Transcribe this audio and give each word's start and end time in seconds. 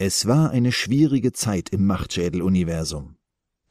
Es 0.00 0.28
war 0.28 0.50
eine 0.50 0.70
schwierige 0.70 1.32
Zeit 1.32 1.70
im 1.70 1.84
Machtschädel-Universum. 1.86 3.16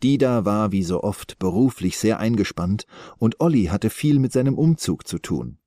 Dida 0.04 0.44
war 0.44 0.74
wie 0.74 0.84
so 0.84 1.02
oft 1.02 1.40
beruflich 1.40 1.98
sehr 1.98 2.20
eingespannt 2.20 2.86
und 3.18 3.40
Olli 3.40 3.68
hatte 3.68 3.90
viel 3.90 4.20
mit 4.20 4.34
seinem 4.34 4.58
Umzug 4.58 5.08
zu 5.08 5.20
tun. 5.20 5.58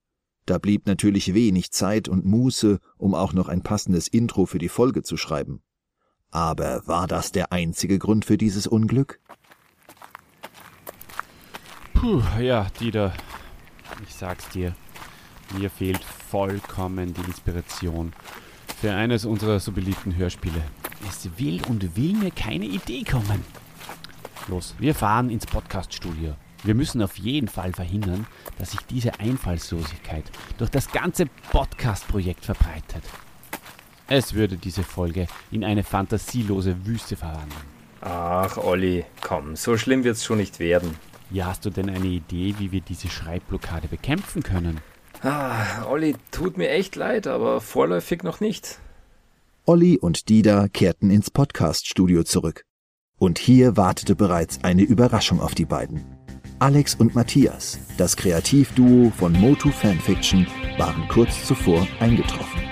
Da 0.45 0.59
blieb 0.59 0.87
natürlich 0.87 1.33
wenig 1.33 1.73
Zeit 1.73 2.11
und 2.11 2.27
Muße, 2.27 2.79
um 2.99 3.15
auch 3.15 3.33
noch 3.33 3.49
ein 3.49 3.62
passendes 3.62 4.07
Intro 4.07 4.45
für 4.45 4.59
die 4.59 4.69
Folge 4.69 5.03
zu 5.03 5.17
schreiben. 5.17 5.62
Aber 6.31 6.87
war 6.87 7.06
das 7.06 7.33
der 7.33 7.53
einzige 7.53 7.99
Grund 7.99 8.27
für 8.27 8.37
dieses 8.37 8.67
Unglück? 8.67 9.19
Puh, 11.95 12.22
ja, 12.38 12.67
Dieter, 12.79 13.15
ich 14.06 14.15
sag's 14.15 14.51
dir, 14.51 14.77
mir 15.58 15.71
fehlt 15.71 16.05
vollkommen 16.05 17.15
die 17.15 17.23
Inspiration 17.23 18.12
für 18.80 18.95
eines 18.95 19.27
unserer 19.27 19.60
so 19.60 19.73
beliebten 19.73 20.16
Hörspiele. 20.16 20.62
Es 21.06 21.29
will 21.38 21.60
und 21.69 21.97
will 21.97 22.15
mir 22.15 22.30
keine 22.30 22.65
Idee 22.65 23.05
kommen. 23.05 23.45
Los, 24.48 24.75
wir 24.79 24.95
fahren 24.95 25.29
ins 25.29 25.45
Podcaststudio. 25.45 26.34
Wir 26.65 26.75
müssen 26.75 27.03
auf 27.03 27.19
jeden 27.19 27.48
Fall 27.48 27.75
verhindern, 27.75 28.27
dass 28.59 28.70
sich 28.70 28.80
diese 28.89 29.20
Einfallslosigkeit 29.20 30.25
durch 30.56 30.70
das 30.70 30.91
ganze 30.91 31.27
Podcast-Projekt 31.53 32.47
verbreitet. 32.47 33.03
Es 34.09 34.33
würde 34.33 34.56
diese 34.56 34.83
Folge 34.83 35.27
in 35.51 35.62
eine 35.62 35.84
fantasielose 35.84 36.87
Wüste 36.87 37.17
verwandeln. 37.17 37.81
Ach, 38.01 38.56
Olli, 38.56 39.05
komm, 39.20 39.56
so 39.56 39.77
schlimm 39.77 40.05
wird's 40.05 40.25
schon 40.25 40.39
nicht 40.39 40.59
werden. 40.59 40.97
Ja, 41.31 41.47
hast 41.47 41.67
du 41.67 41.70
denn 41.70 41.91
eine 41.91 42.06
Idee, 42.06 42.55
wie 42.59 42.73
wir 42.73 42.81
diese 42.81 43.09
Schreibblockade 43.09 43.89
bekämpfen 43.89 44.42
können? 44.42 44.81
Ah, 45.23 45.84
Olli, 45.87 46.16
tut 46.30 46.56
mir 46.56 46.70
echt 46.70 46.97
leid, 46.97 47.27
aber 47.27 47.61
vorläufig 47.61 48.23
noch 48.23 48.41
nicht. 48.41 48.78
Olli 49.66 49.98
und 49.98 50.30
Dida 50.30 50.69
kehrten 50.69 51.11
ins 51.11 51.30
Podcaststudio 51.30 52.23
zurück. 52.24 52.65
Und 53.19 53.38
hier 53.38 53.77
wartete 53.77 54.16
bereits 54.16 54.64
eine 54.64 54.83
Überraschung 54.83 55.41
auf 55.41 55.55
die 55.55 55.67
beiden. 55.67 56.03
Alex 56.58 56.95
und 56.95 57.14
Matthias, 57.14 57.78
das 57.98 58.17
Kreativduo 58.17 59.11
von 59.11 59.33
Motu 59.33 59.70
Fanfiction, 59.70 60.47
waren 60.78 61.06
kurz 61.08 61.45
zuvor 61.47 61.86
eingetroffen. 62.00 62.62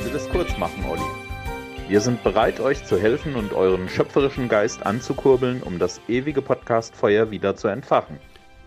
Ich 0.00 0.04
will 0.04 0.16
es 0.16 0.28
kurz 0.30 0.58
machen, 0.58 0.84
Olli. 0.90 1.09
Wir 1.90 2.00
sind 2.00 2.22
bereit, 2.22 2.60
euch 2.60 2.84
zu 2.84 3.00
helfen 3.00 3.34
und 3.34 3.52
euren 3.52 3.88
schöpferischen 3.88 4.48
Geist 4.48 4.86
anzukurbeln, 4.86 5.60
um 5.60 5.80
das 5.80 6.00
ewige 6.06 6.40
Podcastfeuer 6.40 7.32
wieder 7.32 7.56
zu 7.56 7.66
entfachen. 7.66 8.20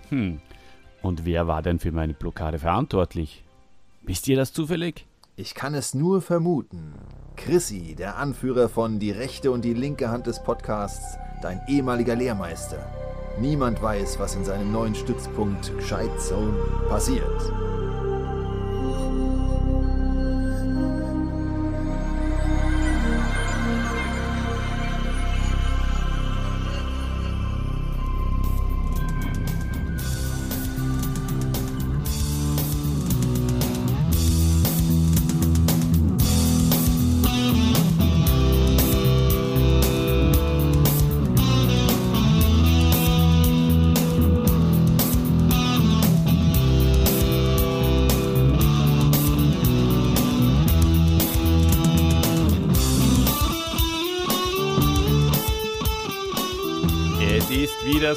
Hm, 0.10 0.42
und 1.02 1.24
wer 1.24 1.48
war 1.48 1.62
denn 1.62 1.80
für 1.80 1.94
meine 1.94 2.14
Blockade 2.16 2.60
verantwortlich? 2.60 3.46
Wisst 4.02 4.28
ihr 4.28 4.36
das 4.36 4.52
zufällig? 4.52 5.08
Ich 5.38 5.56
kann 5.56 5.74
es 5.74 5.94
nur 5.94 6.22
vermuten. 6.22 6.96
Chrissy, 7.38 7.96
der 7.96 8.18
Anführer 8.18 8.68
von 8.68 9.00
Die 9.00 9.12
rechte 9.12 9.52
und 9.52 9.64
die 9.64 9.74
linke 9.74 10.10
Hand 10.10 10.28
des 10.28 10.44
Podcasts, 10.44 11.18
dein 11.42 11.62
ehemaliger 11.70 12.18
Lehrmeister. 12.18 12.86
Niemand 13.40 13.82
weiß, 13.82 14.20
was 14.20 14.36
in 14.36 14.44
seinem 14.44 14.74
neuen 14.74 14.96
Stützpunkt 14.96 15.72
Gescheit 15.78 16.20
Zone 16.20 16.58
passiert. 16.90 17.54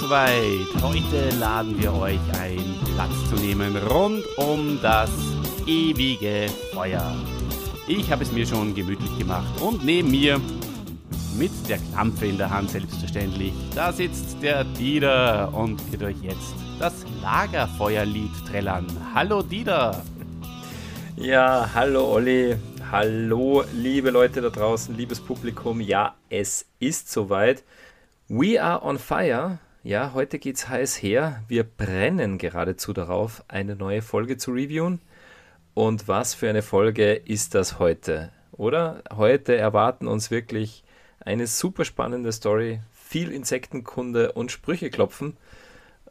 Soweit. 0.06 0.82
Heute 0.82 1.36
laden 1.40 1.82
wir 1.82 1.92
euch 1.92 2.20
ein, 2.40 2.62
Platz 2.94 3.28
zu 3.28 3.34
nehmen 3.36 3.76
rund 3.76 4.24
um 4.36 4.78
das 4.80 5.10
ewige 5.66 6.46
Feuer. 6.72 7.12
Ich 7.88 8.10
habe 8.12 8.22
es 8.22 8.30
mir 8.30 8.46
schon 8.46 8.72
gemütlich 8.72 9.18
gemacht 9.18 9.60
und 9.60 9.84
neben 9.84 10.12
mir 10.12 10.40
mit 11.36 11.50
der 11.68 11.78
Klampe 11.78 12.26
in 12.26 12.38
der 12.38 12.50
Hand 12.50 12.70
selbstverständlich, 12.70 13.52
da 13.74 13.92
sitzt 13.92 14.40
der 14.42 14.62
Dieter 14.62 15.52
und 15.52 15.80
wird 15.90 16.04
euch 16.04 16.22
jetzt 16.22 16.54
das 16.78 17.04
Lagerfeuerlied 17.20 18.30
trällern. 18.48 18.86
Hallo 19.12 19.42
Dieter! 19.42 20.04
Ja, 21.16 21.68
hallo 21.74 22.12
Olli, 22.12 22.54
hallo 22.92 23.64
liebe 23.74 24.10
Leute 24.10 24.40
da 24.40 24.50
draußen, 24.50 24.96
liebes 24.96 25.18
Publikum. 25.18 25.80
Ja, 25.80 26.14
es 26.28 26.64
ist 26.78 27.10
soweit. 27.10 27.64
We 28.28 28.62
are 28.62 28.84
on 28.84 28.98
fire. 28.98 29.58
Ja, 29.86 30.14
heute 30.14 30.40
geht's 30.40 30.68
heiß 30.68 31.00
her. 31.00 31.44
Wir 31.46 31.62
brennen 31.62 32.38
geradezu 32.38 32.92
darauf, 32.92 33.44
eine 33.46 33.76
neue 33.76 34.02
Folge 34.02 34.36
zu 34.36 34.50
reviewen. 34.50 35.00
Und 35.74 36.08
was 36.08 36.34
für 36.34 36.50
eine 36.50 36.62
Folge 36.62 37.12
ist 37.12 37.54
das 37.54 37.78
heute? 37.78 38.32
Oder? 38.50 39.04
Heute 39.14 39.56
erwarten 39.56 40.08
uns 40.08 40.32
wirklich 40.32 40.82
eine 41.20 41.46
super 41.46 41.84
spannende 41.84 42.32
Story, 42.32 42.80
viel 42.94 43.30
Insektenkunde 43.30 44.32
und 44.32 44.50
Sprüche 44.50 44.90
klopfen. 44.90 45.36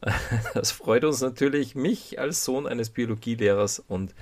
Das 0.53 0.71
freut 0.71 1.03
uns 1.03 1.19
natürlich, 1.19 1.75
mich 1.75 2.17
als 2.17 2.45
Sohn 2.45 2.67
eines 2.67 2.91
Biologielehrers 2.91 3.79
und 3.79 4.15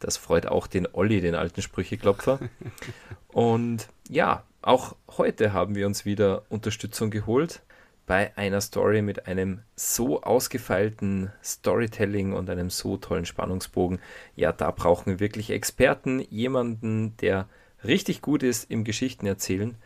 das 0.00 0.18
freut 0.18 0.44
auch 0.44 0.66
den 0.66 0.86
Olli, 0.92 1.22
den 1.22 1.34
alten 1.34 1.62
Sprücheklopfer. 1.62 2.40
Und 3.28 3.88
ja, 4.08 4.44
auch 4.60 4.96
heute 5.16 5.52
haben 5.54 5.74
wir 5.74 5.86
uns 5.86 6.04
wieder 6.04 6.42
Unterstützung 6.50 7.10
geholt 7.10 7.62
bei 8.08 8.36
einer 8.36 8.62
Story 8.62 9.02
mit 9.02 9.26
einem 9.26 9.60
so 9.76 10.22
ausgefeilten 10.22 11.30
Storytelling 11.44 12.32
und 12.32 12.48
einem 12.48 12.70
so 12.70 12.96
tollen 12.96 13.26
Spannungsbogen. 13.26 14.00
Ja, 14.34 14.50
da 14.50 14.70
brauchen 14.70 15.06
wir 15.12 15.20
wirklich 15.20 15.50
Experten, 15.50 16.20
jemanden, 16.30 17.16
der 17.18 17.48
richtig 17.84 18.22
gut 18.22 18.42
ist 18.42 18.70
im 18.70 18.82
Geschichten 18.82 19.26
erzählen. 19.26 19.76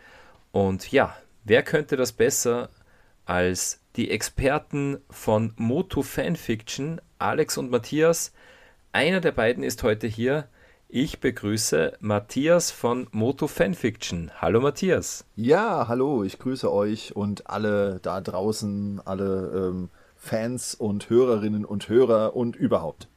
Und 0.52 0.92
ja, 0.92 1.16
wer 1.44 1.64
könnte 1.64 1.96
das 1.96 2.12
besser 2.12 2.70
als 3.26 3.80
die 3.96 4.10
Experten 4.10 4.98
von 5.10 5.52
Moto 5.56 6.02
Fanfiction, 6.02 7.00
Alex 7.18 7.58
und 7.58 7.72
Matthias? 7.72 8.32
Einer 8.92 9.20
der 9.20 9.32
beiden 9.32 9.64
ist 9.64 9.82
heute 9.82 10.06
hier. 10.06 10.46
Ich 10.94 11.20
begrüße 11.20 11.94
Matthias 12.00 12.70
von 12.70 13.06
Moto 13.12 13.46
Fanfiction. 13.46 14.30
Hallo 14.42 14.60
Matthias. 14.60 15.24
Ja, 15.36 15.88
hallo, 15.88 16.22
ich 16.22 16.38
grüße 16.38 16.70
euch 16.70 17.16
und 17.16 17.48
alle 17.48 17.98
da 18.02 18.20
draußen, 18.20 19.00
alle 19.06 19.70
ähm, 19.70 19.88
Fans 20.18 20.74
und 20.74 21.08
Hörerinnen 21.08 21.64
und 21.64 21.88
Hörer 21.88 22.36
und 22.36 22.56
überhaupt. 22.56 23.08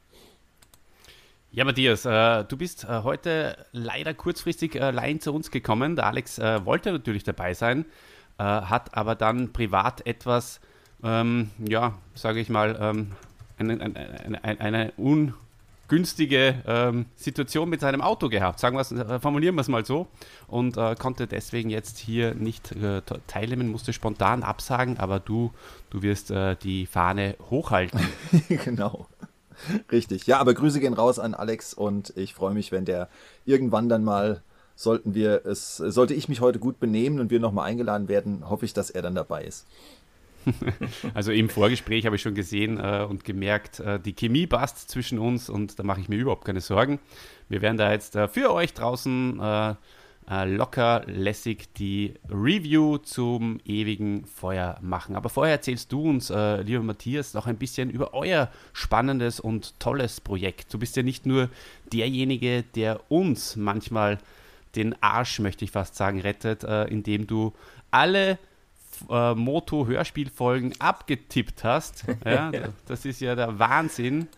Ja, 1.50 1.66
Matthias, 1.66 2.06
äh, 2.06 2.44
du 2.44 2.56
bist 2.56 2.84
äh, 2.84 3.02
heute 3.02 3.66
leider 3.72 4.14
kurzfristig 4.14 4.76
äh, 4.76 4.80
allein 4.80 5.20
zu 5.20 5.34
uns 5.34 5.50
gekommen. 5.50 5.96
Der 5.96 6.06
Alex 6.06 6.38
äh, 6.38 6.64
wollte 6.64 6.92
natürlich 6.92 7.24
dabei 7.24 7.52
sein, 7.52 7.84
äh, 8.38 8.42
hat 8.44 8.96
aber 8.96 9.16
dann 9.16 9.52
privat 9.52 10.06
etwas, 10.06 10.60
ähm, 11.02 11.50
ja, 11.58 11.92
sage 12.14 12.40
ich 12.40 12.48
mal, 12.48 12.74
ähm, 12.80 13.12
eine, 13.58 13.78
eine, 13.82 14.44
eine, 14.44 14.60
eine 14.62 14.92
ungünstige 15.88 16.62
ähm, 16.66 17.06
Situation 17.14 17.68
mit 17.68 17.80
seinem 17.80 18.00
Auto 18.00 18.28
gehabt, 18.28 18.58
sagen 18.58 18.76
wir's, 18.76 18.92
äh, 18.92 19.20
formulieren 19.20 19.54
wir 19.54 19.60
es 19.60 19.68
mal 19.68 19.84
so, 19.84 20.08
und 20.48 20.76
konnte 20.98 21.26
deswegen 21.26 21.70
jetzt 21.70 21.98
hier 21.98 22.34
nicht 22.34 22.74
teilnehmen, 23.26 23.68
musste 23.68 23.92
spontan 23.92 24.42
absagen, 24.42 24.98
aber 24.98 25.20
du, 25.20 25.52
du 25.90 26.02
wirst 26.02 26.32
die 26.62 26.86
Fahne 26.86 27.36
hochhalten. 27.50 28.00
genau. 28.64 29.06
Richtig. 29.90 30.26
Ja, 30.26 30.38
aber 30.38 30.54
Grüße 30.54 30.80
gehen 30.80 30.94
raus 30.94 31.18
an 31.18 31.34
Alex 31.34 31.74
und 31.74 32.12
ich 32.16 32.34
freue 32.34 32.54
mich, 32.54 32.72
wenn 32.72 32.84
der 32.84 33.08
irgendwann 33.44 33.88
dann 33.88 34.04
mal, 34.04 34.42
sollten 34.74 35.14
wir 35.14 35.46
es, 35.46 35.76
sollte 35.76 36.14
ich 36.14 36.28
mich 36.28 36.40
heute 36.40 36.58
gut 36.58 36.78
benehmen 36.78 37.20
und 37.20 37.30
wir 37.30 37.40
nochmal 37.40 37.68
eingeladen 37.68 38.08
werden, 38.08 38.48
hoffe 38.48 38.64
ich, 38.64 38.74
dass 38.74 38.90
er 38.90 39.02
dann 39.02 39.14
dabei 39.14 39.44
ist. 39.44 39.66
Also 41.14 41.32
im 41.32 41.48
Vorgespräch 41.48 42.06
habe 42.06 42.16
ich 42.16 42.22
schon 42.22 42.34
gesehen 42.34 42.78
äh, 42.78 43.06
und 43.08 43.24
gemerkt, 43.24 43.80
äh, 43.80 43.98
die 43.98 44.14
Chemie 44.14 44.46
passt 44.46 44.88
zwischen 44.88 45.18
uns 45.18 45.48
und 45.48 45.78
da 45.78 45.82
mache 45.82 46.00
ich 46.00 46.08
mir 46.08 46.16
überhaupt 46.16 46.44
keine 46.44 46.60
Sorgen. 46.60 46.98
Wir 47.48 47.62
werden 47.62 47.76
da 47.76 47.92
jetzt 47.92 48.16
äh, 48.16 48.28
für 48.28 48.52
euch 48.52 48.74
draußen 48.74 49.40
äh, 49.40 49.74
äh, 50.28 50.44
locker 50.44 51.04
lässig 51.06 51.72
die 51.74 52.14
Review 52.28 52.98
zum 52.98 53.60
ewigen 53.64 54.26
Feuer 54.26 54.78
machen. 54.80 55.14
Aber 55.14 55.28
vorher 55.28 55.54
erzählst 55.54 55.92
du 55.92 56.02
uns, 56.02 56.30
äh, 56.30 56.62
lieber 56.62 56.82
Matthias, 56.82 57.34
noch 57.34 57.46
ein 57.46 57.56
bisschen 57.56 57.90
über 57.90 58.12
euer 58.14 58.50
spannendes 58.72 59.38
und 59.38 59.78
tolles 59.78 60.20
Projekt. 60.20 60.74
Du 60.74 60.78
bist 60.78 60.96
ja 60.96 61.02
nicht 61.02 61.26
nur 61.26 61.48
derjenige, 61.92 62.64
der 62.74 63.00
uns 63.10 63.56
manchmal 63.56 64.18
den 64.74 65.00
Arsch, 65.00 65.38
möchte 65.38 65.64
ich 65.64 65.70
fast 65.70 65.94
sagen, 65.94 66.20
rettet, 66.20 66.62
indem 66.62 67.26
du 67.26 67.54
alle 67.90 68.38
äh, 69.10 69.34
Moto-Hörspielfolgen 69.34 70.74
abgetippt 70.80 71.64
hast. 71.64 72.04
Ja, 72.24 72.50
das 72.86 73.04
ist 73.04 73.20
ja 73.20 73.34
der 73.34 73.58
Wahnsinn. 73.58 74.28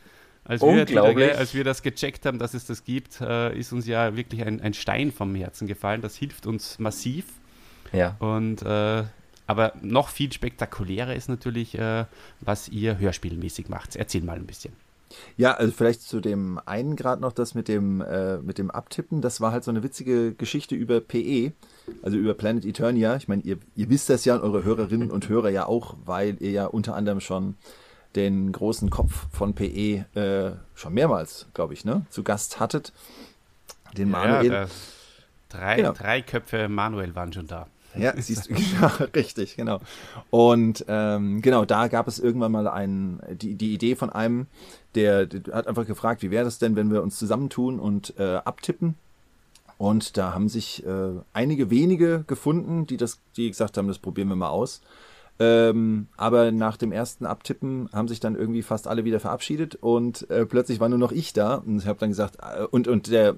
Als 0.45 0.63
wir, 0.63 0.89
wieder, 0.89 1.39
als 1.39 1.55
wir 1.55 1.65
das 1.65 1.83
gecheckt 1.83 2.25
haben, 2.27 2.39
dass 2.39 2.55
es 2.55 2.67
das 2.67 2.85
gibt, 2.85 3.21
äh, 3.21 3.57
ist 3.59 3.73
uns 3.73 3.87
ja 3.87 4.17
wirklich 4.17 4.45
ein, 4.45 4.61
ein 4.61 4.73
Stein 4.73 5.13
vom 5.13 5.35
Herzen 5.35 5.67
gefallen. 5.67 6.01
Das 6.01 6.17
hilft 6.17 6.47
uns 6.47 6.79
massiv. 6.79 7.27
Ja. 7.93 8.17
Und 8.19 8.63
äh, 8.63 9.05
aber 9.49 9.73
noch 9.81 10.11
viel 10.11 10.31
spektakulärer 10.31 11.15
ist 11.15 11.29
natürlich, 11.29 11.77
äh, 11.79 12.05
was 12.41 12.69
ihr 12.69 12.99
hörspielmäßig 12.99 13.71
macht. 13.71 13.97
Erzähl 13.97 14.23
mal 14.23 14.37
ein 14.37 14.47
bisschen. 14.47 14.75
Ja, 15.39 15.55
also 15.55 15.73
vielleicht 15.73 16.03
zu 16.03 16.21
dem 16.21 16.61
einen 16.67 16.97
Grad 16.97 17.21
noch 17.21 17.33
das 17.33 17.55
mit 17.55 17.67
dem, 17.67 18.03
äh, 18.03 18.37
mit 18.39 18.59
dem 18.59 18.71
Abtippen. 18.71 19.23
Das 19.23 19.41
war 19.41 19.53
halt 19.53 19.65
so 19.65 19.71
eine 19.71 19.83
witzige 19.83 20.35
Geschichte 20.35 20.75
über 20.75 21.01
PE, 21.01 21.53
also 22.03 22.17
über 22.17 22.35
Planet 22.35 22.65
Eternia. 22.65 23.17
Ich 23.17 23.29
meine, 23.29 23.43
ihr, 23.43 23.59
ihr 23.77 23.89
wisst 23.89 24.09
das 24.11 24.25
ja 24.25 24.35
und 24.35 24.43
eure 24.43 24.65
Hörerinnen 24.65 25.11
und 25.11 25.29
Hörer 25.29 25.51
ja 25.51 25.67
auch, 25.67 25.95
weil 26.05 26.37
ihr 26.41 26.51
ja 26.51 26.67
unter 26.67 26.95
anderem 26.95 27.21
schon 27.21 27.57
den 28.17 28.53
großen 28.53 28.91
Kopf 28.91 29.27
von 29.33 29.55
PE 29.55 30.05
äh, 30.15 30.53
schon 30.75 30.95
mehrmals, 30.95 31.47
glaube 31.55 31.75
ich, 31.75 31.85
ne, 31.85 32.07
zu 32.11 32.23
Gast 32.23 32.61
hattet. 32.61 32.93
Den 33.97 34.11
Manuel. 34.11 34.53
Ja, 34.53 34.67
drei, 35.49 35.77
genau. 35.77 35.93
drei 35.93 36.23
Köpfe 36.23 36.69
Manuel 36.69 37.15
waren 37.15 37.33
schon 37.33 37.47
da. 37.47 37.67
Ja, 37.95 38.13
siehst 38.21 38.49
du, 38.49 38.55
genau, 38.55 38.91
richtig, 39.15 39.57
genau. 39.57 39.81
Und 40.31 40.85
ähm, 40.89 41.43
genau, 41.43 41.65
da 41.65 41.89
gab 41.89 42.09
es 42.09 42.19
irgendwann 42.19 42.53
mal 42.53 42.69
ein, 42.69 43.21
die, 43.31 43.55
die 43.55 43.75
Idee 43.75 43.95
von 43.95 44.11
einem, 44.11 44.47
der, 44.95 45.27
der 45.27 45.55
hat 45.55 45.67
einfach 45.67 45.87
gefragt, 45.87 46.23
wie 46.23 46.31
wäre 46.31 46.45
das 46.45 46.59
denn, 46.59 46.77
wenn 46.77 46.91
wir 46.91 47.03
uns 47.03 47.19
zusammentun 47.19 47.79
und 47.79 48.15
äh, 48.19 48.37
abtippen? 48.37 48.97
Und 49.79 50.17
da 50.17 50.35
haben 50.35 50.49
sich 50.49 50.85
äh, 50.85 51.13
einige 51.33 51.71
wenige 51.71 52.25
gefunden, 52.27 52.87
die 52.87 52.97
das, 52.97 53.21
die 53.37 53.49
gesagt 53.49 53.79
haben, 53.79 53.89
das 53.89 53.99
probieren 53.99 54.29
wir 54.29 54.37
mal 54.37 54.51
aus. 54.51 54.81
Ähm, 55.41 56.09
aber 56.17 56.51
nach 56.51 56.77
dem 56.77 56.91
ersten 56.91 57.25
Abtippen 57.25 57.89
haben 57.93 58.09
sich 58.09 58.19
dann 58.19 58.35
irgendwie 58.35 58.63
fast 58.63 58.89
alle 58.89 59.05
wieder 59.05 59.21
verabschiedet 59.21 59.77
und 59.77 60.29
äh, 60.31 60.45
plötzlich 60.45 60.81
war 60.81 60.89
nur 60.89 60.99
noch 60.99 61.13
ich 61.13 61.33
da 61.33 61.55
und 61.55 61.79
ich 61.79 61.87
habe 61.87 62.01
dann 62.01 62.09
gesagt, 62.09 62.39
äh, 62.41 62.65
und, 62.65 62.89
und 62.89 63.07
der 63.07 63.37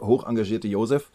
hoch 0.00 0.26
engagierte 0.26 0.66
Josef, 0.66 1.10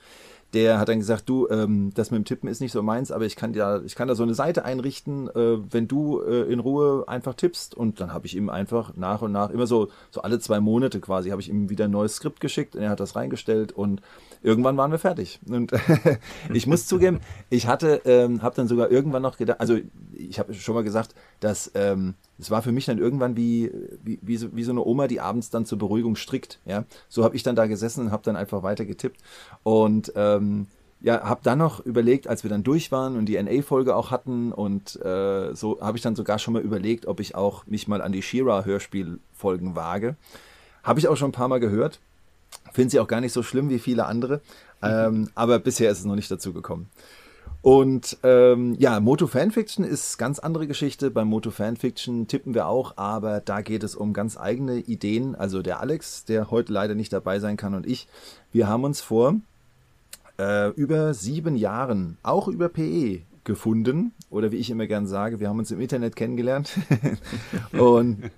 der 0.53 0.79
hat 0.79 0.87
dann 0.87 0.99
gesagt, 0.99 1.27
du, 1.27 1.47
ähm, 1.49 1.91
das 1.93 2.09
mit 2.09 2.19
dem 2.19 2.25
Tippen 2.25 2.47
ist 2.47 2.61
nicht 2.61 2.71
so 2.71 2.81
meins, 2.81 3.11
aber 3.11 3.25
ich 3.25 3.35
kann 3.35 3.53
ja, 3.53 3.81
ich 3.81 3.95
kann 3.95 4.07
da 4.07 4.15
so 4.15 4.23
eine 4.23 4.33
Seite 4.33 4.63
einrichten, 4.63 5.27
äh, 5.27 5.57
wenn 5.71 5.87
du 5.87 6.21
äh, 6.21 6.43
in 6.43 6.59
Ruhe 6.59 7.03
einfach 7.07 7.33
tippst. 7.33 7.75
Und 7.75 7.99
dann 7.99 8.13
habe 8.13 8.27
ich 8.27 8.35
ihm 8.35 8.49
einfach 8.49 8.95
nach 8.95 9.21
und 9.21 9.33
nach, 9.33 9.49
immer 9.49 9.67
so, 9.67 9.89
so 10.09 10.21
alle 10.21 10.39
zwei 10.39 10.61
Monate 10.61 11.01
quasi, 11.01 11.31
habe 11.31 11.41
ich 11.41 11.49
ihm 11.49 11.69
wieder 11.69 11.85
ein 11.85 11.91
neues 11.91 12.15
Skript 12.15 12.39
geschickt 12.39 12.75
und 12.75 12.81
er 12.81 12.91
hat 12.91 13.01
das 13.01 13.15
reingestellt 13.15 13.73
und 13.73 14.01
irgendwann 14.41 14.77
waren 14.77 14.91
wir 14.91 14.99
fertig. 14.99 15.39
Und 15.47 15.71
ich 16.53 16.67
muss 16.67 16.87
zugeben, 16.87 17.19
ich 17.49 17.67
hatte, 17.67 18.01
ähm, 18.05 18.41
habe 18.41 18.55
dann 18.55 18.67
sogar 18.67 18.91
irgendwann 18.91 19.21
noch 19.21 19.37
gedacht, 19.37 19.59
also 19.59 19.77
ich 20.13 20.39
habe 20.39 20.53
schon 20.53 20.75
mal 20.75 20.83
gesagt, 20.83 21.15
dass 21.39 21.71
ähm, 21.75 22.15
es 22.39 22.51
war 22.51 22.61
für 22.61 22.71
mich 22.71 22.85
dann 22.85 22.97
irgendwann 22.97 23.35
wie, 23.35 23.71
wie, 24.03 24.19
wie, 24.21 24.37
so, 24.37 24.55
wie 24.55 24.63
so 24.63 24.71
eine 24.71 24.85
Oma, 24.85 25.07
die 25.07 25.19
abends 25.19 25.49
dann 25.49 25.65
zur 25.65 25.77
Beruhigung 25.77 26.15
strickt. 26.15 26.59
Ja, 26.65 26.85
so 27.09 27.23
habe 27.23 27.35
ich 27.35 27.43
dann 27.43 27.55
da 27.55 27.67
gesessen 27.67 28.05
und 28.05 28.11
habe 28.11 28.23
dann 28.23 28.35
einfach 28.35 28.63
weiter 28.63 28.85
getippt 28.85 29.21
und 29.63 30.11
ähm, 30.15 30.67
ja, 30.99 31.23
habe 31.23 31.41
dann 31.43 31.59
noch 31.59 31.79
überlegt, 31.85 32.27
als 32.27 32.43
wir 32.43 32.49
dann 32.49 32.63
durch 32.63 32.91
waren 32.91 33.17
und 33.17 33.27
die 33.27 33.41
NA-Folge 33.41 33.95
auch 33.95 34.09
hatten 34.09 34.51
und 34.51 34.95
äh, 35.03 35.53
so 35.53 35.79
habe 35.79 35.97
ich 35.97 36.03
dann 36.03 36.15
sogar 36.15 36.39
schon 36.39 36.53
mal 36.53 36.63
überlegt, 36.63 37.05
ob 37.05 37.19
ich 37.19 37.35
auch 37.35 37.65
mich 37.67 37.87
mal 37.87 38.01
an 38.01 38.11
die 38.11 38.21
Shira-Hörspielfolgen 38.21 39.75
wage. 39.75 40.15
Habe 40.83 40.99
ich 40.99 41.07
auch 41.07 41.17
schon 41.17 41.29
ein 41.29 41.33
paar 41.33 41.49
Mal 41.49 41.59
gehört. 41.59 41.99
Finde 42.73 42.91
sie 42.91 42.99
auch 42.99 43.07
gar 43.07 43.21
nicht 43.21 43.33
so 43.33 43.43
schlimm 43.43 43.69
wie 43.69 43.79
viele 43.79 44.05
andere, 44.05 44.41
ähm, 44.81 45.29
aber 45.35 45.59
bisher 45.59 45.91
ist 45.91 45.99
es 45.99 46.05
noch 46.05 46.15
nicht 46.15 46.29
dazu 46.29 46.53
gekommen. 46.53 46.89
Und 47.61 48.17
ähm, 48.23 48.75
ja, 48.79 48.99
Moto 48.99 49.27
Fanfiction 49.27 49.83
ist 49.83 50.17
ganz 50.17 50.39
andere 50.39 50.67
Geschichte. 50.67 51.11
Beim 51.11 51.27
Moto 51.27 51.51
Fanfiction 51.51 52.27
tippen 52.27 52.53
wir 52.53 52.67
auch, 52.67 52.95
aber 52.97 53.41
da 53.41 53.61
geht 53.61 53.83
es 53.83 53.95
um 53.95 54.13
ganz 54.13 54.37
eigene 54.37 54.77
Ideen. 54.77 55.35
Also 55.35 55.61
der 55.61 55.81
Alex, 55.81 56.25
der 56.25 56.51
heute 56.51 56.71
leider 56.71 56.95
nicht 56.95 57.11
dabei 57.11 57.39
sein 57.39 57.57
kann, 57.57 57.73
und 57.73 57.85
ich, 57.85 58.07
wir 58.53 58.67
haben 58.67 58.83
uns 58.83 59.01
vor 59.01 59.35
äh, 60.39 60.69
über 60.71 61.13
sieben 61.13 61.55
Jahren 61.55 62.17
auch 62.23 62.47
über 62.47 62.69
PE 62.69 63.21
gefunden. 63.43 64.13
Oder 64.29 64.51
wie 64.51 64.57
ich 64.57 64.69
immer 64.69 64.87
gern 64.87 65.07
sage, 65.07 65.39
wir 65.39 65.49
haben 65.49 65.59
uns 65.59 65.71
im 65.71 65.81
Internet 65.81 66.15
kennengelernt 66.15 66.71
und, 67.71 68.29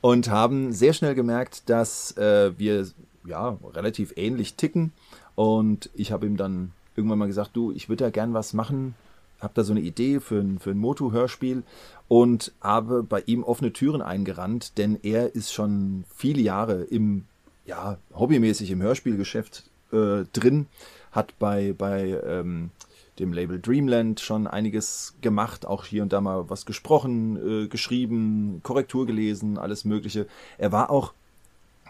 und 0.00 0.30
haben 0.30 0.72
sehr 0.72 0.92
schnell 0.92 1.14
gemerkt, 1.14 1.68
dass 1.68 2.16
äh, 2.16 2.52
wir 2.56 2.86
ja 3.26 3.58
relativ 3.74 4.12
ähnlich 4.16 4.54
ticken. 4.54 4.92
Und 5.34 5.90
ich 5.94 6.12
habe 6.12 6.26
ihm 6.26 6.36
dann 6.36 6.72
irgendwann 6.96 7.18
mal 7.18 7.26
gesagt, 7.26 7.50
du, 7.54 7.72
ich 7.72 7.88
würde 7.88 8.04
da 8.04 8.10
gern 8.10 8.34
was 8.34 8.52
machen, 8.52 8.94
habe 9.40 9.54
da 9.54 9.64
so 9.64 9.72
eine 9.72 9.80
Idee 9.80 10.20
für 10.20 10.40
ein, 10.40 10.58
für 10.58 10.70
ein 10.70 10.78
Moto-Hörspiel 10.78 11.62
und 12.08 12.52
habe 12.60 13.02
bei 13.02 13.22
ihm 13.26 13.42
offene 13.42 13.72
Türen 13.72 14.02
eingerannt, 14.02 14.78
denn 14.78 14.98
er 15.02 15.34
ist 15.34 15.52
schon 15.52 16.04
viele 16.14 16.40
Jahre 16.40 16.82
im, 16.82 17.24
ja, 17.66 17.98
hobbymäßig 18.14 18.70
im 18.70 18.82
Hörspielgeschäft 18.82 19.64
äh, 19.92 20.24
drin, 20.32 20.66
hat 21.12 21.38
bei, 21.38 21.74
bei 21.76 22.20
ähm, 22.26 22.70
dem 23.18 23.32
Label 23.32 23.60
Dreamland 23.60 24.20
schon 24.20 24.46
einiges 24.46 25.14
gemacht, 25.20 25.66
auch 25.66 25.84
hier 25.84 26.02
und 26.02 26.12
da 26.12 26.20
mal 26.20 26.50
was 26.50 26.66
gesprochen, 26.66 27.64
äh, 27.64 27.68
geschrieben, 27.68 28.60
Korrektur 28.62 29.06
gelesen, 29.06 29.58
alles 29.58 29.84
Mögliche. 29.84 30.26
Er 30.58 30.72
war 30.72 30.90
auch 30.90 31.12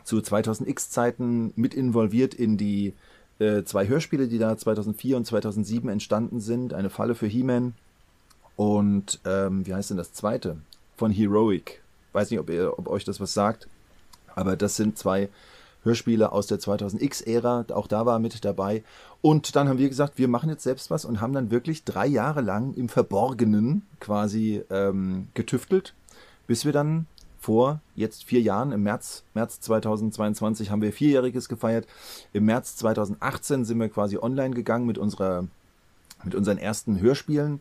zu 0.04 0.18
2000X-Zeiten 0.18 1.52
mit 1.56 1.74
involviert 1.74 2.34
in 2.34 2.56
die 2.56 2.94
äh, 3.38 3.64
zwei 3.64 3.88
Hörspiele, 3.88 4.28
die 4.28 4.38
da 4.38 4.56
2004 4.56 5.16
und 5.16 5.26
2007 5.26 5.88
entstanden 5.88 6.40
sind. 6.40 6.74
Eine 6.74 6.90
Falle 6.90 7.14
für 7.14 7.26
He-Man 7.26 7.74
und 8.56 9.20
ähm, 9.24 9.66
wie 9.66 9.74
heißt 9.74 9.90
denn 9.90 9.96
das 9.96 10.12
zweite? 10.12 10.58
Von 10.96 11.10
Heroic. 11.10 11.82
Weiß 12.12 12.30
nicht, 12.30 12.38
ob, 12.38 12.50
ihr, 12.50 12.78
ob 12.78 12.88
euch 12.88 13.04
das 13.04 13.20
was 13.20 13.34
sagt, 13.34 13.68
aber 14.34 14.56
das 14.56 14.76
sind 14.76 14.96
zwei 14.96 15.28
Hörspiele 15.82 16.32
aus 16.32 16.46
der 16.46 16.58
2000X-Ära. 16.58 17.66
Auch 17.72 17.86
da 17.86 18.06
war 18.06 18.16
er 18.16 18.20
mit 18.20 18.44
dabei. 18.44 18.84
Und 19.20 19.56
dann 19.56 19.68
haben 19.68 19.78
wir 19.78 19.88
gesagt, 19.88 20.18
wir 20.18 20.28
machen 20.28 20.48
jetzt 20.48 20.62
selbst 20.62 20.90
was 20.90 21.04
und 21.04 21.20
haben 21.20 21.32
dann 21.32 21.50
wirklich 21.50 21.84
drei 21.84 22.06
Jahre 22.06 22.40
lang 22.40 22.74
im 22.74 22.88
Verborgenen 22.88 23.82
quasi 24.00 24.62
ähm, 24.70 25.28
getüftelt, 25.34 25.94
bis 26.46 26.64
wir 26.64 26.72
dann 26.72 27.06
vor 27.44 27.80
jetzt 27.94 28.24
vier 28.24 28.40
Jahren, 28.40 28.72
im 28.72 28.82
März, 28.82 29.22
März 29.34 29.60
2022 29.60 30.70
haben 30.70 30.80
wir 30.80 30.94
vierjähriges 30.94 31.50
gefeiert. 31.50 31.86
Im 32.32 32.46
März 32.46 32.76
2018 32.76 33.66
sind 33.66 33.78
wir 33.78 33.90
quasi 33.90 34.16
online 34.16 34.54
gegangen 34.54 34.86
mit 34.86 34.96
unserer, 34.96 35.46
mit 36.24 36.34
unseren 36.34 36.56
ersten 36.56 37.00
Hörspielen 37.00 37.60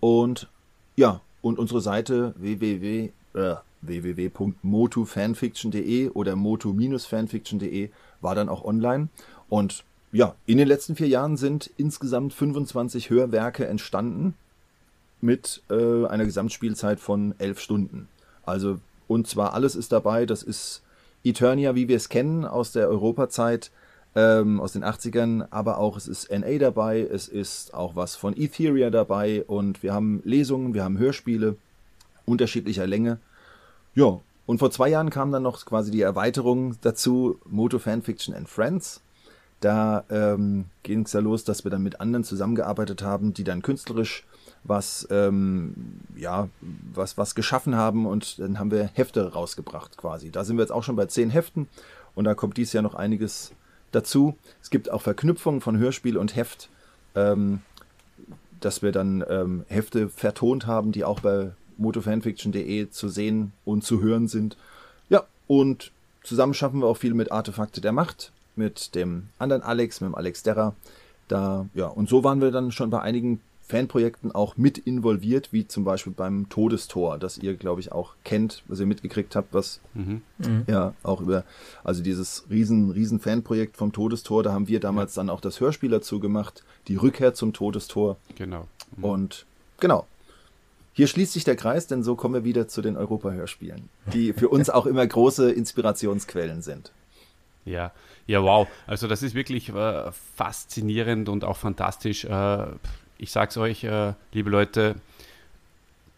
und 0.00 0.50
ja, 0.96 1.22
und 1.40 1.58
unsere 1.58 1.80
Seite 1.80 2.34
www, 2.36 3.08
äh, 3.32 3.54
www.motufanfiction.de 3.80 6.10
oder 6.10 6.36
motu-fanfiction.de 6.36 7.88
war 8.20 8.34
dann 8.34 8.50
auch 8.50 8.64
online 8.64 9.08
und 9.48 9.84
ja, 10.12 10.34
in 10.44 10.58
den 10.58 10.68
letzten 10.68 10.94
vier 10.94 11.08
Jahren 11.08 11.38
sind 11.38 11.70
insgesamt 11.78 12.34
25 12.34 13.08
Hörwerke 13.08 13.66
entstanden 13.66 14.34
mit 15.22 15.62
äh, 15.70 16.04
einer 16.04 16.26
Gesamtspielzeit 16.26 17.00
von 17.00 17.34
elf 17.38 17.60
Stunden. 17.60 18.08
Also 18.44 18.78
und 19.08 19.26
zwar 19.26 19.54
alles 19.54 19.74
ist 19.74 19.92
dabei. 19.92 20.26
Das 20.26 20.42
ist 20.42 20.82
Eternia, 21.24 21.74
wie 21.74 21.88
wir 21.88 21.96
es 21.96 22.08
kennen 22.08 22.44
aus 22.44 22.72
der 22.72 22.88
Europazeit, 22.88 23.70
ähm, 24.14 24.60
aus 24.60 24.72
den 24.72 24.84
80ern. 24.84 25.46
Aber 25.50 25.78
auch 25.78 25.96
es 25.96 26.08
ist 26.08 26.30
NA 26.30 26.58
dabei. 26.58 27.00
Es 27.00 27.28
ist 27.28 27.74
auch 27.74 27.96
was 27.96 28.16
von 28.16 28.36
Etheria 28.36 28.90
dabei. 28.90 29.44
Und 29.46 29.82
wir 29.82 29.92
haben 29.92 30.22
Lesungen, 30.24 30.74
wir 30.74 30.84
haben 30.84 30.98
Hörspiele 30.98 31.56
unterschiedlicher 32.24 32.86
Länge. 32.86 33.18
Ja, 33.94 34.20
und 34.46 34.58
vor 34.58 34.70
zwei 34.70 34.88
Jahren 34.88 35.10
kam 35.10 35.30
dann 35.32 35.42
noch 35.42 35.64
quasi 35.64 35.90
die 35.90 36.00
Erweiterung 36.00 36.76
dazu, 36.80 37.38
Moto 37.48 37.78
Fanfiction 37.78 38.34
and 38.34 38.48
Friends. 38.48 39.00
Da 39.60 40.04
ähm, 40.10 40.64
ging 40.82 41.02
es 41.02 41.12
ja 41.12 41.20
los, 41.20 41.44
dass 41.44 41.62
wir 41.62 41.70
dann 41.70 41.84
mit 41.84 42.00
anderen 42.00 42.24
zusammengearbeitet 42.24 43.02
haben, 43.02 43.32
die 43.32 43.44
dann 43.44 43.62
künstlerisch 43.62 44.24
was, 44.64 45.06
ähm, 45.10 45.74
ja, 46.16 46.48
was, 46.94 47.18
was 47.18 47.34
geschaffen 47.34 47.74
haben 47.76 48.06
und 48.06 48.38
dann 48.38 48.58
haben 48.58 48.70
wir 48.70 48.90
Hefte 48.94 49.32
rausgebracht 49.32 49.96
quasi. 49.96 50.30
Da 50.30 50.44
sind 50.44 50.56
wir 50.56 50.62
jetzt 50.62 50.70
auch 50.70 50.84
schon 50.84 50.96
bei 50.96 51.06
zehn 51.06 51.30
Heften 51.30 51.68
und 52.14 52.24
da 52.24 52.34
kommt 52.34 52.56
dies 52.56 52.72
Jahr 52.72 52.82
noch 52.82 52.94
einiges 52.94 53.52
dazu. 53.90 54.36
Es 54.62 54.70
gibt 54.70 54.90
auch 54.90 55.02
Verknüpfungen 55.02 55.60
von 55.60 55.78
Hörspiel 55.78 56.16
und 56.16 56.36
Heft, 56.36 56.68
ähm, 57.14 57.60
dass 58.60 58.82
wir 58.82 58.92
dann 58.92 59.24
ähm, 59.28 59.64
Hefte 59.68 60.08
vertont 60.08 60.66
haben, 60.66 60.92
die 60.92 61.04
auch 61.04 61.20
bei 61.20 61.50
motofanfiction.de 61.78 62.90
zu 62.90 63.08
sehen 63.08 63.52
und 63.64 63.82
zu 63.82 64.00
hören 64.00 64.28
sind. 64.28 64.56
Ja, 65.08 65.24
und 65.48 65.90
zusammen 66.22 66.54
schaffen 66.54 66.80
wir 66.80 66.86
auch 66.86 66.96
viel 66.96 67.14
mit 67.14 67.32
Artefakte 67.32 67.80
der 67.80 67.92
Macht, 67.92 68.30
mit 68.54 68.94
dem 68.94 69.28
anderen 69.38 69.62
Alex, 69.62 70.00
mit 70.00 70.08
dem 70.08 70.14
Alex 70.14 70.42
Derrer 70.42 70.74
Da, 71.26 71.66
ja, 71.74 71.86
und 71.86 72.08
so 72.08 72.22
waren 72.22 72.40
wir 72.40 72.50
dann 72.50 72.70
schon 72.70 72.90
bei 72.90 73.00
einigen 73.00 73.40
Fanprojekten 73.72 74.32
auch 74.32 74.58
mit 74.58 74.76
involviert, 74.76 75.50
wie 75.50 75.66
zum 75.66 75.82
Beispiel 75.84 76.12
beim 76.12 76.50
Todestor, 76.50 77.18
das 77.18 77.38
ihr, 77.38 77.56
glaube 77.56 77.80
ich, 77.80 77.90
auch 77.90 78.14
kennt, 78.22 78.62
was 78.68 78.80
ihr 78.80 78.86
mitgekriegt 78.86 79.34
habt, 79.34 79.54
was 79.54 79.80
mhm. 79.94 80.20
ja 80.66 80.92
auch 81.02 81.22
über, 81.22 81.44
also 81.82 82.02
dieses 82.02 82.44
riesen, 82.50 82.90
riesen 82.90 83.18
Fanprojekt 83.18 83.78
vom 83.78 83.92
Todestor, 83.92 84.42
da 84.42 84.52
haben 84.52 84.68
wir 84.68 84.78
damals 84.78 85.16
ja. 85.16 85.22
dann 85.22 85.30
auch 85.30 85.40
das 85.40 85.58
Hörspiel 85.58 85.88
dazu 85.88 86.20
gemacht, 86.20 86.62
die 86.86 86.96
Rückkehr 86.96 87.32
zum 87.32 87.54
Todestor. 87.54 88.18
Genau. 88.36 88.68
Mhm. 88.96 89.04
Und 89.04 89.46
genau. 89.80 90.06
Hier 90.92 91.06
schließt 91.06 91.32
sich 91.32 91.44
der 91.44 91.56
Kreis, 91.56 91.86
denn 91.86 92.02
so 92.02 92.14
kommen 92.14 92.34
wir 92.34 92.44
wieder 92.44 92.68
zu 92.68 92.82
den 92.82 92.98
Europa-Hörspielen, 92.98 93.88
die 94.12 94.34
für 94.34 94.50
uns 94.50 94.68
auch 94.68 94.84
immer 94.84 95.06
große 95.06 95.50
Inspirationsquellen 95.50 96.60
sind. 96.60 96.92
Ja, 97.64 97.92
ja, 98.26 98.42
wow. 98.42 98.68
Also 98.86 99.08
das 99.08 99.22
ist 99.22 99.34
wirklich 99.34 99.70
äh, 99.70 100.12
faszinierend 100.34 101.30
und 101.30 101.44
auch 101.44 101.56
fantastisch. 101.56 102.24
Äh, 102.24 102.66
ich 103.22 103.30
sag's 103.30 103.56
euch, 103.56 103.84
äh, 103.84 104.14
liebe 104.32 104.50
Leute, 104.50 104.96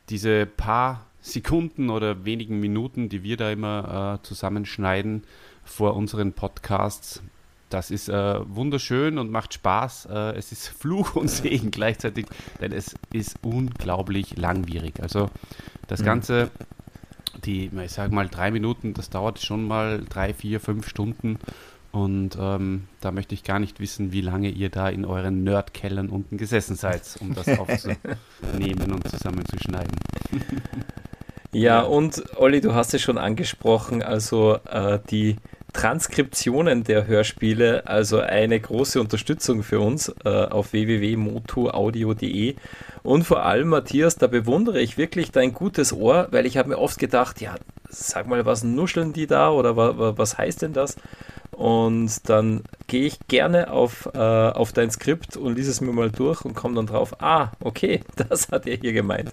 diese 0.09 0.47
paar 0.47 1.05
Sekunden 1.21 1.91
oder 1.91 2.25
wenigen 2.25 2.61
Minuten, 2.61 3.11
die 3.11 3.23
wir 3.23 3.37
da 3.37 3.51
immer 3.51 4.21
äh, 4.21 4.27
zusammenschneiden 4.27 5.23
vor 5.65 5.97
unseren 5.97 6.33
Podcasts, 6.33 7.23
das 7.69 7.91
ist 7.91 8.09
äh, 8.09 8.41
wunderschön 8.49 9.19
und 9.19 9.31
macht 9.31 9.53
Spaß. 9.53 10.07
Äh, 10.07 10.37
es 10.37 10.51
ist 10.51 10.69
Fluch 10.79 11.15
und 11.15 11.29
Segen 11.29 11.71
gleichzeitig, 11.71 12.25
denn 12.61 12.73
es 12.73 12.95
ist 13.13 13.37
unglaublich 13.43 14.39
langwierig. 14.39 15.01
Also 15.01 15.29
das 15.89 16.01
mhm. 16.01 16.05
Ganze, 16.07 16.51
die, 17.45 17.71
ich 17.85 17.93
sag 17.93 18.13
mal, 18.13 18.29
drei 18.29 18.51
Minuten, 18.51 18.95
das 18.95 19.11
dauert 19.11 19.41
schon 19.41 19.67
mal 19.67 20.03
drei, 20.09 20.33
vier, 20.33 20.59
fünf 20.59 20.89
Stunden. 20.89 21.39
Und 21.95 22.37
ähm, 22.41 22.89
da 23.01 23.13
möchte 23.13 23.35
ich 23.35 23.45
gar 23.45 23.61
nicht 23.61 23.79
wissen, 23.79 24.11
wie 24.11 24.21
lange 24.21 24.49
ihr 24.49 24.69
da 24.69 24.89
in 24.89 25.05
euren 25.05 25.45
Nerdkellern 25.45 26.09
unten 26.09 26.39
gesessen 26.39 26.75
seid, 26.75 27.03
um 27.21 27.37
das 27.37 27.47
aufzunehmen 27.59 28.91
und 28.91 29.09
zusammenzuschneiden. 29.09 29.97
Ja, 31.53 31.83
und 31.83 32.21
Olli, 32.35 32.61
du 32.61 32.75
hast 32.75 32.95
es 32.95 33.03
schon 33.03 33.17
angesprochen, 33.17 34.03
also 34.03 34.59
äh, 34.69 34.99
die 35.09 35.37
Transkriptionen 35.73 36.83
der 36.83 37.07
Hörspiele, 37.07 37.87
also 37.87 38.19
eine 38.19 38.59
große 38.59 39.01
Unterstützung 39.01 39.63
für 39.63 39.79
uns 39.79 40.13
äh, 40.25 40.29
auf 40.29 40.73
www.motoaudio.de. 40.73 42.57
Und 43.05 43.23
vor 43.23 43.45
allem, 43.45 43.69
Matthias, 43.69 44.17
da 44.17 44.27
bewundere 44.27 44.81
ich 44.81 44.99
wirklich 44.99 45.31
dein 45.31 45.53
gutes 45.53 45.93
Ohr, 45.93 46.27
weil 46.33 46.45
ich 46.47 46.57
habe 46.57 46.71
mir 46.71 46.79
oft 46.79 46.99
gedacht, 46.99 47.41
ja, 47.41 47.55
sag 47.89 48.27
mal, 48.27 48.45
was 48.45 48.65
nuscheln 48.65 49.13
die 49.13 49.29
da 49.29 49.51
oder 49.51 49.77
wa, 49.77 50.15
was 50.19 50.37
heißt 50.37 50.63
denn 50.63 50.73
das? 50.73 50.97
Und 51.55 52.29
dann 52.29 52.63
gehe 52.87 53.07
ich 53.07 53.19
gerne 53.29 53.71
auf, 53.71 54.09
äh, 54.13 54.19
auf 54.19 54.73
dein 54.73 54.91
Skript 54.91 55.37
und 55.37 55.55
lese 55.55 55.71
es 55.71 55.81
mir 55.81 55.93
mal 55.93 56.11
durch 56.11 56.45
und 56.45 56.55
komme 56.55 56.75
dann 56.75 56.87
drauf, 56.87 57.23
ah, 57.23 57.53
okay, 57.61 58.03
das 58.29 58.49
hat 58.51 58.67
er 58.67 58.77
hier 58.77 58.93
gemeint. 58.93 59.33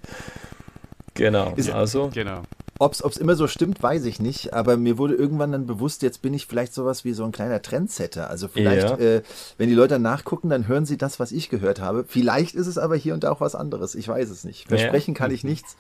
Genau, 1.14 1.54
Ist, 1.56 1.70
also. 1.70 2.10
Genau. 2.14 2.44
Ob 2.80 2.94
es 2.94 3.18
immer 3.18 3.36
so 3.36 3.48
stimmt, 3.48 3.84
weiß 3.84 4.06
ich 4.06 4.20
nicht, 4.20 4.56
aber 4.56 4.76
mir 4.76 4.98
wurde 4.98 5.14
irgendwann 5.14 5.52
dann 5.52 5.68
bewusst, 5.68 6.02
jetzt 6.02 6.24
bin 6.24 6.34
ich 6.34 6.48
vielleicht 6.48 6.74
sowas 6.74 7.06
wie 7.06 7.14
so 7.14 7.24
ein 7.24 7.32
kleiner 7.32 7.62
Trendsetter. 7.62 8.28
Also 8.28 8.48
vielleicht, 8.48 8.90
ja. 8.90 8.98
äh, 8.98 9.22
wenn 9.60 9.70
die 9.70 9.76
Leute 9.76 10.00
nachgucken, 10.00 10.50
dann 10.50 10.68
hören 10.68 10.88
sie 10.88 10.98
das, 10.98 11.20
was 11.20 11.32
ich 11.32 11.50
gehört 11.50 11.80
habe. 11.80 12.06
Vielleicht 12.08 12.56
ist 12.56 12.66
es 12.66 12.80
aber 12.80 12.96
hier 12.96 13.14
und 13.14 13.24
da 13.24 13.32
auch 13.32 13.40
was 13.40 13.54
anderes. 13.54 13.94
Ich 13.94 14.08
weiß 14.08 14.32
es 14.32 14.46
nicht. 14.46 14.68
Versprechen 14.68 15.14
ja. 15.14 15.18
kann 15.20 15.30
ich 15.30 15.44
nichts. 15.44 15.78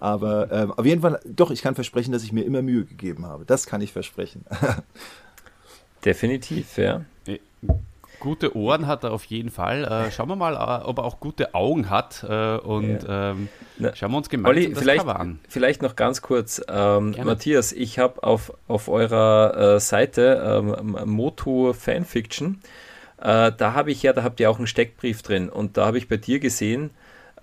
Aber 0.00 0.50
ähm, 0.50 0.72
auf 0.72 0.86
jeden 0.86 1.02
Fall, 1.02 1.20
doch, 1.26 1.50
ich 1.50 1.60
kann 1.60 1.74
versprechen, 1.74 2.12
dass 2.12 2.22
ich 2.22 2.32
mir 2.32 2.44
immer 2.44 2.62
Mühe 2.62 2.86
gegeben 2.86 3.26
habe. 3.26 3.44
Das 3.44 3.66
kann 3.66 3.82
ich 3.82 3.92
versprechen. 3.92 4.46
Definitiv, 6.04 6.78
ja. 6.78 7.02
Gute 8.20 8.56
Ohren 8.56 8.86
hat 8.88 9.04
er 9.04 9.12
auf 9.12 9.24
jeden 9.26 9.50
Fall. 9.50 9.84
Äh, 9.84 10.10
schauen 10.10 10.28
wir 10.28 10.36
mal, 10.36 10.54
äh, 10.54 10.84
ob 10.84 10.98
er 10.98 11.04
auch 11.04 11.20
gute 11.20 11.54
Augen 11.54 11.88
hat. 11.88 12.26
Äh, 12.28 12.56
und 12.56 13.04
ja. 13.04 13.30
ähm, 13.30 13.48
schauen 13.94 14.10
wir 14.10 14.16
uns 14.16 14.28
gemeinsam 14.28 14.56
Olli, 14.56 14.70
das 14.70 14.80
vielleicht, 14.80 14.98
Cover 15.00 15.20
an. 15.20 15.38
Vielleicht 15.48 15.82
noch 15.82 15.94
ganz 15.94 16.20
kurz. 16.20 16.60
Ähm, 16.68 17.14
Matthias, 17.22 17.70
ich 17.72 18.00
habe 18.00 18.24
auf, 18.24 18.52
auf 18.66 18.88
eurer 18.88 19.76
äh, 19.76 19.80
Seite 19.80 20.64
ähm, 20.64 20.98
Moto 21.04 21.72
Fanfiction, 21.72 22.60
äh, 23.18 23.52
da 23.56 23.74
habe 23.74 23.92
ich 23.92 24.02
ja, 24.02 24.12
da 24.12 24.24
habt 24.24 24.40
ihr 24.40 24.50
auch 24.50 24.58
einen 24.58 24.66
Steckbrief 24.66 25.22
drin. 25.22 25.48
Und 25.48 25.76
da 25.76 25.86
habe 25.86 25.98
ich 25.98 26.08
bei 26.08 26.16
dir 26.16 26.40
gesehen, 26.40 26.90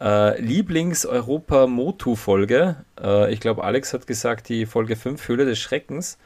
äh, 0.02 0.38
Lieblings-Europa-Motu-Folge. 0.42 2.76
ich 3.30 3.40
glaube, 3.40 3.64
Alex 3.64 3.94
hat 3.94 4.08
gesagt, 4.08 4.50
die 4.50 4.66
Folge 4.66 4.98
5, 4.98 5.26
Höhle 5.30 5.46
des 5.46 5.60
Schreckens. 5.60 6.18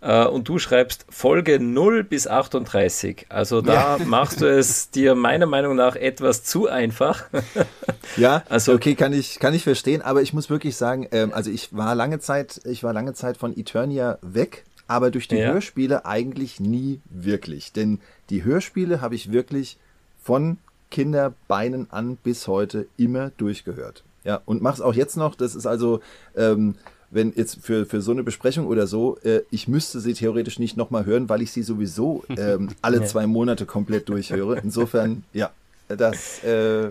Äh, 0.00 0.26
und 0.26 0.48
du 0.48 0.58
schreibst 0.58 1.06
Folge 1.08 1.58
0 1.58 2.04
bis 2.04 2.26
38. 2.26 3.26
Also 3.28 3.60
da 3.60 3.98
ja. 3.98 4.04
machst 4.06 4.40
du 4.40 4.46
es 4.46 4.90
dir 4.90 5.14
meiner 5.14 5.46
Meinung 5.46 5.76
nach 5.76 5.96
etwas 5.96 6.44
zu 6.44 6.68
einfach. 6.68 7.24
ja, 8.16 8.42
also 8.48 8.72
okay, 8.72 8.94
kann 8.94 9.12
ich, 9.12 9.38
kann 9.40 9.54
ich 9.54 9.64
verstehen, 9.64 10.02
aber 10.02 10.22
ich 10.22 10.32
muss 10.32 10.50
wirklich 10.50 10.76
sagen, 10.76 11.08
ähm, 11.10 11.32
also 11.32 11.50
ich 11.50 11.76
war 11.76 11.94
lange 11.94 12.20
Zeit, 12.20 12.60
ich 12.64 12.82
war 12.84 12.92
lange 12.92 13.14
Zeit 13.14 13.36
von 13.36 13.56
Eternia 13.56 14.18
weg, 14.22 14.64
aber 14.86 15.10
durch 15.10 15.28
die 15.28 15.36
ja. 15.36 15.52
Hörspiele 15.52 16.06
eigentlich 16.06 16.60
nie 16.60 17.00
wirklich. 17.10 17.72
Denn 17.72 18.00
die 18.30 18.44
Hörspiele 18.44 19.00
habe 19.00 19.14
ich 19.14 19.32
wirklich 19.32 19.78
von 20.22 20.58
Kinderbeinen 20.90 21.88
an 21.90 22.16
bis 22.16 22.46
heute 22.46 22.86
immer 22.96 23.30
durchgehört. 23.36 24.04
Ja, 24.24 24.40
und 24.44 24.62
mach's 24.62 24.80
auch 24.80 24.94
jetzt 24.94 25.16
noch. 25.16 25.34
Das 25.34 25.54
ist 25.54 25.66
also 25.66 26.00
ähm, 26.36 26.74
wenn 27.10 27.32
jetzt 27.34 27.58
für, 27.62 27.86
für 27.86 28.00
so 28.00 28.12
eine 28.12 28.22
Besprechung 28.22 28.66
oder 28.66 28.86
so, 28.86 29.18
äh, 29.24 29.40
ich 29.50 29.68
müsste 29.68 30.00
sie 30.00 30.12
theoretisch 30.12 30.58
nicht 30.58 30.76
nochmal 30.76 31.06
hören, 31.06 31.28
weil 31.28 31.42
ich 31.42 31.52
sie 31.52 31.62
sowieso 31.62 32.24
ähm, 32.36 32.70
alle 32.82 33.04
zwei 33.04 33.26
Monate 33.26 33.66
komplett 33.66 34.08
durchhöre. 34.08 34.60
Insofern, 34.62 35.24
ja, 35.32 35.50
das 35.88 36.42
äh, 36.44 36.90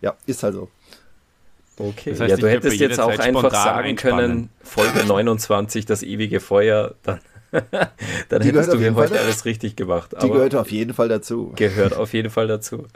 ja, 0.00 0.14
ist 0.26 0.42
halt 0.42 0.54
so. 0.54 0.68
Okay, 1.78 2.10
das 2.10 2.20
heißt, 2.20 2.30
ja, 2.30 2.36
du 2.36 2.48
hättest 2.48 2.80
jetzt 2.80 3.00
auch 3.00 3.18
einfach 3.18 3.50
sagen 3.50 3.88
einspannen. 3.88 4.18
können, 4.18 4.50
Folge 4.62 5.04
29, 5.06 5.84
das 5.86 6.02
ewige 6.02 6.40
Feuer, 6.40 6.94
dann, 7.02 7.20
dann 8.28 8.42
hättest 8.42 8.72
du 8.72 8.78
heute 8.78 8.94
Fall 8.94 9.18
alles 9.18 9.44
richtig 9.44 9.76
gemacht. 9.76 10.14
Die 10.22 10.28
gehört 10.28 10.54
auf 10.54 10.70
jeden 10.70 10.94
Fall 10.94 11.08
dazu. 11.08 11.52
Gehört 11.56 11.94
auf 11.94 12.12
jeden 12.12 12.30
Fall 12.30 12.46
dazu. 12.46 12.86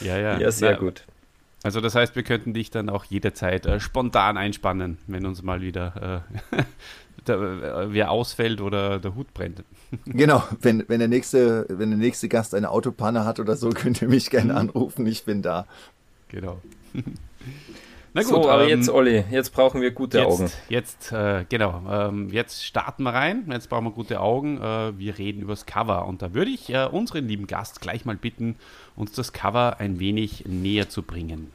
ja, 0.00 0.18
ja. 0.18 0.38
Ja, 0.38 0.50
sehr 0.50 0.72
ja. 0.72 0.76
gut. 0.76 1.04
Also 1.64 1.80
das 1.80 1.94
heißt, 1.94 2.14
wir 2.14 2.22
könnten 2.22 2.52
dich 2.52 2.70
dann 2.70 2.90
auch 2.90 3.06
jederzeit 3.06 3.64
äh, 3.64 3.80
spontan 3.80 4.36
einspannen, 4.36 4.98
wenn 5.06 5.24
uns 5.24 5.42
mal 5.42 5.62
wieder 5.62 6.22
äh, 6.52 6.62
der, 7.26 7.36
äh, 7.36 7.92
wer 7.92 8.10
ausfällt 8.10 8.60
oder 8.60 9.00
der 9.00 9.14
Hut 9.16 9.32
brennt. 9.34 9.64
Genau, 10.06 10.42
wenn, 10.60 10.84
wenn, 10.88 10.98
der 10.98 11.08
nächste, 11.08 11.66
wenn 11.68 11.90
der 11.90 11.98
nächste 11.98 12.28
Gast 12.28 12.54
eine 12.54 12.70
Autopanne 12.70 13.24
hat 13.24 13.40
oder 13.40 13.56
so, 13.56 13.70
könnt 13.74 14.02
ihr 14.02 14.08
mich 14.08 14.28
gerne 14.28 14.54
anrufen, 14.54 15.06
ich 15.06 15.24
bin 15.24 15.40
da. 15.40 15.66
Genau. 16.28 16.60
Na 18.16 18.22
gut, 18.22 18.30
so, 18.30 18.48
aber 18.48 18.62
ähm, 18.62 18.68
jetzt, 18.68 18.88
Olli, 18.88 19.24
jetzt 19.32 19.50
brauchen 19.50 19.80
wir 19.80 19.90
gute 19.90 20.18
jetzt, 20.18 20.26
Augen. 20.28 20.50
Jetzt, 20.68 21.12
äh, 21.12 21.44
genau, 21.48 21.82
ähm, 21.90 22.28
jetzt 22.30 22.64
starten 22.64 23.02
wir 23.02 23.12
rein. 23.12 23.44
Jetzt 23.50 23.68
brauchen 23.68 23.86
wir 23.86 23.90
gute 23.90 24.20
Augen. 24.20 24.58
Äh, 24.58 24.96
wir 24.96 25.18
reden 25.18 25.42
über 25.42 25.52
das 25.52 25.66
Cover. 25.66 26.06
Und 26.06 26.22
da 26.22 26.32
würde 26.32 26.52
ich 26.52 26.70
äh, 26.70 26.86
unseren 26.86 27.26
lieben 27.26 27.48
Gast 27.48 27.80
gleich 27.80 28.04
mal 28.04 28.14
bitten, 28.14 28.54
uns 28.94 29.10
das 29.12 29.32
Cover 29.32 29.80
ein 29.80 29.98
wenig 29.98 30.44
näher 30.46 30.88
zu 30.88 31.02
bringen. 31.02 31.50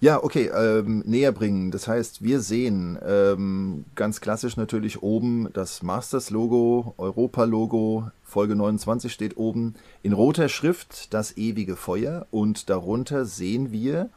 Ja, 0.00 0.22
okay, 0.22 0.50
ähm, 0.54 1.02
näher 1.06 1.32
bringen. 1.32 1.70
Das 1.70 1.88
heißt, 1.88 2.22
wir 2.22 2.40
sehen 2.40 2.98
ähm, 3.06 3.86
ganz 3.94 4.20
klassisch 4.20 4.58
natürlich 4.58 5.02
oben 5.02 5.48
das 5.54 5.82
Masters-Logo, 5.82 6.94
Europa-Logo, 6.98 8.10
Folge 8.22 8.54
29 8.54 9.10
steht 9.10 9.38
oben 9.38 9.76
in 10.02 10.12
roter 10.12 10.50
Schrift 10.50 11.14
das 11.14 11.38
ewige 11.38 11.76
Feuer 11.76 12.26
und 12.30 12.68
darunter 12.68 13.24
sehen 13.24 13.72
wir 13.72 14.10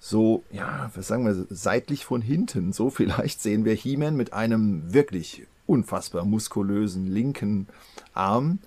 so, 0.00 0.44
ja, 0.50 0.90
was 0.94 1.08
sagen 1.08 1.26
wir, 1.26 1.46
seitlich 1.50 2.04
von 2.04 2.22
hinten, 2.22 2.72
so 2.72 2.90
vielleicht 2.90 3.40
sehen 3.40 3.64
wir 3.64 3.74
He-Man 3.74 4.16
mit 4.16 4.32
einem 4.32 4.92
wirklich 4.92 5.46
unfassbar 5.66 6.24
muskulösen 6.24 7.06
linken 7.06 7.68
Arm. 8.14 8.58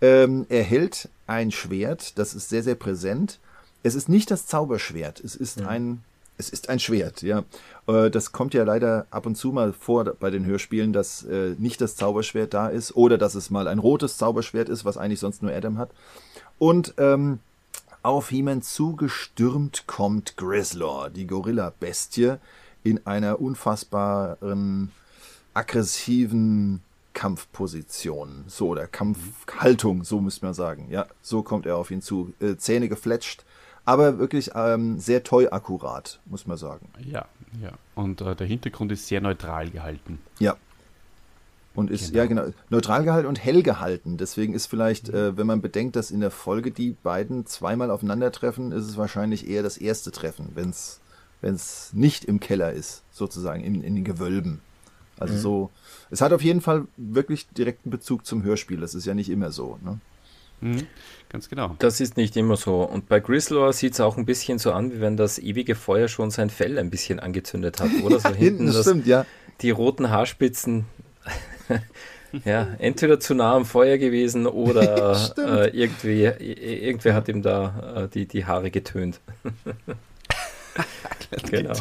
Ähm, 0.00 0.46
er 0.48 0.62
hält 0.62 1.08
ein 1.26 1.50
Schwert, 1.50 2.18
das 2.18 2.34
ist 2.34 2.48
sehr, 2.48 2.62
sehr 2.62 2.74
präsent. 2.74 3.38
Es 3.82 3.94
ist 3.94 4.08
nicht 4.08 4.30
das 4.30 4.46
Zauberschwert, 4.46 5.20
es 5.20 5.34
ist 5.34 5.60
ja. 5.60 5.68
ein 5.68 6.02
es 6.40 6.48
ist 6.48 6.70
ein 6.70 6.78
Schwert, 6.78 7.20
ja. 7.20 7.44
Äh, 7.86 8.10
das 8.10 8.32
kommt 8.32 8.54
ja 8.54 8.64
leider 8.64 9.06
ab 9.10 9.26
und 9.26 9.36
zu 9.36 9.52
mal 9.52 9.74
vor 9.74 10.04
bei 10.18 10.30
den 10.30 10.46
Hörspielen, 10.46 10.94
dass 10.94 11.22
äh, 11.24 11.54
nicht 11.58 11.82
das 11.82 11.96
Zauberschwert 11.96 12.54
da 12.54 12.68
ist 12.68 12.96
oder 12.96 13.18
dass 13.18 13.34
es 13.34 13.50
mal 13.50 13.68
ein 13.68 13.78
rotes 13.78 14.16
Zauberschwert 14.16 14.70
ist, 14.70 14.86
was 14.86 14.96
eigentlich 14.96 15.20
sonst 15.20 15.42
nur 15.42 15.52
Adam 15.52 15.76
hat. 15.76 15.90
Und 16.58 16.94
ähm, 16.96 17.40
auf 18.02 18.30
He-Man 18.30 18.62
zugestürmt 18.62 19.86
kommt 19.86 20.36
Grislaw, 20.36 21.10
die 21.10 21.26
Gorilla-Bestie, 21.26 22.36
in 22.82 23.06
einer 23.06 23.40
unfassbaren, 23.40 24.90
aggressiven 25.52 26.80
Kampfposition. 27.12 28.44
So, 28.46 28.68
oder 28.68 28.86
Kampfhaltung, 28.86 30.04
so 30.04 30.20
müsste 30.20 30.46
man 30.46 30.54
sagen. 30.54 30.88
Ja, 30.90 31.06
so 31.20 31.42
kommt 31.42 31.66
er 31.66 31.76
auf 31.76 31.90
ihn 31.90 32.02
zu. 32.02 32.32
Äh, 32.40 32.56
Zähne 32.56 32.88
gefletscht, 32.88 33.44
aber 33.84 34.18
wirklich 34.18 34.50
ähm, 34.54 34.98
sehr 34.98 35.22
toll 35.22 35.48
akkurat, 35.50 36.20
muss 36.24 36.46
man 36.46 36.56
sagen. 36.56 36.88
Ja, 37.04 37.26
ja. 37.60 37.72
Und 37.94 38.20
äh, 38.20 38.34
der 38.34 38.46
Hintergrund 38.46 38.92
ist 38.92 39.08
sehr 39.08 39.20
neutral 39.20 39.70
gehalten. 39.70 40.20
Ja. 40.38 40.56
Und 41.74 41.90
ist, 41.90 42.08
genau. 42.08 42.18
ja 42.18 42.26
genau, 42.26 42.44
neutral 42.68 43.04
gehalten 43.04 43.28
und 43.28 43.42
hell 43.42 43.62
gehalten. 43.62 44.16
Deswegen 44.16 44.54
ist 44.54 44.66
vielleicht, 44.66 45.08
mhm. 45.08 45.14
äh, 45.14 45.36
wenn 45.36 45.46
man 45.46 45.60
bedenkt, 45.60 45.96
dass 45.96 46.10
in 46.10 46.20
der 46.20 46.32
Folge 46.32 46.72
die 46.72 46.96
beiden 47.02 47.46
zweimal 47.46 47.90
aufeinandertreffen, 47.90 48.72
ist 48.72 48.86
es 48.86 48.96
wahrscheinlich 48.96 49.48
eher 49.48 49.62
das 49.62 49.78
erste 49.78 50.10
Treffen, 50.10 50.50
wenn 50.54 50.70
es 50.70 51.90
nicht 51.92 52.24
im 52.24 52.40
Keller 52.40 52.72
ist, 52.72 53.04
sozusagen, 53.12 53.62
in, 53.62 53.82
in 53.82 53.94
den 53.94 54.04
Gewölben. 54.04 54.60
Also 55.20 55.34
mhm. 55.34 55.38
so, 55.38 55.70
es 56.10 56.20
hat 56.20 56.32
auf 56.32 56.42
jeden 56.42 56.60
Fall 56.60 56.86
wirklich 56.96 57.46
direkten 57.48 57.90
Bezug 57.90 58.26
zum 58.26 58.42
Hörspiel. 58.42 58.80
Das 58.80 58.94
ist 58.94 59.06
ja 59.06 59.14
nicht 59.14 59.28
immer 59.28 59.52
so. 59.52 59.78
Ne? 59.84 60.00
Mhm, 60.60 60.86
ganz 61.28 61.48
genau. 61.48 61.76
Das 61.78 62.00
ist 62.00 62.16
nicht 62.16 62.36
immer 62.36 62.56
so. 62.56 62.82
Und 62.82 63.08
bei 63.08 63.20
Grislaw 63.20 63.72
sieht 63.72 63.94
es 63.94 64.00
auch 64.00 64.16
ein 64.16 64.26
bisschen 64.26 64.58
so 64.58 64.72
an, 64.72 64.92
wie 64.92 65.00
wenn 65.00 65.16
das 65.16 65.38
ewige 65.38 65.74
Feuer 65.74 66.08
schon 66.08 66.30
sein 66.30 66.50
Fell 66.50 66.78
ein 66.78 66.90
bisschen 66.90 67.20
angezündet 67.20 67.80
hat, 67.80 67.90
oder? 68.02 68.18
So 68.18 68.28
ja, 68.30 68.34
hinten, 68.34 68.66
das, 68.66 68.76
das 68.76 68.86
stimmt, 68.86 69.06
ja. 69.06 69.26
Die 69.60 69.70
roten 69.70 70.10
Haarspitzen 70.10 70.86
ja, 72.44 72.68
entweder 72.78 73.20
zu 73.20 73.34
nah 73.34 73.54
am 73.54 73.64
Feuer 73.64 73.98
gewesen 73.98 74.46
oder 74.46 75.34
äh, 75.38 75.68
irgendwie, 75.70 76.24
irgendwer 76.24 77.14
hat 77.14 77.28
ihm 77.28 77.42
da 77.42 78.04
äh, 78.04 78.08
die, 78.08 78.26
die 78.26 78.46
Haare 78.46 78.70
getönt. 78.70 79.20
genau. 81.50 81.74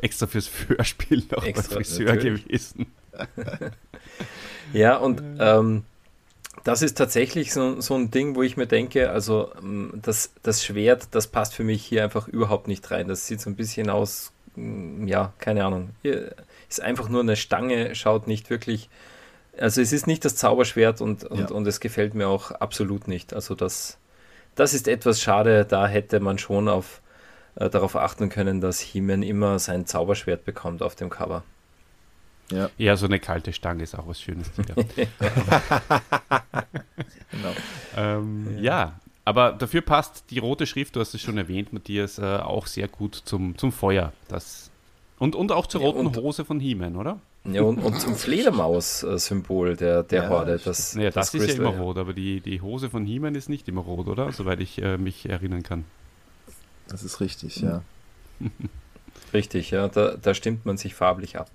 Extra 0.00 0.26
fürs 0.26 0.50
Hörspiel 0.68 1.24
noch 1.30 1.44
Extra, 1.44 1.76
Friseur 1.76 2.14
natürlich. 2.14 2.44
gewesen. 2.44 2.86
ja, 4.72 4.96
und 4.96 5.22
ähm, 5.38 5.84
das 6.64 6.82
ist 6.82 6.96
tatsächlich 6.96 7.52
so, 7.52 7.80
so 7.80 7.94
ein 7.94 8.10
Ding, 8.10 8.36
wo 8.36 8.42
ich 8.42 8.56
mir 8.56 8.66
denke, 8.66 9.10
also 9.10 9.52
das, 9.94 10.32
das 10.42 10.64
Schwert, 10.64 11.08
das 11.10 11.26
passt 11.26 11.54
für 11.54 11.64
mich 11.64 11.84
hier 11.84 12.04
einfach 12.04 12.28
überhaupt 12.28 12.68
nicht 12.68 12.88
rein. 12.90 13.08
Das 13.08 13.26
sieht 13.26 13.40
so 13.40 13.50
ein 13.50 13.56
bisschen 13.56 13.90
aus, 13.90 14.32
ja, 14.56 15.32
keine 15.38 15.64
Ahnung. 15.64 15.90
Hier, 16.02 16.34
ist 16.72 16.80
einfach 16.80 17.08
nur 17.08 17.20
eine 17.20 17.36
Stange, 17.36 17.94
schaut 17.94 18.26
nicht 18.26 18.50
wirklich. 18.50 18.88
Also 19.58 19.80
es 19.80 19.92
ist 19.92 20.06
nicht 20.06 20.24
das 20.24 20.36
Zauberschwert 20.36 21.00
und, 21.00 21.24
und, 21.24 21.50
ja. 21.50 21.54
und 21.54 21.66
es 21.66 21.80
gefällt 21.80 22.14
mir 22.14 22.28
auch 22.28 22.52
absolut 22.52 23.06
nicht. 23.06 23.34
Also 23.34 23.54
das, 23.54 23.98
das 24.54 24.74
ist 24.74 24.88
etwas 24.88 25.20
schade, 25.20 25.66
da 25.66 25.86
hätte 25.86 26.20
man 26.20 26.38
schon 26.38 26.68
auf, 26.68 27.02
äh, 27.56 27.68
darauf 27.68 27.96
achten 27.96 28.30
können, 28.30 28.60
dass 28.60 28.80
He-Man 28.80 29.22
immer 29.22 29.58
sein 29.58 29.86
Zauberschwert 29.86 30.44
bekommt 30.44 30.82
auf 30.82 30.94
dem 30.94 31.10
Cover. 31.10 31.42
Ja. 32.50 32.70
ja, 32.76 32.96
so 32.96 33.06
eine 33.06 33.20
kalte 33.20 33.52
Stange 33.52 33.82
ist 33.82 33.94
auch 33.94 34.06
was 34.06 34.20
Schönes. 34.20 34.50
genau. 37.30 37.52
ähm, 37.96 38.56
ja. 38.56 38.62
ja. 38.62 39.00
aber 39.24 39.52
dafür 39.52 39.80
passt 39.80 40.24
die 40.30 40.38
rote 40.38 40.66
Schrift, 40.66 40.96
du 40.96 41.00
hast 41.00 41.14
es 41.14 41.22
schon 41.22 41.38
erwähnt, 41.38 41.72
Matthias, 41.72 42.18
äh, 42.18 42.22
auch 42.22 42.66
sehr 42.66 42.88
gut 42.88 43.14
zum, 43.14 43.56
zum 43.56 43.72
Feuer. 43.72 44.12
Das 44.28 44.71
und, 45.22 45.36
und 45.36 45.52
auch 45.52 45.68
zur 45.68 45.82
roten 45.82 46.12
ja, 46.12 46.20
Hose 46.20 46.44
von 46.44 46.58
He-Man, 46.58 46.96
oder? 46.96 47.20
Ja, 47.44 47.62
und, 47.62 47.78
und 47.78 48.00
zum 48.00 48.16
Fledermaus-Symbol 48.16 49.76
der, 49.76 50.02
der 50.02 50.24
ja, 50.24 50.28
Horde. 50.28 50.58
Das, 50.58 50.94
ja, 50.94 51.04
das, 51.04 51.14
das 51.14 51.34
ist 51.34 51.44
Crystal, 51.46 51.64
ja 51.64 51.70
immer 51.70 51.80
rot, 51.80 51.96
aber 51.96 52.12
die, 52.12 52.40
die 52.40 52.60
Hose 52.60 52.90
von 52.90 53.06
He-Man 53.06 53.36
ist 53.36 53.48
nicht 53.48 53.68
immer 53.68 53.82
rot, 53.82 54.08
oder? 54.08 54.32
Soweit 54.32 54.58
ich 54.58 54.82
äh, 54.82 54.98
mich 54.98 55.28
erinnern 55.28 55.62
kann. 55.62 55.84
Das 56.88 57.04
ist 57.04 57.20
richtig, 57.20 57.58
ja. 57.58 57.82
richtig, 59.32 59.70
ja, 59.70 59.86
da, 59.86 60.16
da 60.20 60.34
stimmt 60.34 60.66
man 60.66 60.76
sich 60.76 60.96
farblich 60.96 61.38
ab. 61.38 61.48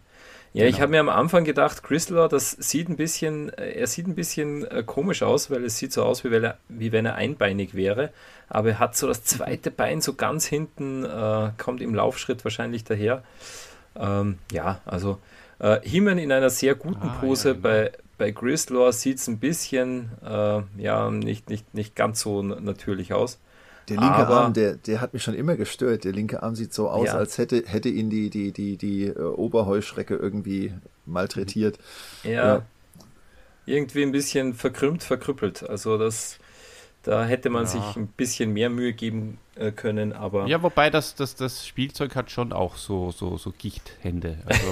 Ja, 0.53 0.63
genau. 0.63 0.75
ich 0.75 0.81
habe 0.81 0.91
mir 0.91 0.99
am 0.99 1.09
Anfang 1.09 1.43
gedacht, 1.43 1.83
Crystal, 1.83 2.27
das 2.29 2.51
sieht 2.51 2.89
ein 2.89 2.95
bisschen, 2.95 3.49
äh, 3.53 3.71
er 3.71 3.87
sieht 3.87 4.07
ein 4.07 4.15
bisschen 4.15 4.65
äh, 4.65 4.83
komisch 4.85 5.23
aus, 5.23 5.51
weil 5.51 5.63
es 5.65 5.77
sieht 5.77 5.93
so 5.93 6.03
aus, 6.03 6.23
wie 6.23 6.31
wenn 6.31 6.43
er, 6.43 6.57
wie 6.69 6.91
wenn 6.91 7.05
er 7.05 7.15
einbeinig 7.15 7.75
wäre. 7.75 8.11
Aber 8.49 8.69
er 8.69 8.79
hat 8.79 8.95
so 8.95 9.07
das 9.07 9.23
zweite 9.23 9.71
Bein 9.77 10.01
so 10.01 10.13
ganz 10.13 10.45
hinten, 10.45 11.05
äh, 11.05 11.51
kommt 11.57 11.81
im 11.81 11.93
Laufschritt 11.93 12.43
wahrscheinlich 12.43 12.83
daher. 12.83 13.23
Ähm, 13.95 14.39
ja, 14.51 14.81
also 14.85 15.19
äh, 15.59 15.79
Himen 15.81 16.17
in 16.17 16.31
einer 16.31 16.49
sehr 16.49 16.75
guten 16.75 17.07
ah, 17.07 17.17
Pose. 17.19 17.49
Ja, 17.49 17.53
genau. 17.53 17.63
Bei, 17.63 17.91
bei 18.17 18.31
Grislaw 18.31 18.91
sieht 18.91 19.17
es 19.17 19.27
ein 19.27 19.39
bisschen, 19.39 20.11
äh, 20.25 20.61
ja, 20.77 21.09
nicht, 21.11 21.49
nicht, 21.49 21.73
nicht 21.73 21.95
ganz 21.95 22.21
so 22.21 22.41
natürlich 22.41 23.13
aus. 23.13 23.39
Der 23.89 23.97
linke 23.97 24.15
Aber, 24.15 24.41
Arm, 24.41 24.53
der, 24.53 24.75
der 24.75 24.99
hat 24.99 25.13
mich 25.13 25.23
schon 25.23 25.33
immer 25.33 25.55
gestört. 25.55 26.03
Der 26.03 26.11
linke 26.11 26.43
Arm 26.43 26.55
sieht 26.55 26.73
so 26.73 26.89
aus, 26.89 27.07
ja. 27.07 27.13
als 27.13 27.37
hätte, 27.37 27.63
hätte 27.65 27.87
ihn 27.87 28.09
die, 28.09 28.29
die, 28.29 28.51
die, 28.51 28.75
die 28.75 29.05
äh, 29.05 29.19
Oberheuschrecke 29.19 30.15
irgendwie 30.15 30.73
malträtiert. 31.05 31.79
Ja, 32.23 32.31
ja, 32.31 32.65
Irgendwie 33.65 34.03
ein 34.03 34.11
bisschen 34.11 34.53
verkrümmt, 34.53 35.03
verkrüppelt. 35.03 35.67
Also 35.69 35.97
das, 35.97 36.37
da 37.03 37.25
hätte 37.25 37.49
man 37.49 37.63
ja. 37.63 37.69
sich 37.69 37.95
ein 37.95 38.07
bisschen 38.07 38.51
mehr 38.51 38.69
Mühe 38.69 38.91
geben 38.91 39.37
äh, 39.55 39.71
können, 39.71 40.11
aber. 40.11 40.47
Ja, 40.47 40.61
wobei 40.61 40.89
das, 40.89 41.15
das, 41.15 41.35
das 41.35 41.65
Spielzeug 41.65 42.15
hat 42.15 42.29
schon 42.29 42.51
auch 42.51 42.75
so, 42.75 43.11
so, 43.11 43.37
so 43.37 43.53
Gichthände. 43.57 44.39
Also 44.45 44.65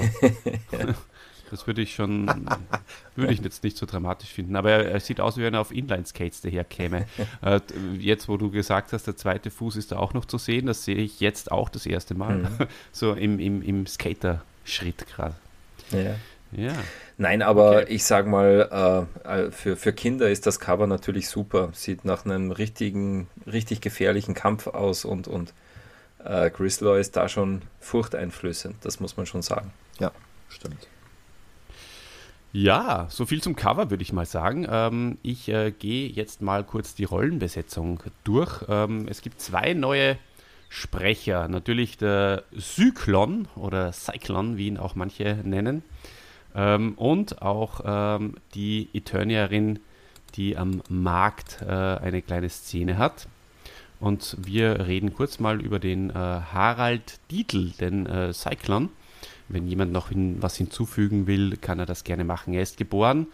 Das 1.51 1.67
würde 1.67 1.81
ich 1.81 1.95
schon, 1.95 2.27
würde 3.15 3.33
ich 3.33 3.41
jetzt 3.41 3.63
nicht 3.63 3.77
so 3.77 3.85
dramatisch 3.85 4.29
finden. 4.29 4.55
Aber 4.55 4.71
er, 4.71 4.91
er 4.91 4.99
sieht 4.99 5.19
aus, 5.19 5.37
wie 5.37 5.43
wenn 5.43 5.53
er 5.53 5.61
auf 5.61 5.71
Inline-Skates 5.71 6.41
daherkäme. 6.41 7.05
äh, 7.41 7.59
jetzt, 7.99 8.27
wo 8.27 8.37
du 8.37 8.51
gesagt 8.51 8.93
hast, 8.93 9.07
der 9.07 9.15
zweite 9.15 9.51
Fuß 9.51 9.75
ist 9.75 9.91
da 9.91 9.97
auch 9.97 10.13
noch 10.13 10.25
zu 10.25 10.37
sehen, 10.37 10.65
das 10.65 10.83
sehe 10.83 10.95
ich 10.95 11.19
jetzt 11.19 11.51
auch 11.51 11.69
das 11.69 11.85
erste 11.85 12.15
Mal. 12.15 12.37
Mhm. 12.37 12.47
so 12.91 13.13
im, 13.13 13.39
im, 13.39 13.61
im 13.61 13.85
Skater-Schritt 13.85 15.05
gerade. 15.07 15.35
Ja. 15.91 16.15
Ja. 16.51 16.73
Nein, 17.17 17.41
aber 17.41 17.81
okay. 17.81 17.93
ich 17.93 18.05
sag 18.05 18.27
mal, 18.27 19.07
äh, 19.23 19.51
für, 19.51 19.75
für 19.75 19.93
Kinder 19.93 20.29
ist 20.29 20.45
das 20.45 20.59
Cover 20.59 20.87
natürlich 20.87 21.27
super. 21.27 21.69
Sieht 21.73 22.05
nach 22.05 22.25
einem 22.25 22.51
richtigen, 22.51 23.27
richtig 23.45 23.81
gefährlichen 23.81 24.33
Kampf 24.35 24.67
aus 24.67 25.05
und, 25.05 25.27
und 25.27 25.53
äh, 26.23 26.49
Grislaw 26.49 26.99
ist 26.99 27.15
da 27.15 27.29
schon 27.29 27.61
furchteinflößend, 27.79 28.77
das 28.83 28.99
muss 28.99 29.17
man 29.17 29.25
schon 29.25 29.41
sagen. 29.41 29.71
Ja, 29.99 30.11
stimmt. 30.49 30.87
Ja, 32.57 33.07
so 33.09 33.25
viel 33.25 33.43
zum 33.43 33.57
Cover 33.57 33.89
würde 33.89 34.01
ich 34.01 34.13
mal 34.13 34.25
sagen. 34.25 34.65
Ähm, 34.69 35.17
ich 35.23 35.49
äh, 35.49 35.71
gehe 35.71 36.07
jetzt 36.07 36.41
mal 36.41 36.63
kurz 36.63 36.95
die 36.95 37.03
Rollenbesetzung 37.03 37.99
durch. 38.23 38.63
Ähm, 38.69 39.09
es 39.09 39.21
gibt 39.21 39.41
zwei 39.41 39.73
neue 39.73 40.15
Sprecher. 40.69 41.49
Natürlich 41.49 41.97
der 41.97 42.43
Cyclon 42.57 43.49
oder 43.57 43.91
Cyclon, 43.91 44.55
wie 44.55 44.67
ihn 44.67 44.77
auch 44.77 44.95
manche 44.95 45.37
nennen. 45.43 45.83
Ähm, 46.55 46.93
und 46.93 47.41
auch 47.41 47.81
ähm, 47.83 48.35
die 48.53 48.87
Eternierin, 48.93 49.79
die 50.35 50.55
am 50.55 50.81
Markt 50.87 51.61
äh, 51.61 51.65
eine 51.65 52.21
kleine 52.21 52.47
Szene 52.47 52.97
hat. 52.97 53.27
Und 53.99 54.37
wir 54.39 54.87
reden 54.87 55.13
kurz 55.13 55.41
mal 55.41 55.59
über 55.59 55.79
den 55.79 56.09
äh, 56.09 56.13
Harald 56.13 57.19
Dietl, 57.31 57.71
den 57.71 58.05
äh, 58.05 58.31
Cyclon 58.31 58.91
wenn 59.47 59.67
jemand 59.67 59.91
noch 59.91 60.09
hin, 60.09 60.37
was 60.39 60.55
hinzufügen 60.55 61.27
will, 61.27 61.57
kann 61.57 61.77
er 61.79 61.85
das 61.85 62.03
gerne 62.03 62.23
machen. 62.23 62.53
Er 62.53 62.63
ist 62.63 62.77
geboren 62.77 63.27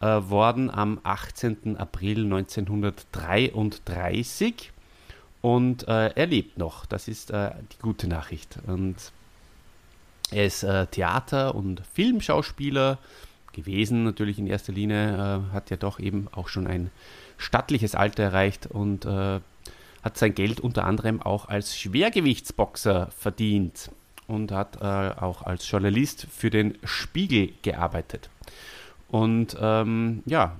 äh, 0.00 0.06
worden 0.06 0.70
am 0.70 1.00
18. 1.02 1.76
April 1.76 2.22
1933 2.24 4.72
und 5.40 5.88
äh, 5.88 6.10
er 6.14 6.26
lebt 6.26 6.58
noch. 6.58 6.86
Das 6.86 7.08
ist 7.08 7.30
äh, 7.30 7.50
die 7.72 7.78
gute 7.80 8.06
Nachricht. 8.08 8.58
Und 8.66 8.96
er 10.30 10.46
ist 10.46 10.62
äh, 10.62 10.86
Theater- 10.86 11.54
und 11.54 11.82
Filmschauspieler 11.94 12.98
gewesen, 13.52 14.04
natürlich 14.04 14.38
in 14.38 14.46
erster 14.46 14.72
Linie, 14.72 15.14
äh, 15.14 15.40
hat 15.52 15.70
ja 15.70 15.76
doch 15.76 16.00
eben 16.00 16.28
auch 16.32 16.48
schon 16.48 16.66
ein 16.66 16.90
stattliches 17.38 17.94
Alter 17.94 18.24
erreicht 18.24 18.66
und 18.66 19.04
äh, 19.04 19.40
hat 20.02 20.16
sein 20.16 20.34
Geld 20.34 20.60
unter 20.60 20.84
anderem 20.84 21.22
auch 21.22 21.48
als 21.48 21.78
Schwergewichtsboxer 21.78 23.08
verdient 23.16 23.90
und 24.28 24.52
hat 24.52 24.76
äh, 24.80 24.84
auch 25.20 25.42
als 25.42 25.68
Journalist 25.68 26.28
für 26.30 26.50
den 26.50 26.78
Spiegel 26.84 27.52
gearbeitet. 27.62 28.30
Und 29.08 29.56
ähm, 29.58 30.22
ja, 30.26 30.56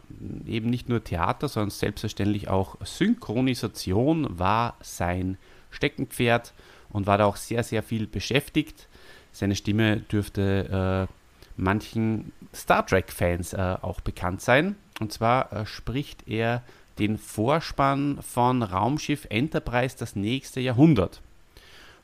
eben 0.47 0.71
nicht 0.71 0.89
nur 0.89 1.05
Theater, 1.05 1.49
sondern 1.49 1.71
selbstverständlich 1.71 2.49
auch 2.49 2.77
Synchronisation 2.83 4.39
war 4.39 4.75
sein 4.81 5.37
Steckenpferd 5.71 6.55
und 6.89 7.07
war 7.07 7.19
da 7.19 7.27
auch 7.27 7.37
sehr, 7.37 7.63
sehr 7.63 7.83
viel 7.83 8.07
beschäftigt. 8.07 8.89
Seine 9.33 9.55
Stimme 9.55 9.99
dürfte 9.99 11.07
äh, 11.09 11.13
manchen 11.59 12.33
Star 12.55 12.87
Trek-Fans 12.87 13.53
äh, 13.53 13.77
auch 13.83 14.01
bekannt 14.01 14.41
sein. 14.41 14.77
Und 14.99 15.13
zwar 15.13 15.53
äh, 15.53 15.67
spricht 15.67 16.27
er 16.27 16.63
den 16.99 17.19
Vorspann 17.19 18.19
von 18.23 18.63
Raumschiff 18.63 19.27
Enterprise 19.29 19.95
das 19.99 20.17
nächste 20.17 20.61
Jahrhundert 20.61 21.21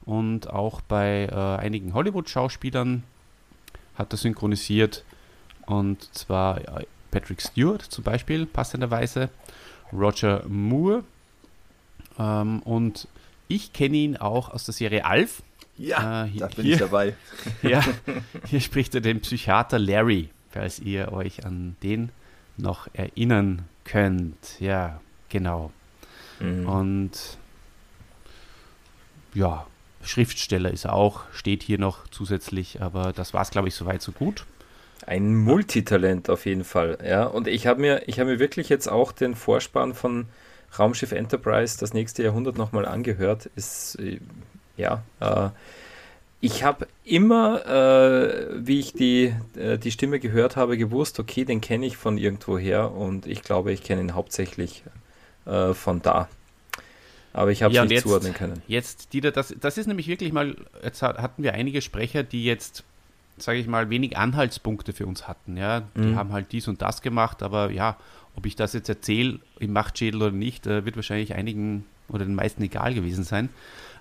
und 0.06 0.50
auch 0.50 0.80
bei 0.82 1.28
äh, 1.30 1.34
einigen 1.34 1.94
Hollywood-Schauspielern 1.94 3.02
hat 3.96 4.12
er 4.12 4.16
synchronisiert 4.16 5.04
und 5.66 6.14
zwar 6.14 6.58
äh, 6.58 6.86
Patrick 7.10 7.40
Stewart 7.40 7.82
zum 7.82 8.04
Beispiel, 8.04 8.46
passenderweise, 8.46 9.30
Roger 9.92 10.42
Moore 10.48 11.04
ähm, 12.18 12.60
und 12.62 13.08
ich 13.48 13.72
kenne 13.72 13.96
ihn 13.96 14.16
auch 14.16 14.50
aus 14.50 14.64
der 14.64 14.74
Serie 14.74 15.04
Alf. 15.04 15.42
Ja, 15.76 16.24
äh, 16.24 16.28
hier, 16.28 16.40
da 16.40 16.46
bin 16.48 16.66
ich 16.66 16.78
dabei. 16.78 17.14
ja, 17.62 17.84
hier 18.46 18.60
spricht 18.60 18.94
er 18.94 19.00
den 19.00 19.20
Psychiater 19.20 19.78
Larry, 19.78 20.30
falls 20.50 20.78
ihr 20.80 21.12
euch 21.12 21.44
an 21.44 21.76
den 21.82 22.10
noch 22.56 22.88
erinnern 22.92 23.62
könnt. 23.84 24.60
Ja, 24.60 25.00
genau. 25.28 25.72
Mhm. 26.40 26.68
Und 26.68 27.38
ja, 29.34 29.66
Schriftsteller 30.04 30.70
ist 30.70 30.84
er 30.84 30.92
auch, 30.92 31.22
steht 31.32 31.62
hier 31.62 31.78
noch 31.78 32.08
zusätzlich, 32.08 32.80
aber 32.80 33.12
das 33.12 33.34
war 33.34 33.42
es, 33.42 33.50
glaube 33.50 33.68
ich, 33.68 33.74
soweit 33.74 34.02
so 34.02 34.12
gut. 34.12 34.46
Ein 35.06 35.36
Multitalent 35.36 36.30
auf 36.30 36.46
jeden 36.46 36.64
Fall, 36.64 36.98
ja. 37.06 37.24
Und 37.24 37.46
ich 37.46 37.66
habe 37.66 37.80
mir, 37.80 38.02
ich 38.06 38.16
mir 38.18 38.38
wirklich 38.38 38.68
jetzt 38.68 38.88
auch 38.88 39.12
den 39.12 39.34
Vorspann 39.34 39.94
von 39.94 40.26
Raumschiff 40.78 41.12
Enterprise, 41.12 41.78
das 41.78 41.92
nächste 41.92 42.22
Jahrhundert, 42.22 42.56
nochmal 42.56 42.86
angehört. 42.86 43.50
Ist, 43.54 43.98
äh, 44.00 44.18
ja, 44.76 45.02
äh, 45.20 45.50
ich 46.40 46.62
habe 46.62 46.86
immer, 47.04 47.64
äh, 47.66 48.48
wie 48.66 48.80
ich 48.80 48.92
die, 48.92 49.34
äh, 49.56 49.78
die 49.78 49.90
Stimme 49.90 50.20
gehört 50.20 50.56
habe, 50.56 50.76
gewusst, 50.76 51.18
okay, 51.18 51.44
den 51.44 51.60
kenne 51.60 51.86
ich 51.86 51.96
von 51.96 52.18
irgendwoher 52.18 52.92
und 52.92 53.26
ich 53.26 53.42
glaube, 53.42 53.72
ich 53.72 53.82
kenne 53.82 54.02
ihn 54.02 54.14
hauptsächlich 54.14 54.84
äh, 55.46 55.72
von 55.72 56.02
da. 56.02 56.28
Aber 57.34 57.50
ich 57.50 57.62
habe 57.62 57.74
ja, 57.74 57.82
es 57.82 57.88
nicht 57.88 57.96
jetzt, 57.96 58.04
zuordnen 58.04 58.32
können. 58.32 58.62
Jetzt, 58.68 59.12
Dieter, 59.12 59.30
das, 59.32 59.54
das 59.60 59.76
ist 59.76 59.86
nämlich 59.86 60.08
wirklich 60.08 60.32
mal, 60.32 60.56
jetzt 60.82 61.02
hatten 61.02 61.42
wir 61.42 61.52
einige 61.52 61.82
Sprecher, 61.82 62.22
die 62.22 62.44
jetzt, 62.44 62.84
sage 63.36 63.58
ich 63.58 63.66
mal, 63.66 63.90
wenig 63.90 64.16
Anhaltspunkte 64.16 64.92
für 64.94 65.04
uns 65.04 65.28
hatten. 65.28 65.56
Ja, 65.56 65.80
die 65.96 66.00
Mhm. 66.00 66.16
haben 66.16 66.32
halt 66.32 66.52
dies 66.52 66.68
und 66.68 66.80
das 66.80 67.02
gemacht, 67.02 67.42
aber 67.42 67.70
ja, 67.70 67.96
ob 68.36 68.46
ich 68.46 68.56
das 68.56 68.72
jetzt 68.72 68.88
erzähle 68.88 69.40
im 69.58 69.72
Machtschädel 69.72 70.22
oder 70.22 70.30
nicht, 70.30 70.66
äh, 70.66 70.84
wird 70.84 70.96
wahrscheinlich 70.96 71.34
einigen 71.34 71.84
oder 72.08 72.24
den 72.24 72.34
meisten 72.34 72.62
egal 72.62 72.94
gewesen 72.94 73.24
sein. 73.24 73.48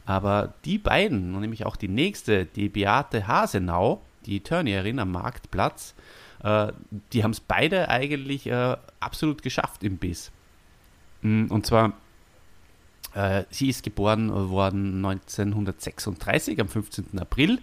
Aber 0.06 0.54
die 0.66 0.78
beiden, 0.78 1.34
und 1.34 1.42
nämlich 1.42 1.66
auch 1.66 1.76
die 1.76 1.88
nächste, 1.88 2.46
die 2.46 2.70
Beate 2.70 3.28
Hasenau, 3.28 4.02
die 4.26 4.42
Turnierin 4.42 5.00
am 5.00 5.12
Marktplatz, 5.12 5.96
äh, 6.44 6.72
die 7.14 7.24
haben 7.24 7.32
es 7.32 7.40
beide 7.40 7.90
eigentlich 7.90 8.46
äh, 8.48 8.76
absolut 9.00 9.42
geschafft 9.42 9.84
im 9.84 9.98
Biss. 9.98 10.32
Mm, 11.22 11.46
Und 11.48 11.66
zwar, 11.66 11.94
sie 13.50 13.70
ist 13.70 13.84
geboren 13.84 14.50
worden 14.50 15.06
1936, 15.06 16.60
am 16.60 16.68
15. 16.68 17.20
April 17.20 17.60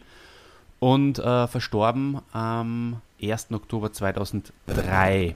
und 0.80 1.18
äh, 1.18 1.46
verstorben 1.46 2.20
am 2.32 3.00
1. 3.22 3.52
Oktober 3.52 3.92
2003 3.92 5.26
äh, 5.26 5.34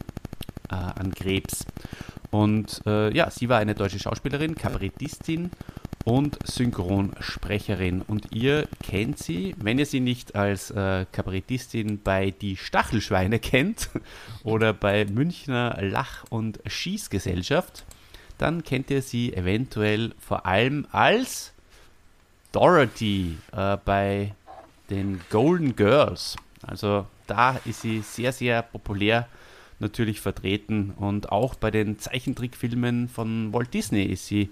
an 0.68 1.14
Krebs. 1.14 1.66
Und 2.30 2.82
äh, 2.86 3.14
ja, 3.14 3.30
sie 3.30 3.48
war 3.48 3.58
eine 3.58 3.74
deutsche 3.74 4.00
Schauspielerin, 4.00 4.56
Kabarettistin 4.56 5.50
und 6.04 6.38
Synchronsprecherin. 6.44 8.02
Und 8.02 8.34
ihr 8.34 8.66
kennt 8.82 9.18
sie, 9.18 9.54
wenn 9.58 9.78
ihr 9.78 9.86
sie 9.86 10.00
nicht 10.00 10.34
als 10.34 10.70
äh, 10.70 11.06
Kabarettistin 11.12 12.02
bei 12.02 12.30
Die 12.32 12.56
Stachelschweine 12.56 13.38
kennt 13.40 13.90
oder 14.42 14.72
bei 14.72 15.04
Münchner 15.04 15.78
Lach- 15.80 16.24
und 16.30 16.58
Schießgesellschaft, 16.66 17.84
dann 18.38 18.62
kennt 18.62 18.90
ihr 18.90 19.02
sie 19.02 19.32
eventuell 19.34 20.14
vor 20.18 20.46
allem 20.46 20.86
als 20.90 21.52
Dorothy 22.52 23.36
äh, 23.52 23.76
bei 23.84 24.34
den 24.90 25.20
Golden 25.30 25.76
Girls. 25.76 26.36
Also 26.62 27.06
da 27.26 27.58
ist 27.64 27.82
sie 27.82 28.00
sehr, 28.00 28.32
sehr 28.32 28.62
populär 28.62 29.28
natürlich 29.80 30.20
vertreten 30.20 30.92
und 30.96 31.32
auch 31.32 31.54
bei 31.54 31.70
den 31.70 31.98
Zeichentrickfilmen 31.98 33.08
von 33.08 33.52
Walt 33.52 33.74
Disney 33.74 34.04
ist 34.04 34.26
sie 34.26 34.50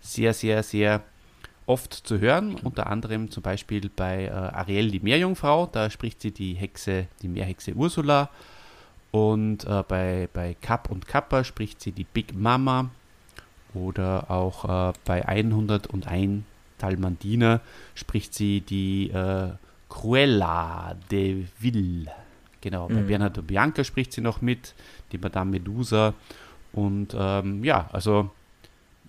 sehr, 0.00 0.32
sehr, 0.32 0.62
sehr 0.62 1.02
oft 1.66 1.92
zu 1.92 2.18
hören. 2.18 2.56
Unter 2.62 2.88
anderem 2.88 3.30
zum 3.30 3.42
Beispiel 3.42 3.90
bei 3.94 4.24
äh, 4.24 4.30
Ariel 4.30 4.90
die 4.90 5.00
Meerjungfrau, 5.00 5.66
da 5.66 5.90
spricht 5.90 6.20
sie 6.20 6.32
die 6.32 6.54
Hexe, 6.54 7.06
die 7.22 7.28
Meerhexe 7.28 7.74
Ursula. 7.74 8.30
Und 9.10 9.64
äh, 9.64 9.82
bei, 9.86 10.28
bei 10.32 10.56
Kapp 10.60 10.90
und 10.90 11.06
Kappa 11.06 11.44
spricht 11.44 11.80
sie 11.80 11.92
die 11.92 12.04
Big 12.04 12.34
Mama. 12.34 12.90
Oder 13.74 14.30
auch 14.30 14.90
äh, 14.90 14.92
bei 15.04 15.26
101 15.26 16.42
Talmandiner 16.78 17.60
spricht 17.94 18.34
sie 18.34 18.62
die 18.62 19.10
äh, 19.10 19.50
Cruella 19.88 20.96
de 21.10 21.44
Vil. 21.58 22.08
Genau, 22.60 22.88
bei 22.88 22.94
Mhm. 22.94 23.06
Bernardo 23.06 23.42
Bianca 23.42 23.84
spricht 23.84 24.12
sie 24.12 24.20
noch 24.20 24.40
mit, 24.40 24.74
die 25.12 25.18
Madame 25.18 25.52
Medusa. 25.52 26.14
Und 26.72 27.14
ähm, 27.18 27.64
ja, 27.64 27.88
also 27.92 28.30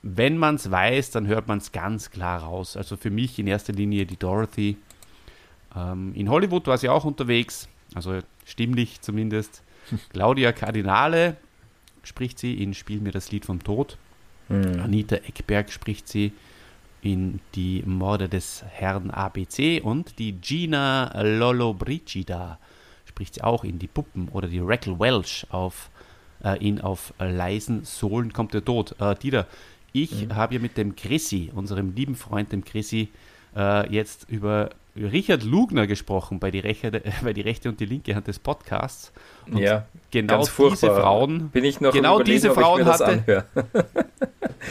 wenn 0.03 0.37
man 0.37 0.55
es 0.55 0.69
weiß, 0.71 1.11
dann 1.11 1.27
hört 1.27 1.47
man 1.47 1.59
es 1.59 1.71
ganz 1.71 2.09
klar 2.11 2.41
raus. 2.41 2.75
Also 2.75 2.97
für 2.97 3.11
mich 3.11 3.37
in 3.39 3.47
erster 3.47 3.73
Linie 3.73 4.05
die 4.05 4.17
Dorothy. 4.17 4.77
Ähm, 5.75 6.13
in 6.15 6.29
Hollywood 6.29 6.67
war 6.67 6.77
sie 6.77 6.89
auch 6.89 7.05
unterwegs, 7.05 7.67
also 7.93 8.19
stimmlich 8.45 9.01
zumindest. 9.01 9.63
Claudia 10.09 10.51
Cardinale 10.51 11.37
spricht 12.03 12.39
sie 12.39 12.61
in 12.61 12.73
Spiel 12.73 12.99
mir 12.99 13.11
das 13.11 13.31
Lied 13.31 13.45
vom 13.45 13.63
Tod. 13.63 13.97
Hm. 14.51 14.81
Anita 14.81 15.15
Eckberg 15.15 15.71
spricht 15.71 16.07
sie 16.07 16.33
in 17.01 17.39
Die 17.55 17.83
Morde 17.85 18.29
des 18.29 18.63
Herrn 18.69 19.09
ABC 19.09 19.81
und 19.81 20.19
die 20.19 20.33
Gina 20.33 21.11
Lollobrigida 21.21 22.59
spricht 23.05 23.35
sie 23.35 23.43
auch 23.43 23.63
in 23.63 23.79
Die 23.79 23.87
Puppen 23.87 24.29
oder 24.29 24.47
die 24.47 24.59
Raquel 24.59 24.99
Welch 24.99 25.45
auf 25.49 25.89
äh, 26.43 26.65
in 26.65 26.81
Auf 26.81 27.13
leisen 27.19 27.85
Sohlen 27.85 28.33
kommt 28.33 28.53
der 28.53 28.63
Tod. 28.63 28.95
Äh, 28.99 29.15
Dieter, 29.15 29.47
ich 29.93 30.27
habe 30.33 30.55
ja 30.55 30.59
mit 30.59 30.77
dem 30.77 30.95
Chrissy, 30.95 31.51
unserem 31.53 31.93
lieben 31.95 32.15
Freund 32.15 32.51
dem 32.51 32.63
Chrissy, 32.63 33.09
äh, 33.55 33.91
jetzt 33.91 34.29
über 34.29 34.69
Richard 34.95 35.43
Lugner 35.43 35.87
gesprochen 35.87 36.39
bei 36.39 36.51
die, 36.51 36.59
Rechte, 36.59 36.91
bei 37.23 37.33
die 37.33 37.41
rechte 37.41 37.69
und 37.69 37.79
die 37.79 37.85
linke 37.85 38.15
Hand 38.15 38.27
des 38.27 38.39
Podcasts. 38.39 39.13
Und 39.49 39.59
Ja, 39.59 39.85
genau 40.11 40.45
diese. 40.45 40.87
Frauen 40.87 41.49
Bin 41.49 41.63
ich 41.63 41.79
noch 41.79 41.93
Genau 41.93 42.21
diese 42.21 42.51
Frauen 42.51 42.85
das 42.85 42.99
hatte-. 42.99 43.45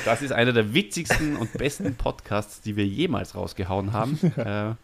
Das 0.05 0.23
ist 0.23 0.31
einer 0.33 0.53
der 0.53 0.73
witzigsten 0.73 1.37
und 1.37 1.53
besten 1.55 1.97
Podcasts, 1.97 2.61
die 2.61 2.77
wir 2.77 2.87
jemals 2.87 3.35
rausgehauen 3.35 3.93
haben. 3.93 4.19
Äh, 4.37 4.75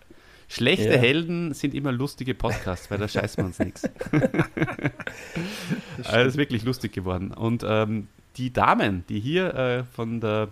schlechte 0.49 0.91
Ja. 0.91 0.99
Helden 0.99 1.55
sind 1.55 1.75
immer 1.75 1.93
lustige 1.93 2.35
Podcasts, 2.35 2.91
weil 2.91 2.99
da 2.99 3.09
scheißen 3.09 3.39
wir 3.43 3.47
uns 3.47 3.59
nichts. 3.59 3.89
Also 5.99 6.13
das 6.13 6.27
ist 6.27 6.37
wirklich 6.37 6.65
lustig 6.65 6.93
geworden. 6.93 7.33
Und 7.33 7.65
ähm, 7.67 8.09
die 8.37 8.53
Damen, 8.53 9.05
die 9.09 9.21
hier 9.21 9.55
äh, 9.55 9.85
von, 9.85 10.21
der, 10.21 10.49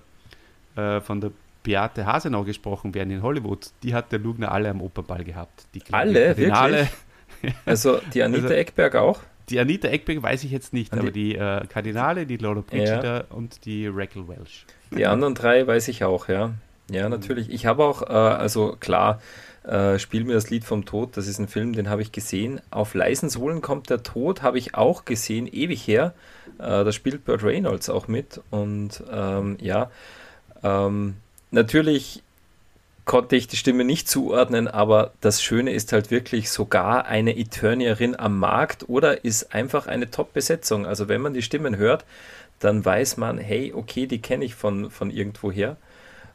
äh, 0.77 1.01
von 1.01 1.21
der 1.21 1.33
Beate 1.65 2.07
Hasenau 2.07 2.45
gesprochen 2.45 2.95
werden 2.95 3.11
in 3.11 3.23
Hollywood, 3.23 3.71
die 3.83 3.93
hat 3.95 4.13
der 4.13 4.21
Lugner 4.21 4.53
alle 4.53 4.71
am 4.71 4.81
Opernball 4.81 5.25
gehabt. 5.25 5.65
Die 5.75 5.83
Alle? 5.91 6.27
Kardinale, 6.27 6.89
Also 7.67 7.99
die 8.15 8.23
Anita 8.23 8.45
Also- 8.45 8.55
Eckberg 8.55 8.95
auch? 8.95 9.21
Die 9.51 9.59
Anita 9.59 9.89
Eckberg 9.89 10.23
weiß 10.23 10.45
ich 10.45 10.51
jetzt 10.53 10.73
nicht, 10.73 10.95
die- 10.95 10.99
aber 10.99 11.11
die 11.11 11.35
äh, 11.35 11.67
Kardinale, 11.67 12.25
die 12.27 12.37
Laura 12.39 12.61
Brigida 12.61 13.25
und 13.31 13.65
die 13.67 13.89
Raquel 13.89 14.29
Welch. 14.29 14.65
Die 14.97 15.05
anderen 15.05 15.35
drei 15.35 15.67
weiß 15.67 15.89
ich 15.89 16.05
auch, 16.05 16.29
ja. 16.29 16.53
Ja, 16.91 17.09
natürlich. 17.09 17.51
Ich 17.51 17.67
habe 17.67 17.85
auch, 17.85 18.03
äh, 18.03 18.07
also 18.13 18.77
klar, 18.79 19.21
äh, 19.65 19.99
Spiel 19.99 20.25
mir 20.25 20.35
das 20.35 20.51
Lied 20.51 20.65
vom 20.65 20.85
Tod, 20.85 21.17
das 21.17 21.27
ist 21.27 21.39
ein 21.39 21.49
Film, 21.49 21.73
den 21.73 21.89
habe 21.89 22.03
ich 22.03 22.13
gesehen. 22.13 22.61
Auf 22.71 22.93
leisen 22.95 23.31
Sohlen 23.31 23.63
kommt 23.63 23.89
der 23.91 24.03
Tod, 24.03 24.43
habe 24.43 24.59
ich 24.59 24.75
auch 24.75 25.05
gesehen, 25.07 25.47
ewig 25.47 25.87
her. 25.87 26.13
Äh, 26.59 26.85
da 26.85 26.93
spielt 26.93 27.25
Burt 27.25 27.43
Reynolds 27.43 27.89
auch 27.89 28.07
mit. 28.09 28.41
Und 28.51 29.03
ähm, 29.11 29.57
ja, 29.61 29.91
ähm, 30.63 31.17
natürlich 31.55 32.23
konnte 33.05 33.37
ich 33.37 33.49
die 33.49 33.57
Stimme 33.57 33.85
nicht 33.85 34.09
zuordnen, 34.09 34.67
aber 34.67 35.13
das 35.21 35.43
Schöne 35.43 35.73
ist 35.73 35.93
halt 35.93 36.11
wirklich 36.11 36.51
sogar 36.51 37.07
eine 37.07 37.37
Eternierin 37.37 38.19
am 38.19 38.39
Markt 38.39 38.89
oder 38.89 39.25
ist 39.25 39.55
einfach 39.55 39.87
eine 39.87 40.11
Top-Besetzung. 40.11 40.87
Also 40.87 41.09
wenn 41.09 41.21
man 41.21 41.35
die 41.35 41.43
Stimmen 41.43 41.77
hört, 41.77 42.05
dann 42.61 42.85
weiß 42.85 43.19
man, 43.19 43.39
hey, 43.39 43.73
okay, 43.75 44.07
die 44.07 44.21
kenne 44.21 44.45
ich 44.45 44.55
von, 44.55 44.91
von 44.91 45.11
irgendwoher. 45.11 45.77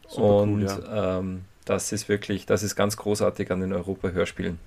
Super 0.08 0.21
cool, 0.23 0.41
Und 0.41 0.62
ja. 0.62 1.19
ähm, 1.19 1.45
das 1.65 1.91
ist 1.91 2.08
wirklich, 2.08 2.45
das 2.45 2.62
ist 2.63 2.75
ganz 2.75 2.97
großartig 2.97 3.51
an 3.51 3.62
den 3.62 3.73
Europa-Hörspielen. 3.73 4.60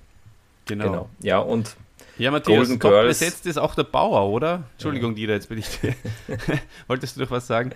Genau. 0.65 0.85
Genau. 0.85 1.09
Ja, 1.21 1.39
und 1.39 1.75
Ja, 2.17 2.31
Matthias, 2.31 2.67
Golden 2.67 2.79
top 2.79 2.91
Girls. 2.91 3.19
besetzt 3.19 3.45
ist 3.45 3.57
auch 3.57 3.75
der 3.75 3.83
Bauer, 3.83 4.29
oder? 4.29 4.63
Entschuldigung, 4.73 5.15
Dieter, 5.15 5.33
jetzt 5.33 5.49
bin 5.49 5.57
ich. 5.57 5.67
Wolltest 6.87 7.15
du 7.15 7.21
noch 7.21 7.31
was 7.31 7.47
sagen? 7.47 7.71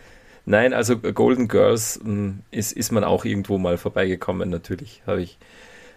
Nein, 0.48 0.74
also 0.74 0.98
Golden 0.98 1.48
Girls 1.48 2.00
mh, 2.04 2.34
ist, 2.50 2.72
ist 2.72 2.92
man 2.92 3.04
auch 3.04 3.24
irgendwo 3.26 3.60
mal 3.60 3.78
vorbeigekommen, 3.78 4.50
natürlich. 4.50 5.04
Habe 5.06 5.22
ich, 5.22 5.38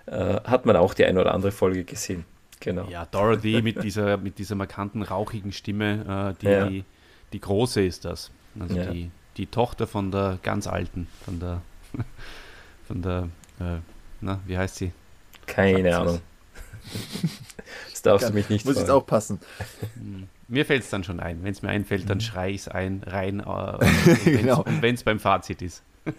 äh, 0.07 0.41
hat 0.45 0.67
man 0.67 0.77
auch 0.77 0.93
die 0.93 1.07
eine 1.07 1.19
oder 1.21 1.33
andere 1.33 1.53
Folge 1.53 1.85
gesehen. 1.85 2.25
Genau. 2.61 2.87
Ja, 2.91 3.07
Dorothy 3.07 3.63
mit 3.63 3.83
dieser, 3.83 4.19
mit 4.19 4.39
dieser 4.39 4.55
markanten, 4.55 5.03
rauchigen 5.03 5.53
Stimme, 5.53 6.35
äh, 6.37 6.41
die, 6.43 6.47
Ja. 6.47 6.67
die, 6.69 6.85
die 7.33 7.41
große 7.41 7.83
ist 7.83 8.05
das. 8.05 8.31
Also 8.59 8.77
Ja. 8.77 8.91
die, 8.93 9.11
die 9.39 9.47
Tochter 9.47 9.87
von 9.87 10.11
der 10.11 10.39
ganz 10.43 10.67
alten, 10.67 11.07
von 11.25 11.41
der, 11.41 11.63
von 12.87 13.01
der, 13.01 13.29
äh, 13.61 13.79
na, 14.21 14.41
wie 14.47 14.59
heißt 14.59 14.77
sie? 14.77 14.93
Keine 15.47 15.97
Ahnung. 15.97 16.21
Das 17.91 18.03
darfst 18.03 18.31
du 18.31 18.33
mich 18.33 18.49
nicht 18.49 18.65
Muss 18.65 18.77
jetzt 18.77 18.87
fragen. 18.87 19.01
auch 19.03 19.07
passen. 19.07 19.39
Mir 20.51 20.67
fällt 20.67 20.83
es 20.83 20.91
dann 20.91 21.05
schon 21.05 21.21
ein. 21.21 21.45
Wenn 21.45 21.53
es 21.53 21.63
mir 21.63 21.69
einfällt, 21.69 22.11
dann 22.11 22.21
schrei 22.21 22.51
ich 22.51 22.63
es 22.63 22.69
ein, 22.69 23.03
rein, 23.07 23.39
äh, 23.39 23.45
und 23.45 24.25
Genau. 24.25 24.65
wenn 24.81 24.97
es 24.97 25.05
beim 25.05 25.21
Fazit 25.21 25.63
ist. 25.63 25.85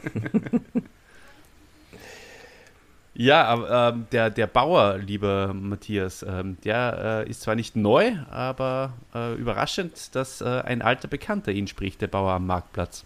ja, 3.13 3.44
aber 3.44 3.89
ähm, 3.94 4.08
der, 4.13 4.30
der 4.30 4.48
Bauer, 4.48 4.98
lieber 5.00 5.54
Matthias, 5.54 6.24
ähm, 6.28 6.58
der 6.63 7.24
äh, 7.28 7.30
ist 7.30 7.41
zwar 7.41 7.56
nicht 7.56 7.76
neu, 7.76 8.13
aber 8.30 8.94
äh, 9.13 9.36
überraschend, 9.36 10.15
dass 10.15 10.39
äh, 10.39 10.46
ein 10.46 10.82
alter 10.82 11.10
Bekannter 11.10 11.52
ihn 11.52 11.67
spricht, 11.67 12.02
der 12.02 12.08
Bauer 12.08 12.32
am 12.32 12.48
Marktplatz. 12.48 13.04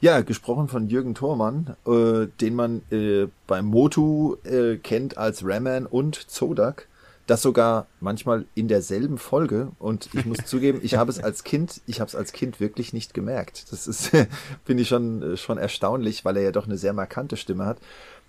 Ja, 0.00 0.20
gesprochen 0.20 0.68
von 0.68 0.88
Jürgen 0.88 1.14
Thormann, 1.16 1.76
äh, 1.86 2.26
den 2.40 2.54
man 2.54 2.82
äh, 2.92 3.26
beim 3.48 3.64
Motu 3.66 4.36
äh, 4.44 4.76
kennt 4.76 5.18
als 5.18 5.44
Raman 5.44 5.86
und 5.86 6.14
Zodak. 6.14 6.86
Das 7.26 7.42
sogar 7.42 7.86
manchmal 8.00 8.46
in 8.54 8.68
derselben 8.68 9.16
Folge. 9.18 9.72
Und 9.78 10.08
ich 10.12 10.26
muss 10.26 10.38
zugeben, 10.44 10.80
ich 10.82 10.96
habe 10.96 11.10
es 11.10 11.22
als 11.22 11.44
Kind, 11.44 11.80
ich 11.86 12.00
habe 12.00 12.08
es 12.08 12.14
als 12.14 12.32
Kind 12.32 12.60
wirklich 12.60 12.92
nicht 12.92 13.14
gemerkt. 13.14 13.70
Das 13.70 13.86
ist, 13.86 14.10
finde 14.64 14.82
ich 14.82 14.88
schon, 14.88 15.36
schon 15.36 15.58
erstaunlich, 15.58 16.24
weil 16.24 16.36
er 16.36 16.42
ja 16.42 16.52
doch 16.52 16.66
eine 16.66 16.78
sehr 16.78 16.92
markante 16.92 17.36
Stimme 17.36 17.66
hat. 17.66 17.78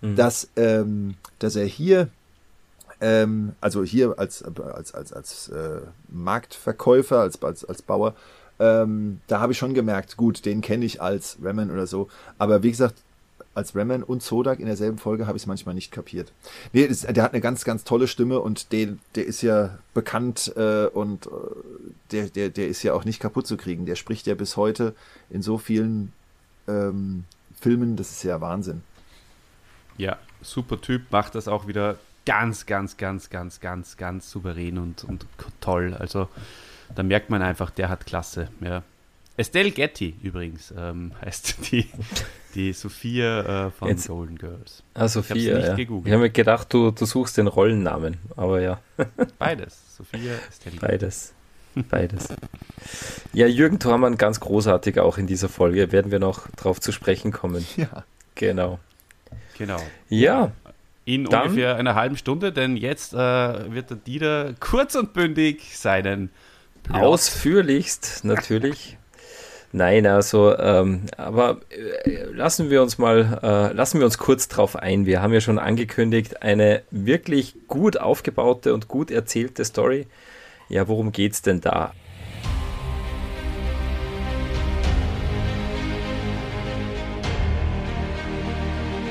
Mhm. 0.02 0.16
Dass, 0.16 0.50
ähm, 0.56 1.16
dass 1.40 1.56
er 1.56 1.66
hier 1.66 2.10
ähm, 3.02 3.54
also 3.60 3.84
hier 3.84 4.18
als, 4.18 4.44
als, 4.44 4.94
als, 4.94 5.14
als 5.14 5.50
äh, 5.50 5.82
Marktverkäufer, 6.08 7.20
als, 7.20 7.42
als, 7.44 7.66
als 7.66 7.82
Bauer, 7.82 8.16
ähm, 8.60 9.20
da 9.28 9.40
habe 9.40 9.52
ich 9.52 9.58
schon 9.58 9.74
gemerkt, 9.74 10.16
gut, 10.16 10.46
den 10.46 10.62
kenne 10.62 10.86
ich 10.86 11.02
als 11.02 11.38
Raman 11.44 11.70
oder 11.70 11.86
so. 11.86 12.08
Aber 12.38 12.64
wie 12.64 12.72
gesagt, 12.72 12.96
als 13.56 13.76
Raman 13.76 14.04
und 14.04 14.24
Zodak 14.24 14.60
in 14.60 14.66
derselben 14.66 14.98
Folge 14.98 15.28
habe 15.28 15.38
ich 15.38 15.44
es 15.44 15.48
manchmal 15.48 15.76
nicht 15.76 15.92
kapiert. 15.92 16.32
Nee, 16.72 16.88
das, 16.88 17.02
der 17.02 17.24
hat 17.24 17.34
eine 17.34 17.42
ganz, 17.42 17.64
ganz 17.64 17.84
tolle 17.84 18.08
Stimme 18.08 18.40
und 18.40 18.72
der, 18.72 18.90
der 19.16 19.26
ist 19.26 19.42
ja 19.42 19.78
bekannt 19.94 20.54
äh, 20.56 20.86
und 20.88 21.28
äh, 21.28 21.30
der, 22.12 22.30
der, 22.30 22.50
der 22.50 22.68
ist 22.68 22.84
ja 22.84 22.94
auch 22.94 23.06
nicht 23.06 23.20
kaputt 23.20 23.48
zu 23.48 23.58
kriegen. 23.58 23.86
Der 23.86 23.96
spricht 23.96 24.28
ja 24.28 24.36
bis 24.36 24.58
heute 24.58 24.96
in 25.30 25.42
so 25.42 25.58
vielen 25.58 26.14
ähm, 26.68 27.26
Filmen, 27.60 27.96
das 27.96 28.12
ist 28.12 28.24
ja 28.24 28.42
Wahnsinn. 28.42 28.82
Ja, 29.98 30.18
super 30.42 30.82
Typ, 30.82 31.12
macht 31.12 31.36
das 31.36 31.48
auch 31.48 31.68
wieder 31.68 31.98
ganz, 32.26 32.66
ganz, 32.66 32.98
ganz, 32.98 33.30
ganz, 33.30 33.60
ganz, 33.60 33.98
ganz 33.98 34.32
souverän 34.32 34.78
und, 34.78 35.04
und 35.04 35.26
toll. 35.62 35.94
Also 35.94 36.28
da 36.96 37.04
merkt 37.04 37.30
man 37.30 37.42
einfach, 37.42 37.70
der 37.70 37.90
hat 37.90 38.06
Klasse. 38.06 38.50
Ja. 38.62 38.84
Estelle 39.36 39.72
Getty 39.72 40.16
übrigens 40.22 40.74
ähm, 40.78 41.12
heißt 41.22 41.72
die, 41.72 41.88
die 42.56 42.74
Sophia 42.74 43.68
äh, 43.68 43.72
von 43.72 43.88
Jetzt, 43.88 44.08
Golden 44.08 44.38
Girls. 44.38 44.84
Ah, 44.94 45.08
Sophia, 45.08 45.58
ich, 45.58 45.66
ja. 45.66 45.78
ich 45.78 45.90
habe 45.90 46.18
mir 46.18 46.30
gedacht, 46.30 46.74
du, 46.74 46.92
du 46.92 47.06
suchst 47.06 47.38
den 47.38 47.48
Rollennamen, 47.48 48.18
aber 48.36 48.62
ja. 48.62 48.80
Beides, 49.40 49.98
Sophia, 49.98 50.34
Estelle 50.50 50.78
Beides. 50.80 51.34
Beides. 51.90 52.28
Ja, 53.34 53.48
Jürgen 53.48 53.80
Thormann 53.80 54.18
ganz 54.18 54.40
großartig 54.40 55.00
auch 55.00 55.18
in 55.18 55.26
dieser 55.26 55.50
Folge. 55.50 55.92
Werden 55.92 56.12
wir 56.12 56.20
noch 56.20 56.48
drauf 56.52 56.80
zu 56.80 56.92
sprechen 56.92 57.32
kommen. 57.32 57.66
Ja. 57.78 58.04
Genau. 58.36 58.80
Genau. 59.58 59.82
Ja. 60.10 60.52
In 61.06 61.26
Dann, 61.26 61.48
ungefähr 61.48 61.76
einer 61.76 61.96
halben 61.96 62.16
Stunde, 62.16 62.54
denn 62.54 62.78
jetzt 62.78 63.14
äh, 63.14 63.18
wird 63.18 63.90
der 63.90 63.98
Dieter 63.98 64.54
kurz 64.60 64.96
und 64.96 65.14
bündig 65.14 65.78
seinen 65.78 66.30
Plot. 66.84 67.02
Ausführlichst, 67.02 68.24
natürlich. 68.24 68.98
Nein, 69.76 70.06
also, 70.06 70.56
ähm, 70.56 71.02
aber 71.18 71.58
äh, 71.72 72.26
lassen 72.26 72.70
wir 72.70 72.84
uns 72.84 73.00
mal, 73.00 73.40
äh, 73.42 73.74
lassen 73.74 73.98
wir 73.98 74.06
uns 74.06 74.20
kurz 74.20 74.48
drauf 74.48 74.76
ein. 74.76 75.08
Wir 75.08 75.24
haben 75.24 75.34
ja 75.34 75.42
schon 75.42 75.58
angekündigt, 75.58 76.44
eine 76.44 76.84
wirklich 76.92 77.56
gut 77.68 78.00
aufgebaute 78.00 78.72
und 78.76 78.88
gut 78.88 79.10
erzählte 79.10 79.66
Story. 79.66 80.06
Ja, 80.70 80.88
worum 80.88 81.12
geht's 81.12 81.42
denn 81.42 81.60
da? 81.60 81.92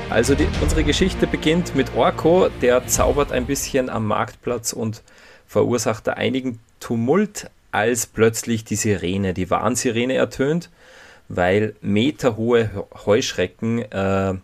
Also 0.09 0.35
die, 0.35 0.47
unsere 0.61 0.85
Geschichte 0.85 1.27
beginnt 1.27 1.75
mit 1.75 1.93
Orko, 1.93 2.47
der 2.61 2.87
zaubert 2.87 3.33
ein 3.33 3.47
bisschen 3.47 3.89
am 3.89 4.07
Marktplatz 4.07 4.71
und 4.71 5.03
verursacht 5.45 6.07
da 6.07 6.13
einigen 6.13 6.59
Tumult, 6.79 7.49
als 7.73 8.05
plötzlich 8.05 8.63
die 8.63 8.75
Sirene, 8.75 9.33
die 9.33 9.49
Warnsirene 9.49 10.13
ertönt, 10.13 10.69
weil 11.27 11.75
meterhohe 11.81 12.85
Heuschrecken 13.05 13.79
äh, 13.91 14.35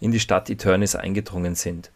in 0.00 0.12
die 0.12 0.20
Stadt 0.20 0.48
Eternis 0.48 0.94
eingedrungen 0.94 1.54
sind. 1.54 1.90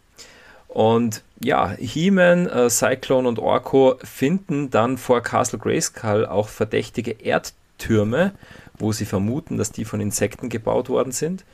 Und 0.68 1.22
ja, 1.42 1.70
He-Man, 1.70 2.46
äh, 2.46 2.70
Cyclone 2.70 3.28
und 3.28 3.38
Orko 3.38 3.96
finden 4.02 4.70
dann 4.70 4.98
vor 4.98 5.22
Castle 5.22 5.58
Grayskull 5.58 6.26
auch 6.26 6.48
verdächtige 6.48 7.12
Erdtürme, 7.12 8.32
wo 8.78 8.92
sie 8.92 9.04
vermuten, 9.04 9.56
dass 9.56 9.72
die 9.72 9.84
von 9.84 10.00
Insekten 10.00 10.48
gebaut 10.48 10.88
worden 10.88 11.12
sind. 11.12 11.44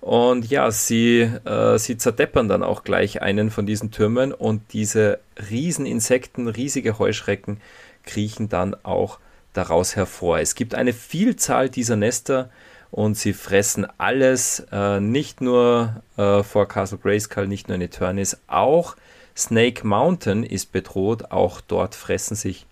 Und 0.00 0.48
ja, 0.48 0.70
sie, 0.70 1.20
äh, 1.20 1.78
sie 1.78 1.98
zerdeppern 1.98 2.48
dann 2.48 2.62
auch 2.62 2.84
gleich 2.84 3.20
einen 3.20 3.50
von 3.50 3.66
diesen 3.66 3.90
Türmen 3.90 4.32
und 4.32 4.62
diese 4.72 5.18
Rieseninsekten, 5.50 6.46
riesige 6.46 6.98
Heuschrecken 6.98 7.60
kriechen 8.08 8.48
dann 8.48 8.74
auch 8.82 9.18
daraus 9.52 9.94
hervor. 9.94 10.40
Es 10.40 10.54
gibt 10.54 10.74
eine 10.74 10.92
Vielzahl 10.92 11.68
dieser 11.68 11.96
Nester 11.96 12.50
und 12.90 13.16
sie 13.16 13.32
fressen 13.32 13.86
alles, 13.98 14.66
äh, 14.72 15.00
nicht 15.00 15.40
nur 15.40 16.02
äh, 16.16 16.42
vor 16.42 16.66
Castle 16.66 16.98
Grayskull, 16.98 17.46
nicht 17.46 17.68
nur 17.68 17.76
in 17.76 17.82
Eternis, 17.82 18.38
auch 18.46 18.96
Snake 19.36 19.86
Mountain 19.86 20.42
ist 20.42 20.72
bedroht, 20.72 21.30
auch 21.30 21.60
dort 21.60 21.94
fressen 21.94 22.34
sich 22.34 22.66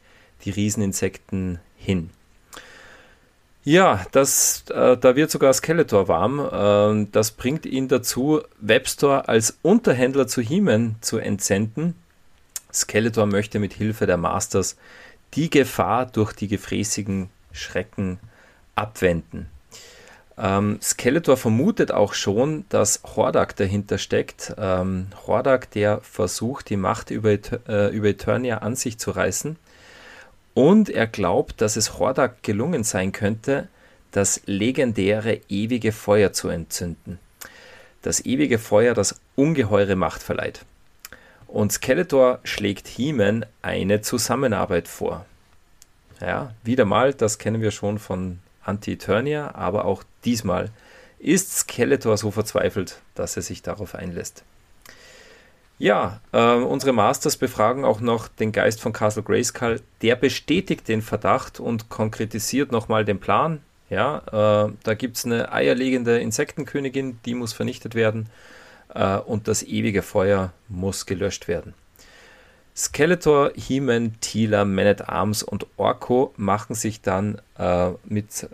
die 0.45 0.51
Rieseninsekten 0.51 1.61
hin. 1.77 2.11
Ja, 3.63 4.07
das, 4.13 4.65
äh, 4.71 4.97
da 4.97 5.17
wird 5.17 5.31
sogar 5.31 5.53
Skeletor 5.53 6.07
warm. 6.07 6.39
Äh, 6.39 7.09
das 7.11 7.33
bringt 7.33 7.67
ihn 7.67 7.89
dazu, 7.89 8.41
Webstore 8.61 9.29
als 9.29 9.59
Unterhändler 9.63 10.29
zu 10.29 10.41
He-Man 10.41 10.97
zu 11.01 11.19
entsenden. 11.19 11.97
Skeletor 12.73 13.27
möchte 13.27 13.59
mit 13.59 13.73
Hilfe 13.73 14.07
der 14.07 14.19
Masters 14.19 14.77
die 15.37 15.51
Gefahr 15.51 16.07
durch 16.07 16.33
die 16.33 16.49
gefräßigen 16.49 17.31
Schrecken 17.53 18.19
abwenden. 18.75 19.49
Ähm, 20.39 20.79
Skeletor 20.83 21.37
vermutet 21.37 21.93
auch 21.93 22.13
schon, 22.13 22.65
dass 22.69 23.03
Hordak 23.05 23.57
dahinter 23.57 23.99
steckt. 23.99 24.55
Ähm, 24.59 25.07
Hordak, 25.27 25.71
der 25.71 26.01
versucht, 26.03 26.69
die 26.69 26.77
Macht 26.77 27.11
über, 27.11 27.31
äh, 27.31 27.95
über 27.95 28.09
Eternia 28.09 28.59
an 28.59 28.77
sich 28.77 28.99
zu 28.99 29.13
reißen 29.13 29.57
und 30.57 30.89
er 30.89 31.07
glaubt, 31.07 31.61
dass 31.61 31.77
es 31.77 31.99
Hordak 31.99 32.43
gelungen 32.43 32.83
sein 32.83 33.13
könnte, 33.13 33.69
das 34.11 34.41
legendäre 34.47 35.41
ewige 35.49 35.93
Feuer 35.93 36.33
zu 36.33 36.49
entzünden. 36.49 37.19
Das 38.01 38.25
ewige 38.25 38.59
Feuer, 38.59 38.95
das 38.95 39.21
ungeheure 39.35 39.97
Macht 39.97 40.23
verleiht. 40.23 40.65
Und 41.47 41.73
Skeletor 41.73 42.41
schlägt 42.45 42.89
He-Man 42.89 43.47
eine 43.63 44.01
Zusammenarbeit 44.01 44.89
vor. 44.89 45.25
Ja, 46.21 46.55
wieder 46.65 46.85
mal, 46.85 47.15
das 47.15 47.39
kennen 47.39 47.61
wir 47.61 47.71
schon 47.71 47.99
von 47.99 48.39
Anti-Eternia, 48.65 49.55
aber 49.55 49.85
auch 49.85 50.03
diesmal 50.25 50.71
ist 51.19 51.57
Skeletor 51.57 52.17
so 52.17 52.31
verzweifelt, 52.31 53.01
dass 53.15 53.37
er 53.37 53.43
sich 53.43 53.63
darauf 53.63 53.95
einlässt. 53.95 54.45
Ja, 55.79 56.21
äh, 56.33 56.55
unsere 56.55 56.93
Masters 56.93 57.37
befragen 57.37 57.85
auch 57.85 58.01
noch 58.01 58.29
den 58.29 58.51
Geist 58.51 58.81
von 58.81 58.95
Castle 58.95 59.23
Grayskull. 59.23 59.83
Der 60.01 60.17
bestätigt 60.17 60.89
den 60.89 61.03
Verdacht 61.03 61.61
und 61.61 61.91
konkretisiert 61.91 62.73
nochmal 62.73 63.05
den 63.05 63.21
Plan. 63.21 63.61
Ja, 63.91 64.67
äh, 64.67 64.73
da 64.83 64.95
gibt 64.95 65.19
es 65.19 65.27
eine 65.27 65.53
eierlegende 65.53 66.19
Insektenkönigin, 66.19 67.19
die 67.27 67.35
muss 67.35 67.53
vernichtet 67.53 67.95
werden 67.95 68.31
äh, 68.97 69.19
und 69.19 69.49
das 69.49 69.63
ewige 69.63 70.03
Feuer 70.03 70.53
muss 70.69 71.07
gelöscht 71.07 71.49
werden. 71.49 71.75
Skeletor, 72.75 73.53
He-Man, 73.55 74.17
Teela, 74.21 74.65
Man 74.65 74.87
at 74.87 75.09
Arms 75.09 75.43
und 75.43 75.67
Orko 75.77 76.35
machen 76.37 76.75
sich 76.75 77.01
dann 77.01 77.41
äh, 77.59 77.91
mit 78.05 78.49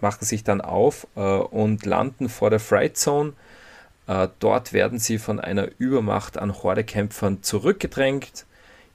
machen 0.00 0.24
sich 0.24 0.44
dann 0.44 0.60
auf 0.60 1.06
äh, 1.16 1.20
und 1.20 1.84
landen 1.84 2.28
vor 2.28 2.50
der 2.50 2.60
Fright 2.60 2.96
Zone 2.96 3.32
äh, 4.08 4.28
dort 4.40 4.72
werden 4.72 4.98
sie 4.98 5.18
von 5.18 5.38
einer 5.38 5.68
Übermacht 5.78 6.38
an 6.38 6.62
Hordekämpfern 6.62 7.42
zurückgedrängt. 7.42 8.46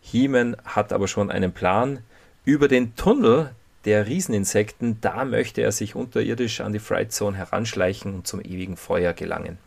He-Man 0.01 0.57
hat 0.65 0.91
aber 0.91 1.07
schon 1.07 1.31
einen 1.31 1.53
Plan. 1.53 1.99
Über 2.43 2.67
den 2.67 2.95
Tunnel 2.95 3.51
der 3.85 4.07
Rieseninsekten, 4.07 4.99
da 4.99 5.23
möchte 5.23 5.61
er 5.61 5.71
sich 5.71 5.95
unterirdisch 5.95 6.59
an 6.61 6.73
die 6.73 6.79
Fright 6.79 7.13
Zone 7.13 7.37
heranschleichen 7.37 8.15
und 8.15 8.27
zum 8.27 8.41
ewigen 8.41 8.75
Feuer 8.75 9.13
gelangen. 9.13 9.59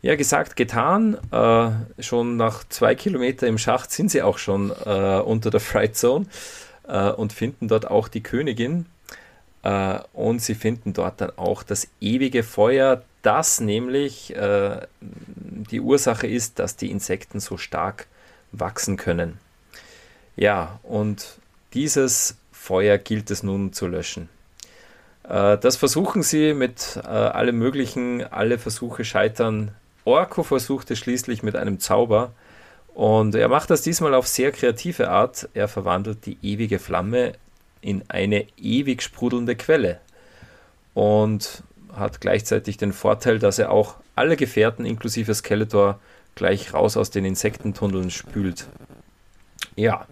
Ja, 0.00 0.14
gesagt, 0.14 0.54
getan. 0.54 1.18
Äh, 1.32 2.02
schon 2.02 2.36
nach 2.36 2.62
zwei 2.68 2.94
Kilometern 2.94 3.48
im 3.48 3.58
Schacht 3.58 3.90
sind 3.90 4.10
sie 4.10 4.22
auch 4.22 4.38
schon 4.38 4.70
äh, 4.70 5.18
unter 5.18 5.50
der 5.50 5.60
Fright 5.60 5.96
Zone 5.96 6.26
äh, 6.86 7.10
und 7.10 7.32
finden 7.32 7.66
dort 7.66 7.90
auch 7.90 8.06
die 8.06 8.22
Königin. 8.22 8.86
Äh, 9.62 9.98
und 10.12 10.40
sie 10.40 10.54
finden 10.54 10.92
dort 10.92 11.20
dann 11.20 11.32
auch 11.36 11.64
das 11.64 11.88
ewige 12.00 12.44
Feuer, 12.44 13.02
das 13.22 13.60
nämlich 13.60 14.34
äh, 14.36 14.86
die 15.00 15.80
Ursache 15.80 16.28
ist, 16.28 16.60
dass 16.60 16.76
die 16.76 16.92
Insekten 16.92 17.40
so 17.40 17.56
stark 17.56 18.06
wachsen 18.52 18.96
können. 18.96 19.38
Ja, 20.36 20.78
und 20.84 21.38
dieses 21.74 22.36
Feuer 22.52 22.98
gilt 22.98 23.32
es 23.32 23.42
nun 23.42 23.72
zu 23.72 23.88
löschen. 23.88 24.28
Äh, 25.28 25.58
das 25.58 25.76
versuchen 25.76 26.22
sie 26.22 26.54
mit 26.54 27.00
äh, 27.02 27.08
allem 27.08 27.58
Möglichen, 27.58 28.22
alle 28.22 28.58
Versuche 28.58 29.04
scheitern. 29.04 29.72
Orko 30.08 30.42
versucht 30.42 30.90
es 30.90 30.98
schließlich 30.98 31.42
mit 31.42 31.54
einem 31.54 31.80
Zauber 31.80 32.32
und 32.94 33.34
er 33.34 33.48
macht 33.48 33.68
das 33.68 33.82
diesmal 33.82 34.14
auf 34.14 34.26
sehr 34.26 34.52
kreative 34.52 35.10
Art. 35.10 35.50
Er 35.52 35.68
verwandelt 35.68 36.24
die 36.24 36.38
ewige 36.42 36.78
Flamme 36.78 37.34
in 37.82 38.02
eine 38.08 38.46
ewig 38.56 39.02
sprudelnde 39.02 39.54
Quelle. 39.54 40.00
Und 40.94 41.62
hat 41.94 42.22
gleichzeitig 42.22 42.78
den 42.78 42.92
Vorteil, 42.92 43.38
dass 43.38 43.58
er 43.58 43.70
auch 43.70 43.96
alle 44.16 44.36
Gefährten 44.36 44.86
inklusive 44.86 45.34
Skeletor 45.34 46.00
gleich 46.34 46.72
raus 46.72 46.96
aus 46.96 47.10
den 47.10 47.26
Insektentunneln 47.26 48.10
spült. 48.10 48.66
Ja, 49.76 50.06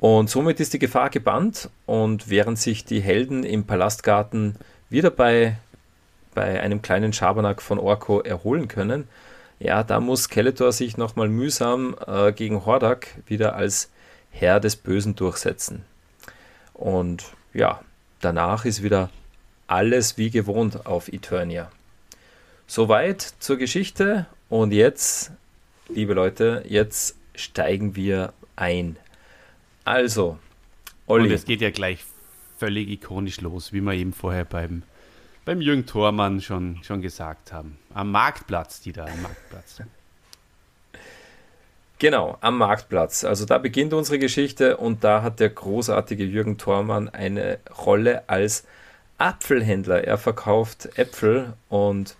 und 0.00 0.30
somit 0.30 0.60
ist 0.60 0.72
die 0.72 0.78
Gefahr 0.78 1.10
gebannt 1.10 1.68
und 1.84 2.30
während 2.30 2.58
sich 2.58 2.86
die 2.86 3.00
Helden 3.00 3.44
im 3.44 3.66
Palastgarten 3.66 4.56
wieder 4.88 5.10
bei, 5.10 5.58
bei 6.34 6.60
einem 6.60 6.82
kleinen 6.82 7.12
Schabernack 7.12 7.62
von 7.62 7.78
Orko 7.78 8.20
erholen 8.20 8.68
können, 8.68 9.08
ja, 9.58 9.82
da 9.82 10.00
muss 10.00 10.24
Skeletor 10.24 10.72
sich 10.72 10.96
nochmal 10.96 11.28
mühsam 11.28 11.94
äh, 12.06 12.32
gegen 12.32 12.64
Hordak 12.64 13.08
wieder 13.26 13.56
als 13.56 13.90
Herr 14.30 14.58
des 14.58 14.76
Bösen 14.76 15.16
durchsetzen. 15.16 15.84
Und 16.72 17.24
ja, 17.52 17.80
danach 18.20 18.64
ist 18.64 18.82
wieder 18.82 19.10
alles 19.66 20.16
wie 20.16 20.30
gewohnt 20.30 20.86
auf 20.86 21.12
Eternia. 21.12 21.70
Soweit 22.66 23.20
zur 23.40 23.58
Geschichte 23.58 24.26
und 24.48 24.72
jetzt, 24.72 25.32
liebe 25.88 26.14
Leute, 26.14 26.64
jetzt 26.66 27.16
steigen 27.34 27.96
wir 27.96 28.32
ein. 28.56 28.96
Also, 29.84 30.38
Olli. 31.06 31.28
Und 31.28 31.34
es 31.34 31.44
geht 31.44 31.60
ja 31.60 31.70
gleich 31.70 32.04
völlig 32.58 32.88
ikonisch 32.88 33.40
los, 33.40 33.72
wie 33.72 33.80
wir 33.80 33.92
eben 33.94 34.12
vorher 34.12 34.44
beim, 34.44 34.82
beim 35.50 35.60
Jürgen 35.60 35.84
Thormann 35.84 36.40
schon, 36.40 36.78
schon 36.84 37.02
gesagt 37.02 37.52
haben. 37.52 37.76
Am 37.92 38.12
Marktplatz, 38.12 38.82
die 38.82 38.92
da 38.92 39.06
am 39.06 39.20
Marktplatz. 39.20 39.82
Genau, 41.98 42.38
am 42.40 42.56
Marktplatz. 42.56 43.24
Also 43.24 43.46
da 43.46 43.58
beginnt 43.58 43.92
unsere 43.92 44.20
Geschichte 44.20 44.76
und 44.76 45.02
da 45.02 45.22
hat 45.22 45.40
der 45.40 45.50
großartige 45.50 46.22
Jürgen 46.22 46.56
Thormann 46.56 47.08
eine 47.08 47.58
Rolle 47.84 48.28
als 48.28 48.64
Apfelhändler. 49.18 50.04
Er 50.04 50.18
verkauft 50.18 50.96
Äpfel 50.96 51.54
und 51.68 52.14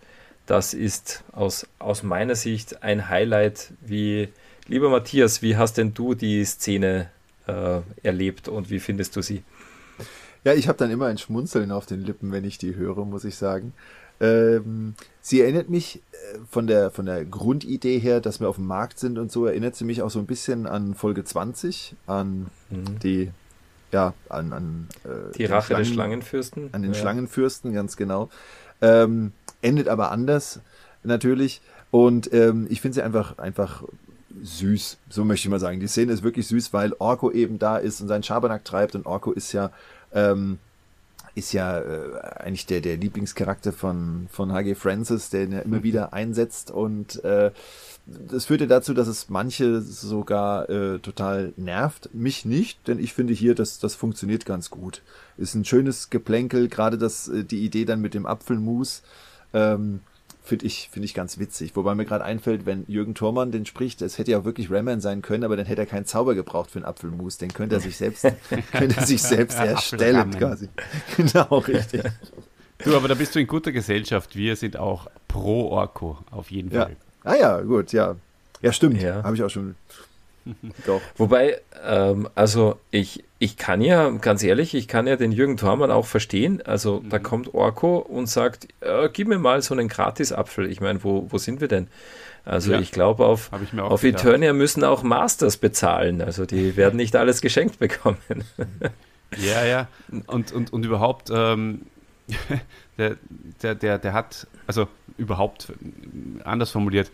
das 0.47 0.75
ist 0.75 1.23
aus, 1.31 1.69
aus 1.79 2.03
meiner 2.03 2.35
Sicht 2.35 2.83
ein 2.83 3.09
Highlight. 3.09 3.75
Wie, 3.81 4.31
lieber 4.67 4.91
Matthias, 4.91 5.41
wie 5.41 5.57
hast 5.57 5.75
denn 5.75 5.95
du 5.95 6.15
die 6.15 6.45
Szene 6.45 7.09
äh, 7.47 7.79
erlebt 8.03 8.49
und 8.49 8.71
wie 8.71 8.81
findest 8.81 9.15
du 9.15 9.23
sie? 9.23 9.45
Ja, 10.45 10.55
ich 10.55 10.69
habe 10.69 10.79
dann 10.79 10.91
immer 10.91 11.07
ein 11.07 11.19
Schmunzeln 11.19 11.71
auf 11.71 11.87
den 11.87 12.01
Lippen, 12.01 12.33
wenn 12.33 12.45
ich 12.45 12.59
die 12.59 12.75
höre, 12.75 13.05
muss 13.05 13.25
ich 13.25 13.37
sagen. 13.37 13.73
Ähm, 14.21 14.95
sie 15.23 15.41
erinnert 15.41 15.71
mich 15.71 16.03
äh, 16.13 16.39
von 16.51 16.67
der, 16.67 16.91
von 16.91 17.07
der 17.07 17.25
Grundidee 17.25 17.99
her, 17.99 18.21
dass 18.21 18.39
wir 18.41 18.49
auf 18.49 18.57
dem 18.57 18.67
Markt 18.67 18.99
sind 18.99 19.19
und 19.19 19.33
so, 19.33 19.47
erinnert 19.47 19.77
sie 19.77 19.85
mich 19.85 20.03
auch 20.03 20.11
so 20.11 20.19
ein 20.19 20.27
bisschen 20.27 20.67
an 20.67 20.95
Folge 20.95 21.25
20, 21.25 21.97
an 22.07 22.47
mhm. 22.69 22.99
die, 23.03 23.31
ja, 23.93 24.13
an, 24.29 24.53
an 24.53 24.89
äh, 25.05 25.33
die 25.37 25.47
Rache 25.47 25.69
Schlangen, 25.69 25.85
des 25.85 25.93
Schlangenfürsten. 25.93 26.69
An 26.73 26.83
den 26.83 26.93
ja. 26.93 26.99
Schlangenfürsten, 26.99 27.73
ganz 27.73 27.97
genau. 27.97 28.29
Ähm, 28.83 29.33
endet 29.63 29.89
aber 29.89 30.11
anders, 30.11 30.61
natürlich. 31.03 31.63
Und 31.91 32.33
ähm, 32.33 32.67
ich 32.69 32.83
finde 32.83 32.97
sie 32.97 33.03
einfach, 33.03 33.39
einfach 33.39 33.85
süß, 34.43 34.99
so 35.09 35.25
möchte 35.25 35.47
ich 35.47 35.51
mal 35.51 35.61
sagen. 35.61 35.81
Die 35.81 35.89
Szene 35.89 36.13
ist 36.13 36.23
wirklich 36.23 36.47
süß, 36.47 36.73
weil 36.73 36.93
Orko 36.99 37.31
eben 37.31 37.59
da 37.59 37.79
ist 37.79 38.01
und 38.01 38.09
seinen 38.09 38.23
Schabernack 38.23 38.65
treibt 38.65 38.95
und 38.95 39.07
Orko 39.07 39.33
ist 39.33 39.53
ja 39.53 39.71
ähm, 40.13 40.59
ist 41.35 41.53
ja 41.53 41.79
äh, 41.79 42.21
eigentlich 42.37 42.67
der, 42.67 42.81
der 42.81 42.97
Lieblingscharakter 42.97 43.73
von, 43.73 44.29
von 44.31 44.53
H.G. 44.53 44.75
Francis, 44.75 45.31
der 45.31 45.45
ihn 45.45 45.53
ja 45.53 45.61
immer 45.61 45.79
mhm. 45.79 45.83
wieder 45.85 46.13
einsetzt 46.13 46.71
und 46.71 47.23
äh, 47.25 47.51
das 48.07 48.47
führte 48.47 48.67
dazu, 48.67 48.93
dass 48.95 49.07
es 49.09 49.29
manche 49.29 49.81
sogar 49.83 50.69
äh, 50.69 50.99
total 50.99 51.53
nervt. 51.57 52.13
Mich 52.13 52.45
nicht, 52.45 52.89
denn 52.89 52.99
ich 52.99 53.13
finde 53.13 53.35
hier, 53.35 53.55
dass 53.55 53.79
das 53.79 53.95
funktioniert 53.95 54.47
ganz 54.47 54.71
gut. 54.71 55.03
Ist 55.37 55.55
ein 55.55 55.65
schönes 55.65 56.11
Geplänkel, 56.11 56.69
gerade 56.69 56.99
das, 56.99 57.29
äh, 57.29 57.45
die 57.45 57.65
Idee 57.65 57.85
dann 57.85 58.01
mit 58.01 58.15
dem 58.15 58.27
Apfelmus. 58.27 59.03
Ähm, 59.53 60.01
Finde 60.51 60.67
ich, 60.67 60.89
finde 60.91 61.07
ich 61.07 61.15
ganz 61.15 61.39
witzig. 61.39 61.77
Wobei 61.77 61.95
mir 61.95 62.05
gerade 62.05 62.25
einfällt, 62.25 62.67
wenn 62.67 62.85
Jürgen 62.89 63.15
Thormann 63.15 63.53
den 63.53 63.67
spricht, 63.67 64.03
es 64.03 64.19
hätte 64.19 64.33
ja 64.33 64.45
wirklich 64.45 64.69
Rayman 64.69 65.01
sein 65.01 65.23
können, 65.23 65.45
aber 65.45 65.57
dann 65.57 65.65
hätte 65.65 65.83
er 65.83 65.87
keinen 65.87 66.07
Zauber 66.07 66.35
gebraucht 66.35 66.73
für 66.73 66.81
einen 66.81 66.87
Apfelmus. 66.87 67.39
Den 67.39 67.55
könnte 67.55 67.77
er 67.77 67.81
sich 67.81 67.97
selbst, 67.97 68.27
könnte 68.73 68.97
er 68.97 69.07
sich 69.07 69.23
selbst 69.23 69.57
erstellen 69.57 70.33
quasi. 70.33 70.69
Genau, 71.17 71.59
richtig. 71.59 72.03
Du, 72.79 72.97
aber 72.97 73.07
da 73.07 73.15
bist 73.15 73.37
du 73.37 73.39
in 73.39 73.47
guter 73.47 73.71
Gesellschaft. 73.71 74.35
Wir 74.35 74.57
sind 74.57 74.77
auch 74.77 75.07
pro 75.29 75.69
Orko, 75.69 76.19
auf 76.33 76.51
jeden 76.51 76.73
Fall. 76.73 76.97
Ja. 77.25 77.31
Ah 77.31 77.37
ja, 77.37 77.61
gut, 77.61 77.93
ja. 77.93 78.17
Ja, 78.61 78.73
stimmt. 78.73 79.01
Ja. 79.01 79.23
Habe 79.23 79.37
ich 79.37 79.45
auch 79.45 79.51
schon 79.51 79.77
Doch. 80.87 81.01
Wobei, 81.17 81.61
ähm, 81.85 82.29
also 82.35 82.77
ich, 82.91 83.25
ich 83.39 83.57
kann 83.57 83.81
ja, 83.81 84.11
ganz 84.11 84.43
ehrlich, 84.43 84.75
ich 84.75 84.89
kann 84.89 85.07
ja 85.07 85.17
den 85.17 85.33
Jürgen 85.33 85.57
Thormann 85.57 85.91
auch 85.91 86.07
verstehen. 86.07 86.63
Also 86.63 87.01
mhm. 87.01 87.11
da 87.11 87.19
kommt 87.19 87.55
Orko 87.55 87.99
und 87.99 88.27
sagt, 88.27 88.69
äh, 88.81 89.09
gib 89.13 89.29
mir 89.29 89.39
mal 89.39 89.63
so 89.63 89.75
einen 89.75 89.89
Gratisapfel. 89.89 90.71
Ich 90.71 90.81
meine, 90.81 91.03
wo, 91.05 91.27
wo 91.31 91.39
sind 91.39 91.61
wir 91.61 91.69
denn? 91.69 91.89
Also 92.45 92.73
ja. 92.73 92.81
ich 92.81 92.91
glaube, 92.91 93.27
auf, 93.27 93.51
auf 93.79 94.03
Eternia 94.03 94.53
müssen 94.53 94.83
auch 94.83 95.03
Masters 95.03 95.57
bezahlen. 95.57 96.23
Also 96.23 96.47
die 96.47 96.77
werden 96.77 96.97
nicht 96.97 97.17
alles 97.17 97.41
geschenkt 97.43 97.79
bekommen. 97.79 98.19
ja, 99.37 99.65
ja. 99.65 99.89
Und, 100.27 100.53
und, 100.53 100.73
und 100.73 100.85
überhaupt, 100.85 101.31
ähm, 101.33 101.83
der, 102.99 103.17
der, 103.63 103.75
der, 103.75 103.99
der 103.99 104.13
hat, 104.13 104.47
also 104.67 104.89
überhaupt 105.19 105.73
anders 106.45 106.71
formuliert, 106.71 107.11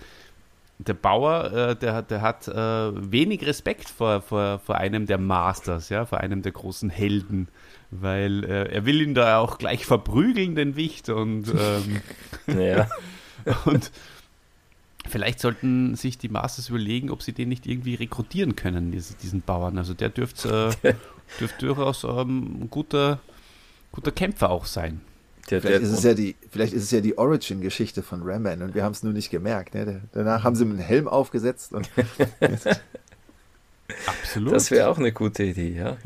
der 0.78 0.94
Bauer, 0.94 1.52
äh, 1.52 1.76
der, 1.76 2.02
der 2.02 2.20
hat 2.20 2.48
äh, 2.48 3.12
wenig 3.12 3.46
Respekt 3.46 3.88
vor, 3.88 4.20
vor, 4.20 4.58
vor 4.58 4.76
einem 4.76 5.06
der 5.06 5.18
Masters, 5.18 5.88
ja, 5.88 6.04
vor 6.04 6.20
einem 6.20 6.42
der 6.42 6.52
großen 6.52 6.90
Helden, 6.90 7.48
weil 7.90 8.44
äh, 8.44 8.74
er 8.74 8.84
will 8.84 9.00
ihn 9.00 9.14
da 9.14 9.38
auch 9.38 9.58
gleich 9.58 9.86
verprügeln, 9.86 10.54
den 10.54 10.76
Wicht, 10.76 11.08
und, 11.08 11.46
ähm, 11.48 12.02
ja. 12.60 12.88
und 13.64 13.90
vielleicht 15.08 15.40
sollten 15.40 15.94
sich 15.94 16.18
die 16.18 16.28
Masters 16.28 16.68
überlegen, 16.68 17.10
ob 17.10 17.22
sie 17.22 17.32
den 17.32 17.48
nicht 17.48 17.66
irgendwie 17.66 17.94
rekrutieren 17.94 18.56
können, 18.56 18.90
diesen, 18.92 19.16
diesen 19.18 19.40
Bauern. 19.42 19.78
Also 19.78 19.94
der 19.94 20.10
dürfte 20.10 20.70
äh, 20.82 20.94
dürft 21.40 21.62
durchaus 21.62 22.04
ähm, 22.04 22.62
ein 22.62 22.70
guter, 22.70 23.20
guter 23.92 24.12
Kämpfer 24.12 24.50
auch 24.50 24.66
sein. 24.66 25.00
Der, 25.50 25.61
vielleicht, 25.61 25.82
der, 25.82 25.88
ist 25.88 25.96
es 25.96 26.02
ja 26.02 26.14
die, 26.14 26.37
vielleicht 26.50 26.72
ist 26.72 26.82
es 26.82 26.90
ja 26.90 27.00
die 27.00 27.16
Origin-Geschichte 27.18 28.02
von 28.02 28.22
Ramman 28.24 28.62
und 28.62 28.74
wir 28.74 28.82
haben 28.82 28.92
es 28.92 29.02
nur 29.02 29.12
nicht 29.12 29.30
gemerkt. 29.30 29.74
Ne? 29.74 30.02
Danach 30.12 30.44
haben 30.44 30.56
sie 30.56 30.64
einen 30.64 30.78
Helm 30.78 31.06
aufgesetzt 31.09 31.72
und 31.72 31.88
Absolut. 34.06 34.52
Das 34.52 34.70
wäre 34.70 34.88
auch 34.88 34.98
eine 34.98 35.12
gute 35.12 35.44
Idee, 35.44 35.72
ja. 35.76 35.96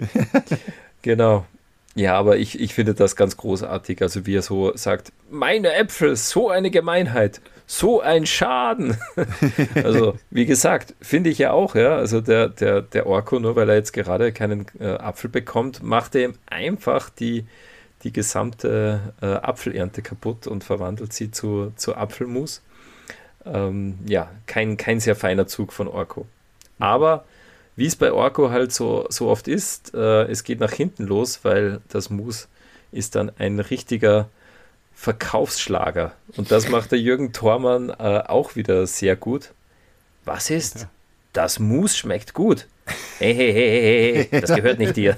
genau. 1.03 1.47
Ja, 1.95 2.15
aber 2.17 2.37
ich, 2.37 2.61
ich 2.61 2.75
finde 2.75 2.95
das 2.95 3.17
ganz 3.17 3.37
großartig. 3.37 4.01
Also 4.03 4.27
wie 4.27 4.37
er 4.37 4.43
so 4.43 4.77
sagt, 4.77 5.13
meine 5.31 5.73
Äpfel, 5.75 6.15
so 6.15 6.49
eine 6.49 6.71
Gemeinheit, 6.71 7.41
so 7.67 8.01
ein 8.01 8.27
Schaden. 8.27 8.97
also 9.75 10.17
wie 10.31 10.47
gesagt, 10.47 10.95
finde 11.01 11.31
ich 11.31 11.39
ja 11.39 11.53
auch, 11.53 11.75
ja. 11.75 11.97
Also 11.97 12.21
der, 12.21 12.49
der, 12.49 12.83
der 12.83 13.07
Orko, 13.07 13.41
nur 13.41 13.57
weil 13.57 13.69
er 13.69 13.77
jetzt 13.77 13.93
gerade 13.93 14.33
keinen 14.33 14.67
äh, 14.79 14.87
Apfel 14.87 15.31
bekommt, 15.31 15.83
macht 15.83 16.15
er 16.15 16.27
ihm 16.27 16.35
einfach 16.47 17.11
die, 17.11 17.45
die 18.03 18.13
gesamte 18.13 19.15
äh, 19.21 19.27
Apfelernte 19.27 20.03
kaputt 20.03 20.47
und 20.47 20.65
verwandelt 20.65 21.13
sie 21.13 21.31
zu, 21.31 21.73
zu 21.77 21.95
Apfelmus. 21.97 22.63
Ähm, 23.45 23.99
ja, 24.07 24.31
kein, 24.47 24.77
kein 24.77 25.01
sehr 25.01 25.17
feiner 25.17 25.47
Zug 25.47 25.73
von 25.73 25.89
Orko. 25.89 26.27
Aber 26.79 27.25
wie 27.77 27.87
es 27.87 27.97
bei 27.97 28.13
Orko 28.13 28.51
halt 28.51 28.73
so, 28.73 29.07
so 29.09 29.29
oft 29.29 29.49
ist, 29.49 29.95
äh, 29.95 30.25
es 30.25 30.45
geht 30.45 30.61
nach 30.61 30.73
hinten 30.73 31.05
los, 31.05 31.41
weil 31.45 31.81
das 31.89 32.11
Mus 32.11 32.49
ist 32.93 33.15
dann 33.15 33.31
ein 33.39 33.61
richtiger 33.61 34.29
Verkaufsschlager. 34.95 36.13
Und 36.37 36.51
das 36.51 36.69
macht 36.69 36.93
der 36.93 36.99
Jürgen 36.99 37.33
Thormann 37.33 37.91
äh, 37.91 38.23
auch 38.27 38.57
wieder 38.57 38.87
sehr 38.87 39.17
gut. 39.17 39.53
Was 40.25 40.51
ist? 40.51 40.87
Das 41.33 41.59
Mus 41.59 41.97
schmeckt 41.97 42.35
gut. 42.35 42.67
Hey, 43.19 43.35
hey, 43.35 43.53
hey, 43.53 44.29
hey, 44.31 44.41
das 44.41 44.55
gehört 44.55 44.79
nicht 44.79 44.97
dir. 44.97 45.17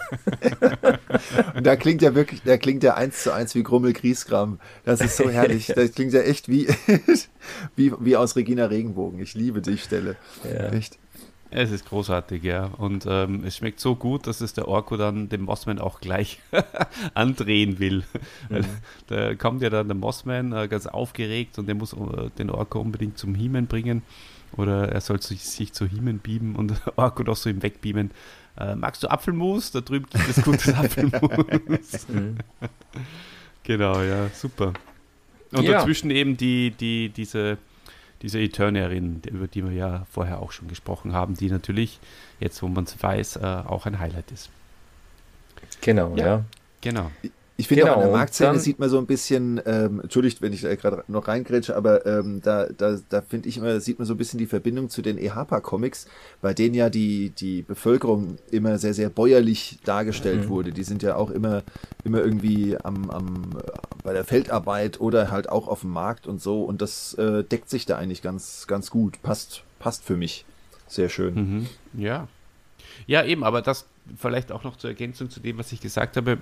Und 1.55 1.67
da 1.67 1.77
klingt 1.77 2.03
ja 2.03 2.15
wirklich, 2.15 2.43
da 2.43 2.57
klingt 2.57 2.83
ja 2.83 2.95
eins 2.95 3.23
zu 3.23 3.33
eins 3.33 3.55
wie 3.55 3.63
Grummel 3.63 3.93
Griesgram. 3.93 4.59
Das 4.85 5.01
ist 5.01 5.17
so 5.17 5.31
herrlich. 5.31 5.73
Das 5.75 5.93
klingt 5.93 6.13
ja 6.13 6.21
echt 6.21 6.49
wie, 6.49 6.69
wie, 7.77 7.93
wie 8.01 8.17
aus 8.17 8.37
Regina 8.37 8.67
Regenbogen. 8.67 9.21
Ich 9.21 9.35
liebe 9.35 9.61
die 9.61 9.79
Stelle. 9.79 10.17
Ja. 10.45 10.71
Echt. 10.71 10.99
Es 11.55 11.71
ist 11.71 11.87
großartig, 11.87 12.43
ja. 12.43 12.65
Und 12.79 13.05
ähm, 13.07 13.45
es 13.45 13.59
schmeckt 13.59 13.79
so 13.79 13.95
gut, 13.95 14.27
dass 14.27 14.41
es 14.41 14.55
der 14.55 14.69
Orko 14.69 14.97
dann 14.97 15.29
dem 15.29 15.43
Mossman 15.43 15.79
auch 15.79 16.01
gleich 16.01 16.41
andrehen 17.15 17.79
will. 17.79 18.05
Mhm. 18.49 18.65
Da 19.09 19.35
kommt 19.35 19.61
ja 19.61 19.69
dann 19.69 19.87
der 19.87 19.97
Mossman 19.97 20.53
äh, 20.53 20.67
ganz 20.67 20.87
aufgeregt 20.87 21.59
und 21.59 21.67
der 21.67 21.75
muss 21.75 21.93
äh, 21.93 22.31
den 22.39 22.49
Orko 22.49 22.81
unbedingt 22.81 23.19
zum 23.19 23.35
Hiemen 23.35 23.67
bringen. 23.67 24.03
Oder 24.57 24.91
er 24.91 25.01
soll 25.01 25.21
sich, 25.23 25.45
sich 25.45 25.73
zu 25.73 25.87
Hiemen 25.87 26.19
bieben 26.19 26.57
und 26.57 26.75
Orko 26.97 27.23
doch 27.23 27.37
so 27.37 27.49
ihm 27.49 27.63
wegbeamen. 27.63 28.11
Äh, 28.59 28.75
magst 28.75 29.03
du 29.03 29.11
Apfelmus? 29.11 29.71
Da 29.71 29.81
drüben 29.81 30.07
gibt 30.11 30.29
es 30.29 30.43
gutes 30.43 30.75
Apfelmus. 30.75 31.21
Mhm. 32.09 32.39
genau, 33.63 34.03
ja, 34.03 34.29
super. 34.31 34.73
Und 35.53 35.65
ja. 35.65 35.73
dazwischen 35.73 36.11
eben 36.11 36.37
die, 36.37 36.71
die, 36.71 37.09
diese, 37.11 37.59
diese 38.21 38.41
Eternierin, 38.41 39.23
über 39.31 39.47
die 39.47 39.65
wir 39.65 39.73
ja 39.73 40.07
vorher 40.11 40.41
auch 40.41 40.53
schon 40.53 40.69
gesprochen 40.69 41.13
haben, 41.13 41.35
die 41.35 41.49
natürlich, 41.49 42.01
jetzt 42.41 42.63
wo 42.63 42.69
man 42.69 42.85
es 42.85 43.03
weiß, 43.03 43.37
äh, 43.37 43.63
auch 43.67 43.87
ein 43.87 43.99
Highlight 43.99 44.31
ist. 44.33 44.51
Genau, 45.81 46.15
ja. 46.17 46.27
ja. 46.27 46.45
Genau 46.81 47.11
Ich 47.63 47.69
finde 47.69 47.85
genau, 47.85 47.95
auch 47.95 47.99
an 47.99 48.09
der 48.09 48.17
Marktszene 48.17 48.59
sieht 48.59 48.81
man 48.81 48.89
so 48.89 48.99
ein 48.99 49.07
bisschen, 49.07 49.61
ähm, 49.67 50.01
entschuldigt, 50.01 50.43
wenn 50.43 50.53
ich 50.53 50.63
da 50.63 50.75
gerade 50.75 51.05
noch 51.07 51.29
reingrätsche, 51.29 51.77
aber 51.77 52.05
ähm, 52.07 52.41
da, 52.43 52.67
da, 52.67 52.99
da 53.09 53.23
finde 53.23 53.49
ich 53.49 53.57
immer, 53.57 53.79
sieht 53.79 54.01
man 54.01 54.07
so 54.07 54.15
ein 54.15 54.17
bisschen 54.17 54.41
die 54.41 54.47
Verbindung 54.47 54.89
zu 54.89 55.01
den 55.01 55.17
EHPA-Comics, 55.17 56.09
bei 56.41 56.55
denen 56.55 56.75
ja 56.75 56.91
die, 56.91 57.31
die 57.31 57.63
Bevölkerung 57.63 58.39
immer 58.51 58.79
sehr, 58.79 58.95
sehr 58.95 59.11
bäuerlich 59.11 59.79
dargestellt 59.85 60.47
mhm. 60.47 60.49
wurde. 60.49 60.73
Die 60.73 60.83
sind 60.83 61.05
ja 61.05 61.15
auch 61.15 61.31
immer, 61.31 61.63
immer 62.03 62.19
irgendwie 62.19 62.77
am, 62.83 63.09
am, 63.11 63.51
bei 64.03 64.13
der 64.13 64.25
Feldarbeit 64.25 65.01
oder 65.01 65.31
halt 65.31 65.49
auch 65.49 65.69
auf 65.69 65.83
dem 65.83 65.91
Markt 65.91 66.27
und 66.27 66.43
so 66.43 66.65
und 66.65 66.83
das 66.83 67.15
äh, 67.15 67.45
deckt 67.45 67.71
sich 67.71 67.87
da 67.87 67.97
eigentlich 67.97 68.23
ganz, 68.23 68.67
ganz 68.67 68.91
gut. 68.91 69.23
Passt, 69.23 69.63
passt 69.79 70.03
für 70.03 70.17
mich. 70.17 70.45
Sehr 70.89 71.09
schön. 71.09 71.35
Mhm. 71.35 71.67
Ja. 71.97 72.27
Ja, 73.07 73.23
eben, 73.23 73.45
aber 73.45 73.63
das 73.63 73.87
vielleicht 74.17 74.51
auch 74.51 74.65
noch 74.65 74.75
zur 74.75 74.91
Ergänzung 74.91 75.31
zu 75.31 75.39
dem, 75.39 75.59
was 75.59 75.71
ich 75.71 75.81
gesagt 75.81 76.17
habe 76.17 76.39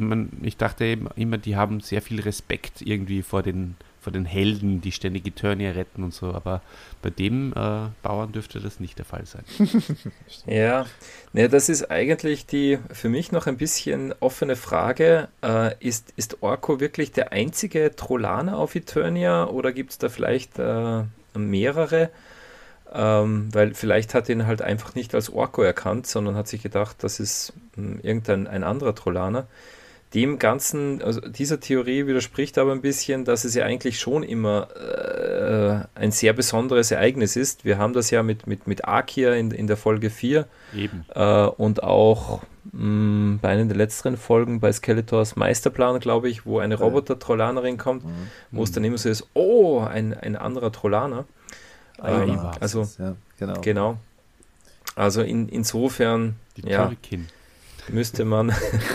man, 0.00 0.30
ich 0.42 0.56
dachte 0.56 0.98
immer, 1.16 1.38
die 1.38 1.56
haben 1.56 1.80
sehr 1.80 2.02
viel 2.02 2.20
Respekt 2.20 2.82
irgendwie 2.82 3.22
vor 3.22 3.42
den, 3.42 3.76
vor 4.00 4.12
den 4.12 4.24
Helden, 4.24 4.80
die 4.80 4.92
ständig 4.92 5.26
Eternia 5.26 5.72
retten 5.72 6.02
und 6.02 6.14
so, 6.14 6.32
aber 6.32 6.62
bei 7.02 7.10
dem 7.10 7.52
äh, 7.52 7.88
Bauern 8.02 8.32
dürfte 8.32 8.60
das 8.60 8.80
nicht 8.80 8.98
der 8.98 9.04
Fall 9.04 9.26
sein. 9.26 9.44
ja, 10.46 10.86
ne, 11.32 11.48
das 11.48 11.68
ist 11.68 11.90
eigentlich 11.90 12.46
die 12.46 12.78
für 12.92 13.08
mich 13.08 13.32
noch 13.32 13.46
ein 13.46 13.56
bisschen 13.56 14.14
offene 14.20 14.56
Frage. 14.56 15.28
Äh, 15.42 15.74
ist, 15.80 16.12
ist 16.16 16.42
Orko 16.42 16.80
wirklich 16.80 17.12
der 17.12 17.32
einzige 17.32 17.94
Trollaner 17.94 18.58
auf 18.58 18.74
Eternia 18.74 19.46
oder 19.46 19.72
gibt 19.72 19.90
es 19.90 19.98
da 19.98 20.08
vielleicht 20.08 20.58
äh, 20.58 21.02
mehrere? 21.34 22.10
Ähm, 22.92 23.48
weil 23.52 23.74
vielleicht 23.74 24.14
hat 24.14 24.28
ihn 24.28 24.46
halt 24.46 24.62
einfach 24.62 24.96
nicht 24.96 25.14
als 25.14 25.30
Orko 25.30 25.62
erkannt, 25.62 26.08
sondern 26.08 26.34
hat 26.34 26.48
sich 26.48 26.62
gedacht, 26.62 26.96
das 27.04 27.20
ist 27.20 27.52
mh, 27.76 27.82
hm, 27.82 28.00
irgendein 28.02 28.46
ein 28.48 28.64
anderer 28.64 28.94
Trollaner 28.94 29.46
dem 30.14 30.38
Ganzen, 30.38 31.02
also 31.02 31.20
dieser 31.20 31.60
Theorie 31.60 32.06
widerspricht 32.06 32.58
aber 32.58 32.72
ein 32.72 32.80
bisschen, 32.80 33.24
dass 33.24 33.44
es 33.44 33.54
ja 33.54 33.64
eigentlich 33.64 34.00
schon 34.00 34.22
immer 34.22 34.68
äh, 34.76 35.98
ein 35.98 36.10
sehr 36.10 36.32
besonderes 36.32 36.90
Ereignis 36.90 37.36
ist. 37.36 37.64
Wir 37.64 37.78
haben 37.78 37.92
das 37.92 38.10
ja 38.10 38.22
mit, 38.22 38.46
mit, 38.46 38.66
mit 38.66 38.88
Akia 38.88 39.34
in, 39.34 39.52
in 39.52 39.66
der 39.66 39.76
Folge 39.76 40.10
4 40.10 40.46
Eben. 40.74 41.04
Äh, 41.14 41.44
und 41.46 41.82
auch 41.84 42.42
mh, 42.72 42.84
mm, 42.84 43.38
bei 43.40 43.50
einer 43.50 43.66
der 43.66 43.76
letzteren 43.76 44.16
Folgen 44.16 44.58
bei 44.58 44.72
Skeletors 44.72 45.36
Meisterplan, 45.36 46.00
glaube 46.00 46.28
ich, 46.28 46.44
wo 46.44 46.58
eine 46.58 46.76
Roboter-Trollanerin 46.76 47.78
kommt, 47.78 48.04
mhm. 48.04 48.30
wo 48.50 48.64
es 48.64 48.72
dann 48.72 48.82
immer 48.82 48.98
so 48.98 49.08
ist, 49.08 49.28
oh, 49.34 49.80
ein, 49.80 50.14
ein 50.14 50.34
anderer 50.34 50.72
Trollaner. 50.72 51.24
Ähm, 52.02 52.38
also, 52.60 52.88
ja, 52.98 53.14
genau. 53.38 53.60
genau. 53.60 53.96
Also 54.96 55.22
in, 55.22 55.48
insofern, 55.48 56.34
ja, 56.56 56.90
müsste 57.88 58.24
man 58.24 58.52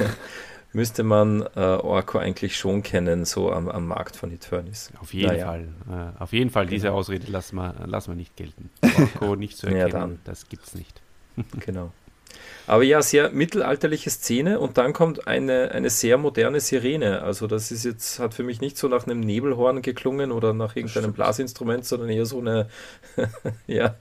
müsste 0.76 1.03
man 1.03 1.43
äh, 1.55 1.59
Orko 1.59 2.17
eigentlich 2.19 2.57
schon 2.57 2.84
kennen, 2.84 3.23
so 3.26 3.51
am, 3.51 3.67
am 3.69 3.88
Markt 3.88 4.17
von 4.17 4.32
Eternis. 4.32 4.91
Auf 5.01 5.13
jeden 5.13 5.30
naja. 5.30 5.47
Fall. 5.47 5.67
Äh, 5.89 6.11
auf 6.21 6.34
jeden 6.34 6.49
Fall, 6.49 6.65
diese 6.67 6.88
genau. 6.88 6.97
Ausrede 6.99 7.32
lassen 7.32 7.55
wir, 7.55 7.73
lassen 7.86 8.11
wir 8.11 8.15
nicht 8.15 8.36
gelten. 8.36 8.69
Orko 9.21 9.36
nicht 9.36 9.57
zu 9.57 9.67
erkennen, 9.67 9.88
ja, 9.88 9.99
dann. 9.99 10.19
das 10.26 10.49
gibt's 10.49 10.76
nicht. 10.76 11.01
genau. 11.65 11.93
Aber 12.67 12.84
ja, 12.84 13.01
sehr 13.01 13.30
mittelalterliche 13.30 14.09
Szene 14.09 14.59
und 14.59 14.78
dann 14.78 14.91
kommt 14.91 15.26
eine, 15.28 15.71
eine 15.71 15.89
sehr 15.89 16.17
moderne 16.17 16.59
Sirene. 16.59 17.21
Also 17.21 17.47
das 17.47 17.71
ist 17.71 17.86
jetzt, 17.86 18.19
hat 18.19 18.34
für 18.34 18.43
mich 18.43 18.59
nicht 18.59 18.78
so 18.78 18.89
nach 18.89 19.05
einem 19.05 19.21
Nebelhorn 19.21 19.82
geklungen 19.82 20.34
oder 20.34 20.53
nach 20.53 20.76
irgendeinem 20.76 21.13
Blasinstrument, 21.13 21.86
sondern 21.86 22.09
eher 22.09 22.26
so 22.26 22.39
eine 22.39 22.67
ja, 23.67 23.95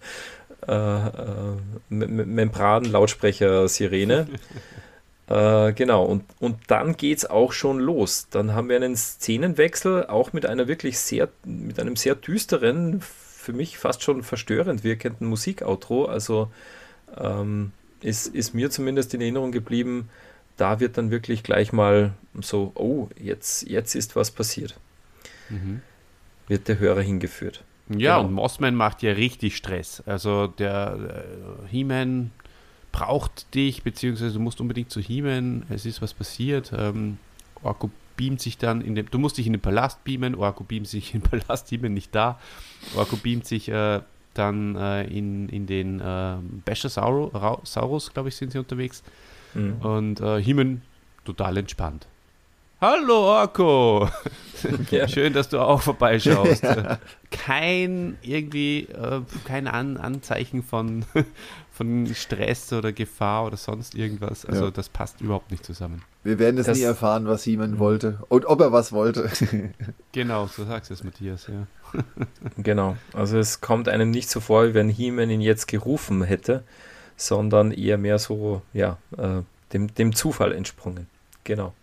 äh, 0.67 0.73
äh, 0.73 1.57
Membran-Lautsprecher-Sirene. 1.91 4.27
Äh, 5.27 5.73
genau, 5.73 6.05
und, 6.05 6.25
und 6.39 6.59
dann 6.67 6.97
geht 6.97 7.19
es 7.19 7.27
auch 7.27 7.53
schon 7.53 7.79
los. 7.79 8.29
Dann 8.31 8.55
haben 8.55 8.69
wir 8.69 8.77
einen 8.77 8.97
Szenenwechsel, 8.97 10.07
auch 10.07 10.33
mit 10.33 10.45
einer 10.45 10.69
wirklich 10.69 10.99
sehr, 10.99 11.29
mit 11.45 11.81
einem 11.81 11.97
sehr 11.97 12.15
düsteren, 12.15 13.01
für 13.01 13.53
mich 13.53 13.79
fast 13.79 14.03
schon 14.03 14.23
verstörend 14.23 14.85
wirkenden 14.85 15.29
Musikoutro. 15.29 16.07
Also 16.07 16.51
ähm, 17.19 17.73
ist, 18.01 18.27
ist 18.27 18.55
mir 18.55 18.71
zumindest 18.71 19.15
in 19.15 19.21
Erinnerung 19.21 19.53
geblieben, 19.53 20.11
da 20.57 20.79
wird 20.79 20.99
dann 20.99 21.11
wirklich 21.11 21.43
gleich 21.43 21.73
mal 21.73 22.13
so, 22.41 22.73
oh, 22.75 23.09
jetzt, 23.19 23.69
jetzt 23.69 23.95
ist 23.95 24.17
was 24.17 24.31
passiert. 24.31 24.79
Mhm. 25.49 25.81
Wird 26.49 26.69
der 26.69 26.79
Hörer 26.79 27.01
hingeführt. 27.01 27.65
Ja, 27.89 28.17
genau. 28.17 28.29
und 28.29 28.35
Mossman 28.35 28.75
macht 28.75 29.03
ja 29.03 29.13
richtig 29.13 29.57
Stress. 29.57 30.03
Also 30.07 30.47
der 30.47 31.25
äh, 31.67 31.69
He-Man 31.69 32.31
braucht 32.95 33.53
dich, 33.57 33.83
beziehungsweise 33.83 34.35
du 34.35 34.41
musst 34.41 34.61
unbedingt 34.61 34.89
zu 34.89 35.01
He-Man, 35.01 35.65
es 35.69 35.85
ist 35.85 36.01
was 36.01 36.15
passiert. 36.15 36.73
Ähm, 36.77 37.19
Orko 37.65 37.91
beamt 38.17 38.41
sich 38.41 38.57
dann 38.57 38.83
in 38.83 38.95
dem, 38.95 39.11
du 39.11 39.19
musst 39.19 39.37
dich 39.37 39.49
in 39.49 39.53
den 39.53 39.61
Palast 39.61 40.05
beamen, 40.05 40.37
Orko 40.37 40.63
beamt 40.63 40.87
sich 40.87 41.13
in 41.13 41.21
den 41.21 41.29
Palast, 41.41 41.69
He-Man 41.71 41.93
nicht 41.93 42.15
da. 42.15 42.39
Orko 42.95 43.17
beamt 43.17 43.47
sich 43.47 43.69
äh, 43.69 44.01
dann 44.35 44.77
äh, 44.77 45.05
in, 45.07 45.49
in 45.49 45.67
den 45.67 45.99
äh, 45.99 46.37
Bashosaurus, 46.65 48.15
glaube 48.15 48.29
ich, 48.29 48.37
sind 48.37 48.53
sie 48.53 48.59
unterwegs. 48.59 49.03
Mhm. 49.55 49.77
Und 49.81 50.21
äh, 50.21 50.41
He-Man 50.41 50.83
total 51.25 51.57
entspannt. 51.57 52.07
Hallo 52.81 53.41
Orko! 53.41 54.09
Ja. 54.91 55.07
Schön, 55.09 55.35
dass 55.35 55.51
du 55.51 55.59
auch 55.61 55.83
vorbeischaust. 55.83 56.63
Ja. 56.63 56.99
Kein 57.31 58.17
irgendwie, 58.23 58.85
äh, 58.85 59.21
kein 59.45 59.67
An 59.67 59.99
Anzeichen 59.99 60.63
von, 60.63 61.05
von 61.75 62.07
Stress 62.15 62.73
oder 62.73 62.93
Gefahr 62.93 63.47
oder 63.47 63.57
sonst 63.57 63.97
irgendwas. 63.97 64.47
Also 64.47 64.67
ja. 64.67 64.71
das 64.71 64.89
passt 64.89 65.21
überhaupt 65.21 65.51
nicht 65.51 65.65
zusammen. 65.65 66.03
Wir 66.23 66.39
werden 66.39 66.57
es 66.59 66.69
nie 66.69 66.83
erfahren, 66.83 67.27
was 67.27 67.43
Simon 67.43 67.73
mhm. 67.73 67.79
wollte 67.81 68.19
und 68.29 68.47
ob 68.47 68.61
er 68.61 68.71
was 68.71 68.93
wollte. 68.93 69.29
genau, 70.13 70.47
so 70.47 70.65
sagst 70.65 70.91
du 70.91 70.95
es, 70.95 71.03
Matthias, 71.03 71.49
ja. 71.49 71.67
genau, 72.59 72.97
also 73.13 73.39
es 73.39 73.61
kommt 73.61 73.89
einem 73.89 74.11
nicht 74.11 74.31
so 74.31 74.39
vor, 74.39 74.69
wie 74.69 74.75
wenn 74.75 74.89
He-Man 74.89 75.31
ihn 75.31 75.41
jetzt 75.41 75.67
gerufen 75.67 76.23
hätte, 76.23 76.63
sondern 77.17 77.73
eher 77.73 77.99
mehr 77.99 78.21
so, 78.21 78.63
ja, 78.73 78.99
äh, 79.19 79.43
dem, 79.73 79.93
dem 79.95 80.15
Zufall 80.15 80.53
entsprungen. 80.53 81.09
Genau. 81.43 81.75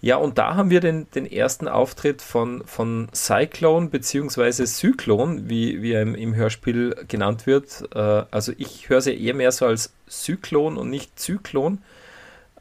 Ja, 0.00 0.16
und 0.16 0.38
da 0.38 0.54
haben 0.54 0.70
wir 0.70 0.80
den, 0.80 1.10
den 1.10 1.26
ersten 1.26 1.66
Auftritt 1.66 2.22
von, 2.22 2.62
von 2.66 3.08
Cyclone 3.12 3.88
bzw. 3.88 4.64
Zyklon, 4.64 5.48
wie, 5.48 5.82
wie 5.82 5.92
er 5.92 6.02
im, 6.02 6.14
im 6.14 6.34
Hörspiel 6.34 6.94
genannt 7.08 7.46
wird. 7.46 7.88
Äh, 7.94 8.24
also 8.30 8.52
ich 8.58 8.88
höre 8.88 9.00
sie 9.00 9.20
eher 9.20 9.34
mehr 9.34 9.50
so 9.50 9.66
als 9.66 9.92
Zyklon 10.06 10.76
und 10.76 10.90
nicht 10.90 11.18
Zyklon. 11.18 11.78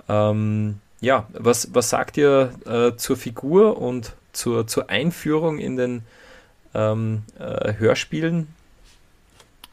Ähm, 0.10 0.80
ja, 1.00 1.28
was, 1.34 1.74
was 1.74 1.90
sagt 1.90 2.18
ihr 2.18 2.54
äh, 2.66 2.98
zur 2.98 3.18
Figur 3.18 3.80
und 3.80 4.14
zur, 4.34 4.66
zur 4.66 4.90
Einführung 4.90 5.60
in 5.60 5.78
den 5.78 6.04
ähm, 6.74 7.24
äh, 7.40 7.74
Hörspielen? 7.74 8.48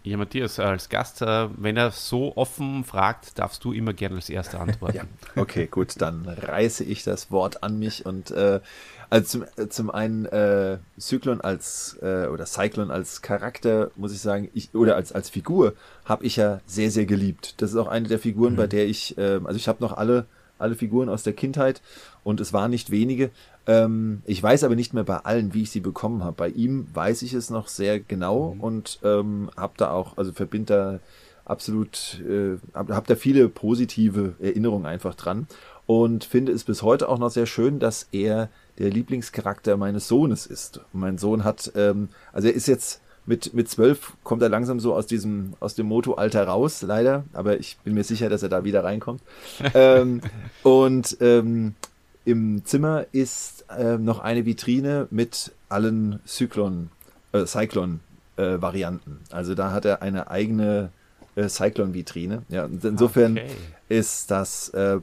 Ja, 0.06 0.18
Matthias, 0.18 0.58
als 0.58 0.90
Gast, 0.90 1.22
äh, 1.22 1.48
wenn 1.56 1.78
er 1.78 1.90
so 1.90 2.36
offen 2.36 2.84
fragt, 2.84 3.38
darfst 3.38 3.64
du 3.64 3.72
immer 3.72 3.94
gerne 3.94 4.16
als 4.16 4.28
Erster 4.28 4.60
antworten. 4.60 4.96
ja, 5.34 5.42
okay, 5.42 5.66
gut, 5.66 5.94
dann 5.98 6.28
reiße 6.28 6.84
ich 6.84 7.04
das 7.04 7.30
Wort 7.30 7.62
an 7.62 7.78
mich 7.78 8.04
und 8.04 8.30
äh, 8.30 8.60
also 9.08 9.26
zum, 9.26 9.44
äh, 9.56 9.68
zum 9.68 9.90
einen 9.90 10.26
äh, 10.26 10.76
Zyklon 10.98 11.40
als 11.40 11.98
äh, 12.02 12.26
oder 12.26 12.44
Cyclone 12.44 12.92
als 12.92 13.22
Charakter, 13.22 13.92
muss 13.96 14.12
ich 14.12 14.20
sagen, 14.20 14.50
ich, 14.52 14.74
oder 14.74 14.96
als, 14.96 15.12
als 15.12 15.30
Figur 15.30 15.72
habe 16.04 16.26
ich 16.26 16.36
ja 16.36 16.60
sehr, 16.66 16.90
sehr 16.90 17.06
geliebt. 17.06 17.62
Das 17.62 17.70
ist 17.70 17.76
auch 17.76 17.88
eine 17.88 18.06
der 18.06 18.18
Figuren, 18.18 18.52
mhm. 18.52 18.56
bei 18.58 18.66
der 18.66 18.84
ich, 18.84 19.16
äh, 19.16 19.40
also 19.42 19.56
ich 19.56 19.68
habe 19.68 19.82
noch 19.82 19.96
alle, 19.96 20.26
alle 20.58 20.74
Figuren 20.74 21.08
aus 21.08 21.22
der 21.22 21.32
Kindheit 21.32 21.80
und 22.24 22.40
es 22.40 22.52
waren 22.52 22.70
nicht 22.70 22.90
wenige, 22.90 23.30
ähm, 23.66 24.22
ich 24.26 24.42
weiß 24.42 24.64
aber 24.64 24.74
nicht 24.74 24.94
mehr 24.94 25.04
bei 25.04 25.18
allen, 25.18 25.54
wie 25.54 25.62
ich 25.62 25.70
sie 25.70 25.80
bekommen 25.80 26.24
habe. 26.24 26.36
Bei 26.36 26.48
ihm 26.48 26.88
weiß 26.92 27.22
ich 27.22 27.32
es 27.34 27.50
noch 27.50 27.68
sehr 27.68 28.00
genau 28.00 28.54
mhm. 28.54 28.60
und 28.60 28.98
ähm, 29.04 29.50
habe 29.56 29.74
da 29.76 29.90
auch, 29.90 30.18
also 30.18 30.32
verbinde 30.32 30.74
da 30.74 31.00
absolut, 31.44 32.22
äh, 32.28 32.56
habe 32.74 32.94
hab 32.94 33.06
da 33.06 33.14
viele 33.16 33.48
positive 33.48 34.34
Erinnerungen 34.40 34.86
einfach 34.86 35.14
dran 35.14 35.46
und 35.86 36.24
finde 36.24 36.52
es 36.52 36.64
bis 36.64 36.82
heute 36.82 37.08
auch 37.08 37.18
noch 37.18 37.30
sehr 37.30 37.46
schön, 37.46 37.78
dass 37.78 38.08
er 38.12 38.48
der 38.78 38.90
Lieblingscharakter 38.90 39.76
meines 39.76 40.08
Sohnes 40.08 40.46
ist. 40.46 40.80
Und 40.92 41.00
mein 41.00 41.18
Sohn 41.18 41.44
hat, 41.44 41.72
ähm, 41.76 42.08
also 42.32 42.48
er 42.48 42.54
ist 42.54 42.66
jetzt 42.66 43.00
mit, 43.26 43.54
mit 43.54 43.68
zwölf 43.70 44.14
kommt 44.22 44.42
er 44.42 44.48
langsam 44.48 44.80
so 44.80 44.94
aus 44.94 45.06
diesem, 45.06 45.54
aus 45.60 45.74
dem 45.74 45.86
Moto-Alter 45.86 46.46
raus, 46.46 46.82
leider, 46.82 47.24
aber 47.32 47.58
ich 47.58 47.78
bin 47.78 47.94
mir 47.94 48.04
sicher, 48.04 48.28
dass 48.28 48.42
er 48.42 48.48
da 48.48 48.64
wieder 48.64 48.84
reinkommt. 48.84 49.22
ähm, 49.74 50.20
und 50.62 51.16
ähm, 51.20 51.74
im 52.24 52.64
Zimmer 52.64 53.06
ist 53.12 53.66
äh, 53.76 53.98
noch 53.98 54.20
eine 54.20 54.46
Vitrine 54.46 55.08
mit 55.10 55.52
allen 55.68 56.20
Cyclon, 56.26 56.90
äh, 57.32 57.44
Cyclone-Varianten. 57.44 59.20
Äh, 59.30 59.34
also 59.34 59.54
da 59.54 59.72
hat 59.72 59.84
er 59.84 60.02
eine 60.02 60.30
eigene 60.30 60.90
äh, 61.36 61.48
Cyclone-Vitrine. 61.48 62.42
Ja, 62.48 62.64
und 62.64 62.84
insofern 62.84 63.32
okay. 63.32 63.46
ist 63.88 64.30
das 64.30 64.70
äh, 64.70 64.98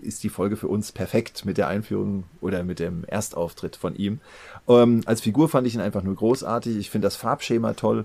ist 0.00 0.22
die 0.22 0.28
Folge 0.28 0.56
für 0.56 0.68
uns 0.68 0.92
perfekt 0.92 1.44
mit 1.44 1.58
der 1.58 1.68
Einführung 1.68 2.24
oder 2.40 2.62
mit 2.62 2.78
dem 2.78 3.04
Erstauftritt 3.04 3.76
von 3.76 3.96
ihm. 3.96 4.20
Ähm, 4.68 5.02
als 5.06 5.20
Figur 5.20 5.48
fand 5.48 5.66
ich 5.66 5.74
ihn 5.74 5.80
einfach 5.80 6.02
nur 6.02 6.14
großartig. 6.14 6.76
Ich 6.76 6.90
finde 6.90 7.06
das 7.06 7.16
Farbschema 7.16 7.74
toll. 7.74 8.04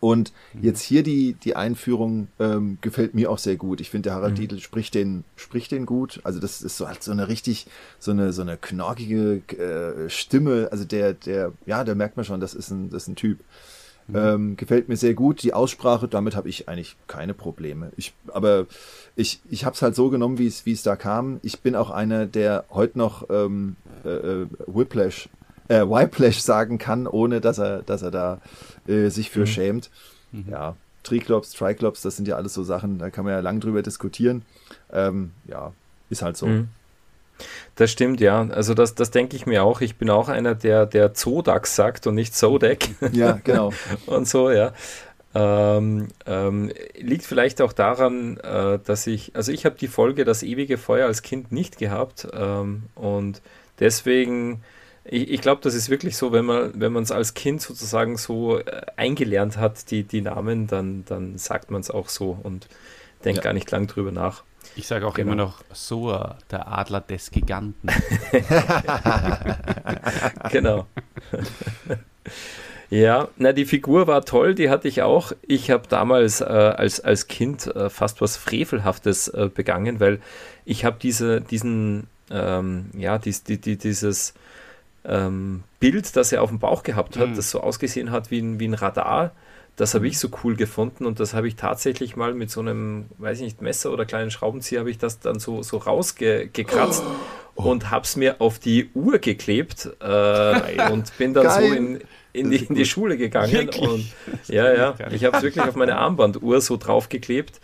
Und 0.00 0.32
jetzt 0.60 0.80
hier 0.80 1.02
die, 1.02 1.34
die 1.34 1.56
Einführung 1.56 2.28
ähm, 2.38 2.78
gefällt 2.80 3.14
mir 3.14 3.30
auch 3.30 3.38
sehr 3.38 3.56
gut. 3.56 3.82
Ich 3.82 3.90
finde, 3.90 4.08
der 4.08 4.14
Harald 4.14 4.32
mhm. 4.32 4.40
Dietl 4.40 4.58
spricht 4.58 4.94
den, 4.94 5.24
spricht 5.36 5.70
den 5.72 5.84
gut. 5.84 6.20
Also 6.24 6.40
das 6.40 6.62
ist 6.62 6.78
so 6.78 6.88
halt 6.88 7.02
so 7.02 7.12
eine 7.12 7.28
richtig, 7.28 7.66
so 7.98 8.10
eine, 8.10 8.32
so 8.32 8.40
eine 8.40 8.56
knorkige 8.56 9.42
äh, 9.56 10.08
Stimme. 10.08 10.68
Also 10.72 10.84
der, 10.84 11.12
der, 11.12 11.52
ja, 11.66 11.84
da 11.84 11.94
merkt 11.94 12.16
man 12.16 12.24
schon, 12.24 12.40
das 12.40 12.54
ist 12.54 12.70
ein, 12.70 12.88
das 12.88 13.02
ist 13.02 13.08
ein 13.08 13.16
Typ. 13.16 13.40
Mhm. 14.08 14.16
Ähm, 14.16 14.56
gefällt 14.56 14.88
mir 14.88 14.96
sehr 14.96 15.12
gut. 15.12 15.42
Die 15.42 15.52
Aussprache, 15.52 16.08
damit 16.08 16.34
habe 16.34 16.48
ich 16.48 16.66
eigentlich 16.66 16.96
keine 17.06 17.34
Probleme. 17.34 17.92
Ich, 17.98 18.14
aber 18.28 18.66
ich, 19.16 19.40
ich 19.50 19.66
habe 19.66 19.74
es 19.74 19.82
halt 19.82 19.94
so 19.94 20.08
genommen, 20.08 20.38
wie 20.38 20.46
es, 20.46 20.64
wie 20.64 20.72
es 20.72 20.82
da 20.82 20.96
kam. 20.96 21.40
Ich 21.42 21.60
bin 21.60 21.76
auch 21.76 21.90
einer, 21.90 22.24
der 22.24 22.64
heute 22.70 22.96
noch 22.96 23.28
ähm, 23.28 23.76
äh, 24.04 24.08
äh 24.08 24.46
Whiplash 24.66 25.28
äh, 25.70 25.88
Whiplash 25.88 26.40
sagen 26.40 26.78
kann, 26.78 27.06
ohne 27.06 27.40
dass 27.40 27.58
er, 27.58 27.82
dass 27.82 28.02
er 28.02 28.10
da 28.10 28.40
äh, 28.88 29.08
sich 29.08 29.30
für 29.30 29.40
mhm. 29.40 29.46
schämt. 29.46 29.90
Mhm. 30.32 30.46
Ja, 30.50 30.76
Triklops, 31.04 31.52
Triklops, 31.52 32.02
das 32.02 32.16
sind 32.16 32.28
ja 32.28 32.36
alles 32.36 32.54
so 32.54 32.62
Sachen, 32.64 32.98
da 32.98 33.10
kann 33.10 33.24
man 33.24 33.34
ja 33.34 33.40
lang 33.40 33.60
drüber 33.60 33.82
diskutieren. 33.82 34.42
Ähm, 34.92 35.30
ja, 35.46 35.72
ist 36.10 36.22
halt 36.22 36.36
so. 36.36 36.46
Mhm. 36.46 36.68
Das 37.76 37.90
stimmt, 37.90 38.20
ja. 38.20 38.46
Also 38.48 38.74
das, 38.74 38.94
das 38.94 39.10
denke 39.10 39.34
ich 39.34 39.46
mir 39.46 39.62
auch. 39.62 39.80
Ich 39.80 39.96
bin 39.96 40.10
auch 40.10 40.28
einer, 40.28 40.54
der, 40.54 40.84
der 40.84 41.14
Zodax 41.14 41.74
sagt 41.74 42.06
und 42.06 42.16
nicht 42.16 42.34
Zodek. 42.34 42.90
Ja, 43.12 43.40
genau. 43.44 43.72
und 44.06 44.28
so, 44.28 44.50
ja. 44.50 44.74
Ähm, 45.32 46.08
ähm, 46.26 46.72
liegt 46.98 47.24
vielleicht 47.24 47.62
auch 47.62 47.72
daran, 47.72 48.36
äh, 48.38 48.80
dass 48.84 49.06
ich, 49.06 49.36
also 49.36 49.52
ich 49.52 49.64
habe 49.64 49.76
die 49.76 49.86
Folge 49.86 50.24
Das 50.24 50.42
ewige 50.42 50.76
Feuer 50.76 51.06
als 51.06 51.22
Kind 51.22 51.52
nicht 51.52 51.78
gehabt 51.78 52.26
ähm, 52.34 52.82
und 52.96 53.40
deswegen 53.78 54.62
ich, 55.04 55.30
ich 55.30 55.40
glaube, 55.40 55.60
das 55.62 55.74
ist 55.74 55.90
wirklich 55.90 56.16
so, 56.16 56.32
wenn 56.32 56.44
man 56.44 56.72
wenn 56.74 56.94
es 56.96 57.12
als 57.12 57.34
Kind 57.34 57.62
sozusagen 57.62 58.16
so 58.16 58.58
äh, 58.58 58.82
eingelernt 58.96 59.56
hat, 59.56 59.90
die, 59.90 60.04
die 60.04 60.20
Namen, 60.20 60.66
dann, 60.66 61.04
dann 61.06 61.38
sagt 61.38 61.70
man 61.70 61.80
es 61.80 61.90
auch 61.90 62.08
so 62.08 62.38
und 62.42 62.68
denkt 63.24 63.38
ja. 63.38 63.44
gar 63.44 63.52
nicht 63.52 63.70
lang 63.70 63.86
drüber 63.86 64.12
nach. 64.12 64.44
Ich 64.76 64.86
sage 64.86 65.06
auch 65.06 65.14
genau. 65.14 65.32
immer 65.32 65.42
noch 65.42 65.62
Soa, 65.72 66.38
der 66.50 66.68
Adler 66.68 67.00
des 67.00 67.30
Giganten. 67.30 67.88
genau. 70.50 70.86
Ja, 72.90 73.28
na, 73.36 73.52
die 73.52 73.66
Figur 73.66 74.08
war 74.08 74.24
toll, 74.24 74.56
die 74.56 74.68
hatte 74.68 74.88
ich 74.88 75.02
auch. 75.02 75.30
Ich 75.46 75.70
habe 75.70 75.84
damals 75.88 76.40
äh, 76.40 76.44
als, 76.44 77.00
als 77.00 77.28
Kind 77.28 77.68
äh, 77.68 77.88
fast 77.88 78.20
was 78.20 78.36
Frevelhaftes 78.36 79.28
äh, 79.28 79.48
begangen, 79.52 80.00
weil 80.00 80.20
ich 80.64 80.84
habe 80.84 80.96
diese, 81.00 81.40
diesen, 81.40 82.08
ähm, 82.32 82.90
ja, 82.96 83.18
dies, 83.18 83.44
die, 83.44 83.60
die, 83.60 83.76
dieses 83.76 84.34
ähm, 85.04 85.62
Bild, 85.78 86.14
das 86.16 86.32
er 86.32 86.42
auf 86.42 86.50
dem 86.50 86.58
Bauch 86.58 86.82
gehabt 86.82 87.18
hat, 87.18 87.30
mhm. 87.30 87.36
das 87.36 87.50
so 87.50 87.60
ausgesehen 87.60 88.10
hat 88.10 88.30
wie 88.30 88.40
ein, 88.40 88.60
wie 88.60 88.68
ein 88.68 88.74
Radar. 88.74 89.32
Das 89.76 89.94
habe 89.94 90.06
ich 90.06 90.18
so 90.18 90.28
cool 90.44 90.56
gefunden 90.56 91.06
und 91.06 91.20
das 91.20 91.32
habe 91.32 91.48
ich 91.48 91.56
tatsächlich 91.56 92.14
mal 92.14 92.34
mit 92.34 92.50
so 92.50 92.60
einem, 92.60 93.06
weiß 93.16 93.38
ich 93.38 93.44
nicht, 93.44 93.62
Messer 93.62 93.92
oder 93.92 94.04
kleinen 94.04 94.30
Schraubenzieher, 94.30 94.80
habe 94.80 94.90
ich 94.90 94.98
das 94.98 95.20
dann 95.20 95.38
so, 95.38 95.62
so 95.62 95.78
rausgekratzt 95.78 97.02
oh. 97.56 97.62
und 97.62 97.90
habe 97.90 98.04
es 98.04 98.14
mir 98.14 98.42
auf 98.42 98.58
die 98.58 98.90
Uhr 98.92 99.18
geklebt 99.18 99.88
äh, 100.00 100.90
und 100.92 101.16
bin 101.16 101.32
dann 101.32 101.44
Geil. 101.44 101.68
so 101.68 101.74
in, 101.74 102.00
in 102.34 102.50
die, 102.50 102.56
in 102.56 102.74
die 102.74 102.84
Schule 102.84 103.16
gegangen. 103.16 103.52
Wirklich? 103.52 103.88
Und 103.88 104.06
ja, 104.48 104.70
ja, 104.74 104.94
ich 105.10 105.24
habe 105.24 105.38
es 105.38 105.42
wirklich 105.42 105.64
auf 105.64 105.76
meine 105.76 105.96
Armbanduhr 105.96 106.60
so 106.60 106.76
draufgeklebt. 106.76 107.60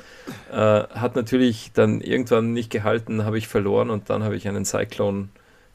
Äh, 0.51 0.57
hat 0.57 1.17
natürlich 1.17 1.73
dann 1.75 2.01
irgendwann 2.01 2.55
nicht 2.55 2.71
gehalten, 2.71 3.27
habe 3.27 3.37
ich 3.37 3.47
verloren 3.47 3.91
und 3.91 4.09
dann 4.09 4.23
habe 4.23 4.37
ich 4.37 4.49
einen 4.49 4.65
Cyclone 4.65 5.29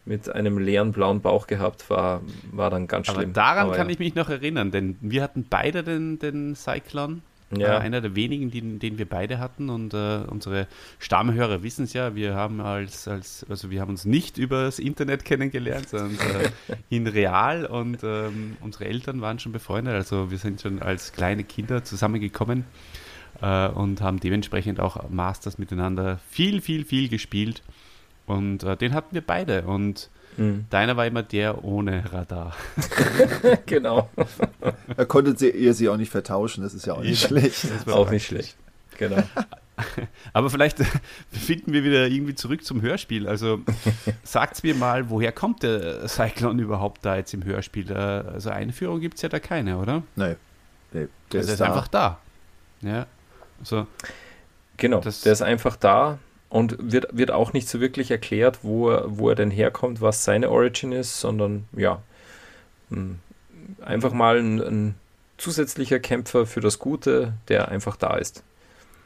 mit 0.05 0.33
einem 0.33 0.57
leeren 0.57 0.91
blauen 0.91 1.21
Bauch 1.21 1.47
gehabt, 1.47 1.89
war, 1.89 2.21
war 2.51 2.69
dann 2.69 2.87
ganz 2.87 3.07
schlimm. 3.07 3.17
Aber 3.17 3.27
daran 3.27 3.67
Aber 3.67 3.75
kann 3.75 3.87
ja. 3.87 3.93
ich 3.93 3.99
mich 3.99 4.15
noch 4.15 4.29
erinnern, 4.29 4.71
denn 4.71 4.97
wir 5.01 5.21
hatten 5.21 5.45
beide 5.49 5.83
den, 5.83 6.19
den 6.19 6.55
Cyclone. 6.55 7.21
Ja. 7.57 7.75
Äh, 7.75 7.79
einer 7.79 7.99
der 7.99 8.15
wenigen, 8.15 8.49
den, 8.49 8.79
den 8.79 8.97
wir 8.97 9.07
beide 9.07 9.37
hatten 9.39 9.69
und 9.69 9.93
äh, 9.93 10.21
unsere 10.27 10.67
Stammhörer 10.99 11.63
wissen 11.63 11.83
es 11.83 11.91
ja, 11.91 12.15
wir 12.15 12.33
haben 12.33 12.61
als, 12.61 13.09
als, 13.09 13.45
also 13.49 13.69
wir 13.69 13.81
haben 13.81 13.89
uns 13.89 14.05
nicht 14.05 14.37
über 14.37 14.63
das 14.63 14.79
Internet 14.79 15.25
kennengelernt, 15.25 15.89
sondern 15.89 16.13
äh, 16.13 16.49
in 16.89 17.07
real 17.07 17.65
und 17.65 18.03
ähm, 18.03 18.55
unsere 18.61 18.85
Eltern 18.85 19.19
waren 19.19 19.37
schon 19.39 19.51
befreundet, 19.51 19.95
also 19.95 20.31
wir 20.31 20.37
sind 20.37 20.61
schon 20.61 20.81
als 20.81 21.11
kleine 21.11 21.43
Kinder 21.43 21.83
zusammengekommen 21.83 22.63
äh, 23.41 23.67
und 23.67 23.99
haben 23.99 24.21
dementsprechend 24.21 24.79
auch 24.79 25.09
Masters 25.09 25.57
miteinander 25.57 26.19
viel, 26.29 26.61
viel, 26.61 26.85
viel 26.85 27.09
gespielt 27.09 27.63
und 28.25 28.63
äh, 28.63 28.77
den 28.77 28.93
hatten 28.93 29.13
wir 29.13 29.21
beide. 29.21 29.63
Und 29.63 30.09
mhm. 30.37 30.65
deiner 30.69 30.97
war 30.97 31.05
immer 31.05 31.23
der 31.23 31.63
ohne 31.63 32.11
Radar. 32.11 32.55
genau. 33.65 34.09
Da 34.95 35.05
konntet 35.05 35.41
ihr 35.41 35.73
sie 35.73 35.89
auch 35.89 35.97
nicht 35.97 36.11
vertauschen, 36.11 36.63
das 36.63 36.73
ist 36.73 36.85
ja 36.85 36.93
auch 36.93 37.01
nicht 37.01 37.21
ja, 37.21 37.27
schlecht. 37.27 37.65
auch 37.87 38.09
nicht 38.09 38.27
schlecht. 38.27 38.55
Genau. 38.97 39.23
Aber 40.33 40.49
vielleicht 40.49 40.77
finden 41.31 41.73
wir 41.73 41.83
wieder 41.83 42.07
irgendwie 42.07 42.35
zurück 42.35 42.63
zum 42.63 42.81
Hörspiel. 42.81 43.27
Also 43.27 43.61
sagt 44.23 44.63
mir 44.63 44.75
mal, 44.75 45.09
woher 45.09 45.31
kommt 45.31 45.63
der 45.63 46.07
Cyclone 46.07 46.61
überhaupt 46.61 47.03
da 47.03 47.15
jetzt 47.15 47.33
im 47.33 47.43
Hörspiel? 47.43 47.91
Also 47.91 48.51
Einführung 48.51 48.99
gibt 48.99 49.15
es 49.15 49.21
ja 49.23 49.29
da 49.29 49.39
keine, 49.39 49.77
oder? 49.77 50.03
Nein. 50.15 50.35
Nee, 50.93 51.07
der 51.31 51.39
also 51.39 51.53
ist, 51.53 51.59
ist 51.59 51.61
einfach 51.61 51.87
da. 51.87 52.19
Ja. 52.81 53.07
Also, 53.59 53.87
genau, 54.77 54.99
das, 54.99 55.21
der 55.21 55.33
ist 55.33 55.41
einfach 55.41 55.75
da 55.75 56.19
und 56.51 56.75
wird, 56.79 57.07
wird 57.17 57.31
auch 57.31 57.53
nicht 57.53 57.69
so 57.69 57.79
wirklich 57.79 58.11
erklärt, 58.11 58.59
wo 58.61 58.89
er, 58.89 59.05
wo 59.17 59.29
er 59.29 59.35
denn 59.35 59.51
herkommt, 59.51 60.01
was 60.01 60.25
seine 60.25 60.49
Origin 60.49 60.91
ist, 60.91 61.21
sondern 61.21 61.65
ja, 61.71 62.01
hm, 62.89 63.19
einfach 63.79 64.11
mal 64.11 64.37
ein, 64.37 64.59
ein 64.59 64.95
zusätzlicher 65.37 65.99
Kämpfer 65.99 66.45
für 66.45 66.59
das 66.59 66.77
Gute, 66.77 67.33
der 67.47 67.69
einfach 67.69 67.95
da 67.95 68.17
ist. 68.17 68.43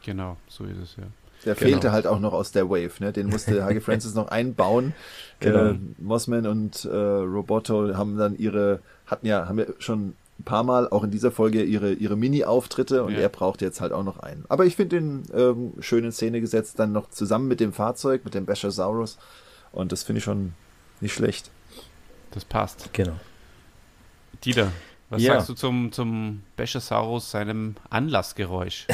Genau, 0.04 0.38
so 0.48 0.66
ist 0.66 0.78
es 0.78 0.96
ja. 0.98 1.04
Der 1.46 1.54
genau. 1.54 1.70
fehlte 1.70 1.92
halt 1.92 2.08
auch 2.08 2.20
noch 2.20 2.34
aus 2.34 2.52
der 2.52 2.68
Wave, 2.68 2.94
ne? 3.00 3.14
Den 3.14 3.28
musste 3.28 3.64
Hage 3.64 3.80
Francis 3.82 4.16
noch 4.16 4.30
einbauen. 4.30 4.96
Genau. 5.40 5.66
Äh, 5.68 5.76
Mossman 6.00 6.48
und 6.48 6.84
äh, 6.86 6.96
Roboto 6.96 7.96
haben 7.96 8.18
dann 8.18 8.36
ihre, 8.36 8.80
hatten 9.06 9.28
ja, 9.28 9.48
haben 9.48 9.60
ja 9.60 9.66
schon 9.78 10.16
ein 10.40 10.44
paar 10.44 10.64
Mal 10.64 10.90
auch 10.90 11.04
in 11.04 11.12
dieser 11.12 11.32
Folge 11.32 11.64
ihre, 11.64 11.94
ihre 11.94 12.18
Mini-Auftritte 12.18 13.04
und 13.04 13.14
ja. 13.14 13.20
er 13.20 13.30
braucht 13.30 13.62
jetzt 13.62 13.80
halt 13.80 13.94
auch 13.94 14.04
noch 14.04 14.20
einen. 14.20 14.46
Aber 14.50 14.66
ich 14.66 14.76
finde 14.76 15.00
den 15.00 15.24
ähm, 15.34 15.74
schön 15.80 16.04
in 16.04 16.12
Szene 16.12 16.42
gesetzt, 16.42 16.78
dann 16.78 16.92
noch 16.92 17.10
zusammen 17.10 17.48
mit 17.48 17.60
dem 17.60 17.72
Fahrzeug, 17.72 18.26
mit 18.26 18.34
dem 18.34 18.46
Bashosaurus. 18.46 19.18
Und 19.72 19.92
das 19.92 20.04
finde 20.04 20.20
ich 20.20 20.24
schon 20.26 20.54
nicht 21.00 21.14
schlecht. 21.14 21.52
Das 22.32 22.44
passt. 22.44 22.90
Genau. 22.94 23.18
Dieter, 24.44 24.72
was 25.10 25.22
ja. 25.22 25.36
sagst 25.36 25.50
du 25.50 25.54
zum, 25.54 25.92
zum 25.94 26.44
Bashosaurus, 26.58 27.32
seinem 27.32 27.76
Anlassgeräusch? 27.90 28.88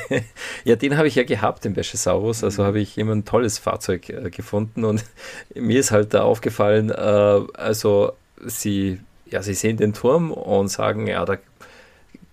ja, 0.64 0.76
den 0.76 0.98
habe 0.98 1.08
ich 1.08 1.14
ja 1.14 1.24
gehabt, 1.24 1.64
den 1.64 1.72
Bashosaurus. 1.72 2.44
Also 2.44 2.62
mhm. 2.62 2.66
habe 2.66 2.80
ich 2.80 2.98
immer 2.98 3.14
ein 3.14 3.24
tolles 3.24 3.58
Fahrzeug 3.58 4.10
äh, 4.10 4.30
gefunden 4.30 4.84
und 4.84 5.02
mir 5.54 5.80
ist 5.80 5.92
halt 5.92 6.12
da 6.12 6.24
aufgefallen, 6.24 6.90
äh, 6.90 7.40
also 7.54 8.12
sie 8.44 9.00
ja, 9.34 9.42
sie 9.42 9.54
sehen 9.54 9.76
den 9.76 9.92
Turm 9.92 10.30
und 10.30 10.68
sagen, 10.68 11.08
ja, 11.08 11.24
da, 11.24 11.38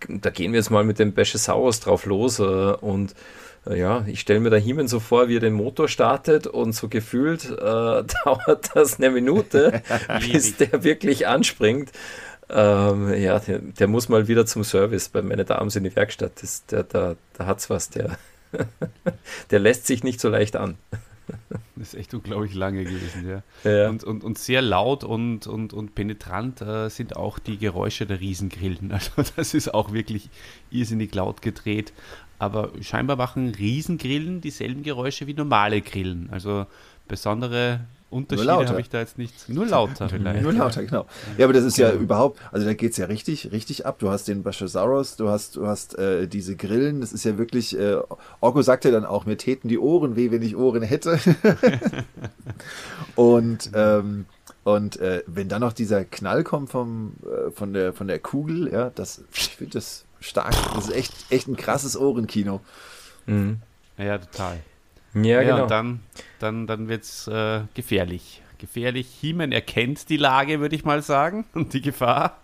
da 0.08 0.30
gehen 0.30 0.54
wir 0.54 0.60
jetzt 0.60 0.70
mal 0.70 0.84
mit 0.84 1.00
dem 1.00 1.14
Bashosaurus 1.14 1.80
drauf 1.80 2.06
los 2.06 2.38
äh, 2.38 2.44
und 2.44 3.16
äh, 3.66 3.80
ja, 3.80 4.06
ich 4.06 4.20
stelle 4.20 4.40
mir 4.40 4.52
da 4.52 4.58
Himen 4.58 4.88
so 4.88 5.00
vor, 5.00 5.28
wie 5.28 5.38
er 5.38 5.40
den 5.40 5.54
Motor 5.54 5.88
startet 5.88 6.46
und 6.46 6.74
so 6.74 6.90
gefühlt 6.90 7.50
äh, 7.50 7.56
dauert 8.24 8.70
das 8.76 9.00
eine 9.00 9.10
Minute, 9.10 9.82
bis 10.32 10.58
der 10.58 10.84
wirklich 10.84 11.26
anspringt. 11.28 11.92
Ähm, 12.52 13.12
ja, 13.16 13.40
der, 13.40 13.60
der, 13.60 13.88
muss 13.88 14.08
mal 14.08 14.28
wieder 14.28 14.46
zum 14.46 14.64
Service 14.64 15.10
bei 15.10 15.24
meine 15.24 15.44
Damen 15.44 15.72
in 15.74 15.84
die 15.84 15.96
Werkstatt. 15.96 16.34
Das, 16.40 16.68
der, 16.68 16.84
da 16.84 17.16
da 17.36 17.48
hat 17.48 17.60
es 17.60 17.70
was, 17.72 17.90
der, 17.90 18.20
der 19.50 19.60
lässt 19.60 19.88
sich 19.88 20.04
nicht 20.04 20.22
so 20.22 20.30
leicht 20.30 20.56
an. 20.56 20.78
Das 21.76 21.94
ist 21.94 22.00
echt 22.00 22.14
unglaublich 22.14 22.54
lange 22.54 22.84
gewesen, 22.84 23.28
ja. 23.28 23.44
ja. 23.64 23.90
Und, 23.90 24.04
und, 24.04 24.24
und 24.24 24.38
sehr 24.38 24.62
laut 24.62 25.04
und, 25.04 25.48
und, 25.48 25.74
und 25.74 25.96
penetrant 25.96 26.62
äh, 26.62 26.90
sind 26.90 27.16
auch 27.16 27.40
die 27.40 27.58
Geräusche 27.58 28.06
der 28.06 28.20
Riesengrillen. 28.20 28.92
Also 28.92 29.24
das 29.36 29.54
ist 29.54 29.74
auch 29.74 29.92
wirklich 29.92 30.30
irrsinnig 30.70 31.16
laut 31.16 31.42
gedreht. 31.42 31.94
Aber 32.38 32.72
scheinbar 32.82 33.16
machen 33.16 33.50
Riesengrillen 33.50 34.42
dieselben 34.42 34.84
Geräusche 34.84 35.28
wie 35.28 35.34
normale 35.34 35.82
Grillen. 35.82 36.30
Also 36.32 36.66
besondere 37.08 37.82
Unterschiede 38.12 38.68
habe 38.68 38.82
ich 38.82 38.90
da 38.90 39.00
jetzt 39.00 39.18
nicht. 39.18 39.50
Nur 39.50 39.66
lauter 39.66 40.10
vielleicht. 40.10 40.44
Nur 40.44 40.54
lauter, 40.54 40.84
genau. 40.84 41.06
Ja, 41.38 41.46
aber 41.46 41.54
das 41.54 41.64
ist 41.64 41.78
ja, 41.78 41.90
ja 41.90 41.96
überhaupt, 41.96 42.40
also 42.52 42.66
da 42.66 42.74
geht 42.74 42.92
es 42.92 42.98
ja 42.98 43.06
richtig, 43.06 43.52
richtig 43.52 43.86
ab. 43.86 44.00
Du 44.00 44.10
hast 44.10 44.28
den 44.28 44.44
Bashosaurus, 44.44 45.16
du 45.16 45.30
hast, 45.30 45.56
du 45.56 45.66
hast 45.66 45.98
äh, 45.98 46.28
diese 46.28 46.56
Grillen, 46.56 47.02
das 47.02 47.14
ist 47.14 47.24
ja 47.24 47.38
wirklich, 47.38 47.78
äh, 47.78 47.98
Orko 48.42 48.62
sagte 48.62 48.92
dann 48.92 49.06
auch, 49.06 49.26
mir 49.26 49.38
täten 49.38 49.70
die 49.70 49.80
Ohren 49.80 50.16
weh, 50.16 50.30
wenn 50.30 50.42
ich 50.42 50.56
Ohren 50.56 50.84
hätte. 50.84 51.20
und 53.16 53.72
ähm, 53.74 54.26
und 54.64 55.00
äh, 55.00 55.24
wenn 55.26 55.50
dann 55.50 55.62
noch 55.62 55.74
dieser 55.74 56.06
Knall 56.06 56.44
kommt 56.44 56.70
vom, 56.70 57.14
äh, 57.24 57.50
von, 57.52 57.74
der, 57.74 57.94
von 57.94 58.08
der 58.08 58.20
Kugel, 58.20 58.72
ja, 58.72 58.92
das, 58.92 59.24
ich 59.34 59.56
finde 59.56 59.74
das 59.74 60.06
stark. 60.20 60.54
Das 60.76 60.90
ist 60.90 60.94
echt, 60.94 61.14
echt 61.32 61.48
ein 61.48 61.56
krasses 61.56 61.98
Ohrenkino. 61.98 62.62
Mhm. 63.26 63.62
Ja, 63.98 64.20
total. 64.20 64.60
Ja, 65.14 65.22
ja 65.22 65.44
genau. 65.44 65.64
Und 65.64 65.72
dann, 65.72 66.00
dann, 66.40 66.68
dann 66.68 66.88
wird 66.88 67.04
es 67.04 67.28
äh, 67.28 67.62
gefährlich. 67.74 68.42
Gefährlich. 68.58 69.08
Hiemen 69.20 69.52
erkennt 69.52 70.10
die 70.10 70.18
Lage, 70.18 70.60
würde 70.60 70.76
ich 70.76 70.86
mal 70.86 71.02
sagen, 71.02 71.46
und 71.54 71.74
die 71.74 71.82
Gefahr. 71.82 72.40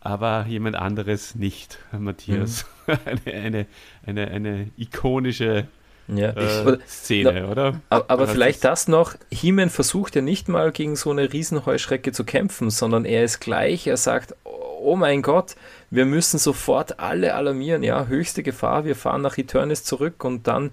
Aber 0.00 0.44
jemand 0.48 0.76
anderes 0.76 1.34
nicht, 1.34 1.78
Matthias. 1.92 2.66
Mhm. 2.66 2.70
Eine, 3.06 3.34
eine, 3.34 3.66
eine, 4.04 4.28
eine 4.28 4.70
ikonische 4.76 5.68
ja. 6.08 6.30
äh, 6.30 6.78
Szene, 6.86 7.48
oder? 7.48 7.80
Aber, 7.88 8.10
aber 8.10 8.28
vielleicht 8.28 8.62
das 8.62 8.88
noch, 8.88 9.14
He-Man 9.30 9.70
versucht 9.70 10.14
ja 10.16 10.20
nicht 10.20 10.48
mal 10.48 10.70
gegen 10.70 10.96
so 10.96 11.10
eine 11.10 11.32
Riesenheuschrecke 11.32 12.12
zu 12.12 12.24
kämpfen, 12.24 12.68
sondern 12.68 13.06
er 13.06 13.24
ist 13.24 13.40
gleich, 13.40 13.86
er 13.86 13.96
sagt, 13.96 14.34
oh 14.44 14.96
mein 14.96 15.22
Gott, 15.22 15.56
wir 15.90 16.04
müssen 16.04 16.38
sofort 16.38 17.00
alle 17.00 17.34
alarmieren, 17.34 17.82
ja, 17.82 18.06
höchste 18.06 18.42
Gefahr, 18.42 18.84
wir 18.84 18.96
fahren 18.96 19.22
nach 19.22 19.38
Eternis 19.38 19.84
zurück 19.84 20.24
und 20.24 20.46
dann 20.46 20.72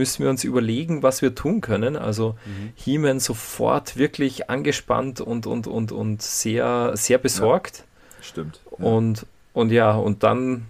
müssen 0.00 0.22
wir 0.22 0.30
uns 0.30 0.44
überlegen, 0.44 1.02
was 1.02 1.20
wir 1.20 1.34
tun 1.34 1.60
können. 1.60 1.94
Also 1.94 2.36
mhm. 2.46 2.72
He-Man 2.74 3.20
sofort 3.20 3.98
wirklich 3.98 4.48
angespannt 4.48 5.20
und, 5.20 5.46
und, 5.46 5.66
und, 5.66 5.92
und 5.92 6.22
sehr, 6.22 6.92
sehr 6.94 7.18
besorgt. 7.18 7.84
Ja, 7.84 8.24
stimmt. 8.24 8.60
Ja. 8.78 8.86
Und, 8.86 9.26
und 9.52 9.70
ja, 9.70 9.92
und 9.92 10.22
dann 10.22 10.68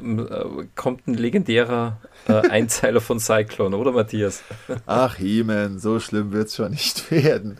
ähm, 0.00 0.20
äh, 0.30 0.66
kommt 0.76 1.08
ein 1.08 1.14
legendärer 1.14 1.96
äh, 2.28 2.48
Einzeiler 2.48 3.00
von 3.00 3.18
Cyclone, 3.18 3.76
oder 3.76 3.92
Matthias? 3.92 4.42
Ach, 4.86 5.16
He-Man, 5.16 5.78
so 5.78 5.98
schlimm 5.98 6.32
wird 6.32 6.48
es 6.48 6.56
schon 6.56 6.70
nicht 6.70 7.10
werden. 7.10 7.58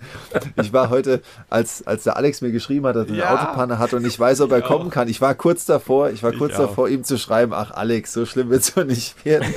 Ich 0.57 0.73
war 0.73 0.91
heute, 0.91 1.23
als, 1.49 1.87
als 1.87 2.05
der 2.05 2.17
Alex 2.17 2.41
mir 2.41 2.53
geschrieben 2.53 2.87
hat, 2.87 2.97
dass 2.97 3.07
er 3.07 3.13
eine 3.13 3.19
ja. 3.19 3.35
Autopanne 3.35 3.79
hat 3.79 3.95
und 3.95 4.07
ich 4.07 4.19
weiß, 4.19 4.41
ob 4.43 4.53
er 4.53 4.59
ich 4.59 4.65
kommen 4.65 4.89
auch. 4.89 4.93
kann, 4.93 5.09
ich 5.09 5.21
war 5.21 5.35
kurz 5.35 5.65
davor, 5.65 6.11
ich 6.11 6.23
war 6.23 6.33
kurz 6.33 6.53
ich 6.53 6.59
davor, 6.59 6.85
auch. 6.85 6.89
ihm 6.89 7.05
zu 7.05 7.19
schreiben, 7.19 7.53
ach 7.53 7.71
Alex, 7.71 8.13
so 8.13 8.27
schlimm 8.27 8.51
wird 8.51 8.63
es 8.63 8.73
schon 8.73 8.87
nicht 8.87 9.25
werden. 9.25 9.53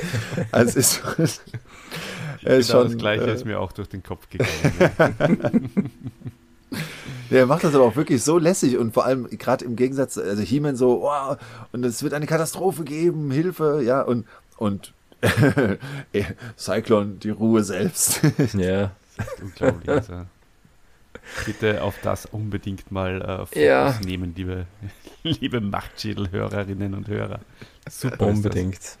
Also 0.50 0.78
ist, 0.78 1.02
ist 1.18 1.42
genau 2.42 2.62
schon, 2.62 2.84
das 2.84 2.96
Gleiche 2.96 3.24
äh, 3.24 3.34
ist 3.34 3.44
mir 3.44 3.60
auch 3.60 3.72
durch 3.72 3.88
den 3.88 4.02
Kopf 4.02 4.28
gegangen. 4.28 5.90
Der 7.30 7.46
macht 7.46 7.64
das 7.64 7.74
aber 7.74 7.84
auch 7.84 7.96
wirklich 7.96 8.22
so 8.22 8.36
lässig 8.36 8.76
und 8.76 8.92
vor 8.92 9.06
allem 9.06 9.26
gerade 9.38 9.64
im 9.64 9.74
Gegensatz, 9.74 10.18
also 10.18 10.42
He-Man 10.42 10.76
so, 10.76 11.08
oh, 11.08 11.36
und 11.72 11.82
es 11.84 12.02
wird 12.02 12.12
eine 12.12 12.26
Katastrophe 12.26 12.84
geben, 12.84 13.30
Hilfe, 13.30 13.80
ja, 13.82 14.02
und, 14.02 14.26
und 14.58 14.92
Cyclone, 16.56 17.14
die 17.14 17.30
Ruhe 17.30 17.62
selbst. 17.62 18.20
ja. 18.54 18.92
Unglaublich. 19.40 19.88
Also. 19.88 20.26
Bitte 21.46 21.82
auf 21.82 21.98
das 22.02 22.26
unbedingt 22.26 22.90
mal 22.90 23.22
äh, 23.22 23.38
Fokus 23.46 23.54
ja. 23.54 23.98
nehmen, 24.04 24.34
liebe, 24.36 24.66
liebe 25.22 25.60
Machtschädel-Hörerinnen 25.60 26.94
und 26.94 27.08
Hörer. 27.08 27.40
Super. 27.88 28.26
Unbedingt. 28.26 28.98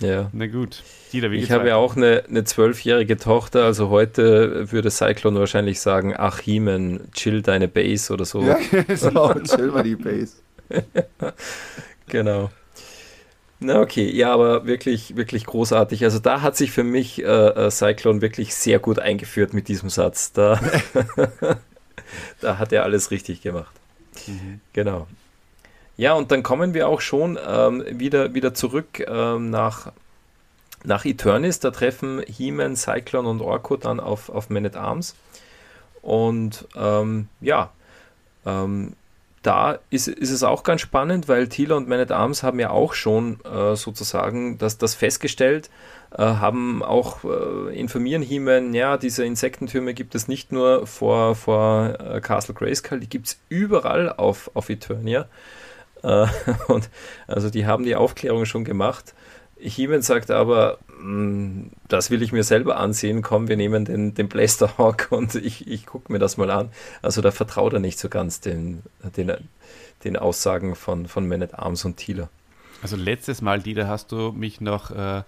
Ja. 0.00 0.28
Na 0.32 0.46
gut. 0.46 0.82
Dieter, 1.12 1.30
ich 1.30 1.50
habe 1.52 1.68
ja 1.68 1.76
auch 1.76 1.96
eine 1.96 2.44
zwölfjährige 2.44 3.16
Tochter, 3.16 3.64
also 3.64 3.90
heute 3.90 4.70
würde 4.72 4.90
Cyclone 4.90 5.38
wahrscheinlich 5.38 5.80
sagen, 5.80 6.14
ach 6.16 6.40
Heeman, 6.40 7.12
chill 7.12 7.42
deine 7.42 7.68
Base 7.68 8.12
oder 8.12 8.24
so. 8.24 8.42
Ja, 8.42 8.58
genau, 8.88 9.34
chill 9.34 9.68
mal 9.68 9.84
die 9.84 9.94
Base. 9.94 10.34
genau. 12.08 12.50
Na 13.64 13.80
okay, 13.80 14.10
ja, 14.10 14.30
aber 14.30 14.66
wirklich, 14.66 15.16
wirklich 15.16 15.46
großartig. 15.46 16.04
Also 16.04 16.18
da 16.18 16.42
hat 16.42 16.54
sich 16.54 16.70
für 16.70 16.84
mich 16.84 17.22
äh, 17.22 17.24
äh 17.24 17.70
Cyclone 17.70 18.20
wirklich 18.20 18.54
sehr 18.54 18.78
gut 18.78 18.98
eingeführt 18.98 19.54
mit 19.54 19.68
diesem 19.68 19.88
Satz. 19.88 20.32
Da, 20.32 20.60
da 22.42 22.58
hat 22.58 22.72
er 22.72 22.82
alles 22.82 23.10
richtig 23.10 23.40
gemacht. 23.40 23.74
Mhm. 24.26 24.60
Genau. 24.74 25.06
Ja, 25.96 26.12
und 26.12 26.30
dann 26.30 26.42
kommen 26.42 26.74
wir 26.74 26.88
auch 26.88 27.00
schon 27.00 27.38
ähm, 27.46 27.84
wieder, 27.88 28.34
wieder 28.34 28.52
zurück 28.52 29.00
ähm, 29.06 29.48
nach, 29.48 29.92
nach 30.82 31.06
Eternis. 31.06 31.58
Da 31.58 31.70
treffen 31.70 32.22
He-Man, 32.26 32.76
Cyclone 32.76 33.26
und 33.26 33.40
Orko 33.40 33.78
dann 33.78 33.98
auf, 33.98 34.28
auf 34.28 34.50
Man 34.50 34.66
at 34.66 34.76
Arms. 34.76 35.14
Und 36.02 36.68
ähm, 36.76 37.28
ja, 37.40 37.70
ähm, 38.44 38.92
da 39.46 39.78
ist, 39.90 40.08
ist 40.08 40.30
es 40.30 40.42
auch 40.42 40.62
ganz 40.62 40.80
spannend, 40.80 41.28
weil 41.28 41.48
Thieler 41.48 41.76
und 41.76 41.88
Man 41.88 42.00
at 42.00 42.10
Arms 42.10 42.42
haben 42.42 42.58
ja 42.58 42.70
auch 42.70 42.94
schon 42.94 43.40
äh, 43.44 43.76
sozusagen 43.76 44.58
das, 44.58 44.78
das 44.78 44.94
festgestellt, 44.94 45.70
äh, 46.12 46.22
haben 46.22 46.82
auch 46.82 47.24
äh, 47.24 47.78
informieren 47.78 48.22
He-Man, 48.22 48.74
ja, 48.74 48.96
diese 48.96 49.24
Insektentürme 49.24 49.94
gibt 49.94 50.14
es 50.14 50.28
nicht 50.28 50.50
nur 50.50 50.86
vor, 50.86 51.34
vor 51.34 51.96
äh, 52.00 52.20
Castle 52.20 52.54
Grayskull, 52.54 53.00
die 53.00 53.08
gibt 53.08 53.26
es 53.26 53.40
überall 53.48 54.10
auf, 54.10 54.50
auf 54.54 54.70
Eternia. 54.70 55.28
Äh, 56.02 56.26
und 56.68 56.88
also 57.26 57.50
die 57.50 57.66
haben 57.66 57.84
die 57.84 57.96
Aufklärung 57.96 58.46
schon 58.46 58.64
gemacht. 58.64 59.14
Heeman 59.68 60.02
sagt 60.02 60.30
aber, 60.30 60.78
mm, 61.00 61.68
das 61.88 62.10
will 62.10 62.22
ich 62.22 62.32
mir 62.32 62.44
selber 62.44 62.76
ansehen, 62.76 63.22
komm, 63.22 63.48
wir 63.48 63.56
nehmen 63.56 63.84
den, 63.84 64.14
den 64.14 64.28
Blasterhawk 64.28 65.08
und 65.10 65.34
ich, 65.34 65.66
ich 65.66 65.86
gucke 65.86 66.12
mir 66.12 66.18
das 66.18 66.36
mal 66.36 66.50
an. 66.50 66.70
Also 67.02 67.20
da 67.20 67.30
vertraut 67.30 67.72
er 67.72 67.80
nicht 67.80 67.98
so 67.98 68.08
ganz 68.08 68.40
den, 68.40 68.82
den, 69.16 69.32
den 70.04 70.16
Aussagen 70.16 70.74
von, 70.74 71.06
von 71.06 71.26
Man 71.26 71.42
at 71.42 71.54
Arms 71.54 71.84
und 71.84 71.96
Thieler. 71.96 72.28
Also 72.82 72.96
letztes 72.96 73.40
Mal, 73.40 73.60
Dieter, 73.62 73.88
hast 73.88 74.12
du 74.12 74.32
mich 74.32 74.60
noch 74.60 74.90
äh, 74.90 75.22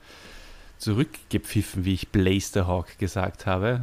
zurückgepfiffen, 0.79 1.85
wie 1.85 1.95
ich 1.95 2.09
Blasterhawk 2.09 2.99
gesagt 2.99 3.47
habe. 3.47 3.81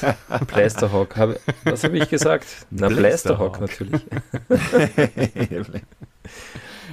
Blasterhawk, 0.46 1.16
habe, 1.16 1.40
was 1.64 1.84
habe 1.84 1.96
ich 1.98 2.08
gesagt? 2.08 2.46
Na, 2.70 2.88
Blasterhawk, 2.88 3.58
Blasterhawk 3.58 3.60
natürlich. 3.60 4.02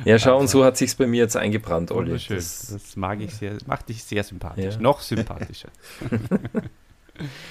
Ja, 0.04 0.20
schau, 0.20 0.38
und 0.38 0.50
so 0.50 0.66
hat 0.66 0.78
sich 0.78 0.96
bei 0.98 1.08
mir 1.08 1.22
jetzt 1.22 1.38
eingebrannt, 1.38 1.91
Olli. 1.91 2.12
Das, 2.12 2.68
das, 2.68 2.96
mag 2.96 3.22
ich 3.22 3.34
sehr, 3.34 3.54
macht 3.66 3.89
dich 3.89 4.04
sehr 4.04 4.24
sympathisch. 4.24 4.76
Ja. 4.76 4.82
Noch 4.82 5.00
sympathischer. 5.02 5.70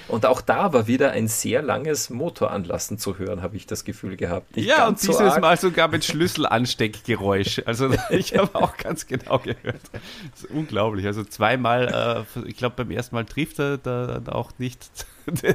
Und 0.08 0.26
auch 0.26 0.40
da 0.40 0.72
war 0.72 0.86
wieder 0.86 1.12
ein 1.12 1.26
sehr 1.26 1.62
langes 1.62 2.10
Motoranlassen 2.10 2.98
zu 2.98 3.18
hören, 3.18 3.42
habe 3.42 3.56
ich 3.56 3.66
das 3.66 3.84
Gefühl 3.84 4.16
gehabt. 4.16 4.56
Nicht 4.56 4.68
ja, 4.68 4.86
und 4.86 5.00
dieses 5.00 5.16
so 5.16 5.40
Mal 5.40 5.56
sogar 5.56 5.88
mit 5.88 6.04
Schlüsselansteckgeräusch. 6.04 7.62
Also 7.64 7.90
ich 8.10 8.36
habe 8.36 8.54
auch 8.54 8.76
ganz 8.76 9.06
genau 9.06 9.38
gehört. 9.38 9.80
Das 9.92 10.44
ist 10.44 10.50
unglaublich. 10.50 11.06
Also 11.06 11.24
zweimal, 11.24 12.26
äh, 12.36 12.48
ich 12.48 12.56
glaube 12.56 12.76
beim 12.76 12.90
ersten 12.90 13.14
Mal 13.14 13.24
trifft 13.24 13.58
er 13.58 13.78
da, 13.78 14.20
auch 14.26 14.52
nicht 14.58 14.86
den, 15.26 15.54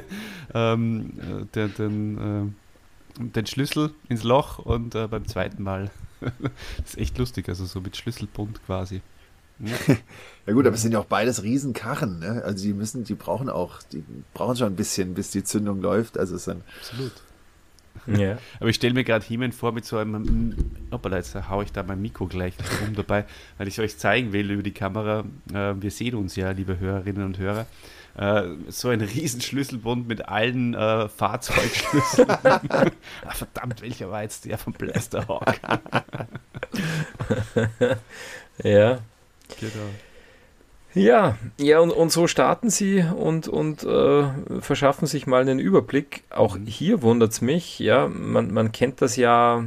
ähm, 0.54 1.48
den, 1.54 1.74
den, 1.74 2.52
äh, 3.20 3.22
den, 3.22 3.46
Schlüssel 3.46 3.92
ins 4.08 4.24
Loch 4.24 4.58
und 4.58 4.94
äh, 4.96 5.06
beim 5.06 5.26
zweiten 5.28 5.62
Mal, 5.62 5.90
das 6.20 6.90
ist 6.90 6.98
echt 6.98 7.18
lustig, 7.18 7.48
also 7.48 7.64
so 7.64 7.80
mit 7.80 7.96
Schlüsselbund 7.96 8.64
quasi. 8.66 9.02
Ja 10.46 10.54
gut, 10.54 10.66
aber 10.66 10.74
es 10.74 10.82
sind 10.82 10.92
ja 10.92 10.98
auch 10.98 11.04
beides 11.04 11.42
Riesenkarren, 11.42 12.18
ne? 12.18 12.42
Also 12.44 12.64
die 12.64 12.72
müssen, 12.72 13.04
die 13.04 13.14
brauchen 13.14 13.48
auch, 13.48 13.82
die 13.92 14.02
brauchen 14.34 14.56
schon 14.56 14.68
ein 14.68 14.74
bisschen, 14.74 15.14
bis 15.14 15.30
die 15.30 15.44
Zündung 15.44 15.80
läuft. 15.80 16.18
Also 16.18 16.34
es 16.34 16.42
ist 16.42 16.48
dann. 16.48 16.62
Absolut. 16.80 17.12
Ja. 18.06 18.38
Aber 18.58 18.68
ich 18.68 18.76
stelle 18.76 18.94
mir 18.94 19.04
gerade 19.04 19.24
Heeman 19.24 19.52
vor 19.52 19.72
mit 19.72 19.84
so 19.84 19.98
einem, 19.98 20.54
hoppala, 20.90 21.18
jetzt 21.18 21.34
haue 21.48 21.64
ich 21.64 21.72
da 21.72 21.82
mein 21.82 22.00
Mikro 22.00 22.26
gleich 22.26 22.54
rum 22.80 22.94
dabei, 22.94 23.26
weil 23.58 23.68
ich 23.68 23.78
euch 23.80 23.96
zeigen 23.98 24.32
will 24.32 24.50
über 24.50 24.62
die 24.62 24.72
Kamera. 24.72 25.24
Äh, 25.52 25.74
wir 25.80 25.90
sehen 25.90 26.14
uns 26.16 26.36
ja, 26.36 26.50
liebe 26.50 26.78
Hörerinnen 26.78 27.24
und 27.24 27.38
Hörer. 27.38 27.66
Äh, 28.20 28.42
so 28.68 28.90
ein 28.90 29.00
Riesenschlüsselbund 29.00 30.06
mit 30.06 30.28
allen 30.28 30.74
äh, 30.74 31.08
Fahrzeugschlüsseln. 31.08 32.28
ah, 32.28 32.90
verdammt, 33.30 33.80
welcher 33.80 34.10
war 34.10 34.22
jetzt 34.22 34.44
der 34.44 34.58
von 34.58 34.74
Blasterhawk? 34.74 35.54
ja. 38.62 38.98
Genau. 39.58 39.88
Ja, 40.92 41.38
ja, 41.56 41.78
und, 41.78 41.92
und 41.92 42.12
so 42.12 42.26
starten 42.26 42.68
sie 42.68 43.02
und, 43.02 43.48
und 43.48 43.84
äh, 43.84 44.24
verschaffen 44.60 45.06
sich 45.06 45.26
mal 45.26 45.40
einen 45.40 45.58
Überblick. 45.58 46.24
Auch 46.28 46.58
mhm. 46.58 46.66
hier 46.66 47.00
wundert 47.00 47.32
es 47.32 47.40
mich, 47.40 47.78
ja, 47.78 48.06
man, 48.06 48.52
man 48.52 48.70
kennt 48.70 49.00
das 49.00 49.16
ja, 49.16 49.64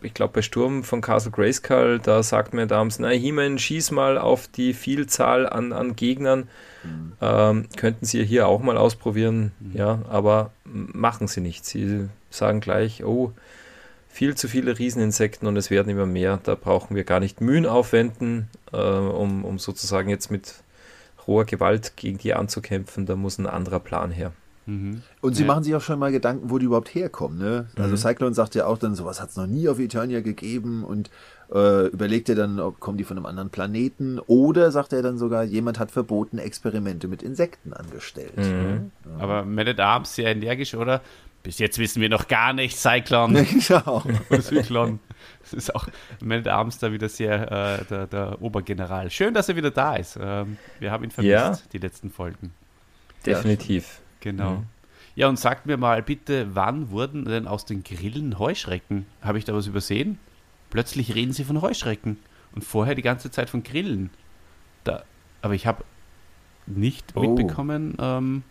ich 0.00 0.14
glaube 0.14 0.34
bei 0.34 0.42
Sturm 0.42 0.84
von 0.84 1.00
Castle 1.00 1.32
Grayskull, 1.32 1.98
da 1.98 2.22
sagt 2.22 2.54
mir 2.54 2.68
damals, 2.68 3.00
na 3.00 3.08
He-Man, 3.08 3.58
schieß 3.58 3.90
mal 3.90 4.16
auf 4.16 4.46
die 4.46 4.74
Vielzahl 4.74 5.48
an, 5.48 5.72
an 5.72 5.96
Gegnern. 5.96 6.48
Mhm. 6.86 7.12
Ähm, 7.20 7.66
könnten 7.76 8.06
sie 8.06 8.24
hier 8.24 8.46
auch 8.46 8.62
mal 8.62 8.76
ausprobieren, 8.76 9.52
mhm. 9.60 9.76
ja, 9.76 10.02
aber 10.08 10.50
machen 10.64 11.28
sie 11.28 11.40
nicht. 11.40 11.64
Sie 11.64 12.08
sagen 12.30 12.60
gleich, 12.60 13.04
oh, 13.04 13.32
viel 14.08 14.34
zu 14.34 14.48
viele 14.48 14.78
Rieseninsekten 14.78 15.46
und 15.46 15.56
es 15.56 15.70
werden 15.70 15.88
immer 15.90 16.06
mehr. 16.06 16.40
Da 16.42 16.54
brauchen 16.54 16.96
wir 16.96 17.04
gar 17.04 17.20
nicht 17.20 17.40
Mühen 17.40 17.66
aufwenden, 17.66 18.48
äh, 18.72 18.76
um, 18.78 19.44
um 19.44 19.58
sozusagen 19.58 20.08
jetzt 20.08 20.30
mit 20.30 20.54
roher 21.26 21.44
Gewalt 21.44 21.96
gegen 21.96 22.18
die 22.18 22.34
anzukämpfen. 22.34 23.06
Da 23.06 23.16
muss 23.16 23.38
ein 23.38 23.46
anderer 23.46 23.80
Plan 23.80 24.10
her. 24.10 24.32
Mhm. 24.66 25.02
Und 25.20 25.34
sie 25.34 25.42
ja. 25.42 25.46
machen 25.46 25.64
sich 25.64 25.74
auch 25.74 25.80
schon 25.80 25.98
mal 25.98 26.12
Gedanken, 26.12 26.50
wo 26.50 26.58
die 26.58 26.66
überhaupt 26.66 26.94
herkommen. 26.94 27.38
Ne? 27.38 27.66
Also 27.76 27.90
mhm. 27.90 27.96
Cyclone 27.96 28.34
sagt 28.34 28.54
ja 28.54 28.66
auch 28.66 28.78
dann, 28.78 28.94
sowas 28.94 29.20
hat 29.20 29.30
es 29.30 29.36
noch 29.36 29.46
nie 29.46 29.68
auf 29.68 29.78
Eternia 29.78 30.20
gegeben 30.20 30.84
und 30.84 31.10
äh, 31.52 31.86
überlegt 31.86 32.28
er 32.28 32.34
dann, 32.34 32.60
ob 32.60 32.80
kommen 32.80 32.98
die 32.98 33.04
von 33.04 33.16
einem 33.16 33.26
anderen 33.26 33.50
Planeten 33.50 34.18
oder 34.18 34.70
sagt 34.70 34.92
er 34.92 35.02
dann 35.02 35.18
sogar, 35.18 35.44
jemand 35.44 35.78
hat 35.78 35.90
verboten, 35.90 36.38
Experimente 36.38 37.08
mit 37.08 37.22
Insekten 37.22 37.72
angestellt. 37.72 38.36
Mhm. 38.36 38.90
Ja. 39.04 39.22
Aber 39.22 39.44
Man 39.44 39.68
at 39.68 39.80
Arms 39.80 40.14
sehr 40.14 40.30
energisch, 40.30 40.74
oder? 40.74 41.02
Bis 41.42 41.60
jetzt 41.60 41.78
wissen 41.78 42.02
wir 42.02 42.08
noch 42.08 42.26
gar 42.26 42.52
nichts, 42.52 42.82
Cyclone. 42.82 43.44
Genau. 43.68 44.02
Cyclone. 44.40 44.98
Das 45.42 45.52
ist 45.52 45.74
auch 45.74 45.86
meldet 46.20 46.48
abends 46.48 46.78
da 46.78 46.90
wieder 46.90 47.08
sehr 47.08 47.80
äh, 47.80 47.84
der, 47.84 48.06
der, 48.08 48.42
Obergeneral. 48.42 49.10
Schön, 49.10 49.32
dass 49.32 49.48
er 49.48 49.54
wieder 49.54 49.70
da 49.70 49.94
ist. 49.94 50.18
Ähm, 50.20 50.58
wir 50.80 50.90
haben 50.90 51.04
ihn 51.04 51.12
vermisst, 51.12 51.32
ja. 51.32 51.56
die 51.72 51.78
letzten 51.78 52.10
Folgen. 52.10 52.52
Definitiv. 53.24 54.00
Genau. 54.18 54.50
Mhm. 54.50 54.66
Ja, 55.14 55.28
und 55.28 55.38
sagt 55.38 55.66
mir 55.66 55.76
mal 55.76 56.02
bitte, 56.02 56.48
wann 56.54 56.90
wurden 56.90 57.24
denn 57.24 57.46
aus 57.46 57.64
den 57.64 57.84
Grillen 57.84 58.40
Heuschrecken? 58.40 59.06
Habe 59.22 59.38
ich 59.38 59.44
da 59.44 59.54
was 59.54 59.68
übersehen? 59.68 60.18
Plötzlich 60.70 61.14
reden 61.14 61.32
sie 61.32 61.44
von 61.44 61.60
Heuschrecken 61.62 62.18
und 62.54 62.64
vorher 62.64 62.94
die 62.94 63.02
ganze 63.02 63.30
Zeit 63.30 63.50
von 63.50 63.62
Grillen. 63.62 64.10
Da, 64.84 65.04
aber 65.42 65.54
ich 65.54 65.66
habe 65.66 65.84
nicht 66.66 67.12
Oh. 67.14 67.20
mitbekommen, 67.20 67.96
ähm, 68.00 68.42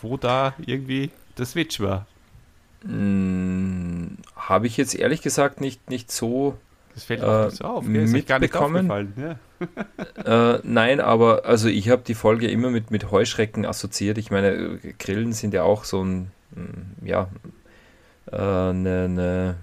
wo 0.00 0.16
da 0.16 0.54
irgendwie 0.64 1.10
der 1.38 1.46
Switch 1.46 1.80
war. 1.80 2.06
Hm, 2.82 4.16
Habe 4.36 4.66
ich 4.66 4.76
jetzt 4.76 4.94
ehrlich 4.94 5.22
gesagt 5.22 5.60
nicht, 5.60 5.90
nicht 5.90 6.10
so. 6.10 6.56
Das 6.94 7.04
fällt 7.04 7.20
Äh, 7.20 7.24
auch 7.24 7.50
so 7.50 7.64
auf. 7.64 7.86
Gell? 7.86 8.04
Ist 8.04 8.14
euch 8.14 8.26
gar 8.26 8.38
nicht 8.38 8.52
mitbekommen? 8.52 9.12
Ja. 9.16 9.36
Äh, 10.24 10.60
nein, 10.62 11.00
aber 11.00 11.44
also 11.44 11.68
ich 11.68 11.90
habe 11.90 12.00
die 12.06 12.14
Folge 12.14 12.48
immer 12.48 12.70
mit, 12.70 12.90
mit 12.90 13.10
Heuschrecken 13.10 13.66
assoziiert. 13.66 14.16
Ich 14.16 14.30
meine, 14.30 14.52
äh, 14.52 14.94
Grillen 14.98 15.34
sind 15.34 15.52
ja 15.52 15.64
auch 15.64 15.84
so 15.84 16.02
ein, 16.02 16.30
mm, 16.54 17.04
ja, 17.06 17.28
äh, 18.32 18.72
ne, 18.72 19.08
ne, 19.10 19.56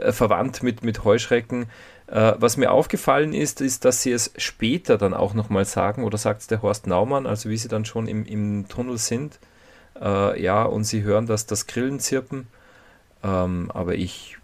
äh, 0.00 0.12
verwandt 0.12 0.62
mit, 0.62 0.82
mit 0.82 1.04
Heuschrecken. 1.04 1.66
Äh, 2.06 2.34
was 2.38 2.56
mir 2.56 2.72
aufgefallen 2.72 3.34
ist, 3.34 3.60
ist, 3.60 3.84
dass 3.84 4.02
sie 4.02 4.12
es 4.12 4.32
später 4.36 4.96
dann 4.96 5.14
auch 5.14 5.34
nochmal 5.34 5.64
sagen, 5.64 6.04
oder 6.04 6.16
sagt 6.18 6.42
es 6.42 6.46
der 6.46 6.62
Horst 6.62 6.86
Naumann, 6.86 7.26
also 7.26 7.50
wie 7.50 7.56
sie 7.56 7.68
dann 7.68 7.84
schon 7.84 8.08
im, 8.08 8.24
im 8.24 8.66
Tunnel 8.68 8.98
sind, 8.98 9.38
äh, 10.00 10.40
ja, 10.40 10.62
und 10.62 10.84
sie 10.84 11.02
hören, 11.02 11.26
dass 11.26 11.46
das 11.46 11.66
Grillen 11.66 12.00
zirpen. 12.00 12.46
Ähm, 13.22 13.70
aber 13.74 13.94
ich 13.94 14.38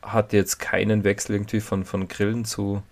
hatte 0.00 0.36
jetzt 0.36 0.58
keinen 0.58 1.04
Wechsel 1.04 1.34
irgendwie 1.34 1.60
von, 1.60 1.84
von 1.84 2.08
Grillen 2.08 2.44
zu, 2.44 2.82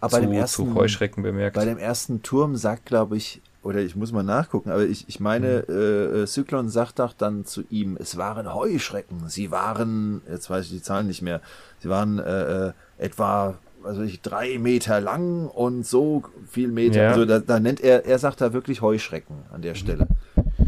Aber 0.00 0.22
zu, 0.22 0.30
ersten, 0.30 0.68
zu 0.68 0.74
Heuschrecken 0.74 1.22
bemerkt. 1.22 1.56
Bei 1.56 1.64
dem 1.64 1.78
ersten 1.78 2.22
Turm 2.22 2.56
sagt, 2.56 2.86
glaube 2.86 3.16
ich, 3.16 3.40
oder 3.68 3.80
ich 3.80 3.94
muss 3.94 4.12
mal 4.12 4.22
nachgucken, 4.22 4.70
aber 4.70 4.86
ich, 4.86 5.04
ich 5.08 5.20
meine, 5.20 5.64
äh, 5.68 6.22
äh, 6.22 6.26
Zyklon 6.26 6.70
sagt 6.70 7.00
doch 7.00 7.12
dann 7.12 7.44
zu 7.44 7.64
ihm, 7.68 7.98
es 8.00 8.16
waren 8.16 8.54
Heuschrecken. 8.54 9.28
Sie 9.28 9.50
waren, 9.50 10.22
jetzt 10.26 10.48
weiß 10.48 10.64
ich 10.64 10.70
die 10.70 10.82
Zahlen 10.82 11.06
nicht 11.06 11.20
mehr, 11.20 11.42
sie 11.82 11.90
waren 11.90 12.18
äh, 12.18 12.68
äh, 12.68 12.72
etwa, 12.96 13.58
also 13.84 14.00
ich, 14.00 14.22
drei 14.22 14.58
Meter 14.58 15.02
lang 15.02 15.48
und 15.48 15.86
so 15.86 16.22
viel 16.48 16.68
Meter. 16.68 17.02
Ja. 17.02 17.08
Also 17.10 17.26
da, 17.26 17.40
da 17.40 17.60
nennt 17.60 17.82
er, 17.82 18.06
er 18.06 18.18
sagt 18.18 18.40
da 18.40 18.54
wirklich 18.54 18.80
Heuschrecken 18.80 19.36
an 19.52 19.60
der 19.60 19.74
Stelle. 19.74 20.08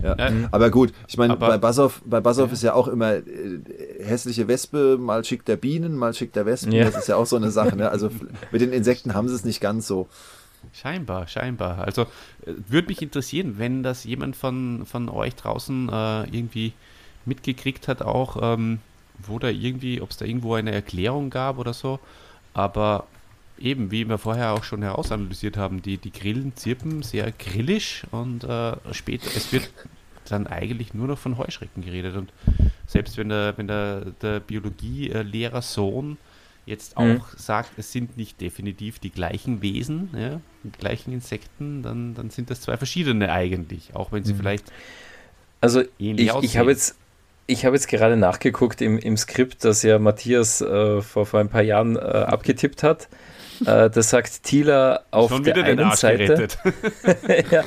Ja. 0.02 0.16
Ja, 0.18 0.30
Aber 0.50 0.70
gut, 0.70 0.92
ich 1.08 1.16
meine, 1.16 1.36
bei 1.36 1.56
Basov, 1.56 2.02
bei 2.04 2.20
Basov 2.20 2.48
Ja. 2.48 2.52
ist 2.52 2.62
ja 2.62 2.74
auch 2.74 2.88
immer 2.88 3.14
äh, 3.14 3.22
hässliche 4.02 4.46
Wespe, 4.46 4.98
mal 4.98 5.24
schickt 5.24 5.48
er 5.48 5.56
Bienen, 5.56 5.96
mal 5.96 6.12
schickt 6.12 6.36
er 6.36 6.44
Wespen. 6.44 6.72
Ja. 6.72 6.84
Das 6.84 6.96
ist 6.96 7.08
ja 7.08 7.16
auch 7.16 7.26
so 7.26 7.36
eine 7.36 7.50
Sache. 7.50 7.76
Ne? 7.76 7.90
Also 7.90 8.10
mit 8.52 8.60
den 8.60 8.72
Insekten 8.72 9.14
haben 9.14 9.28
sie 9.28 9.34
es 9.34 9.44
nicht 9.44 9.62
ganz 9.62 9.86
so. 9.86 10.06
Scheinbar, 10.72 11.26
scheinbar. 11.26 11.78
Also 11.78 12.02
äh, 12.02 12.54
würde 12.68 12.88
mich 12.88 13.02
interessieren, 13.02 13.58
wenn 13.58 13.82
das 13.82 14.04
jemand 14.04 14.36
von, 14.36 14.86
von 14.86 15.08
euch 15.08 15.34
draußen 15.34 15.88
äh, 15.88 16.22
irgendwie 16.24 16.72
mitgekriegt 17.24 17.88
hat, 17.88 18.02
auch 18.02 18.38
ähm, 18.40 18.80
wo 19.18 19.38
da 19.38 19.48
irgendwie, 19.48 20.00
ob 20.00 20.10
es 20.10 20.16
da 20.16 20.24
irgendwo 20.24 20.54
eine 20.54 20.72
Erklärung 20.72 21.30
gab 21.30 21.58
oder 21.58 21.74
so. 21.74 21.98
Aber 22.54 23.06
eben, 23.58 23.90
wie 23.90 24.08
wir 24.08 24.18
vorher 24.18 24.52
auch 24.52 24.64
schon 24.64 24.82
herausanalysiert 24.82 25.56
haben, 25.56 25.82
die, 25.82 25.98
die 25.98 26.12
Grillen 26.12 26.56
zirpen 26.56 27.02
sehr 27.02 27.30
grillisch 27.32 28.04
und 28.10 28.44
äh, 28.44 28.76
später, 28.92 29.28
es 29.36 29.52
wird 29.52 29.70
dann 30.28 30.46
eigentlich 30.46 30.94
nur 30.94 31.08
noch 31.08 31.18
von 31.18 31.36
Heuschrecken 31.38 31.82
geredet. 31.82 32.16
Und 32.16 32.32
selbst 32.86 33.16
wenn 33.16 33.28
der, 33.28 33.56
wenn 33.58 33.66
der, 33.66 34.06
der 34.22 34.40
Biologielehrer 34.40 35.62
Sohn 35.62 36.16
jetzt 36.70 36.96
auch 36.96 37.04
Mhm. 37.04 37.20
sagt, 37.36 37.72
es 37.76 37.92
sind 37.92 38.16
nicht 38.16 38.40
definitiv 38.40 38.98
die 38.98 39.10
gleichen 39.10 39.60
Wesen, 39.60 40.08
ja, 40.16 40.40
die 40.62 40.70
gleichen 40.78 41.12
Insekten, 41.12 41.82
dann, 41.82 42.14
dann 42.14 42.30
sind 42.30 42.48
das 42.50 42.62
zwei 42.62 42.76
verschiedene 42.78 43.30
eigentlich, 43.30 43.94
auch 43.94 44.12
wenn 44.12 44.24
sie 44.24 44.32
Mhm. 44.32 44.38
vielleicht 44.38 44.72
Also 45.60 45.82
ähnlich 45.98 46.28
ich, 46.28 46.32
aussehen. 46.32 46.48
ich 46.50 46.56
habe 46.56 46.70
jetzt, 46.70 46.94
ich 47.46 47.64
habe 47.66 47.76
jetzt 47.76 47.88
gerade 47.88 48.16
nachgeguckt 48.16 48.80
im, 48.80 48.98
im 48.98 49.16
Skript, 49.16 49.64
das 49.64 49.82
ja 49.82 49.98
Matthias 49.98 50.60
äh, 50.62 51.02
vor, 51.02 51.26
vor 51.26 51.40
ein 51.40 51.48
paar 51.48 51.62
Jahren 51.62 51.96
äh, 51.96 52.00
abgetippt 52.00 52.82
hat. 52.82 53.08
Äh, 53.64 53.90
das 53.90 54.10
sagt 54.10 54.42
Thieler 54.44 55.04
auf 55.10 55.30
schon 55.30 55.42
der 55.44 55.56
einen 55.64 55.90
Seite. 55.92 56.48
ja. 57.50 57.64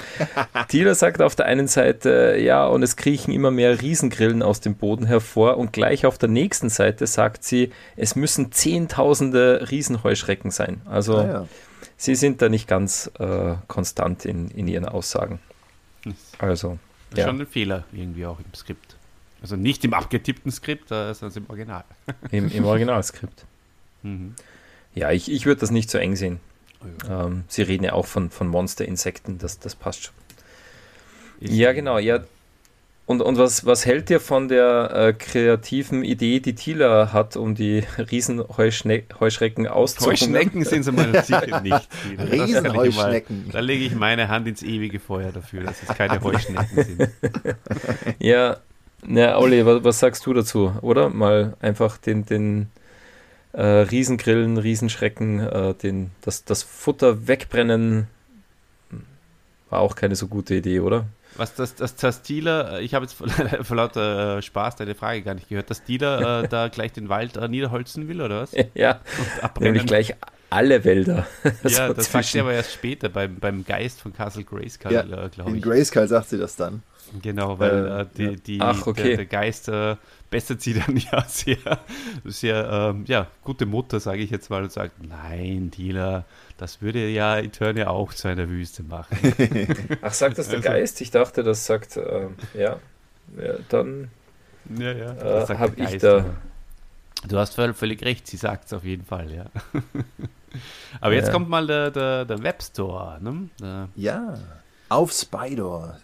Thieler 0.67 0.95
sagt 0.95 1.21
auf 1.21 1.35
der 1.35 1.45
einen 1.45 1.67
Seite, 1.67 2.37
ja, 2.39 2.65
und 2.65 2.83
es 2.83 2.95
kriechen 2.95 3.31
immer 3.33 3.51
mehr 3.51 3.81
Riesengrillen 3.81 4.41
aus 4.41 4.59
dem 4.61 4.75
Boden 4.75 5.05
hervor. 5.05 5.57
Und 5.57 5.73
gleich 5.73 6.05
auf 6.05 6.17
der 6.17 6.29
nächsten 6.29 6.69
Seite 6.69 7.05
sagt 7.07 7.43
sie, 7.43 7.71
es 7.95 8.15
müssen 8.15 8.51
Zehntausende 8.51 9.67
Riesenheuschrecken 9.69 10.51
sein. 10.51 10.81
Also 10.85 11.17
Ah, 11.17 11.25
ja. 11.27 11.47
sie 11.97 12.15
sind 12.15 12.41
da 12.41 12.49
nicht 12.49 12.67
ganz 12.67 13.11
äh, 13.19 13.55
konstant 13.67 14.25
in, 14.25 14.49
in 14.51 14.67
ihren 14.67 14.85
Aussagen. 14.85 15.39
Also, 16.39 16.77
Das 17.11 17.19
ist 17.19 17.25
Ja. 17.25 17.25
schon 17.31 17.39
ein 17.41 17.47
Fehler 17.47 17.83
irgendwie 17.93 18.25
auch 18.25 18.39
im 18.39 18.53
Skript. 18.53 18.95
Also 19.41 19.55
nicht 19.57 19.83
im 19.85 19.93
abgetippten 19.93 20.51
Skript, 20.51 20.89
sondern 20.89 21.31
im 21.35 21.45
Original. 21.49 21.83
im, 22.31 22.49
im 22.51 22.65
Originalskript. 22.65 23.45
Mhm. 24.05 24.35
Ja, 24.95 25.11
ich, 25.11 25.31
ich 25.31 25.45
würde 25.45 25.61
das 25.61 25.71
nicht 25.71 25.89
so 25.89 25.97
eng 25.97 26.15
sehen. 26.15 26.39
Oh 26.81 26.85
ja. 27.09 27.25
Ähm, 27.25 27.43
sie 27.47 27.61
reden 27.63 27.83
ja 27.83 27.93
auch 27.93 28.05
von, 28.05 28.29
von 28.29 28.47
Monsterinsekten, 28.47 29.37
das, 29.37 29.59
das 29.59 29.75
passt 29.75 30.03
schon. 30.05 30.13
Ist- 31.39 31.53
Ja, 31.53 31.73
genau, 31.73 31.97
ja. 31.97 32.19
Und, 33.05 33.21
und 33.21 33.37
was, 33.37 33.65
was 33.65 33.85
hält 33.85 34.09
ihr 34.09 34.21
von 34.21 34.47
der 34.47 34.91
äh, 34.95 35.13
kreativen 35.13 36.05
Idee, 36.05 36.39
die 36.39 36.55
Thieler 36.55 37.11
hat, 37.11 37.35
um 37.35 37.53
die 37.53 37.83
Riesenheuschrecken 37.97 39.67
auszuhungern? 39.67 40.13
Heuschnecken 40.13 40.63
sind 40.65 40.83
sie 40.83 40.91
mal 40.93 41.11
sicher 41.23 41.59
nicht. 41.59 41.89
Ich 42.13 42.31
Riesenheuschnecken. 42.31 43.49
Da 43.51 43.59
lege 43.59 43.83
ich 43.83 43.95
meine 43.95 44.29
Hand 44.29 44.47
ins 44.47 44.63
ewige 44.63 45.01
Feuer 45.01 45.33
dafür, 45.33 45.63
dass 45.63 45.83
es 45.83 45.89
keine 45.89 46.21
Heuschnecken 46.23 46.83
sind. 46.83 47.09
Ja, 48.19 48.57
na, 49.05 49.37
Olli, 49.37 49.65
was, 49.65 49.83
was 49.83 49.99
sagst 49.99 50.25
du 50.25 50.33
dazu, 50.33 50.73
oder? 50.81 51.09
Mal 51.09 51.57
einfach 51.59 51.97
den, 51.97 52.25
den 52.25 52.67
äh, 53.53 53.61
Riesengrillen, 53.63 54.57
Riesenschrecken, 54.57 55.39
äh, 55.39 55.73
den, 55.75 56.11
das, 56.21 56.43
das 56.45 56.63
Futter 56.63 57.27
wegbrennen, 57.27 58.07
war 59.69 59.79
auch 59.79 59.95
keine 59.95 60.15
so 60.15 60.27
gute 60.27 60.55
Idee, 60.55 60.79
oder? 60.79 61.05
Was 61.35 61.55
das, 61.55 61.73
das, 61.73 61.95
das 61.95 62.21
Dealer, 62.21 62.79
ich 62.81 62.93
habe 62.93 63.05
jetzt 63.05 63.13
vor, 63.13 63.27
vor 63.63 63.75
lauter 63.77 64.37
äh, 64.37 64.41
Spaß 64.41 64.75
deine 64.75 64.93
Frage 64.93 65.23
gar 65.23 65.33
nicht 65.33 65.49
gehört, 65.49 65.69
dass 65.69 65.83
Dealer 65.83 66.43
äh, 66.43 66.47
da 66.49 66.67
gleich 66.67 66.93
den 66.93 67.09
Wald 67.09 67.37
äh, 67.37 67.47
niederholzen 67.47 68.07
will, 68.07 68.21
oder 68.21 68.41
was? 68.41 68.55
ja, 68.75 68.99
nämlich 69.59 69.85
gleich 69.85 70.13
alle 70.51 70.83
Wälder. 70.83 71.25
Ja, 71.63 71.87
So 71.87 71.93
das 71.93 72.11
sagt 72.11 72.25
sie 72.25 72.31
zwischen- 72.31 72.39
aber 72.41 72.53
erst 72.53 72.73
später 72.73 73.09
beim, 73.09 73.37
beim 73.37 73.65
Geist 73.65 74.01
von 74.01 74.13
Castle 74.13 74.43
Grayskull, 74.43 74.91
Ja, 74.91 75.01
äh, 75.01 75.29
glaube 75.29 75.49
In 75.49 75.57
ich. 75.57 75.63
Grayskull 75.63 76.07
sagt 76.07 76.29
sie 76.29 76.37
das 76.37 76.55
dann. 76.55 76.83
Genau, 77.21 77.57
weil 77.59 77.71
Äh, 77.87 78.01
äh, 78.01 78.05
die, 78.15 78.23
ja. 78.23 78.31
die, 78.45 78.61
Ach, 78.61 78.85
okay. 78.87 79.03
der, 79.09 79.15
der 79.17 79.25
Geist 79.25 79.67
äh, 79.69 79.95
bessert 80.33 80.61
sie 80.61 80.73
dann 80.73 80.97
ja 80.97 81.23
sehr, 81.27 81.57
sehr 82.25 82.67
ähm, 82.71 83.05
ja, 83.07 83.27
gute 83.43 83.67
Mutter, 83.67 83.99
sage 83.99 84.23
ich 84.23 84.31
jetzt 84.31 84.49
mal, 84.49 84.63
und 84.63 84.71
sagt, 84.71 84.95
nein, 85.03 85.69
Dealer, 85.69 86.25
das 86.57 86.81
würde 86.81 87.07
ja 87.07 87.37
Eternia 87.37 87.87
auch 87.89 88.13
zu 88.15 88.27
einer 88.27 88.49
Wüste 88.49 88.81
machen. 88.81 89.15
Ach, 90.01 90.11
sagt 90.11 90.39
das 90.39 90.47
der 90.47 90.57
Also- 90.57 90.69
Geist? 90.69 91.01
Ich 91.01 91.11
dachte, 91.11 91.43
das 91.43 91.67
sagt, 91.67 91.97
äh, 91.97 92.29
ja. 92.55 92.79
ja. 93.37 93.53
Dann 93.69 94.09
ja, 94.75 94.91
ja. 94.91 95.43
äh, 95.43 95.57
habe 95.57 95.73
ich 95.81 95.99
da. 95.99 96.25
Du 97.27 97.37
hast 97.37 97.53
völlig 97.53 98.03
recht, 98.03 98.25
sie 98.25 98.37
sagt 98.37 98.65
es 98.65 98.73
auf 98.73 98.83
jeden 98.83 99.05
Fall, 99.05 99.31
ja. 99.31 99.45
Aber 100.99 101.13
jetzt 101.13 101.31
kommt 101.31 101.47
mal 101.47 101.65
der, 101.67 101.91
der, 101.91 102.25
der 102.25 102.41
Webstore, 102.41 103.19
ne? 103.21 103.49
Der 103.61 103.87
Ja. 103.95 104.33
Auf 104.89 105.11
Spydor. 105.11 105.97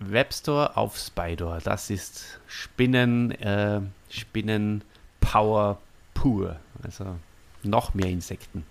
Webstore 0.00 0.76
auf 0.76 0.96
Spydor. 0.96 1.58
Das 1.62 1.90
ist 1.90 2.40
Spinnen, 2.54 3.32
äh, 3.32 3.80
Spinnenpower 4.10 5.80
pur. 6.14 6.56
Also 6.82 7.16
noch 7.64 7.94
mehr 7.94 8.08
Insekten. 8.08 8.64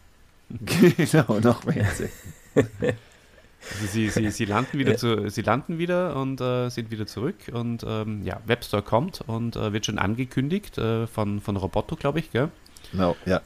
genau, 0.49 1.39
noch 1.39 1.65
mehr 1.65 1.89
Insekten. 1.89 2.33
Also 2.55 3.85
sie, 3.87 4.09
sie, 4.09 4.29
sie 4.29 4.45
landen 4.45 4.77
wieder 4.77 4.97
zu, 4.97 5.29
sie 5.29 5.41
landen 5.41 5.77
wieder 5.79 6.15
und 6.15 6.41
äh, 6.41 6.69
sind 6.69 6.91
wieder 6.91 7.07
zurück 7.07 7.35
und 7.51 7.83
ähm, 7.87 8.23
ja, 8.23 8.41
Webstore 8.45 8.83
kommt 8.83 9.21
und 9.21 9.55
äh, 9.55 9.71
wird 9.71 9.85
schon 9.85 9.99
angekündigt 9.99 10.77
äh, 10.77 11.07
von, 11.07 11.39
von 11.39 11.55
Roboto, 11.55 11.95
glaube 11.95 12.19
ich, 12.19 12.31
gell? 12.31 12.49
Genau, 12.91 13.15
ja. 13.25 13.41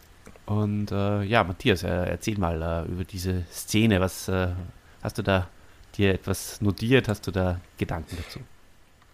Und 0.47 0.91
äh, 0.91 1.23
ja, 1.23 1.43
Matthias, 1.43 1.83
äh, 1.83 1.88
erzähl 1.88 2.38
mal 2.39 2.61
äh, 2.61 2.91
über 2.91 3.03
diese 3.03 3.43
Szene. 3.51 3.99
Was 4.01 4.29
hast 5.01 5.17
du 5.17 5.21
da 5.21 5.47
dir 5.95 6.13
etwas 6.13 6.61
notiert? 6.61 7.07
Hast 7.07 7.27
du 7.27 7.31
da 7.31 7.59
Gedanken 7.77 8.17
dazu? 8.17 8.39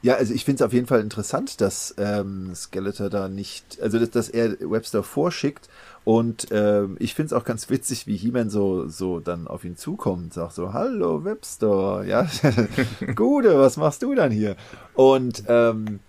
Ja, 0.03 0.15
also 0.15 0.33
ich 0.33 0.43
finde 0.43 0.61
es 0.61 0.67
auf 0.67 0.73
jeden 0.73 0.85
Fall 0.85 0.99
interessant, 0.99 1.61
dass 1.61 1.95
ähm, 1.97 2.53
Skeletor 2.53 3.09
da 3.09 3.29
nicht, 3.29 3.81
also 3.81 3.97
dass, 3.99 4.09
dass 4.09 4.29
er 4.29 4.57
Webster 4.59 5.01
vorschickt 5.01 5.69
und 6.03 6.47
ähm, 6.51 6.97
ich 6.99 7.15
finde 7.15 7.27
es 7.27 7.33
auch 7.33 7.45
ganz 7.45 7.69
witzig, 7.69 8.05
wie 8.05 8.17
He-Man 8.17 8.49
so, 8.49 8.89
so 8.89 9.21
dann 9.21 9.47
auf 9.47 9.63
ihn 9.63 9.77
zukommt 9.77 10.23
und 10.23 10.33
sagt 10.33 10.55
so, 10.55 10.73
hallo 10.73 11.23
Webster, 11.23 12.03
ja, 12.05 12.27
Gute, 13.15 13.57
was 13.57 13.77
machst 13.77 14.03
du 14.03 14.13
dann 14.13 14.29
hier? 14.29 14.57
Und 14.93 15.45
ähm, 15.47 16.01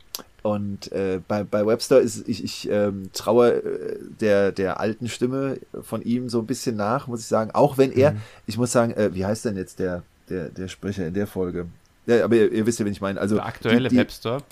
und 0.42 0.90
äh, 0.92 1.20
bei, 1.26 1.44
bei 1.44 1.64
Webster 1.64 2.00
ist 2.00 2.28
ich, 2.28 2.42
ich 2.42 2.68
ähm, 2.68 3.10
traue 3.12 3.62
äh, 3.62 3.98
der, 4.20 4.50
der 4.50 4.80
alten 4.80 5.08
Stimme 5.08 5.58
von 5.82 6.02
ihm 6.02 6.28
so 6.28 6.40
ein 6.40 6.46
bisschen 6.46 6.76
nach, 6.76 7.06
muss 7.06 7.20
ich 7.20 7.26
sagen. 7.26 7.52
Auch 7.52 7.78
wenn 7.78 7.92
er, 7.92 8.16
ich 8.46 8.58
muss 8.58 8.72
sagen, 8.72 8.92
äh, 8.92 9.14
wie 9.14 9.24
heißt 9.24 9.44
denn 9.44 9.56
jetzt 9.56 9.78
der, 9.78 10.02
der, 10.28 10.50
der 10.50 10.68
Sprecher 10.68 11.06
in 11.06 11.14
der 11.14 11.26
Folge? 11.26 11.66
Ja, 12.06 12.24
aber 12.24 12.36
ihr, 12.36 12.52
ihr 12.52 12.66
wisst 12.66 12.78
ja, 12.78 12.84
wen 12.84 12.92
ich 12.92 13.00
meine. 13.00 13.20
Also 13.20 13.36
Der 13.36 13.46
aktuelle 13.46 13.88
die, 13.88 13.94
die, 13.94 14.00
Webstore. 14.00 14.42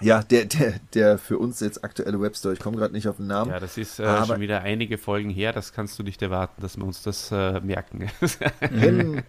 Ja, 0.00 0.22
der, 0.22 0.46
der, 0.46 0.74
der 0.92 1.18
für 1.18 1.38
uns 1.38 1.60
jetzt 1.60 1.84
aktuelle 1.84 2.20
Webstore, 2.20 2.52
ich 2.52 2.60
komme 2.60 2.76
gerade 2.76 2.92
nicht 2.92 3.06
auf 3.06 3.18
den 3.18 3.28
Namen. 3.28 3.52
Ja, 3.52 3.60
das 3.60 3.78
ist 3.78 4.00
äh, 4.00 4.26
schon 4.26 4.40
wieder 4.40 4.60
einige 4.62 4.98
Folgen 4.98 5.30
her, 5.30 5.52
das 5.52 5.72
kannst 5.72 5.98
du 5.98 6.02
nicht 6.02 6.20
erwarten, 6.20 6.60
dass 6.60 6.76
wir 6.76 6.84
uns 6.84 7.02
das 7.02 7.30
äh, 7.30 7.60
merken. 7.60 8.10
Hen 8.60 9.22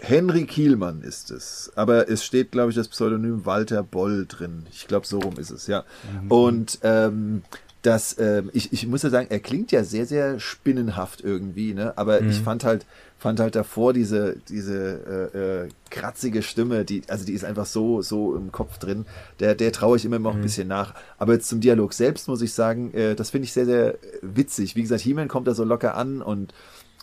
Henry 0.00 0.46
Kielmann 0.46 1.02
ist 1.02 1.30
es. 1.30 1.72
Aber 1.76 2.08
es 2.08 2.24
steht, 2.24 2.50
glaube 2.50 2.70
ich, 2.70 2.76
das 2.76 2.88
Pseudonym 2.88 3.46
Walter 3.46 3.84
Boll 3.84 4.26
drin. 4.26 4.66
Ich 4.72 4.88
glaube, 4.88 5.06
so 5.06 5.20
rum 5.20 5.38
ist 5.38 5.50
es, 5.50 5.68
ja. 5.68 5.84
Mhm. 6.22 6.30
Und 6.30 6.78
ähm, 6.82 7.42
das, 7.82 8.18
ähm, 8.18 8.50
ich, 8.52 8.72
ich 8.72 8.86
muss 8.86 9.02
ja 9.02 9.10
sagen, 9.10 9.28
er 9.30 9.40
klingt 9.40 9.70
ja 9.70 9.84
sehr, 9.84 10.06
sehr 10.06 10.40
spinnenhaft 10.40 11.20
irgendwie, 11.20 11.72
ne? 11.72 11.96
Aber 11.96 12.20
mhm. 12.20 12.30
ich 12.30 12.40
fand 12.40 12.64
halt, 12.64 12.84
fand 13.24 13.40
halt 13.40 13.56
davor 13.56 13.94
diese, 13.94 14.36
diese 14.50 15.30
äh, 15.34 15.38
äh, 15.64 15.68
kratzige 15.88 16.42
Stimme, 16.42 16.84
die, 16.84 17.00
also 17.08 17.24
die 17.24 17.32
ist 17.32 17.42
einfach 17.42 17.64
so, 17.64 18.02
so 18.02 18.36
im 18.36 18.52
Kopf 18.52 18.76
drin. 18.76 19.06
Der, 19.40 19.54
der 19.54 19.72
traue 19.72 19.96
ich 19.96 20.04
immer 20.04 20.18
noch 20.18 20.34
mhm. 20.34 20.40
ein 20.40 20.42
bisschen 20.42 20.68
nach. 20.68 20.92
Aber 21.16 21.32
jetzt 21.32 21.48
zum 21.48 21.62
Dialog 21.62 21.94
selbst 21.94 22.28
muss 22.28 22.42
ich 22.42 22.52
sagen, 22.52 22.92
äh, 22.92 23.14
das 23.14 23.30
finde 23.30 23.46
ich 23.46 23.54
sehr, 23.54 23.64
sehr 23.64 23.94
witzig. 24.20 24.76
Wie 24.76 24.82
gesagt, 24.82 25.00
He-Man 25.00 25.28
kommt 25.28 25.48
da 25.48 25.54
so 25.54 25.64
locker 25.64 25.96
an 25.96 26.20
und 26.20 26.52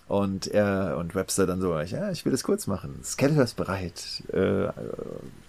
und 0.08 0.46
er 0.46 0.98
und 1.00 1.16
Webster 1.16 1.48
dann 1.48 1.60
so, 1.60 1.74
ja, 1.80 2.12
ich 2.12 2.24
will 2.24 2.34
es 2.34 2.44
kurz 2.44 2.68
machen. 2.68 3.00
Skeletor 3.04 3.44
ist 3.44 3.56
bereit, 3.56 4.22
äh, 4.32 4.68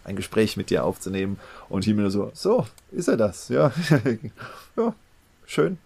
ein 0.05 0.17
Gespräch 0.17 0.57
mit 0.57 0.71
dir 0.71 0.85
aufzunehmen. 0.85 1.39
Und 1.69 1.85
He-Man 1.85 2.09
so, 2.09 2.31
so, 2.33 2.67
ist 2.93 3.09
er 3.09 3.19
das? 3.19 3.51
Ja, 3.51 3.73
ja 4.77 4.95
schön. 5.45 5.77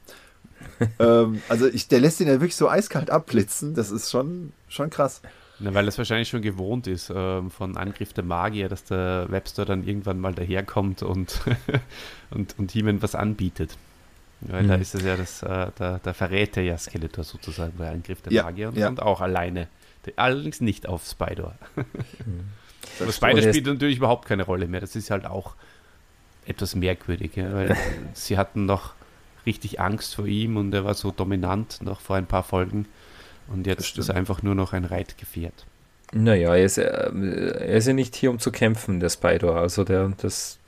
ähm, 0.99 1.43
also 1.49 1.67
ich, 1.67 1.89
der 1.89 2.01
lässt 2.01 2.21
ihn 2.21 2.29
ja 2.29 2.35
wirklich 2.35 2.57
so 2.57 2.69
eiskalt 2.69 3.11
abblitzen. 3.11 3.75
Das 3.75 3.91
ist 3.91 4.11
schon, 4.11 4.53
schon 4.69 4.91
krass. 4.91 5.23
Na, 5.59 5.73
weil 5.73 5.89
es 5.89 5.97
wahrscheinlich 5.97 6.29
schon 6.29 6.43
gewohnt 6.43 6.87
ist 6.87 7.11
ähm, 7.15 7.51
von 7.51 7.77
Angriff 7.77 8.13
der 8.13 8.25
Magier, 8.25 8.69
dass 8.69 8.85
der 8.85 9.27
Webster 9.31 9.65
dann 9.65 9.87
irgendwann 9.87 10.21
mal 10.21 10.35
daherkommt 10.35 11.03
und, 11.03 11.41
und, 12.31 12.59
und 12.59 12.75
ihm 12.75 13.03
was 13.03 13.15
anbietet. 13.15 13.77
Weil 14.43 14.65
mhm. 14.65 14.69
da 14.69 14.75
ist 14.75 14.95
es 14.95 15.03
ja 15.03 15.17
das, 15.17 15.43
äh, 15.43 15.69
da, 15.77 15.99
da 16.03 16.13
verrät 16.13 16.57
er 16.59 16.63
ja 16.63 16.77
Skeletor 16.77 17.25
sozusagen 17.25 17.73
bei 17.79 17.91
Angriff 17.91 18.21
der 18.21 18.33
ja, 18.33 18.43
Magier 18.43 18.69
und, 18.69 18.77
ja. 18.77 18.89
und 18.89 19.01
auch 19.01 19.21
alleine. 19.21 19.69
Allerdings 20.15 20.61
nicht 20.61 20.89
auf 20.89 21.05
Spider. 21.05 21.57
Mhm. 22.25 22.49
Aber 23.01 23.13
Spider 23.13 23.43
spielt 23.43 23.67
natürlich 23.67 23.99
überhaupt 23.99 24.27
keine 24.27 24.45
Rolle 24.45 24.69
mehr. 24.69 24.81
Das 24.81 24.97
ist 24.97 25.11
halt 25.11 25.27
auch 25.27 25.55
etwas 26.47 26.75
merkwürdig, 26.75 27.37
ja, 27.37 27.53
weil 27.53 27.77
sie 28.15 28.39
hatten 28.39 28.65
noch 28.65 28.95
richtig 29.47 29.81
Angst 29.81 30.17
vor 30.17 30.27
ihm 30.27 30.57
und 30.57 30.75
er 30.75 30.85
war 30.85 30.95
so 30.95 31.11
dominant 31.11 31.81
noch 31.83 32.01
vor 32.01 32.17
ein 32.17 32.27
paar 32.27 32.43
Folgen. 32.43 32.87
Und 33.49 33.67
jetzt 33.67 33.97
ist 33.97 34.09
er 34.09 34.17
einfach 34.17 34.43
nur 34.43 34.55
noch 34.55 34.73
ein 34.73 34.85
Reitgefährt. 34.85 35.67
Naja, 36.13 36.55
er 36.55 36.65
ist, 36.65 36.79
äh, 36.79 36.85
er 36.85 37.77
ist 37.77 37.87
ja 37.87 37.93
nicht 37.93 38.15
hier, 38.17 38.31
um 38.31 38.39
zu 38.39 38.51
kämpfen, 38.51 39.01
der 39.01 39.09
Spider. 39.09 39.57
Also 39.57 39.85
der, 39.85 40.13
das, 40.19 40.59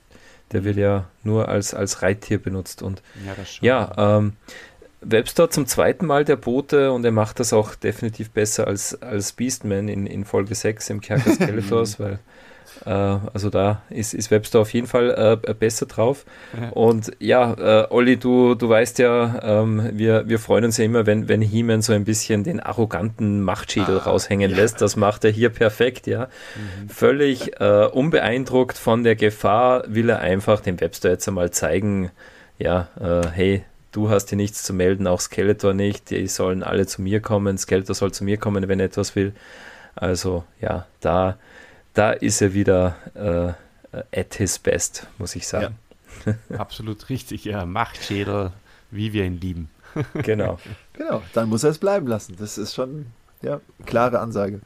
der 0.51 0.63
wird 0.63 0.77
ja 0.77 1.07
nur 1.23 1.49
als, 1.49 1.73
als 1.73 2.01
Reittier 2.01 2.41
benutzt. 2.41 2.81
Und 2.81 3.01
ja, 3.61 3.91
ja 3.95 4.17
ähm, 4.17 4.33
Webster 5.01 5.49
zum 5.49 5.65
zweiten 5.65 6.05
Mal 6.05 6.25
der 6.25 6.35
Bote 6.35 6.91
und 6.91 7.05
er 7.05 7.11
macht 7.11 7.39
das 7.39 7.53
auch 7.53 7.75
definitiv 7.75 8.31
besser 8.31 8.67
als, 8.67 9.01
als 9.01 9.31
Beastman 9.31 9.87
in, 9.87 10.05
in 10.05 10.25
Folge 10.25 10.55
6 10.55 10.89
im 10.89 11.01
Kerker 11.01 11.31
Skeletors, 11.35 11.99
weil 11.99 12.19
also 12.85 13.49
da 13.49 13.81
ist, 13.89 14.13
ist 14.13 14.31
Webster 14.31 14.59
auf 14.59 14.73
jeden 14.73 14.87
Fall 14.87 15.39
äh, 15.47 15.53
besser 15.53 15.85
drauf. 15.85 16.25
Ja. 16.59 16.69
Und 16.69 17.11
ja, 17.19 17.53
äh, 17.53 17.87
Olli, 17.89 18.17
du, 18.17 18.55
du 18.55 18.69
weißt 18.69 18.99
ja, 18.99 19.39
ähm, 19.61 19.89
wir, 19.93 20.27
wir 20.27 20.39
freuen 20.39 20.65
uns 20.65 20.77
ja 20.77 20.85
immer, 20.85 21.05
wenn, 21.05 21.27
wenn 21.27 21.41
He-Man 21.41 21.81
so 21.81 21.93
ein 21.93 22.05
bisschen 22.05 22.43
den 22.43 22.59
arroganten 22.59 23.41
Machtschädel 23.41 23.99
ah, 23.99 24.03
raushängen 24.03 24.51
ja. 24.51 24.57
lässt. 24.57 24.81
Das 24.81 24.95
macht 24.95 25.25
er 25.25 25.31
hier 25.31 25.49
perfekt, 25.49 26.07
ja. 26.07 26.25
Mhm. 26.55 26.89
Völlig 26.89 27.59
äh, 27.59 27.87
unbeeindruckt 27.91 28.77
von 28.77 29.03
der 29.03 29.15
Gefahr 29.15 29.83
will 29.87 30.09
er 30.09 30.19
einfach 30.19 30.61
dem 30.61 30.79
Webster 30.79 31.09
jetzt 31.09 31.27
einmal 31.27 31.51
zeigen, 31.51 32.11
ja, 32.57 32.87
äh, 32.99 33.27
hey, 33.31 33.63
du 33.91 34.09
hast 34.09 34.29
hier 34.29 34.37
nichts 34.37 34.63
zu 34.63 34.73
melden, 34.73 35.07
auch 35.07 35.19
Skeletor 35.19 35.73
nicht, 35.73 36.09
die 36.09 36.27
sollen 36.27 36.63
alle 36.63 36.85
zu 36.85 37.01
mir 37.01 37.21
kommen, 37.21 37.57
Skeletor 37.57 37.95
soll 37.95 38.11
zu 38.11 38.23
mir 38.23 38.37
kommen, 38.37 38.67
wenn 38.67 38.79
er 38.79 38.87
etwas 38.87 39.15
will. 39.15 39.33
Also 39.95 40.43
ja, 40.61 40.85
da 41.01 41.37
da 41.99 42.11
ist 42.11 42.41
er 42.41 42.53
wieder 42.53 42.95
äh, 43.13 44.17
at 44.17 44.35
his 44.35 44.57
best, 44.57 45.05
muss 45.17 45.35
ich 45.35 45.45
sagen. 45.45 45.77
Ja. 46.25 46.57
Absolut 46.57 47.09
richtig, 47.09 47.43
ja. 47.43 47.65
Machtschädel, 47.65 48.53
wie 48.89 49.11
wir 49.11 49.25
ihn 49.25 49.41
lieben. 49.41 49.69
genau. 50.13 50.59
Genau, 50.93 51.21
dann 51.33 51.49
muss 51.49 51.65
er 51.65 51.71
es 51.71 51.77
bleiben 51.77 52.07
lassen. 52.07 52.37
Das 52.39 52.57
ist 52.57 52.73
schon 52.73 53.07
ja 53.41 53.59
klare 53.85 54.19
Ansage. 54.19 54.61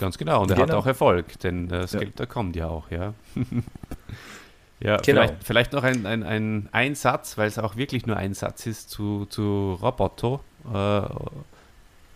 Ganz 0.00 0.16
genau, 0.16 0.40
und 0.42 0.50
er 0.50 0.56
genau. 0.56 0.68
hat 0.68 0.74
auch 0.74 0.86
Erfolg, 0.86 1.38
denn 1.40 1.68
das 1.68 1.92
ja. 1.92 2.00
Geld, 2.00 2.18
da 2.18 2.24
kommt 2.24 2.56
ja 2.56 2.68
auch, 2.68 2.90
ja. 2.90 3.12
ja, 4.80 4.96
genau. 4.96 5.02
vielleicht, 5.02 5.34
vielleicht 5.44 5.72
noch 5.74 5.82
ein, 5.82 6.06
ein, 6.06 6.22
ein, 6.22 6.68
ein 6.72 6.94
Satz, 6.94 7.36
weil 7.36 7.48
es 7.48 7.58
auch 7.58 7.76
wirklich 7.76 8.06
nur 8.06 8.16
ein 8.16 8.32
Satz 8.32 8.66
ist 8.66 8.88
zu, 8.88 9.26
zu 9.26 9.78
Roboto, 9.82 10.40
äh, 10.72 11.02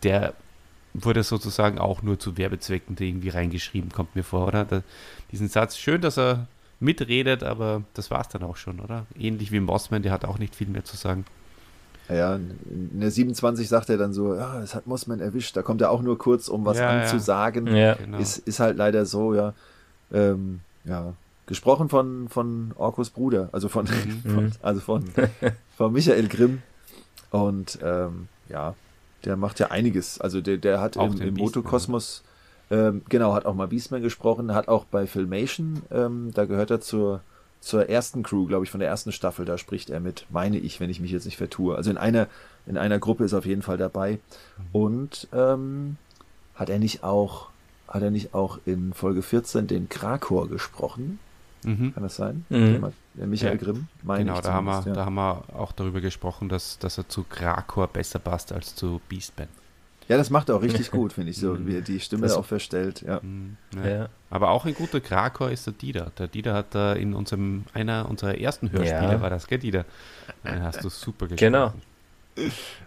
der 0.02 0.32
wurde 0.94 1.22
sozusagen 1.22 1.78
auch 1.78 2.02
nur 2.02 2.18
zu 2.18 2.36
Werbezwecken 2.36 2.96
irgendwie 2.98 3.30
reingeschrieben, 3.30 3.90
kommt 3.90 4.14
mir 4.14 4.24
vor, 4.24 4.46
oder? 4.48 4.64
Da, 4.64 4.82
diesen 5.30 5.48
Satz, 5.48 5.76
schön, 5.76 6.00
dass 6.00 6.18
er 6.18 6.46
mitredet, 6.80 7.42
aber 7.42 7.82
das 7.94 8.10
war 8.10 8.20
es 8.20 8.28
dann 8.28 8.42
auch 8.42 8.56
schon, 8.56 8.80
oder? 8.80 9.06
Ähnlich 9.18 9.52
wie 9.52 9.60
Mossman, 9.60 10.02
der 10.02 10.12
hat 10.12 10.24
auch 10.24 10.38
nicht 10.38 10.54
viel 10.54 10.66
mehr 10.66 10.84
zu 10.84 10.96
sagen. 10.96 11.24
Ja, 12.08 12.34
in 12.34 13.00
der 13.00 13.10
27 13.10 13.68
sagt 13.68 13.88
er 13.88 13.96
dann 13.96 14.12
so, 14.12 14.34
ja, 14.34 14.60
es 14.60 14.74
hat 14.74 14.86
Mossman 14.86 15.20
erwischt, 15.20 15.56
da 15.56 15.62
kommt 15.62 15.80
er 15.80 15.90
auch 15.90 16.02
nur 16.02 16.18
kurz, 16.18 16.48
um 16.48 16.64
was 16.64 16.78
ja, 16.78 16.90
anzusagen. 16.90 17.74
Ja. 17.74 17.94
Genau. 17.94 18.18
Ist, 18.18 18.38
ist 18.38 18.60
halt 18.60 18.76
leider 18.76 19.06
so, 19.06 19.34
ja. 19.34 19.54
Ähm, 20.12 20.60
ja, 20.84 21.14
gesprochen 21.46 21.88
von, 21.88 22.28
von 22.28 22.72
Orkus 22.76 23.10
Bruder, 23.10 23.48
also 23.52 23.68
von, 23.68 23.86
mhm. 23.86 24.30
von 24.34 24.52
also 24.60 24.80
von, 24.80 25.04
von 25.76 25.92
Michael 25.92 26.28
Grimm. 26.28 26.62
Und 27.30 27.78
ähm, 27.82 28.28
ja, 28.48 28.74
der 29.24 29.36
macht 29.36 29.60
ja 29.60 29.70
einiges. 29.70 30.20
Also 30.20 30.40
der, 30.40 30.58
der 30.58 30.80
hat 30.80 30.96
auch 30.96 31.14
im, 31.14 31.20
im 31.20 31.34
Motokosmos, 31.34 32.22
ähm, 32.70 33.02
genau, 33.08 33.34
hat 33.34 33.46
auch 33.46 33.54
mal 33.54 33.68
Beastman 33.68 34.02
gesprochen, 34.02 34.54
hat 34.54 34.68
auch 34.68 34.84
bei 34.84 35.06
Filmation, 35.06 35.82
ähm, 35.90 36.30
da 36.34 36.44
gehört 36.44 36.70
er 36.70 36.80
zur, 36.80 37.20
zur 37.60 37.88
ersten 37.88 38.22
Crew, 38.22 38.46
glaube 38.46 38.64
ich, 38.64 38.70
von 38.70 38.80
der 38.80 38.88
ersten 38.88 39.12
Staffel, 39.12 39.44
da 39.44 39.58
spricht 39.58 39.90
er 39.90 40.00
mit, 40.00 40.26
meine 40.30 40.58
ich, 40.58 40.80
wenn 40.80 40.90
ich 40.90 41.00
mich 41.00 41.10
jetzt 41.10 41.24
nicht 41.24 41.36
vertue. 41.36 41.76
Also 41.76 41.90
in 41.90 41.98
einer, 41.98 42.28
in 42.66 42.76
einer 42.76 42.98
Gruppe 42.98 43.24
ist 43.24 43.32
er 43.32 43.38
auf 43.38 43.46
jeden 43.46 43.62
Fall 43.62 43.76
dabei. 43.76 44.12
Mhm. 44.12 44.64
Und 44.72 45.28
ähm, 45.32 45.96
hat 46.54 46.70
er 46.70 46.78
nicht 46.78 47.04
auch, 47.04 47.50
hat 47.88 48.02
er 48.02 48.10
nicht 48.10 48.34
auch 48.34 48.58
in 48.64 48.92
Folge 48.92 49.22
14 49.22 49.66
den 49.66 49.88
Krakor 49.88 50.48
gesprochen? 50.48 51.18
Mhm. 51.64 51.94
Kann 51.94 52.02
das 52.02 52.16
sein? 52.16 52.44
Mhm. 52.48 52.92
Der 53.14 53.26
Michael 53.26 53.52
ja. 53.52 53.62
Grimm, 53.62 53.88
meine 54.02 54.24
Genau, 54.24 54.40
da 54.40 54.52
haben, 54.52 54.64
wir, 54.64 54.82
ja. 54.86 54.92
da 54.92 55.04
haben 55.04 55.14
wir 55.14 55.44
auch 55.54 55.72
darüber 55.72 56.00
gesprochen, 56.00 56.48
dass, 56.48 56.78
dass 56.78 56.98
er 56.98 57.08
zu 57.08 57.24
Krakor 57.24 57.88
besser 57.88 58.18
passt 58.18 58.52
als 58.52 58.74
zu 58.74 59.00
Beastman. 59.08 59.48
Ja, 60.08 60.16
das 60.16 60.30
macht 60.30 60.48
er 60.48 60.56
auch 60.56 60.62
richtig 60.62 60.90
gut, 60.90 61.12
finde 61.12 61.30
ich, 61.30 61.38
so 61.38 61.66
wie 61.66 61.76
er 61.76 61.82
die 61.82 62.00
Stimme 62.00 62.22
das 62.22 62.32
auch 62.32 62.44
verstellt. 62.44 63.02
Ja. 63.02 63.20
Mhm, 63.22 63.56
ja. 63.76 63.88
ja. 63.88 64.08
Aber 64.30 64.50
auch 64.50 64.64
ein 64.64 64.74
guter 64.74 65.00
Krakor 65.00 65.50
ist 65.50 65.66
der 65.66 65.74
Dieter. 65.74 66.10
Der 66.18 66.26
Dieter 66.26 66.54
hat 66.54 66.74
da 66.74 66.94
in 66.94 67.14
unserem, 67.14 67.64
einer 67.74 68.08
unserer 68.08 68.38
ersten 68.38 68.72
Hörspiele, 68.72 69.20
war 69.20 69.30
das, 69.30 69.46
gell, 69.46 69.58
Dieter? 69.58 69.84
Den 70.44 70.62
hast 70.62 70.82
du 70.82 70.88
super 70.88 71.28
gesprochen. 71.28 71.52
Genau. 71.52 71.72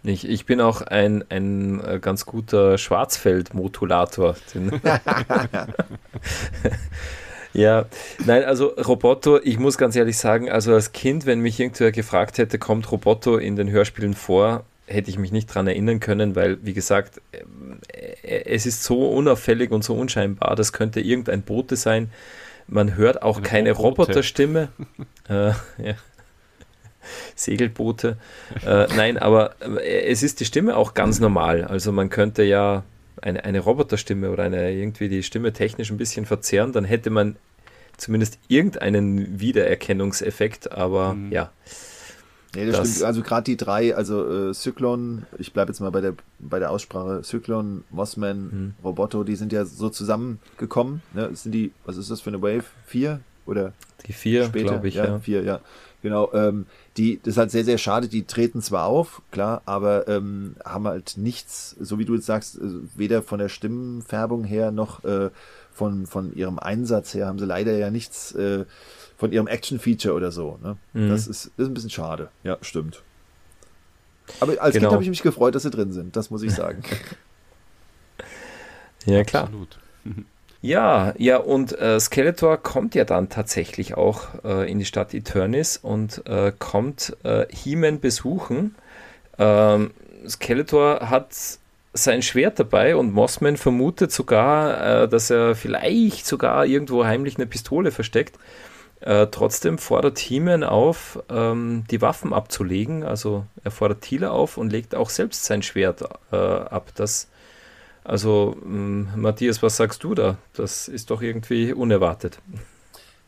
Ich, 0.02 0.28
ich 0.28 0.48
bin 0.48 0.60
auch 0.60 0.82
ein, 0.82 1.24
ein 1.30 1.80
äh, 1.80 2.00
ganz 2.02 2.26
guter 2.26 2.80
Schwarzfeld-Modulator. 2.80 4.36
Ja, 7.56 7.86
nein, 8.26 8.44
also 8.44 8.68
Roboto, 8.68 9.40
ich 9.42 9.60
muss 9.60 9.78
ganz 9.78 9.96
ehrlich 9.96 10.18
sagen, 10.18 10.50
also 10.50 10.74
als 10.74 10.92
Kind, 10.92 11.26
wenn 11.26 11.40
mich 11.40 11.58
irgendwer 11.58 11.94
gefragt 11.94 12.38
hätte, 12.38 12.60
kommt 12.60 12.92
Roboto 12.92 13.38
in 13.38 13.56
den 13.56 13.70
Hörspielen 13.72 14.14
vor, 14.14 14.66
hätte 14.88 15.10
ich 15.10 15.18
mich 15.18 15.32
nicht 15.32 15.48
dran 15.48 15.66
erinnern 15.66 16.02
können, 16.02 16.36
weil, 16.36 16.58
wie 16.66 16.74
gesagt, 16.74 17.22
äh, 17.32 18.44
es 18.44 18.66
ist 18.66 18.84
so 18.84 19.08
unauffällig 19.08 19.72
und 19.72 19.86
so 19.86 19.96
unscheinbar, 19.96 20.58
das 20.58 20.74
könnte 20.74 21.00
irgendein 21.00 21.44
Bote 21.44 21.78
sein. 21.78 22.12
Man 22.68 22.96
hört 22.96 23.22
auch 23.22 23.38
Eine 23.38 23.48
keine 23.48 23.72
Roboterstimme. 23.72 24.68
äh, 25.30 25.52
ja. 25.78 25.96
Segelboote. 27.36 28.18
Äh, 28.66 28.88
nein, 28.98 29.18
aber 29.18 29.56
äh, 29.62 30.08
es 30.08 30.24
ist 30.24 30.42
die 30.42 30.46
Stimme 30.46 30.76
auch 30.76 30.94
ganz 30.94 31.22
normal. 31.22 31.64
Also 31.64 31.94
man 31.94 32.10
könnte 32.10 32.44
ja 32.44 32.84
eine, 33.22 33.44
eine 33.44 33.60
Roboterstimme 33.60 34.32
oder 34.32 34.44
eine 34.44 34.74
irgendwie 34.74 35.10
die 35.10 35.24
Stimme 35.24 35.54
technisch 35.54 35.92
ein 35.92 35.98
bisschen 35.98 36.26
verzerren, 36.26 36.72
dann 36.72 36.86
hätte 36.86 37.10
man 37.10 37.38
zumindest 37.98 38.40
irgendeinen 38.48 39.40
Wiedererkennungseffekt, 39.40 40.72
aber 40.72 41.14
mhm. 41.14 41.32
ja. 41.32 41.52
Nee, 42.56 42.66
das, 42.68 42.78
das 42.78 42.90
stimmt. 42.92 43.06
Also 43.06 43.22
gerade 43.22 43.44
die 43.44 43.58
drei, 43.58 43.96
also 43.96 44.50
äh, 44.50 44.54
Cyclone, 44.54 45.24
ich 45.38 45.52
bleibe 45.52 45.72
jetzt 45.72 45.82
mal 45.82 45.92
bei 45.92 46.02
der, 46.02 46.14
bei 46.40 46.60
der 46.60 46.72
Aussprache, 46.72 47.22
Cyclone, 47.24 47.82
Mossman, 47.90 48.40
mhm. 48.40 48.74
Roboto, 48.84 49.24
die 49.24 49.36
sind 49.36 49.52
ja 49.52 49.66
so 49.66 49.90
zusammengekommen. 49.90 51.02
Ne? 51.14 51.30
Sind 51.34 51.52
die, 51.52 51.72
was 51.86 51.98
ist 51.98 52.10
das 52.10 52.22
für 52.22 52.30
eine 52.30 52.42
Wave? 52.42 52.64
Vier? 52.86 53.20
Oder 53.46 53.74
die 54.08 54.14
vier, 54.14 54.50
glaube 54.50 54.88
ich, 54.88 54.96
ja, 54.96 55.06
ja. 55.06 55.20
Vier, 55.20 55.44
ja. 55.44 55.60
Genau, 56.06 56.32
ähm, 56.34 56.68
die, 56.98 57.20
das 57.24 57.32
ist 57.32 57.38
halt 57.40 57.50
sehr, 57.50 57.66
sehr 57.66 57.80
schade, 57.80 58.08
die 58.08 58.26
treten 58.28 58.62
zwar 58.62 58.86
auf, 58.86 59.24
klar, 59.32 59.64
aber 59.66 60.08
ähm, 60.08 60.56
haben 60.64 60.86
halt 60.88 61.18
nichts, 61.18 61.76
so 61.80 61.98
wie 61.98 62.06
du 62.06 62.14
jetzt 62.14 62.28
sagst, 62.28 62.58
äh, 62.60 62.62
weder 62.94 63.24
von 63.24 63.40
der 63.40 63.50
Stimmenfärbung 63.50 64.44
her 64.44 64.70
noch 64.70 65.04
äh, 65.04 65.32
von, 65.74 66.06
von 66.06 66.32
ihrem 66.36 66.60
Einsatz 66.60 67.16
her 67.16 67.26
haben 67.26 67.40
sie 67.40 67.48
leider 67.48 67.76
ja 67.76 67.90
nichts 67.90 68.34
äh, 68.34 68.66
von 69.18 69.32
ihrem 69.32 69.48
Action-Feature 69.48 70.14
oder 70.14 70.32
so. 70.32 70.60
Ne? 70.62 70.78
Mhm. 70.94 71.10
Das, 71.10 71.26
ist, 71.26 71.50
das 71.58 71.64
ist 71.66 71.72
ein 71.72 71.74
bisschen 71.74 71.90
schade. 71.90 72.30
Ja, 72.44 72.60
stimmt. 72.62 73.02
Aber 74.40 74.62
als 74.62 74.76
Genau. 74.76 74.90
Kind 74.90 74.94
habe 74.94 75.04
ich 75.04 75.10
mich 75.10 75.24
gefreut, 75.24 75.56
dass 75.56 75.64
sie 75.64 75.72
drin 75.72 75.92
sind. 75.92 76.16
Das 76.16 76.30
muss 76.30 76.44
ich 76.44 76.54
sagen. 76.54 76.84
Ja, 79.08 79.24
klar. 79.24 79.44
Absolut. 79.46 79.80
Ja, 80.66 81.14
ja, 81.20 81.38
und 81.38 81.80
äh, 81.80 82.00
Skeletor 82.00 82.58
kommt 82.58 82.96
ja 82.96 83.06
dann 83.06 83.30
tatsächlich 83.30 83.94
auch 83.94 84.30
äh, 84.44 84.72
in 84.72 84.80
die 84.80 84.86
Stadt 84.86 85.14
Eternis 85.14 85.78
und 85.78 86.26
äh, 86.26 86.52
kommt 86.58 87.16
äh, 87.22 87.46
He-Man 87.54 88.00
besuchen. 88.00 88.74
Ähm, 89.38 89.92
Skeletor 90.28 91.08
hat 91.12 91.28
sein 91.94 92.24
Schwert 92.24 92.58
dabei 92.58 92.96
und 92.96 93.14
Mossman 93.14 93.58
vermutet 93.58 94.12
sogar, 94.12 95.04
äh, 95.04 95.08
dass 95.08 95.30
er 95.30 95.54
vielleicht 95.54 96.26
sogar 96.26 96.66
irgendwo 96.66 97.06
heimlich 97.06 97.36
eine 97.36 97.46
Pistole 97.46 97.92
versteckt. 97.92 98.40
Äh, 99.02 99.28
trotzdem 99.30 99.78
fordert 99.78 100.18
He-Man 100.18 100.64
auf, 100.64 101.20
ähm, 101.30 101.84
die 101.92 102.02
Waffen 102.02 102.34
abzulegen. 102.34 103.04
Also 103.04 103.46
er 103.64 103.70
fordert 103.70 104.02
Thiele 104.02 104.32
auf 104.32 104.58
und 104.58 104.72
legt 104.72 104.96
auch 104.96 105.12
selbst 105.12 105.46
sein 105.46 105.62
Schwert 105.62 106.02
äh, 106.32 106.36
ab. 106.36 106.90
Das 106.96 107.28
also, 108.06 108.56
mh, 108.64 109.18
Matthias, 109.18 109.62
was 109.64 109.78
sagst 109.78 110.04
du 110.04 110.14
da? 110.16 110.38
Das 110.54 110.88
ist 110.88 111.10
doch 111.10 111.22
irgendwie 111.22 111.74
unerwartet. 111.74 112.40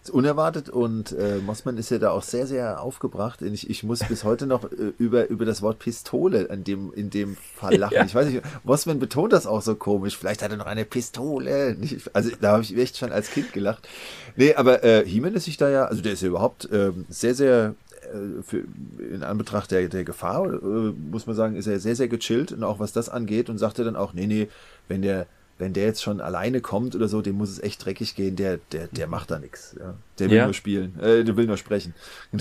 ist 0.04 0.12
unerwartet 0.12 0.70
und 0.70 1.12
äh, 1.12 1.38
Mossman 1.46 1.78
ist 1.78 1.90
ja 1.90 1.98
da 1.98 2.12
auch 2.12 2.24
sehr, 2.24 2.48
sehr 2.48 2.82
aufgebracht. 2.82 3.42
Ich, 3.42 3.70
ich 3.70 3.84
muss 3.84 4.00
bis 4.08 4.24
heute 4.24 4.46
noch 4.48 4.64
äh, 4.72 4.94
über, 5.00 5.28
über 5.30 5.46
das 5.46 5.62
Wort 5.62 5.80
Pistole 5.80 6.44
in 6.44 6.64
dem, 6.64 6.94
in 6.94 7.10
dem 7.10 7.36
Fall 7.56 7.76
lachen. 7.78 7.96
Ja. 7.96 8.06
Ich 8.06 8.16
weiß 8.16 8.28
nicht, 8.28 8.44
Mossman 8.64 9.00
betont 9.00 9.34
das 9.34 9.48
auch 9.48 9.62
so 9.62 9.76
komisch. 9.76 10.16
Vielleicht 10.18 10.42
hat 10.44 10.52
er 10.52 10.58
noch 10.58 10.66
eine 10.68 10.86
Pistole. 10.86 11.76
Also 12.14 12.30
da 12.40 12.54
habe 12.54 12.64
ich 12.64 12.78
echt 12.78 12.98
schon 12.98 13.12
als 13.12 13.32
Kind 13.32 13.52
gelacht. 13.54 13.88
Nee, 14.36 14.54
aber 14.54 14.84
äh, 14.84 15.06
He-Man 15.06 15.34
ist 15.34 15.46
sich 15.46 15.58
da 15.58 15.70
ja, 15.70 15.86
also 15.86 16.02
der 16.02 16.14
ist 16.14 16.22
ja 16.22 16.30
überhaupt 16.30 16.70
ähm, 16.72 17.06
sehr, 17.10 17.34
sehr 17.34 17.74
äh, 17.87 17.87
für, 18.44 18.64
in 19.00 19.24
Anbetracht 19.24 19.72
der, 19.72 19.88
der 19.90 20.04
Gefahr, 20.04 20.46
äh, 20.54 20.58
muss 21.12 21.28
man 21.28 21.36
sagen, 21.36 21.56
ist 21.56 21.68
er 21.68 21.80
sehr, 21.80 21.96
sehr 21.96 22.08
gechillt 22.08 22.52
und 22.52 22.64
auch 22.64 22.80
was 22.80 22.94
das 22.94 23.10
angeht 23.10 23.50
und 23.50 23.58
sagte 23.58 23.84
dann 23.84 23.96
auch, 23.96 24.14
nee, 24.14 24.28
nee, 24.28 24.48
wenn 24.88 25.02
der, 25.02 25.28
wenn 25.60 25.74
der 25.74 25.86
jetzt 25.86 26.04
schon 26.04 26.22
alleine 26.22 26.62
kommt 26.62 26.96
oder 26.96 27.08
so, 27.08 27.22
dem 27.22 27.36
muss 27.36 27.50
es 27.50 27.60
echt 27.60 27.84
dreckig 27.84 28.16
gehen, 28.16 28.36
der, 28.36 28.60
der, 28.72 28.88
der 28.88 29.08
macht 29.08 29.32
da 29.32 29.40
nichts. 29.40 29.76
Ja. 29.80 29.96
Der 30.20 30.30
will 30.30 30.38
Ja. 30.38 30.46
nur 30.46 30.54
spielen, 30.54 31.00
äh, 31.00 31.24
der 31.24 31.36
will 31.36 31.48
nur 31.48 31.58
sprechen. 31.58 31.94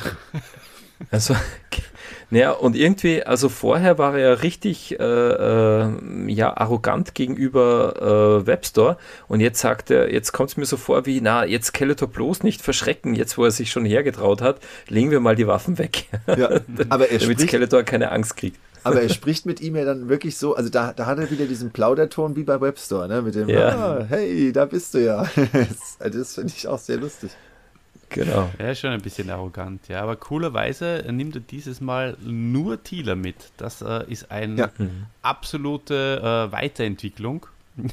Also, 1.10 1.34
naja, 2.30 2.52
und 2.52 2.74
irgendwie, 2.76 3.22
also 3.22 3.48
vorher 3.48 3.98
war 3.98 4.16
er 4.16 4.42
richtig 4.42 4.98
äh, 4.98 5.02
äh, 5.02 5.88
ja, 6.32 6.56
arrogant 6.56 7.14
gegenüber 7.14 8.40
äh, 8.42 8.46
Webstore 8.46 8.96
und 9.28 9.40
jetzt 9.40 9.60
sagt 9.60 9.90
er, 9.90 10.12
jetzt 10.12 10.32
kommt 10.32 10.50
es 10.50 10.56
mir 10.56 10.66
so 10.66 10.76
vor 10.76 11.06
wie, 11.06 11.20
na, 11.20 11.44
jetzt 11.44 11.66
Skeletor 11.68 12.08
bloß 12.08 12.42
nicht 12.42 12.62
verschrecken, 12.62 13.14
jetzt 13.14 13.36
wo 13.38 13.44
er 13.44 13.50
sich 13.50 13.70
schon 13.70 13.84
hergetraut 13.84 14.42
hat, 14.42 14.60
legen 14.88 15.10
wir 15.10 15.20
mal 15.20 15.36
die 15.36 15.46
Waffen 15.46 15.78
weg, 15.78 16.06
Ja, 16.26 16.48
aber 16.88 17.10
er 17.10 17.18
damit 17.18 17.40
spricht, 17.40 17.40
Skeletor 17.40 17.82
keine 17.82 18.10
Angst 18.10 18.36
kriegt. 18.36 18.58
aber 18.82 19.02
er 19.02 19.08
spricht 19.08 19.46
mit 19.46 19.60
ihm 19.60 19.76
ja 19.76 19.84
dann 19.84 20.08
wirklich 20.08 20.36
so, 20.38 20.54
also 20.54 20.70
da, 20.70 20.92
da 20.92 21.06
hat 21.06 21.18
er 21.18 21.30
wieder 21.30 21.46
diesen 21.46 21.70
Plauderton 21.72 22.36
wie 22.36 22.44
bei 22.44 22.60
Webstore, 22.60 23.08
ne? 23.08 23.20
Mit 23.22 23.34
dem, 23.34 23.48
Ja. 23.48 23.68
ah, 23.68 24.06
hey, 24.08 24.52
da 24.52 24.64
bist 24.64 24.94
du 24.94 25.04
ja. 25.04 25.26
das 25.52 25.98
das 25.98 26.34
finde 26.34 26.52
ich 26.56 26.66
auch 26.68 26.78
sehr 26.78 26.96
lustig. 26.98 27.30
Genau. 28.08 28.50
Er 28.58 28.72
ist 28.72 28.80
schon 28.80 28.90
ein 28.90 29.00
bisschen 29.02 29.30
arrogant, 29.30 29.88
ja. 29.88 30.00
Aber 30.02 30.16
coolerweise 30.16 31.04
nimmt 31.10 31.34
er 31.34 31.40
dieses 31.40 31.80
Mal 31.80 32.16
nur 32.24 32.82
Thieler 32.82 33.16
mit. 33.16 33.36
Das 33.56 33.82
äh, 33.82 34.04
ist 34.10 34.30
eine 34.30 34.56
Ja. 34.56 34.70
absolute 35.22 36.20
äh, 36.48 36.52
Weiterentwicklung, 36.52 37.46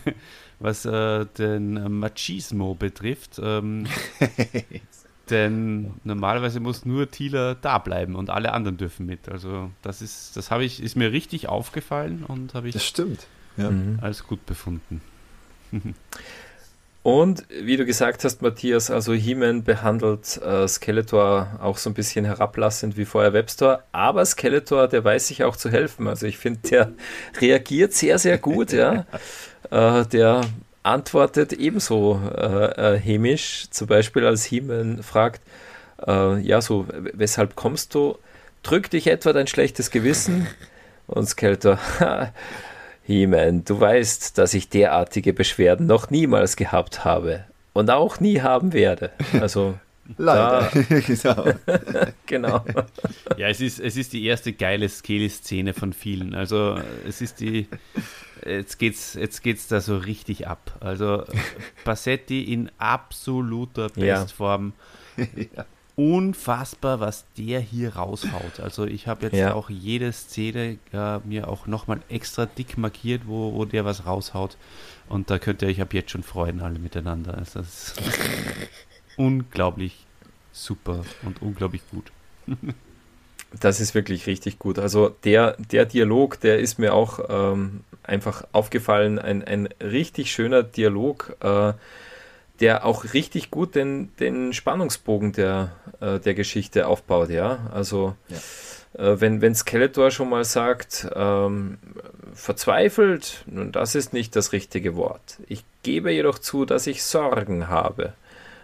was 0.59 0.85
äh, 0.85 1.25
den 1.37 1.99
Machismo 1.99 2.75
betrifft. 2.75 3.39
Ähm, 3.43 3.87
denn 5.29 5.91
normalerweise 6.03 6.59
muss 6.59 6.85
nur 6.85 7.09
Thieler 7.09 7.55
da 7.55 7.77
bleiben 7.77 8.15
und 8.15 8.29
alle 8.29 8.53
anderen 8.53 8.77
dürfen 8.77 9.05
mit. 9.05 9.29
Also 9.29 9.71
das 9.81 10.01
ist, 10.01 10.35
das 10.35 10.51
habe 10.51 10.63
ich, 10.65 10.81
ist 10.83 10.95
mir 10.95 11.11
richtig 11.11 11.47
aufgefallen 11.47 12.23
und 12.27 12.53
habe 12.53 12.69
Das 12.71 12.81
ich 12.81 12.87
stimmt. 12.87 13.25
Ja. 13.57 13.71
Mhm. 13.71 13.99
als 14.01 14.23
gut 14.27 14.45
befunden. 14.45 15.01
Und 17.03 17.43
wie 17.49 17.75
du 17.75 17.85
gesagt 17.85 18.23
hast, 18.23 18.41
Matthias, 18.41 18.89
also 18.89 19.11
He-Man 19.13 19.65
behandelt 19.65 20.41
äh, 20.41 20.65
Skeletor 20.69 21.59
auch 21.61 21.77
so 21.77 21.89
ein 21.89 21.93
bisschen 21.93 22.23
herablassend 22.23 22.95
wie 22.95 23.03
vorher 23.03 23.33
Webstore, 23.33 23.83
aber 23.91 24.25
Skeletor, 24.25 24.87
der 24.87 25.03
weiß 25.03 25.27
sich 25.27 25.43
auch 25.43 25.57
zu 25.57 25.69
helfen. 25.69 26.07
Also 26.07 26.25
ich 26.27 26.37
finde, 26.37 26.61
der 26.69 26.93
reagiert 27.41 27.93
sehr, 27.93 28.17
sehr 28.17 28.37
gut, 28.37 28.71
ja. 28.71 29.05
Äh, 29.71 30.05
der 30.07 30.41
antwortet 30.83 31.53
ebenso 31.53 32.21
äh, 32.35 32.95
äh, 32.95 32.99
hämisch, 32.99 33.67
zum 33.71 33.87
Beispiel 33.87 34.27
als 34.27 34.43
He-Man 34.43 35.01
fragt, 35.01 35.41
äh, 36.05 36.37
ja, 36.39 36.61
so, 36.61 36.85
weshalb 37.13 37.55
kommst 37.55 37.95
du? 37.95 38.17
Drückt 38.61 38.91
dich 38.93 39.07
etwa 39.07 39.31
dein 39.33 39.47
schlechtes 39.47 39.89
Gewissen? 39.89 40.47
Und 41.07 41.27
Skeletor, 41.27 41.79
He-Man, 43.03 43.65
du 43.65 43.79
weißt, 43.79 44.37
dass 44.37 44.53
ich 44.53 44.69
derartige 44.69 45.33
Beschwerden 45.33 45.87
noch 45.87 46.09
niemals 46.09 46.55
gehabt 46.55 47.03
habe 47.03 47.45
und 47.73 47.89
auch 47.89 48.19
nie 48.19 48.41
haben 48.41 48.73
werde. 48.73 49.11
Also, 49.39 49.75
Leider. 50.17 50.69
genau. 51.07 51.45
genau. 52.25 52.65
Ja, 53.37 53.47
es 53.47 53.61
ist, 53.61 53.79
es 53.79 53.95
ist 53.95 54.13
die 54.13 54.25
erste 54.25 54.53
geile 54.53 54.89
Skelly-Szene 54.89 55.73
von 55.73 55.93
vielen. 55.93 56.35
Also 56.35 56.77
es 57.07 57.21
ist 57.21 57.39
die. 57.39 57.67
Jetzt 58.45 58.77
geht's, 58.77 59.13
jetzt 59.13 59.41
geht's 59.41 59.69
da 59.69 59.79
so 59.79 59.95
richtig 59.95 60.47
ab. 60.47 60.75
Also 60.81 61.23
Bassetti 61.85 62.43
in 62.43 62.69
absoluter 62.77 63.89
Ja. 63.95 64.23
Bestform. 64.23 64.73
Unfassbar, 65.95 66.99
was 66.99 67.25
der 67.37 67.59
hier 67.59 67.95
raushaut. 67.95 68.59
Also 68.59 68.85
ich 68.85 69.07
habe 69.07 69.25
jetzt 69.27 69.35
Ja. 69.35 69.53
auch 69.53 69.69
jede 69.69 70.11
Szene 70.11 70.77
äh, 70.91 71.19
mir 71.19 71.47
auch 71.47 71.67
nochmal 71.67 72.01
extra 72.09 72.47
dick 72.47 72.77
markiert, 72.79 73.23
wo, 73.27 73.53
wo 73.53 73.65
der 73.65 73.85
was 73.85 74.05
raushaut. 74.05 74.57
Und 75.07 75.29
da 75.29 75.37
könnt 75.37 75.61
ihr 75.61 75.67
euch 75.67 75.81
ab 75.81 75.93
jetzt 75.93 76.09
schon 76.11 76.23
freuen, 76.23 76.61
alle 76.61 76.79
miteinander. 76.79 77.37
Also 77.37 77.59
das 77.59 77.89
ist 77.89 78.01
unglaublich 79.17 80.05
super 80.51 81.03
und 81.23 81.41
unglaublich 81.41 81.81
gut. 81.91 82.11
Das 83.59 83.79
ist 83.79 83.93
wirklich 83.93 84.25
richtig 84.25 84.57
gut. 84.57 84.79
Also 84.79 85.09
der, 85.25 85.55
der 85.59 85.85
Dialog, 85.85 86.39
der 86.39 86.57
ist 86.57 86.79
mir 86.79 86.95
auch 86.95 87.19
ähm, 87.29 87.81
einfach 88.01 88.45
aufgefallen. 88.51 89.19
Ein, 89.19 89.43
ein 89.43 89.69
richtig 89.79 90.31
schöner 90.31 90.63
Dialog, 90.63 91.35
äh, 91.39 91.73
der 92.63 92.85
auch 92.85 93.13
richtig 93.13 93.51
gut 93.51 93.75
den, 93.75 94.15
den 94.21 94.53
Spannungsbogen 94.53 95.33
der, 95.33 95.73
äh, 95.99 96.19
der 96.19 96.33
Geschichte 96.33 96.87
aufbaut. 96.87 97.29
Ja, 97.29 97.69
also 97.73 98.15
äh, 98.93 99.15
wenn, 99.19 99.41
wenn 99.41 99.53
Skeletor 99.53 100.11
schon 100.11 100.29
mal 100.29 100.45
sagt, 100.45 101.05
ähm, 101.13 101.77
verzweifelt, 102.33 103.43
nun 103.47 103.73
das 103.73 103.95
ist 103.95 104.13
nicht 104.13 104.37
das 104.37 104.53
richtige 104.53 104.95
Wort. 104.95 105.39
Ich 105.47 105.65
gebe 105.83 106.09
jedoch 106.11 106.39
zu, 106.39 106.63
dass 106.63 106.87
ich 106.87 107.03
Sorgen 107.03 107.67
habe. 107.67 108.13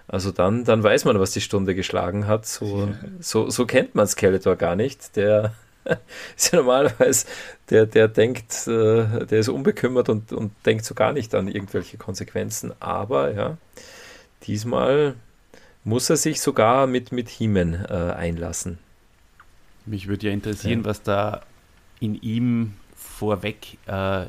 Also 0.08 0.32
dann, 0.32 0.64
dann 0.64 0.82
weiß 0.82 1.04
man, 1.04 1.20
was 1.20 1.32
die 1.32 1.42
Stunde 1.42 1.76
geschlagen 1.76 2.26
hat. 2.26 2.46
So, 2.46 2.88
so, 3.20 3.50
so 3.50 3.66
kennt 3.66 3.96
man 3.96 4.08
Skeletor 4.08 4.56
gar 4.56 4.78
nicht. 4.78 5.18
Der 5.18 5.54
ist 6.38 6.52
ja 6.52 6.60
normalerweise, 6.60 7.26
der, 7.70 7.86
der 7.86 8.08
denkt, 8.08 8.68
äh, 8.68 9.26
der 9.26 9.40
ist 9.40 9.50
unbekümmert 9.50 10.10
und, 10.10 10.32
und 10.34 10.52
denkt 10.66 10.86
so 10.86 10.94
gar 10.94 11.14
nicht 11.14 11.34
an 11.36 11.48
irgendwelche 11.48 11.98
Konsequenzen. 11.98 12.74
Aber 12.80 13.34
ja, 13.34 13.58
diesmal 14.44 15.16
muss 15.84 16.10
er 16.10 16.18
sich 16.18 16.42
sogar 16.42 16.88
mit, 16.88 17.12
mit 17.12 17.30
He-Man 17.30 17.86
äh, 17.90 18.14
einlassen. 18.14 18.80
Mich 19.86 20.08
würde 20.08 20.28
ja 20.28 20.34
interessieren, 20.34 20.82
Ja. 20.82 20.86
was 20.86 21.02
da 21.02 21.42
in 22.00 22.16
ihm 22.22 22.74
vorweg 22.96 23.78
äh, 23.88 24.26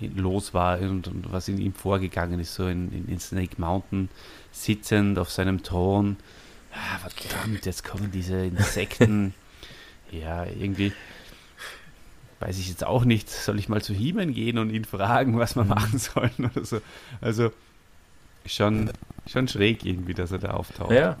los 0.00 0.52
war 0.52 0.80
und, 0.80 1.08
und 1.08 1.32
was 1.32 1.48
in 1.48 1.58
ihm 1.58 1.74
vorgegangen 1.74 2.40
ist, 2.40 2.54
so 2.54 2.66
in, 2.66 2.92
in, 2.92 3.08
in 3.08 3.20
Snake 3.20 3.54
Mountain, 3.58 4.08
sitzend 4.52 5.18
auf 5.18 5.30
seinem 5.30 5.62
Thron. 5.62 6.16
Ah, 6.72 6.98
verdammt, 6.98 7.64
jetzt 7.64 7.84
kommen 7.84 8.10
diese 8.10 8.36
Insekten. 8.46 9.34
ja, 10.10 10.44
irgendwie 10.44 10.92
weiß 12.40 12.58
ich 12.58 12.68
jetzt 12.68 12.84
auch 12.84 13.04
nicht. 13.04 13.30
Soll 13.30 13.58
ich 13.58 13.68
mal 13.68 13.82
zu 13.82 13.94
He-Man 13.94 14.32
gehen 14.34 14.58
und 14.58 14.70
ihn 14.70 14.84
fragen, 14.84 15.38
was 15.38 15.56
wir 15.56 15.64
machen 15.64 15.98
sollen 15.98 16.50
oder 16.54 16.64
so? 16.64 16.80
Also 17.20 17.50
schon, 18.44 18.90
schon 19.26 19.48
schräg 19.48 19.84
irgendwie, 19.84 20.14
dass 20.14 20.32
er 20.32 20.38
da 20.38 20.50
auftaucht. 20.50 20.92
Ja, 20.92 21.18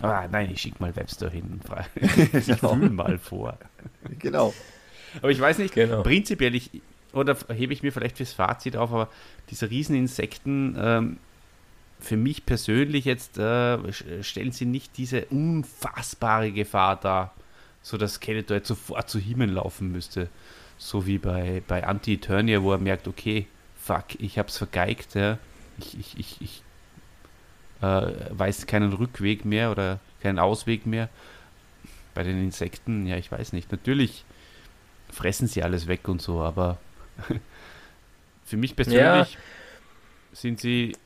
Aber 0.00 0.28
nein, 0.32 0.50
ich 0.52 0.60
schicke 0.60 0.76
mal 0.80 0.94
Webster 0.96 1.28
hin 1.30 1.44
und 1.52 1.64
frage. 1.64 1.88
Ich 2.38 2.44
fühle 2.56 2.90
mal 2.90 3.18
vor. 3.18 3.58
genau. 4.18 4.54
Aber 5.20 5.30
ich 5.30 5.40
weiß 5.40 5.58
nicht, 5.58 5.74
Genau. 5.74 6.02
prinzipiell, 6.02 6.54
ich, 6.54 6.70
oder 7.12 7.36
hebe 7.54 7.72
ich 7.72 7.82
mir 7.82 7.92
vielleicht 7.92 8.18
fürs 8.18 8.32
Fazit 8.32 8.76
auf, 8.76 8.92
aber 8.92 9.08
diese 9.50 9.70
Rieseninsekten, 9.70 10.76
ähm, 10.78 11.16
für 11.98 12.16
mich 12.18 12.44
persönlich 12.44 13.06
jetzt, 13.06 13.38
äh, 13.38 13.78
stellen 14.22 14.52
sie 14.52 14.66
nicht 14.66 14.98
diese 14.98 15.24
unfassbare 15.26 16.52
Gefahr 16.52 16.96
dar, 17.00 17.32
so 17.86 17.96
dass 17.96 18.14
Skeletor 18.14 18.56
jetzt 18.56 18.66
sofort 18.66 19.08
zu 19.08 19.20
Himmel 19.20 19.48
laufen 19.52 19.92
müsste. 19.92 20.28
So 20.76 21.06
wie 21.06 21.18
bei, 21.18 21.62
bei 21.68 21.86
Anti-Eternia, 21.86 22.60
wo 22.64 22.72
er 22.72 22.78
merkt, 22.78 23.06
okay, 23.06 23.46
fuck, 23.80 24.06
ich 24.18 24.40
hab's 24.40 24.58
vergeigt, 24.58 25.14
ja. 25.14 25.38
ich, 25.78 25.96
ich, 25.96 26.18
ich, 26.18 26.40
ich 26.40 26.62
äh, 27.82 28.10
weiß 28.30 28.66
keinen 28.66 28.92
Rückweg 28.92 29.44
mehr 29.44 29.70
oder 29.70 30.00
keinen 30.20 30.40
Ausweg 30.40 30.84
mehr. 30.84 31.08
Bei 32.12 32.24
den 32.24 32.42
Insekten, 32.42 33.06
ja, 33.06 33.18
ich 33.18 33.30
weiß 33.30 33.52
nicht. 33.52 33.70
Natürlich 33.70 34.24
fressen 35.08 35.46
sie 35.46 35.62
alles 35.62 35.86
weg 35.86 36.08
und 36.08 36.20
so, 36.20 36.40
aber 36.40 36.78
für 38.46 38.56
mich 38.56 38.74
persönlich 38.74 39.00
ja. 39.32 39.40
sind 40.32 40.58
sie 40.58 40.96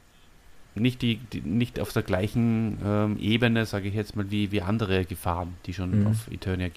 nicht, 0.74 1.02
die, 1.02 1.16
die, 1.16 1.40
nicht 1.40 1.80
auf 1.80 1.92
der 1.92 2.02
gleichen 2.02 2.78
ähm, 2.84 3.18
Ebene, 3.18 3.66
sage 3.66 3.88
ich 3.88 3.94
jetzt 3.94 4.16
mal, 4.16 4.30
wie, 4.30 4.52
wie 4.52 4.62
andere 4.62 5.04
Gefahren, 5.04 5.56
die 5.66 5.74
schon 5.74 6.00
mhm. 6.00 6.06
auf 6.08 6.30
Eternia 6.30 6.68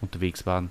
unterwegs 0.00 0.46
waren. 0.46 0.70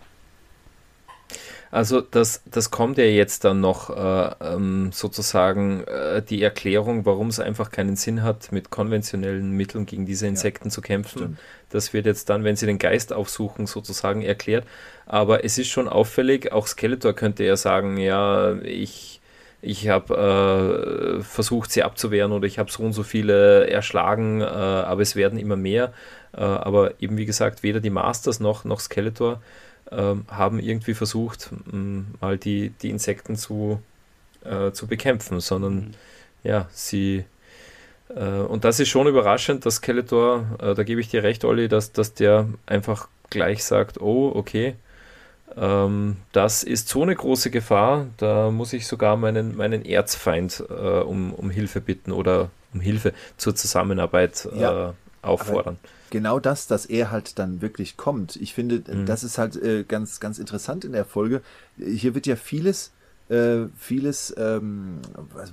Also 1.69 1.99
das, 1.99 2.41
das 2.45 2.71
kommt 2.71 2.97
ja 2.97 3.03
jetzt 3.03 3.43
dann 3.43 3.59
noch 3.59 3.89
äh, 3.89 4.35
ähm, 4.39 4.91
sozusagen 4.93 5.83
äh, 5.83 6.21
die 6.21 6.41
Erklärung, 6.41 7.05
warum 7.05 7.27
es 7.27 7.39
einfach 7.41 7.71
keinen 7.71 7.97
Sinn 7.97 8.23
hat, 8.23 8.51
mit 8.53 8.69
konventionellen 8.69 9.51
Mitteln 9.51 9.85
gegen 9.85 10.05
diese 10.05 10.27
Insekten 10.27 10.69
ja, 10.69 10.71
zu 10.71 10.81
kämpfen. 10.81 11.19
Stimmt. 11.19 11.39
Das 11.69 11.91
wird 11.91 12.05
jetzt 12.05 12.29
dann, 12.29 12.45
wenn 12.45 12.55
sie 12.55 12.65
den 12.65 12.79
Geist 12.79 13.11
aufsuchen, 13.11 13.67
sozusagen 13.67 14.21
erklärt. 14.21 14.65
Aber 15.05 15.43
es 15.43 15.57
ist 15.57 15.67
schon 15.67 15.89
auffällig, 15.89 16.53
auch 16.53 16.67
Skeletor 16.67 17.13
könnte 17.13 17.43
ja 17.43 17.57
sagen, 17.57 17.97
ja, 17.97 18.55
ich, 18.61 19.19
ich 19.68 19.89
habe 19.89 21.20
äh, 21.20 21.24
versucht, 21.24 21.72
sie 21.72 21.84
abzuwehren 21.84 22.32
oder 22.32 22.47
ich 22.47 22.59
habe 22.59 22.72
so 22.72 22.84
und 22.84 22.93
so 22.93 23.03
viele 23.03 23.70
erschlagen, 23.70 24.41
äh, 24.41 24.45
aber 24.45 25.01
es 25.01 25.15
werden 25.15 25.38
immer 25.38 25.55
mehr. 25.55 25.93
Äh, 26.34 26.41
aber 26.41 27.01
eben 27.01 27.18
wie 27.18 27.26
gesagt, 27.26 27.63
weder 27.63 27.80
die 27.80 27.89
Masters 27.89 28.39
noch, 28.39 28.65
noch 28.65 28.80
Skeletor 28.80 29.41
ähm, 29.91 30.26
haben 30.30 30.59
irgendwie 30.59 30.93
versucht, 30.93 31.49
mal 32.20 32.38
die, 32.38 32.70
die 32.82 32.89
Insekten 32.89 33.36
zu, 33.36 33.82
äh, 34.43 34.72
zu 34.72 34.88
bekämpfen, 34.88 35.39
sondern 35.39 35.76
mhm. 35.76 35.91
ja, 36.43 36.68
sie 36.72 37.26
äh, 38.09 38.22
und 38.22 38.63
das 38.63 38.80
ist 38.80 38.89
schon 38.89 39.07
überraschend, 39.07 39.65
dass 39.65 39.76
Skeletor, 39.76 40.45
äh, 40.61 40.74
da 40.74 40.84
gebe 40.84 41.01
ich 41.01 41.09
dir 41.09 41.24
recht, 41.24 41.45
Olli, 41.45 41.68
dass, 41.68 41.91
dass 41.91 42.13
der 42.13 42.47
einfach 42.65 43.07
gleich 43.30 43.63
sagt, 43.63 43.99
oh, 43.99 44.32
okay, 44.34 44.76
ähm, 45.57 46.17
das 46.31 46.63
ist 46.63 46.89
so 46.89 47.01
eine 47.03 47.15
große 47.15 47.49
Gefahr, 47.49 48.07
da 48.17 48.51
muss 48.51 48.73
ich 48.73 48.87
sogar 48.87 49.17
meinen, 49.17 49.55
meinen 49.55 49.83
Erzfeind 49.85 50.63
äh, 50.69 50.73
um, 50.73 51.33
um 51.33 51.49
Hilfe 51.49 51.81
bitten 51.81 52.11
oder 52.11 52.49
um 52.73 52.79
Hilfe 52.79 53.13
zur 53.37 53.55
Zusammenarbeit 53.55 54.47
ja, 54.55 54.93
auffordern 55.21 55.77
genau 56.09 56.39
das, 56.39 56.67
dass 56.67 56.85
er 56.85 57.11
halt 57.11 57.39
dann 57.39 57.61
wirklich 57.61 57.97
kommt. 57.97 58.35
Ich 58.37 58.53
finde, 58.53 58.83
mhm. 58.87 59.05
das 59.05 59.23
ist 59.23 59.37
halt 59.37 59.55
äh, 59.61 59.83
ganz, 59.83 60.19
ganz 60.19 60.39
interessant 60.39 60.85
in 60.85 60.93
der 60.93 61.05
Folge. 61.05 61.41
Hier 61.77 62.15
wird 62.15 62.27
ja 62.27 62.35
vieles, 62.35 62.91
äh, 63.29 63.65
vieles, 63.77 64.33
ähm, 64.37 64.99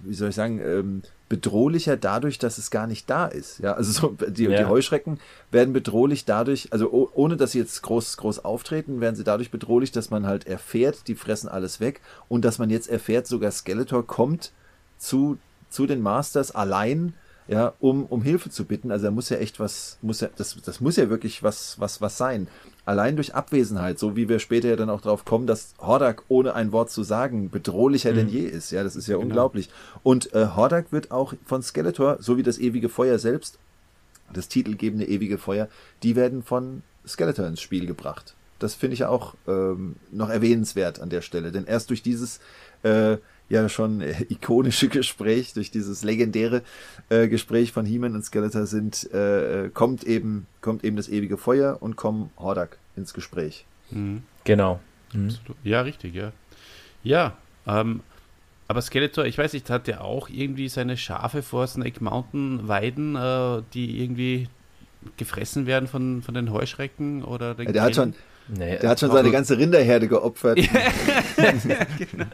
wie 0.05 0.15
soll 0.15 0.31
ich 0.31 0.35
sagen, 0.35 0.61
ähm, 0.61 1.03
bedrohlicher 1.35 1.97
dadurch, 1.97 2.39
dass 2.39 2.59
es 2.59 2.71
gar 2.71 2.87
nicht 2.87 3.11
da 3.11 3.27
ist. 3.27 3.59
Ja, 3.59 3.73
also 3.73 3.91
so, 3.91 4.27
die, 4.29 4.45
ja. 4.45 4.59
die 4.59 4.65
Heuschrecken 4.67 5.19
werden 5.51 5.73
bedrohlich 5.73 6.25
dadurch, 6.25 6.69
also 6.73 6.93
oh, 6.93 7.11
ohne 7.13 7.37
dass 7.37 7.53
sie 7.53 7.59
jetzt 7.59 7.83
groß, 7.83 8.17
groß 8.19 8.45
auftreten, 8.45 9.01
werden 9.01 9.17
sie 9.17 9.25
dadurch 9.25 9.51
bedrohlich, 9.51 9.91
dass 9.91 10.11
man 10.11 10.27
halt 10.27 10.47
erfährt, 10.47 11.09
die 11.09 11.17
fressen 11.17 11.49
alles 11.49 11.81
weg 11.81 12.01
und 12.29 12.45
dass 12.45 12.61
man 12.61 12.71
jetzt 12.71 12.89
erfährt, 12.89 13.27
sogar 13.27 13.51
Skeletor 13.51 14.07
kommt 14.07 14.53
zu, 14.97 15.39
zu 15.71 15.87
den 15.87 16.03
Masters 16.03 16.53
allein 16.53 17.15
ja, 17.47 17.75
um, 17.81 18.07
um 18.07 18.23
Hilfe 18.23 18.49
zu 18.49 18.65
bitten. 18.65 18.91
Also 18.91 19.07
er 19.07 19.11
muss 19.11 19.29
ja 19.29 19.37
echt 19.39 19.61
was, 19.61 19.99
muss 20.03 20.21
ja, 20.21 20.29
das, 20.37 20.57
das 20.65 20.81
muss 20.81 20.97
ja 20.97 21.11
wirklich 21.11 21.43
was, 21.43 21.79
was, 21.81 22.01
was 22.01 22.17
sein. 22.17 22.49
Allein 22.87 23.17
durch 23.17 23.35
Abwesenheit, 23.35 23.99
so 23.99 24.15
wie 24.15 24.29
wir 24.29 24.39
später 24.39 24.69
ja 24.69 24.77
dann 24.77 24.91
auch 24.91 25.01
drauf 25.01 25.25
kommen, 25.25 25.47
dass 25.47 25.75
Hordak 25.79 26.25
ohne 26.29 26.55
ein 26.55 26.71
Wort 26.71 26.91
zu 26.91 27.03
sagen 27.03 27.49
bedrohlicher 27.49 28.13
mhm. 28.13 28.17
denn 28.17 28.29
je 28.29 28.43
ist. 28.43 28.71
Ja, 28.71 28.85
das 28.85 28.95
ist 28.95 29.07
ja 29.07 29.15
genau. 29.15 29.27
unglaublich. 29.27 29.71
Und 30.03 30.35
äh, 30.35 30.49
Hordak 30.55 30.93
wird 30.93 31.11
auch 31.11 31.35
von 31.47 31.63
Skeletor, 31.63 32.19
so 32.21 32.37
wie 32.37 32.43
das 32.43 32.59
ewige 32.59 32.91
Feuer 32.91 33.19
selbst, 33.19 33.59
das 34.33 34.49
titelgebende 34.49 35.07
ewige 35.07 35.39
Feuer, 35.39 35.69
die 36.03 36.15
werden 36.17 36.43
von 36.43 36.83
Skeletor 37.07 37.47
ins 37.47 37.61
Spiel 37.61 37.87
gebracht. 37.87 38.35
Das 38.59 38.75
finde 38.75 38.95
ich 38.95 39.01
ja 39.01 39.09
auch 39.09 39.35
ähm, 39.49 39.97
noch 40.11 40.29
erwähnenswert 40.29 41.01
an 41.01 41.11
der 41.11 41.23
Stelle, 41.23 41.53
denn 41.53 41.65
erst 41.65 41.91
durch 41.91 42.03
dieses 42.03 42.41
äh, 42.83 43.17
ja 43.49 43.69
schon 43.69 44.01
äh, 44.01 44.25
ikonische 44.29 44.89
Gespräch, 44.89 45.53
durch 45.53 45.71
dieses 45.71 46.03
legendäre 46.05 46.63
äh, 47.09 47.29
Gespräch 47.29 47.73
von 47.73 47.87
He-Man 47.87 48.15
und 48.15 48.25
Skeletor 48.25 48.67
sind, 48.67 49.13
äh, 49.13 49.71
kommt 49.73 50.05
eben, 50.05 50.47
kommt 50.61 50.85
eben 50.85 50.97
das 50.97 51.09
ewige 51.09 51.37
Feuer 51.37 51.79
und 51.81 51.97
kommt 51.97 52.31
Hordak 52.39 52.79
ins 52.97 53.15
Gespräch. 53.15 53.65
Mhm. 53.91 54.23
Genau. 54.45 54.81
Mhm. 55.13 55.35
Ja, 55.63 55.83
richtig, 55.83 56.15
ja. 56.15 56.33
Ja, 57.03 57.37
ähm, 57.67 58.01
aber 58.67 58.81
Skeletor, 58.81 59.27
ich 59.27 59.37
weiß 59.37 59.53
nicht, 59.53 59.69
hat 59.69 59.87
der 59.87 60.03
auch 60.03 60.31
irgendwie 60.31 60.69
seine 60.69 60.97
Schafe 60.97 61.43
vor 61.43 61.67
Snake 61.67 62.03
Mountain 62.03 62.67
weiden, 62.67 63.15
äh, 63.15 63.63
die 63.75 64.03
irgendwie 64.03 64.49
gefressen 65.19 65.67
werden 65.67 65.87
von, 65.87 66.23
von 66.23 66.35
den 66.35 66.51
Heuschrecken 66.51 67.25
oder 67.25 67.55
den 67.55 67.67
ja, 67.67 67.73
der 67.73 67.83
hat 67.83 67.95
schon, 67.95 68.15
Nee, 68.49 68.79
der 68.79 68.91
hat 68.91 69.01
schon 69.01 69.11
seine 69.11 69.31
ganze 69.31 69.57
Rinderherde 69.57 70.07
geopfert. 70.07 70.59
genau. 71.37 72.27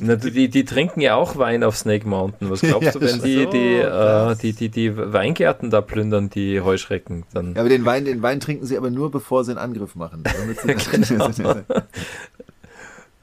Na, 0.00 0.16
die, 0.16 0.48
die, 0.48 0.64
trinken 0.64 1.00
ja 1.00 1.14
auch 1.14 1.36
Wein 1.36 1.62
auf 1.62 1.76
Snake 1.76 2.06
Mountain. 2.08 2.50
Was 2.50 2.60
glaubst 2.62 2.86
ja, 2.86 2.92
du, 2.92 3.00
wenn 3.00 3.20
die, 3.20 3.44
so, 3.44 3.50
die, 3.50 3.74
äh, 3.76 4.36
die, 4.36 4.52
die, 4.52 4.68
die 4.68 4.96
Weingärten 4.96 5.70
da 5.70 5.80
plündern, 5.80 6.30
die 6.30 6.60
Heuschrecken? 6.60 7.24
Dann 7.32 7.54
ja, 7.54 7.60
aber 7.60 7.68
den 7.68 7.84
Wein, 7.84 8.04
den 8.04 8.22
Wein 8.22 8.40
trinken 8.40 8.66
sie 8.66 8.76
aber 8.76 8.90
nur, 8.90 9.10
bevor 9.10 9.44
sie 9.44 9.52
einen 9.52 9.58
Angriff 9.58 9.94
machen. 9.94 10.24
genau. 10.90 11.30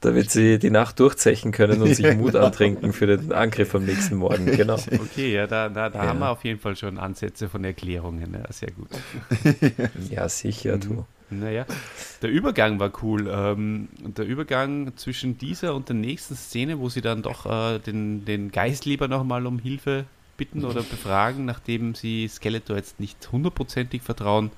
damit 0.00 0.30
sie 0.30 0.58
die 0.58 0.70
Nacht 0.70 1.00
durchzechen 1.00 1.50
können 1.50 1.80
und 1.80 1.94
sich 1.94 2.14
Mut 2.16 2.36
antrinken 2.36 2.92
für 2.92 3.06
den 3.06 3.32
Angriff 3.32 3.74
am 3.74 3.86
nächsten 3.86 4.16
Morgen. 4.16 4.44
Genau. 4.44 4.74
Okay, 4.74 5.32
ja, 5.32 5.46
da, 5.46 5.70
da, 5.70 5.88
da 5.88 6.02
ja. 6.02 6.08
haben 6.10 6.18
wir 6.18 6.28
auf 6.28 6.44
jeden 6.44 6.60
Fall 6.60 6.76
schon 6.76 6.98
Ansätze 6.98 7.48
von 7.48 7.64
Erklärungen. 7.64 8.34
Ja, 8.34 8.52
sehr 8.52 8.70
gut. 8.70 8.88
ja, 10.10 10.28
sicher, 10.28 10.76
du. 10.76 11.06
Naja, 11.30 11.66
der 12.22 12.30
Übergang 12.30 12.78
war 12.78 12.92
cool. 13.02 13.28
Ähm, 13.28 13.88
der 13.98 14.26
Übergang 14.26 14.96
zwischen 14.96 15.38
dieser 15.38 15.74
und 15.74 15.88
der 15.88 15.96
nächsten 15.96 16.36
Szene, 16.36 16.78
wo 16.78 16.88
sie 16.88 17.00
dann 17.00 17.22
doch 17.22 17.46
äh, 17.46 17.78
den, 17.78 18.24
den 18.24 18.52
Geist 18.52 18.84
lieber 18.84 19.08
nochmal 19.08 19.46
um 19.46 19.58
Hilfe 19.58 20.04
bitten 20.36 20.64
oder 20.64 20.82
befragen, 20.90 21.44
nachdem 21.44 21.94
sie 21.94 22.28
Skeletor 22.28 22.76
jetzt 22.76 23.00
nicht 23.00 23.32
hundertprozentig 23.32 24.02
vertrauen. 24.02 24.50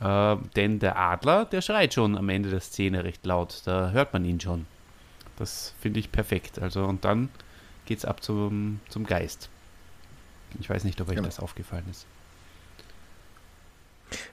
Äh, 0.00 0.36
denn 0.56 0.78
der 0.78 0.96
Adler, 0.98 1.44
der 1.44 1.60
schreit 1.60 1.94
schon 1.94 2.16
am 2.16 2.28
Ende 2.28 2.50
der 2.50 2.60
Szene 2.60 3.04
recht 3.04 3.24
laut. 3.26 3.62
Da 3.64 3.90
hört 3.90 4.12
man 4.12 4.24
ihn 4.24 4.40
schon. 4.40 4.66
Das 5.36 5.74
finde 5.80 6.00
ich 6.00 6.10
perfekt. 6.10 6.58
Also, 6.58 6.84
und 6.84 7.04
dann 7.04 7.28
geht 7.86 7.98
es 7.98 8.04
ab 8.04 8.22
zum, 8.22 8.80
zum 8.88 9.04
Geist. 9.04 9.48
Ich 10.60 10.70
weiß 10.70 10.84
nicht, 10.84 11.00
ob 11.00 11.08
euch 11.08 11.16
genau. 11.16 11.26
das 11.26 11.40
aufgefallen 11.40 11.84
ist. 11.90 12.06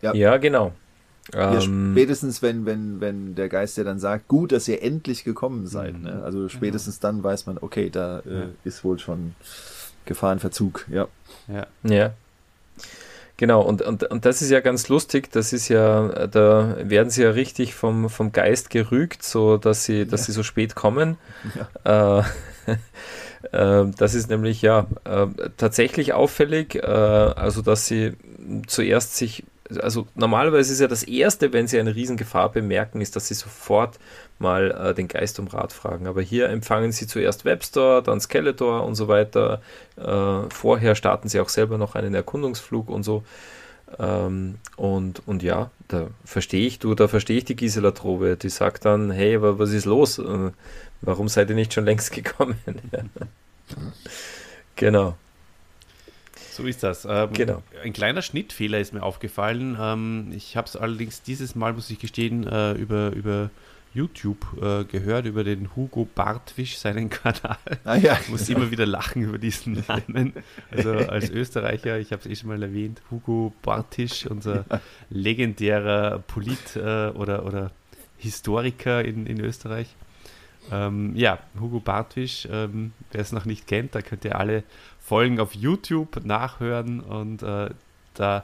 Ja, 0.02 0.14
ja 0.14 0.38
genau. 0.38 0.74
Ja, 1.34 1.60
ähm, 1.60 1.94
spätestens, 1.94 2.42
wenn, 2.42 2.66
wenn, 2.66 3.02
wenn 3.02 3.36
der 3.36 3.50
Geist 3.50 3.78
ja 3.78 3.84
dann 3.84 4.00
sagt, 4.00 4.28
gut, 4.28 4.52
dass 4.52 4.68
ihr 4.68 4.84
endlich 4.84 5.24
gekommen 5.24 5.68
seid. 5.68 6.00
Ne? 6.00 6.22
Also 6.24 6.40
genau. 6.40 6.50
spätestens 6.50 7.00
dann 7.00 7.24
weiß 7.24 7.48
man, 7.48 7.58
okay, 7.60 7.90
da 7.90 8.20
äh, 8.20 8.34
ja. 8.34 8.46
ist 8.64 8.84
wohl 8.84 9.00
schon 9.00 9.36
Gefahrenverzug, 10.06 10.86
ja. 10.90 11.08
Ja. 11.48 11.68
ja. 11.84 12.14
Genau, 13.38 13.62
und, 13.62 13.82
und, 13.82 14.04
und 14.04 14.26
das 14.26 14.42
ist 14.42 14.50
ja 14.50 14.62
ganz 14.62 14.88
lustig, 14.88 15.30
das 15.30 15.52
ist 15.52 15.68
ja, 15.68 16.28
da 16.28 16.78
werden 16.82 17.10
sie 17.10 17.24
ja 17.24 17.32
richtig 17.32 17.76
vom, 17.76 18.10
vom 18.10 18.32
Geist 18.32 18.70
gerügt, 18.70 19.24
so 19.24 19.58
dass 19.58 19.84
sie, 19.84 20.06
dass 20.06 20.22
ja. 20.22 20.26
sie 20.28 20.32
so 20.32 20.44
spät 20.44 20.76
kommen. 20.76 21.18
Ja. 21.84 22.20
Äh, 22.20 22.72
äh, 23.52 23.92
das 23.98 24.14
ist 24.14 24.30
nämlich 24.30 24.62
ja 24.62 24.88
äh, 25.04 25.28
tatsächlich 25.58 26.14
auffällig, 26.14 26.76
äh, 26.76 26.80
also 26.86 27.62
dass 27.62 27.88
sie 27.88 28.14
zuerst 28.68 29.18
sich 29.18 29.44
also 29.82 30.08
normalerweise 30.16 30.74
ist 30.74 30.80
ja 30.80 30.88
das 30.88 31.04
Erste, 31.04 31.52
wenn 31.54 31.68
sie 31.68 31.80
eine 31.80 31.96
Riesengefahr 31.96 32.52
bemerken, 32.52 33.02
ist, 33.02 33.16
dass 33.16 33.28
sie 33.28 33.34
sofort 33.34 34.00
mal 34.38 34.72
äh, 34.72 34.94
den 34.94 35.08
Geist 35.08 35.40
um 35.40 35.48
Rat 35.48 35.74
fragen. 35.74 36.08
Aber 36.08 36.22
hier 36.22 36.50
empfangen 36.50 36.92
sie 36.92 37.08
zuerst 37.08 37.46
Webstore, 37.46 38.04
dann 38.04 38.20
Skeletor 38.20 38.86
und 38.86 38.96
so 38.96 39.08
weiter. 39.08 39.62
Äh, 39.98 40.50
vorher 40.50 40.96
starten 40.96 41.30
sie 41.30 41.40
auch 41.40 41.50
selber 41.50 41.78
noch 41.78 41.96
einen 41.96 42.14
Erkundungsflug 42.14 42.90
und 42.90 43.04
so. 43.04 43.24
Ähm, 44.00 44.56
und, 44.76 45.28
und 45.28 45.44
ja, 45.44 45.72
da 45.88 46.08
verstehe 46.26 46.66
ich, 46.68 46.80
du, 46.80 46.96
da 46.96 47.08
verstehe 47.08 47.38
ich 47.38 47.46
die 47.46 47.56
Gisela 47.56 47.92
Trobe, 47.92 48.36
die 48.36 48.50
sagt 48.50 48.86
dann, 48.86 49.12
hey, 49.12 49.42
was 49.42 49.72
ist 49.72 49.86
los? 49.86 50.20
Äh, 50.20 50.52
warum 51.02 51.28
seid 51.28 51.50
ihr 51.50 51.56
nicht 51.56 51.74
schon 51.74 51.86
längst 51.86 52.12
gekommen? 52.12 52.56
genau. 54.76 55.16
So 56.56 56.64
ist 56.64 56.84
das. 56.84 57.04
Ähm, 57.04 57.34
genau. 57.34 57.64
Ein 57.84 57.92
kleiner 57.92 58.22
Schnittfehler 58.22 58.80
ist 58.80 58.94
mir 58.94 59.04
aufgefallen. 59.04 59.78
Ähm, 59.80 60.32
ich 60.34 60.56
habe 60.56 60.68
es 60.68 60.78
allerdings 60.78 61.22
dieses 61.22 61.54
Mal, 61.54 61.74
muss 61.74 61.90
ich 61.90 62.00
gestehen, 62.00 62.48
äh, 62.48 62.72
über, 62.74 63.12
über 63.12 63.50
YouTube 63.94 64.46
äh, 64.62 64.86
gehört, 64.86 65.26
über 65.26 65.44
den 65.44 65.76
Hugo 65.76 66.08
Bartwisch, 66.16 66.78
seinen 66.78 67.10
Kanal. 67.10 67.58
Ah, 67.84 67.96
ja. 67.96 68.18
Ich 68.22 68.30
muss 68.30 68.48
immer 68.48 68.72
wieder 68.72 68.86
lachen 68.86 69.24
über 69.24 69.38
diesen 69.38 69.84
Namen. 69.86 70.32
Also 70.72 70.92
als 70.94 71.30
Österreicher, 71.30 72.00
ich 72.00 72.14
habe 72.14 72.22
es 72.22 72.30
eh 72.30 72.36
schon 72.36 72.48
mal 72.48 72.64
erwähnt, 72.64 73.02
Hugo 73.12 73.54
Bartisch, 73.62 74.26
unser 74.26 74.64
ja. 74.70 74.80
legendärer 75.10 76.20
Polit 76.20 76.78
äh, 76.78 77.10
oder, 77.10 77.46
oder 77.46 77.72
Historiker 78.18 79.04
in, 79.04 79.26
in 79.26 79.42
Österreich. 79.42 79.94
Ähm, 80.72 81.16
ja, 81.16 81.40
Hugo 81.60 81.80
Bartwisch, 81.80 82.48
ähm, 82.50 82.94
wer 83.12 83.22
es 83.22 83.32
noch 83.32 83.46
nicht 83.46 83.68
kennt, 83.68 83.94
da 83.94 84.02
könnt 84.02 84.26
ihr 84.26 84.40
alle 84.40 84.64
Folgen 85.06 85.40
auf 85.40 85.54
YouTube 85.54 86.26
nachhören 86.26 87.00
und 87.00 87.44
äh, 87.44 87.70
da 88.16 88.44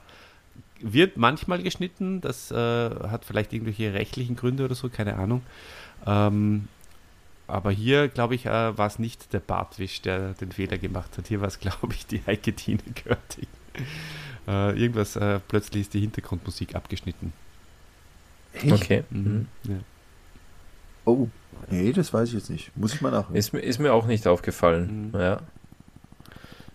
wird 0.80 1.18
manchmal 1.18 1.64
geschnitten, 1.64 2.22
das 2.22 2.52
äh, 2.52 2.56
hat 2.56 3.26
vielleicht 3.26 3.52
irgendwelche 3.54 3.94
rechtlichen 3.94 4.36
Gründe 4.36 4.66
oder 4.66 4.76
so, 4.76 4.90
keine 4.90 5.16
Ahnung. 5.16 5.42
Ähm, 6.06 6.68
aber 7.48 7.72
hier, 7.72 8.08
glaube 8.10 8.36
ich, 8.36 8.46
äh, 8.46 8.78
war 8.78 8.88
es 8.88 9.00
nicht 9.00 9.34
der 9.34 9.40
Bartwisch, 9.40 10.02
der 10.02 10.34
den 10.34 10.52
Fehler 10.52 10.78
gemacht 10.78 11.18
hat. 11.18 11.28
Hier 11.28 11.42
war 11.42 11.48
es, 11.48 11.60
glaube 11.60 11.94
ich, 11.94 12.06
die 12.06 12.22
Heike 12.26 12.54
Tine 12.54 12.80
Görting. 13.04 13.48
Äh, 14.48 14.80
irgendwas, 14.80 15.16
äh, 15.16 15.40
plötzlich 15.48 15.82
ist 15.82 15.94
die 15.96 16.02
Hintergrundmusik 16.02 16.76
abgeschnitten. 16.76 17.34
Echt? 18.54 18.72
Okay. 18.72 19.04
Mhm. 19.10 19.48
mhm. 19.64 19.72
Ja. 19.72 19.80
Oh, 21.06 21.28
nee, 21.72 21.92
das 21.92 22.14
weiß 22.14 22.30
ich 22.30 22.36
jetzt 22.36 22.50
nicht. 22.52 22.76
Muss 22.78 22.94
ich 22.94 23.02
mal 23.02 23.12
nachhören. 23.12 23.36
Ist, 23.36 23.54
ist 23.54 23.80
mir 23.80 23.94
auch 23.94 24.06
nicht 24.06 24.28
aufgefallen. 24.28 25.10
Mhm. 25.12 25.20
Ja. 25.20 25.42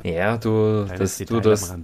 Ja, 0.06 0.38
du, 0.38 0.84
das, 0.84 1.18
du 1.18 1.40
das. 1.40 1.74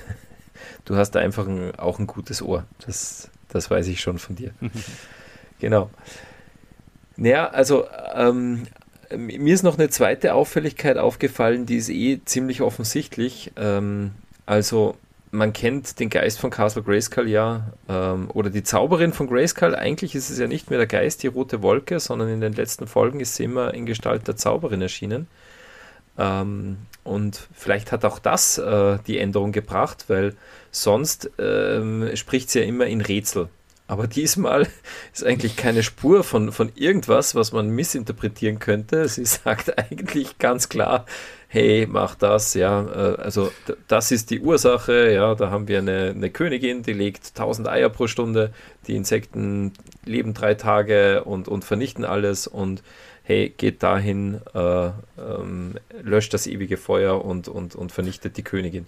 du 0.86 0.96
hast 0.96 1.16
einfach 1.16 1.46
ein, 1.46 1.74
auch 1.74 1.98
ein 1.98 2.06
gutes 2.06 2.40
Ohr. 2.40 2.64
Das, 2.86 3.30
das 3.48 3.70
weiß 3.70 3.88
ich 3.88 4.00
schon 4.00 4.18
von 4.18 4.36
dir. 4.36 4.52
genau. 5.58 5.90
Naja, 7.16 7.48
also 7.48 7.86
ähm, 8.14 8.66
mir 9.14 9.52
ist 9.52 9.62
noch 9.62 9.76
eine 9.76 9.90
zweite 9.90 10.32
Auffälligkeit 10.32 10.96
aufgefallen, 10.96 11.66
die 11.66 11.76
ist 11.76 11.90
eh 11.90 12.20
ziemlich 12.24 12.62
offensichtlich. 12.62 13.52
Ähm, 13.56 14.12
also 14.46 14.96
man 15.30 15.52
kennt 15.52 16.00
den 16.00 16.08
Geist 16.08 16.38
von 16.38 16.48
Castle 16.48 16.82
Grayskull 16.82 17.28
ja, 17.28 17.70
ähm, 17.86 18.30
oder 18.32 18.48
die 18.48 18.62
Zauberin 18.62 19.12
von 19.12 19.26
Grayskull. 19.26 19.74
Eigentlich 19.74 20.14
ist 20.14 20.30
es 20.30 20.38
ja 20.38 20.46
nicht 20.46 20.70
mehr 20.70 20.78
der 20.78 20.86
Geist, 20.86 21.22
die 21.22 21.26
rote 21.26 21.60
Wolke, 21.60 22.00
sondern 22.00 22.30
in 22.30 22.40
den 22.40 22.54
letzten 22.54 22.86
Folgen 22.86 23.20
ist 23.20 23.34
sie 23.34 23.44
immer 23.44 23.74
in 23.74 23.84
Gestalt 23.84 24.26
der 24.26 24.36
Zauberin 24.36 24.80
erschienen. 24.80 25.28
Ähm, 26.18 26.78
und 27.04 27.48
vielleicht 27.54 27.92
hat 27.92 28.04
auch 28.04 28.18
das 28.18 28.58
äh, 28.58 28.98
die 29.06 29.18
Änderung 29.18 29.52
gebracht, 29.52 30.06
weil 30.08 30.34
sonst 30.70 31.30
ähm, 31.38 32.10
spricht 32.14 32.50
sie 32.50 32.60
ja 32.60 32.64
immer 32.64 32.86
in 32.86 33.00
Rätsel. 33.00 33.48
Aber 33.88 34.08
diesmal 34.08 34.66
ist 35.14 35.24
eigentlich 35.24 35.56
keine 35.56 35.82
Spur 35.82 36.24
von, 36.24 36.50
von 36.50 36.72
irgendwas, 36.74 37.34
was 37.34 37.52
man 37.52 37.70
missinterpretieren 37.70 38.58
könnte. 38.58 39.08
Sie 39.08 39.24
sagt 39.24 39.78
eigentlich 39.78 40.38
ganz 40.38 40.68
klar, 40.68 41.06
hey, 41.48 41.86
mach 41.88 42.16
das, 42.16 42.54
ja, 42.54 42.82
äh, 42.82 43.20
also 43.20 43.52
das 43.86 44.10
ist 44.10 44.30
die 44.30 44.40
Ursache, 44.40 45.12
ja, 45.12 45.34
da 45.34 45.50
haben 45.50 45.68
wir 45.68 45.78
eine, 45.78 46.12
eine 46.14 46.30
Königin, 46.30 46.82
die 46.82 46.92
legt 46.92 47.28
1000 47.28 47.68
Eier 47.68 47.88
pro 47.88 48.08
Stunde, 48.08 48.52
die 48.88 48.96
Insekten 48.96 49.72
leben 50.04 50.34
drei 50.34 50.54
Tage 50.54 51.22
und, 51.24 51.46
und 51.46 51.64
vernichten 51.64 52.04
alles 52.04 52.48
und 52.48 52.82
hey, 53.26 53.52
geht 53.56 53.82
dahin, 53.82 54.40
äh, 54.54 54.86
ähm, 55.18 55.74
löscht 56.00 56.32
das 56.32 56.46
ewige 56.46 56.76
Feuer 56.76 57.24
und, 57.24 57.48
und, 57.48 57.74
und 57.74 57.90
vernichtet 57.90 58.36
die 58.36 58.44
Königin. 58.44 58.86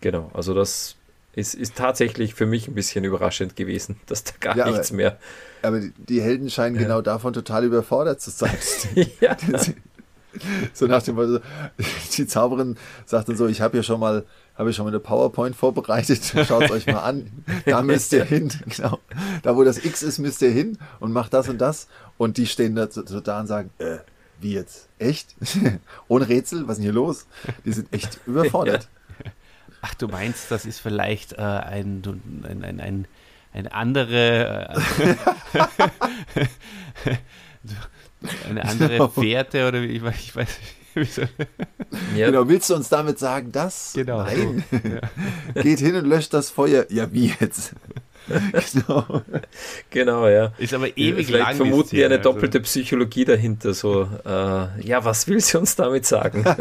Genau, 0.00 0.30
also 0.34 0.54
das 0.54 0.94
ist, 1.34 1.54
ist 1.54 1.74
tatsächlich 1.74 2.34
für 2.34 2.46
mich 2.46 2.68
ein 2.68 2.74
bisschen 2.74 3.04
überraschend 3.04 3.56
gewesen, 3.56 3.98
dass 4.06 4.22
da 4.22 4.32
gar 4.38 4.56
ja, 4.56 4.70
nichts 4.70 4.90
aber, 4.90 4.96
mehr. 4.96 5.18
Aber 5.62 5.80
die 5.96 6.22
Helden 6.22 6.48
scheinen 6.48 6.76
ja. 6.76 6.82
genau 6.82 7.02
davon 7.02 7.32
total 7.32 7.64
überfordert 7.64 8.20
zu 8.20 8.30
sein. 8.30 8.56
ja. 9.20 9.36
so 10.72 10.86
nach 10.86 11.02
dem 11.02 11.16
Motto, 11.16 11.40
die 12.16 12.26
Zauberin 12.26 12.76
sagt 13.04 13.28
dann 13.28 13.36
so, 13.36 13.46
ich 13.46 13.60
habe 13.60 13.76
ja 13.76 13.82
schon 13.82 14.00
mal, 14.00 14.24
habe 14.56 14.70
ich 14.70 14.76
schon 14.76 14.84
mal 14.84 14.90
eine 14.90 15.00
PowerPoint 15.00 15.56
vorbereitet, 15.56 16.32
schaut 16.46 16.64
es 16.64 16.70
euch 16.70 16.86
mal 16.86 17.00
an, 17.00 17.30
da 17.64 17.82
müsst 17.82 18.12
ihr 18.12 18.24
hin, 18.24 18.50
genau, 18.66 18.98
da 19.42 19.56
wo 19.56 19.64
das 19.64 19.84
X 19.84 20.02
ist, 20.02 20.18
müsst 20.18 20.42
ihr 20.42 20.50
hin 20.50 20.78
und 21.00 21.12
macht 21.12 21.34
das 21.34 21.48
und 21.48 21.58
das 21.58 21.88
und 22.18 22.36
die 22.36 22.46
stehen 22.46 22.74
da 22.74 22.90
so, 22.90 23.04
so 23.06 23.20
da 23.20 23.40
und 23.40 23.46
sagen, 23.46 23.70
äh, 23.78 23.98
wie 24.40 24.52
jetzt? 24.52 24.88
Echt? 24.98 25.34
Ohne 26.08 26.28
Rätsel? 26.28 26.68
Was 26.68 26.72
ist 26.72 26.76
denn 26.78 26.84
hier 26.84 26.92
los? 26.92 27.26
Die 27.64 27.72
sind 27.72 27.92
echt 27.92 28.20
überfordert. 28.26 28.88
Ach, 29.80 29.94
du 29.94 30.08
meinst, 30.08 30.50
das 30.50 30.66
ist 30.66 30.80
vielleicht 30.80 31.34
äh, 31.34 31.36
ein, 31.36 32.02
ein, 32.44 32.64
ein, 32.64 32.80
ein, 32.80 33.08
eine 33.52 33.72
andere 33.72 34.68
äh, 37.04 37.16
eine 38.48 38.64
andere 38.64 38.88
genau. 38.88 39.08
Fährte 39.08 39.68
oder 39.68 39.80
ich, 39.82 40.02
ich 40.02 40.36
weiß 40.36 40.58
nicht. 40.96 41.18
Ja. 42.16 42.26
Genau, 42.26 42.48
willst 42.48 42.70
du 42.70 42.74
uns 42.74 42.88
damit 42.88 43.18
sagen, 43.18 43.52
dass? 43.52 43.92
Genau. 43.94 44.22
Nein. 44.22 44.64
Ja. 45.54 45.62
Geht 45.62 45.80
hin 45.80 45.94
und 45.96 46.06
löscht 46.06 46.32
das 46.32 46.50
Feuer. 46.50 46.86
Ja, 46.88 47.12
wie 47.12 47.34
jetzt? 47.38 47.74
genau. 48.72 49.22
genau, 49.90 50.28
ja. 50.28 50.52
Ist 50.58 50.74
aber 50.74 50.96
ewig 50.96 51.26
Vielleicht 51.26 51.46
lang. 51.46 51.56
vermuten 51.56 51.92
wir 51.92 52.06
eine 52.06 52.18
also. 52.18 52.32
doppelte 52.32 52.60
Psychologie 52.60 53.24
dahinter. 53.24 53.74
So, 53.74 54.08
äh, 54.24 54.86
ja, 54.86 55.04
was 55.04 55.28
will 55.28 55.40
sie 55.40 55.58
uns 55.58 55.76
damit 55.76 56.06
sagen? 56.06 56.44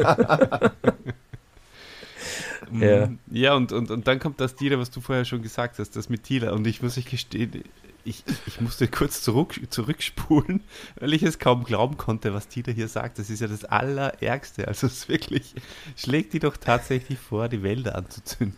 Ja, 2.71 3.09
ja 3.31 3.53
und, 3.53 3.71
und, 3.71 3.91
und 3.91 4.07
dann 4.07 4.19
kommt 4.19 4.41
das 4.41 4.55
Tila, 4.55 4.79
was 4.79 4.89
du 4.89 4.99
vorher 4.99 5.23
schon 5.23 5.41
gesagt 5.41 5.79
hast, 5.79 5.95
das 5.95 6.09
mit 6.09 6.23
Tila. 6.23 6.51
Und 6.51 6.65
ich 6.67 6.81
muss 6.81 6.97
euch 6.97 7.05
gestehen, 7.05 7.63
ich, 8.05 8.23
ich 8.45 8.61
musste 8.61 8.87
kurz 8.87 9.21
zurück, 9.21 9.59
zurückspulen, 9.69 10.63
weil 10.99 11.13
ich 11.13 11.23
es 11.23 11.39
kaum 11.39 11.63
glauben 11.63 11.97
konnte, 11.97 12.33
was 12.33 12.47
Tila 12.47 12.71
hier 12.71 12.87
sagt. 12.87 13.19
Das 13.19 13.29
ist 13.29 13.41
ja 13.41 13.47
das 13.47 13.65
Allerärgste. 13.65 14.67
Also 14.67 14.87
es 14.87 14.93
ist 14.93 15.09
wirklich, 15.09 15.55
schlägt 15.95 16.33
die 16.33 16.39
doch 16.39 16.57
tatsächlich 16.57 17.19
vor, 17.19 17.49
die 17.49 17.63
Wälder 17.63 17.95
anzuzünden. 17.95 18.55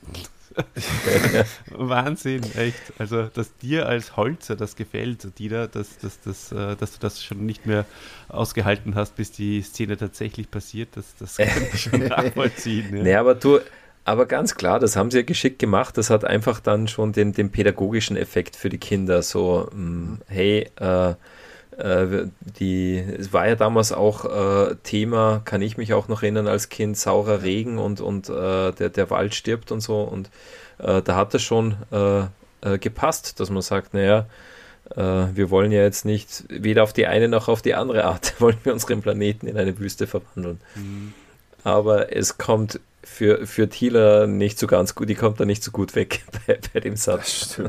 Wahnsinn, 1.71 2.43
echt. 2.55 2.81
Also, 2.97 3.23
dass 3.23 3.55
dir 3.57 3.87
als 3.87 4.17
Holzer 4.17 4.55
das 4.55 4.75
gefällt, 4.75 5.37
Dieter, 5.37 5.67
dass, 5.67 5.97
dass, 5.99 6.19
dass, 6.21 6.51
äh, 6.51 6.75
dass 6.75 6.93
du 6.93 6.99
das 6.99 7.23
schon 7.23 7.45
nicht 7.45 7.65
mehr 7.65 7.85
ausgehalten 8.27 8.95
hast, 8.95 9.15
bis 9.15 9.31
die 9.31 9.61
Szene 9.61 9.97
tatsächlich 9.97 10.49
passiert, 10.49 10.89
das, 10.95 11.15
das 11.19 11.37
kann 11.37 11.67
ich 11.73 11.81
schon 11.81 11.99
nachvollziehen. 12.07 12.95
Ja. 12.95 13.03
Nee, 13.03 13.15
aber 13.15 13.35
du, 13.35 13.59
aber 14.07 14.25
ganz 14.25 14.55
klar, 14.55 14.79
das 14.79 14.95
haben 14.95 15.11
sie 15.11 15.17
ja 15.17 15.23
geschickt 15.23 15.59
gemacht. 15.59 15.97
Das 15.97 16.09
hat 16.09 16.23
einfach 16.23 16.61
dann 16.61 16.87
schon 16.87 17.11
den, 17.11 17.33
den 17.33 17.51
pädagogischen 17.51 18.15
Effekt 18.15 18.55
für 18.55 18.69
die 18.69 18.77
Kinder. 18.77 19.21
So, 19.21 19.67
hm, 19.69 20.19
hey, 20.27 20.69
äh, 20.79 21.09
äh, 21.77 22.27
die, 22.57 22.99
es 22.99 23.33
war 23.33 23.49
ja 23.49 23.55
damals 23.55 23.91
auch 23.91 24.23
äh, 24.23 24.75
Thema, 24.83 25.41
kann 25.43 25.61
ich 25.61 25.75
mich 25.75 25.93
auch 25.93 26.07
noch 26.07 26.23
erinnern 26.23 26.47
als 26.47 26.69
Kind, 26.69 26.97
saurer 26.97 27.43
Regen 27.43 27.79
und, 27.79 27.99
und 27.99 28.29
äh, 28.29 28.71
der, 28.71 28.89
der 28.89 29.09
Wald 29.09 29.35
stirbt 29.35 29.73
und 29.73 29.81
so. 29.81 30.03
Und 30.03 30.29
äh, 30.77 31.01
da 31.01 31.17
hat 31.17 31.35
es 31.35 31.41
schon 31.41 31.75
äh, 31.91 32.77
gepasst, 32.77 33.41
dass 33.41 33.49
man 33.49 33.61
sagt, 33.61 33.93
naja, 33.93 34.25
wir 34.95 35.49
wollen 35.49 35.73
ja 35.73 35.81
jetzt 35.81 36.05
nicht 36.05 36.45
weder 36.47 36.81
auf 36.81 36.93
die 36.93 37.07
eine 37.07 37.27
noch 37.27 37.49
auf 37.49 37.61
die 37.61 37.75
andere 37.75 38.05
Art, 38.05 38.35
wollen 38.39 38.57
wir 38.63 38.71
unseren 38.71 39.01
Planeten 39.01 39.45
in 39.45 39.57
eine 39.57 39.77
Wüste 39.79 40.07
verwandeln. 40.07 40.61
Mhm. 40.75 41.13
Aber 41.65 42.15
es 42.15 42.37
kommt 42.37 42.79
für, 43.07 43.47
für 43.47 43.69
Thieler 43.69 44.27
nicht 44.27 44.59
so 44.59 44.67
ganz 44.67 44.93
gut, 44.93 45.09
die 45.09 45.15
kommt 45.15 45.39
da 45.39 45.45
nicht 45.45 45.63
so 45.63 45.71
gut 45.71 45.95
weg 45.95 46.23
bei, 46.47 46.59
bei 46.73 46.79
dem 46.81 46.95
Satz. 46.95 47.59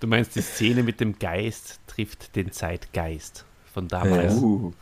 Du 0.00 0.06
meinst, 0.06 0.34
die 0.34 0.42
Szene 0.42 0.82
mit 0.82 1.00
dem 1.00 1.18
Geist 1.18 1.78
trifft 1.86 2.34
den 2.36 2.52
Zeitgeist 2.52 3.44
von 3.72 3.86
damals. 3.88 4.34
Ja. 4.34 4.40
Uh. 4.40 4.72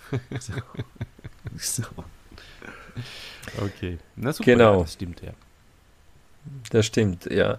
so. 1.57 1.83
Okay, 3.61 3.99
na 4.17 4.33
super, 4.33 4.51
genau. 4.51 4.73
Ja, 4.75 4.81
das 4.83 4.93
stimmt, 4.93 5.23
ja. 5.23 5.33
Das 6.71 6.87
stimmt, 6.87 7.27
ja. 7.31 7.59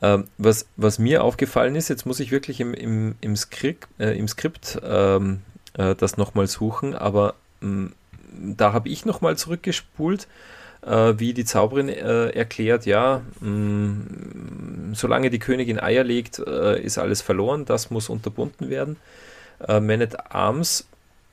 Ähm, 0.00 0.24
was, 0.38 0.66
was 0.76 0.98
mir 0.98 1.24
aufgefallen 1.24 1.74
ist, 1.76 1.88
jetzt 1.88 2.06
muss 2.06 2.20
ich 2.20 2.30
wirklich 2.30 2.60
im, 2.60 2.74
im, 2.74 3.14
im 3.20 3.36
Skript, 3.36 3.88
äh, 3.98 4.16
im 4.16 4.28
Skript 4.28 4.80
ähm, 4.82 5.42
äh, 5.74 5.94
das 5.94 6.16
nochmal 6.16 6.46
suchen, 6.46 6.94
aber 6.94 7.34
mh, 7.60 7.68
mm, 7.68 7.94
da 8.38 8.72
habe 8.72 8.88
ich 8.88 9.04
nochmal 9.04 9.36
zurückgespult 9.36 10.26
äh, 10.82 11.14
wie 11.18 11.32
die 11.32 11.44
Zauberin 11.44 11.88
äh, 11.88 12.30
erklärt, 12.30 12.86
ja, 12.86 13.22
mh, 13.40 13.48
mm, 13.48 14.94
solange 14.94 15.30
die 15.30 15.38
Königin 15.38 15.80
Eier 15.80 16.04
legt, 16.04 16.38
äh, 16.38 16.80
ist 16.80 16.98
alles 16.98 17.22
verloren, 17.22 17.64
das 17.64 17.90
muss 17.90 18.08
unterbunden 18.08 18.68
werden. 18.68 18.96
Äh, 19.66 19.80
Man 19.80 20.02
at 20.02 20.34
Arms 20.34 20.86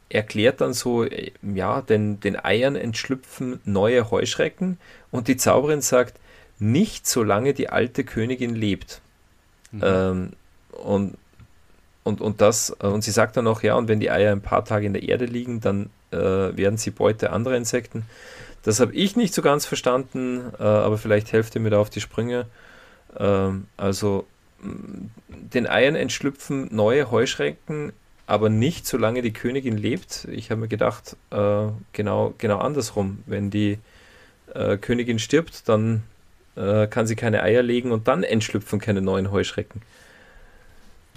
erklärt 0.09 0.61
dann 0.61 0.73
so, 0.73 1.03
äh, 1.03 1.31
ja, 1.41 1.81
den, 1.81 2.19
den 2.19 2.43
Eiern 2.43 2.75
entschlüpfen 2.75 3.59
neue 3.65 4.11
Heuschrecken 4.11 4.77
und 5.11 5.27
die 5.27 5.37
Zauberin 5.37 5.81
sagt, 5.81 6.19
nicht 6.59 7.07
solange 7.07 7.53
die 7.53 7.69
alte 7.69 8.03
Königin 8.03 8.53
lebt. 8.53 9.01
Mhm. 9.71 9.81
Ähm, 9.83 10.31
und, 10.71 11.17
und, 12.03 12.21
und 12.21 12.41
das, 12.41 12.75
äh, 12.81 12.87
und 12.87 13.03
sie 13.03 13.11
sagt 13.11 13.37
dann 13.37 13.47
auch, 13.47 13.63
ja, 13.63 13.75
und 13.75 13.87
wenn 13.87 13.99
die 13.99 14.11
Eier 14.11 14.31
ein 14.31 14.41
paar 14.41 14.65
Tage 14.65 14.85
in 14.85 14.93
der 14.93 15.03
Erde 15.03 15.25
liegen, 15.25 15.61
dann 15.61 15.89
äh, 16.11 16.17
werden 16.17 16.77
sie 16.77 16.91
Beute 16.91 17.31
anderer 17.31 17.55
Insekten. 17.55 18.05
Das 18.63 18.79
habe 18.79 18.93
ich 18.93 19.15
nicht 19.15 19.33
so 19.33 19.41
ganz 19.41 19.65
verstanden, 19.65 20.51
äh, 20.59 20.63
aber 20.63 20.97
vielleicht 20.97 21.31
helft 21.31 21.55
ihr 21.55 21.61
mir 21.61 21.69
da 21.69 21.79
auf 21.79 21.89
die 21.89 22.01
Sprünge. 22.01 22.45
Ähm, 23.17 23.67
also 23.77 24.25
den 24.61 25.67
Eiern 25.67 25.95
entschlüpfen 25.95 26.67
neue 26.75 27.11
Heuschrecken, 27.11 27.93
aber 28.27 28.49
nicht 28.49 28.85
solange 28.85 29.21
die 29.21 29.33
Königin 29.33 29.77
lebt. 29.77 30.27
Ich 30.31 30.51
habe 30.51 30.61
mir 30.61 30.67
gedacht, 30.67 31.15
äh, 31.31 31.67
genau, 31.93 32.33
genau 32.37 32.59
andersrum. 32.59 33.23
Wenn 33.25 33.49
die 33.49 33.79
äh, 34.53 34.77
Königin 34.77 35.19
stirbt, 35.19 35.67
dann 35.69 36.03
äh, 36.55 36.87
kann 36.87 37.07
sie 37.07 37.15
keine 37.15 37.41
Eier 37.41 37.63
legen 37.63 37.91
und 37.91 38.07
dann 38.07 38.23
entschlüpfen 38.23 38.79
keine 38.79 39.01
neuen 39.01 39.31
Heuschrecken. 39.31 39.81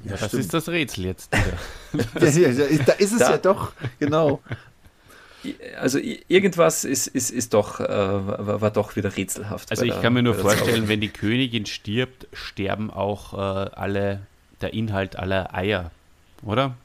Ja, 0.04 0.12
das 0.12 0.28
stimmt. 0.28 0.42
ist 0.42 0.54
das 0.54 0.68
Rätsel 0.68 1.04
jetzt 1.04 1.30
wieder. 1.92 2.78
da 2.86 2.92
ist 2.94 3.12
es 3.12 3.18
da, 3.18 3.32
ja 3.32 3.38
doch, 3.38 3.72
genau. 3.98 4.40
Also 5.78 5.98
irgendwas 6.28 6.84
ist, 6.84 7.06
ist, 7.08 7.30
ist 7.30 7.54
doch, 7.54 7.80
äh, 7.80 7.86
war, 7.88 8.70
doch 8.70 8.96
wieder 8.96 9.16
rätselhaft. 9.16 9.70
Also 9.70 9.84
ich 9.84 9.92
der, 9.92 10.00
kann 10.00 10.12
mir 10.12 10.22
nur 10.22 10.34
vorstellen, 10.34 10.88
wenn 10.88 11.00
die 11.00 11.08
Königin 11.08 11.66
stirbt, 11.66 12.28
sterben 12.32 12.90
auch 12.90 13.34
äh, 13.34 13.36
alle, 13.36 14.20
der 14.60 14.72
Inhalt 14.74 15.16
aller 15.16 15.54
Eier, 15.54 15.90
oder? 16.42 16.76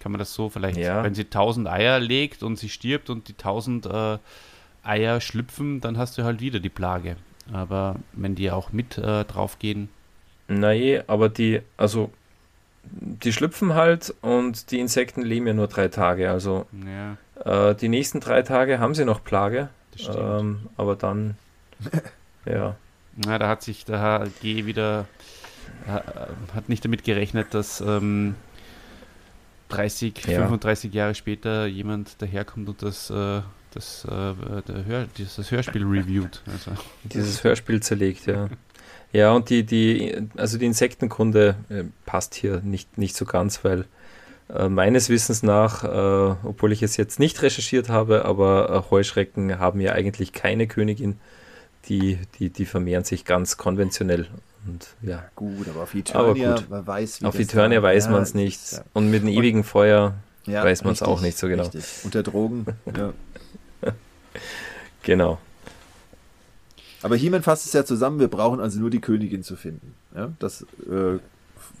Kann 0.00 0.12
man 0.12 0.18
das 0.18 0.34
so 0.34 0.48
vielleicht, 0.48 0.78
ja. 0.78 1.02
wenn 1.02 1.14
sie 1.14 1.24
tausend 1.24 1.68
Eier 1.68 1.98
legt 1.98 2.42
und 2.42 2.56
sie 2.58 2.68
stirbt 2.68 3.10
und 3.10 3.28
die 3.28 3.34
tausend 3.34 3.86
äh, 3.86 4.18
Eier 4.82 5.20
schlüpfen, 5.20 5.80
dann 5.80 5.98
hast 5.98 6.16
du 6.16 6.24
halt 6.24 6.40
wieder 6.40 6.60
die 6.60 6.68
Plage. 6.68 7.16
Aber 7.52 7.96
wenn 8.12 8.34
die 8.34 8.50
auch 8.50 8.72
mit 8.72 8.98
äh, 8.98 9.24
draufgehen. 9.24 9.88
Nein, 10.48 11.02
aber 11.06 11.28
die, 11.28 11.60
also 11.76 12.10
die 12.84 13.32
schlüpfen 13.32 13.74
halt 13.74 14.14
und 14.20 14.70
die 14.70 14.78
Insekten 14.78 15.22
leben 15.22 15.46
ja 15.46 15.54
nur 15.54 15.68
drei 15.68 15.88
Tage. 15.88 16.30
Also 16.30 16.66
ja. 16.86 17.16
Äh, 17.44 17.74
die 17.74 17.88
nächsten 17.88 18.20
drei 18.20 18.42
Tage 18.42 18.78
haben 18.78 18.94
sie 18.94 19.04
noch 19.04 19.22
Plage. 19.22 19.68
Ähm, 20.08 20.68
aber 20.76 20.96
dann, 20.96 21.36
ja. 22.44 22.76
Na, 23.16 23.38
da 23.38 23.48
hat 23.48 23.62
sich 23.62 23.84
der 23.86 24.00
HG 24.00 24.66
wieder, 24.66 25.06
hat 25.86 26.68
nicht 26.68 26.84
damit 26.84 27.02
gerechnet, 27.02 27.54
dass 27.54 27.80
ähm, 27.80 28.34
30, 29.70 30.26
ja. 30.26 30.40
35 30.40 30.92
Jahre 30.92 31.14
später 31.14 31.66
jemand 31.66 32.20
daherkommt 32.20 32.68
und 32.68 32.82
das, 32.82 33.10
äh, 33.10 33.40
das, 33.72 34.04
äh, 34.04 34.10
Hör, 34.10 35.06
das 35.16 35.50
Hörspiel 35.50 35.84
reviewt. 35.84 36.42
Also. 36.52 36.72
Dieses 37.04 37.42
Hörspiel 37.42 37.82
zerlegt, 37.82 38.26
ja. 38.26 38.48
Ja, 39.12 39.32
und 39.32 39.48
die, 39.48 39.64
die, 39.64 40.28
also 40.36 40.58
die 40.58 40.66
Insektenkunde 40.66 41.54
äh, 41.70 41.84
passt 42.04 42.34
hier 42.34 42.60
nicht, 42.60 42.98
nicht 42.98 43.16
so 43.16 43.24
ganz, 43.24 43.64
weil 43.64 43.86
äh, 44.48 44.68
meines 44.68 45.08
Wissens 45.08 45.42
nach, 45.42 45.82
äh, 45.82 46.36
obwohl 46.44 46.72
ich 46.72 46.82
es 46.82 46.96
jetzt 46.96 47.18
nicht 47.18 47.42
recherchiert 47.42 47.88
habe, 47.88 48.24
aber 48.24 48.70
äh, 48.70 48.90
Heuschrecken 48.90 49.58
haben 49.58 49.80
ja 49.80 49.92
eigentlich 49.92 50.32
keine 50.32 50.66
Königin. 50.66 51.18
Die, 51.88 52.18
die, 52.38 52.50
die 52.50 52.64
vermehren 52.64 53.04
sich 53.04 53.24
ganz 53.24 53.56
konventionell. 53.56 54.26
Und, 54.66 54.88
ja. 55.02 55.24
Gut, 55.36 55.68
aber 55.68 55.84
auf 55.84 55.94
Eternia, 55.94 56.54
aber 56.54 56.62
man 56.68 56.86
weiß, 56.86 57.22
Auf 57.24 57.38
Eternia 57.38 57.82
weiß 57.82 58.06
ja, 58.06 58.10
man 58.10 58.22
es 58.22 58.34
nicht. 58.34 58.72
Ja. 58.72 58.84
Und 58.92 59.10
mit 59.10 59.22
dem 59.22 59.28
ewigen 59.28 59.62
Feuer 59.62 60.14
ja, 60.46 60.64
weiß 60.64 60.84
man 60.84 60.92
es 60.92 61.02
auch 61.02 61.20
nicht 61.20 61.38
so 61.38 61.48
genau. 61.48 61.62
Richtig. 61.64 61.84
Unter 62.04 62.22
Drogen, 62.22 62.66
ja. 62.96 63.12
genau. 65.02 65.38
Aber 67.02 67.16
He-Man 67.16 67.42
fasst 67.42 67.66
es 67.66 67.72
ja 67.72 67.84
zusammen, 67.84 68.18
wir 68.18 68.28
brauchen 68.28 68.58
also 68.58 68.80
nur 68.80 68.90
die 68.90 69.00
Königin 69.00 69.44
zu 69.44 69.54
finden. 69.54 69.94
Ja, 70.14 70.32
das 70.40 70.62
äh, 70.90 71.18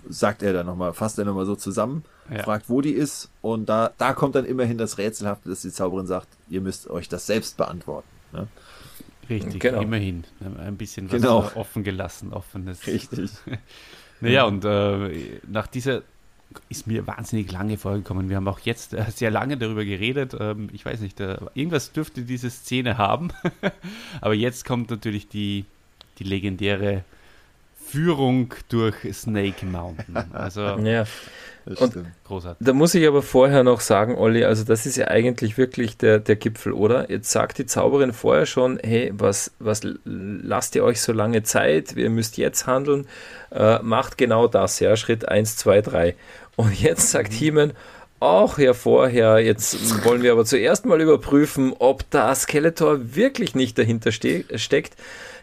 sagt 0.08 0.42
er 0.42 0.52
dann 0.52 0.66
nochmal, 0.66 0.92
fasst 0.92 1.18
er 1.18 1.24
nochmal 1.24 1.46
so 1.46 1.56
zusammen, 1.56 2.04
ja. 2.30 2.42
fragt, 2.42 2.68
wo 2.68 2.80
die 2.80 2.92
ist 2.92 3.30
und 3.42 3.68
da, 3.68 3.92
da 3.98 4.12
kommt 4.12 4.34
dann 4.34 4.44
immerhin 4.44 4.78
das 4.78 4.98
Rätselhafte, 4.98 5.48
dass 5.48 5.62
die 5.62 5.70
Zauberin 5.70 6.06
sagt, 6.06 6.28
ihr 6.48 6.60
müsst 6.60 6.88
euch 6.88 7.08
das 7.08 7.26
selbst 7.26 7.56
beantworten. 7.56 8.08
Ne? 8.32 8.48
Richtig, 9.28 9.60
genau. 9.60 9.80
immerhin. 9.80 10.24
Ein 10.58 10.76
bisschen 10.76 11.10
was 11.10 11.20
genau. 11.20 11.50
offen 11.54 11.82
gelassen, 11.82 12.32
offenes. 12.32 12.86
Richtig. 12.86 13.30
naja, 14.20 14.44
und 14.44 14.64
äh, 14.64 15.40
nach 15.48 15.66
dieser 15.66 16.02
ist 16.68 16.86
mir 16.86 17.06
wahnsinnig 17.06 17.50
lange 17.50 17.76
vorgekommen. 17.76 18.28
Wir 18.28 18.36
haben 18.36 18.48
auch 18.48 18.60
jetzt 18.60 18.94
äh, 18.94 19.04
sehr 19.10 19.30
lange 19.30 19.56
darüber 19.56 19.84
geredet. 19.84 20.36
Ähm, 20.38 20.68
ich 20.72 20.84
weiß 20.84 21.00
nicht, 21.00 21.18
äh, 21.20 21.38
irgendwas 21.54 21.92
dürfte 21.92 22.22
diese 22.22 22.50
Szene 22.50 22.98
haben. 22.98 23.30
Aber 24.20 24.34
jetzt 24.34 24.64
kommt 24.64 24.90
natürlich 24.90 25.28
die, 25.28 25.64
die 26.18 26.24
legendäre 26.24 27.04
Führung 27.96 28.52
durch 28.68 28.94
Snake 29.10 29.64
Mountain. 29.64 30.30
Also 30.34 30.60
ja. 30.84 31.04
Und 31.64 31.94
großartig. 32.24 32.64
Da 32.64 32.74
muss 32.74 32.94
ich 32.94 33.08
aber 33.08 33.22
vorher 33.22 33.64
noch 33.64 33.80
sagen, 33.80 34.16
Olli, 34.16 34.44
also 34.44 34.64
das 34.64 34.84
ist 34.84 34.96
ja 34.96 35.08
eigentlich 35.08 35.56
wirklich 35.56 35.96
der, 35.96 36.18
der 36.18 36.36
Gipfel, 36.36 36.72
oder? 36.72 37.10
Jetzt 37.10 37.30
sagt 37.30 37.56
die 37.56 37.64
Zauberin 37.64 38.12
vorher 38.12 38.44
schon, 38.44 38.78
hey, 38.84 39.12
was, 39.16 39.50
was 39.58 39.80
lasst 40.04 40.76
ihr 40.76 40.84
euch 40.84 41.00
so 41.00 41.14
lange 41.14 41.42
Zeit? 41.42 41.96
Ihr 41.96 42.10
müsst 42.10 42.36
jetzt 42.36 42.66
handeln. 42.66 43.06
Äh, 43.50 43.78
macht 43.82 44.18
genau 44.18 44.46
das, 44.46 44.78
ja, 44.78 44.94
Schritt 44.94 45.26
1, 45.26 45.56
2, 45.56 45.80
3. 45.80 46.14
Und 46.56 46.78
jetzt 46.78 47.10
sagt 47.10 47.32
mhm. 47.32 47.36
Heeman, 47.36 47.72
Ach 48.18 48.58
ja, 48.58 48.72
vorher, 48.72 49.40
jetzt 49.40 50.04
wollen 50.04 50.22
wir 50.22 50.32
aber 50.32 50.46
zuerst 50.46 50.86
mal 50.86 51.00
überprüfen, 51.02 51.74
ob 51.78 52.08
da 52.10 52.34
Skeletor 52.34 53.14
wirklich 53.14 53.54
nicht 53.54 53.76
dahinter 53.76 54.10
ste 54.10 54.44
steckt 54.54 54.96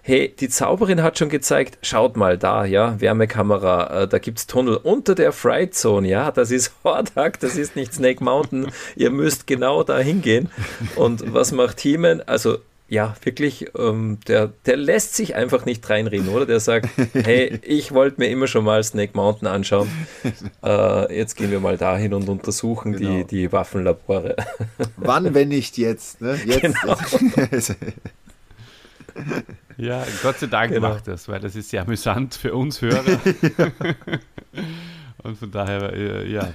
hey, 0.05 0.33
die 0.37 0.49
Zauberin 0.49 1.01
hat 1.01 1.17
schon 1.17 1.29
gezeigt, 1.29 1.77
schaut 1.81 2.17
mal 2.17 2.37
da, 2.37 2.65
ja, 2.65 2.99
Wärmekamera, 2.99 4.03
äh, 4.03 4.07
da 4.07 4.17
es 4.17 4.47
Tunnel 4.47 4.75
unter 4.75 5.15
der 5.15 5.31
Fright 5.31 5.73
Zone, 5.73 6.07
ja, 6.07 6.29
das 6.29 6.51
ist 6.51 6.73
Hordak, 6.83 7.39
das 7.39 7.55
ist 7.55 7.75
nicht 7.75 7.93
Snake 7.93 8.23
Mountain, 8.23 8.67
ihr 8.97 9.09
müsst 9.09 9.47
genau 9.47 9.83
da 9.83 9.97
hingehen. 9.99 10.49
Und 10.95 11.33
was 11.33 11.53
macht 11.53 11.79
Heeman? 11.79 12.21
Also 12.21 12.57
ja, 12.89 13.15
wirklich, 13.23 13.67
ähm, 13.77 14.19
der, 14.27 14.51
der 14.65 14.75
lässt 14.75 15.15
sich 15.15 15.35
einfach 15.35 15.65
nicht 15.65 15.89
reinreden, 15.89 16.27
oder? 16.27 16.45
Der 16.45 16.59
sagt, 16.59 16.89
hey, 17.13 17.59
ich 17.63 17.93
wollte 17.93 18.19
mir 18.19 18.27
immer 18.27 18.45
schon 18.45 18.65
mal 18.65 18.83
Snake 18.83 19.13
Mountain 19.15 19.47
anschauen. 19.47 19.89
Äh, 20.63 21.17
jetzt 21.17 21.35
gehen 21.35 21.51
wir 21.51 21.59
mal 21.59 21.77
dahin 21.77 22.13
und 22.13 22.29
untersuchen 22.29 22.93
genau. 22.93 23.17
die, 23.17 23.25
die 23.25 23.51
Waffenlabore. 23.51 24.37
Wann, 24.95 25.33
wenn 25.33 25.49
nicht 25.49 25.77
jetzt? 25.77 26.21
Ne? 26.21 26.39
Jetzt. 26.45 26.61
Genau. 26.61 26.95
Ja, 29.77 30.05
Gott 30.21 30.39
sei 30.39 30.47
Dank 30.47 30.73
genau. 30.73 30.89
macht 30.89 31.07
das, 31.07 31.27
weil 31.27 31.39
das 31.39 31.55
ist 31.55 31.69
sehr 31.69 31.81
amüsant 31.81 32.35
für 32.35 32.53
uns 32.53 32.81
Hörer. 32.81 33.03
Und 35.23 35.37
von 35.37 35.51
daher, 35.51 35.93
äh, 35.93 36.29
ja. 36.29 36.53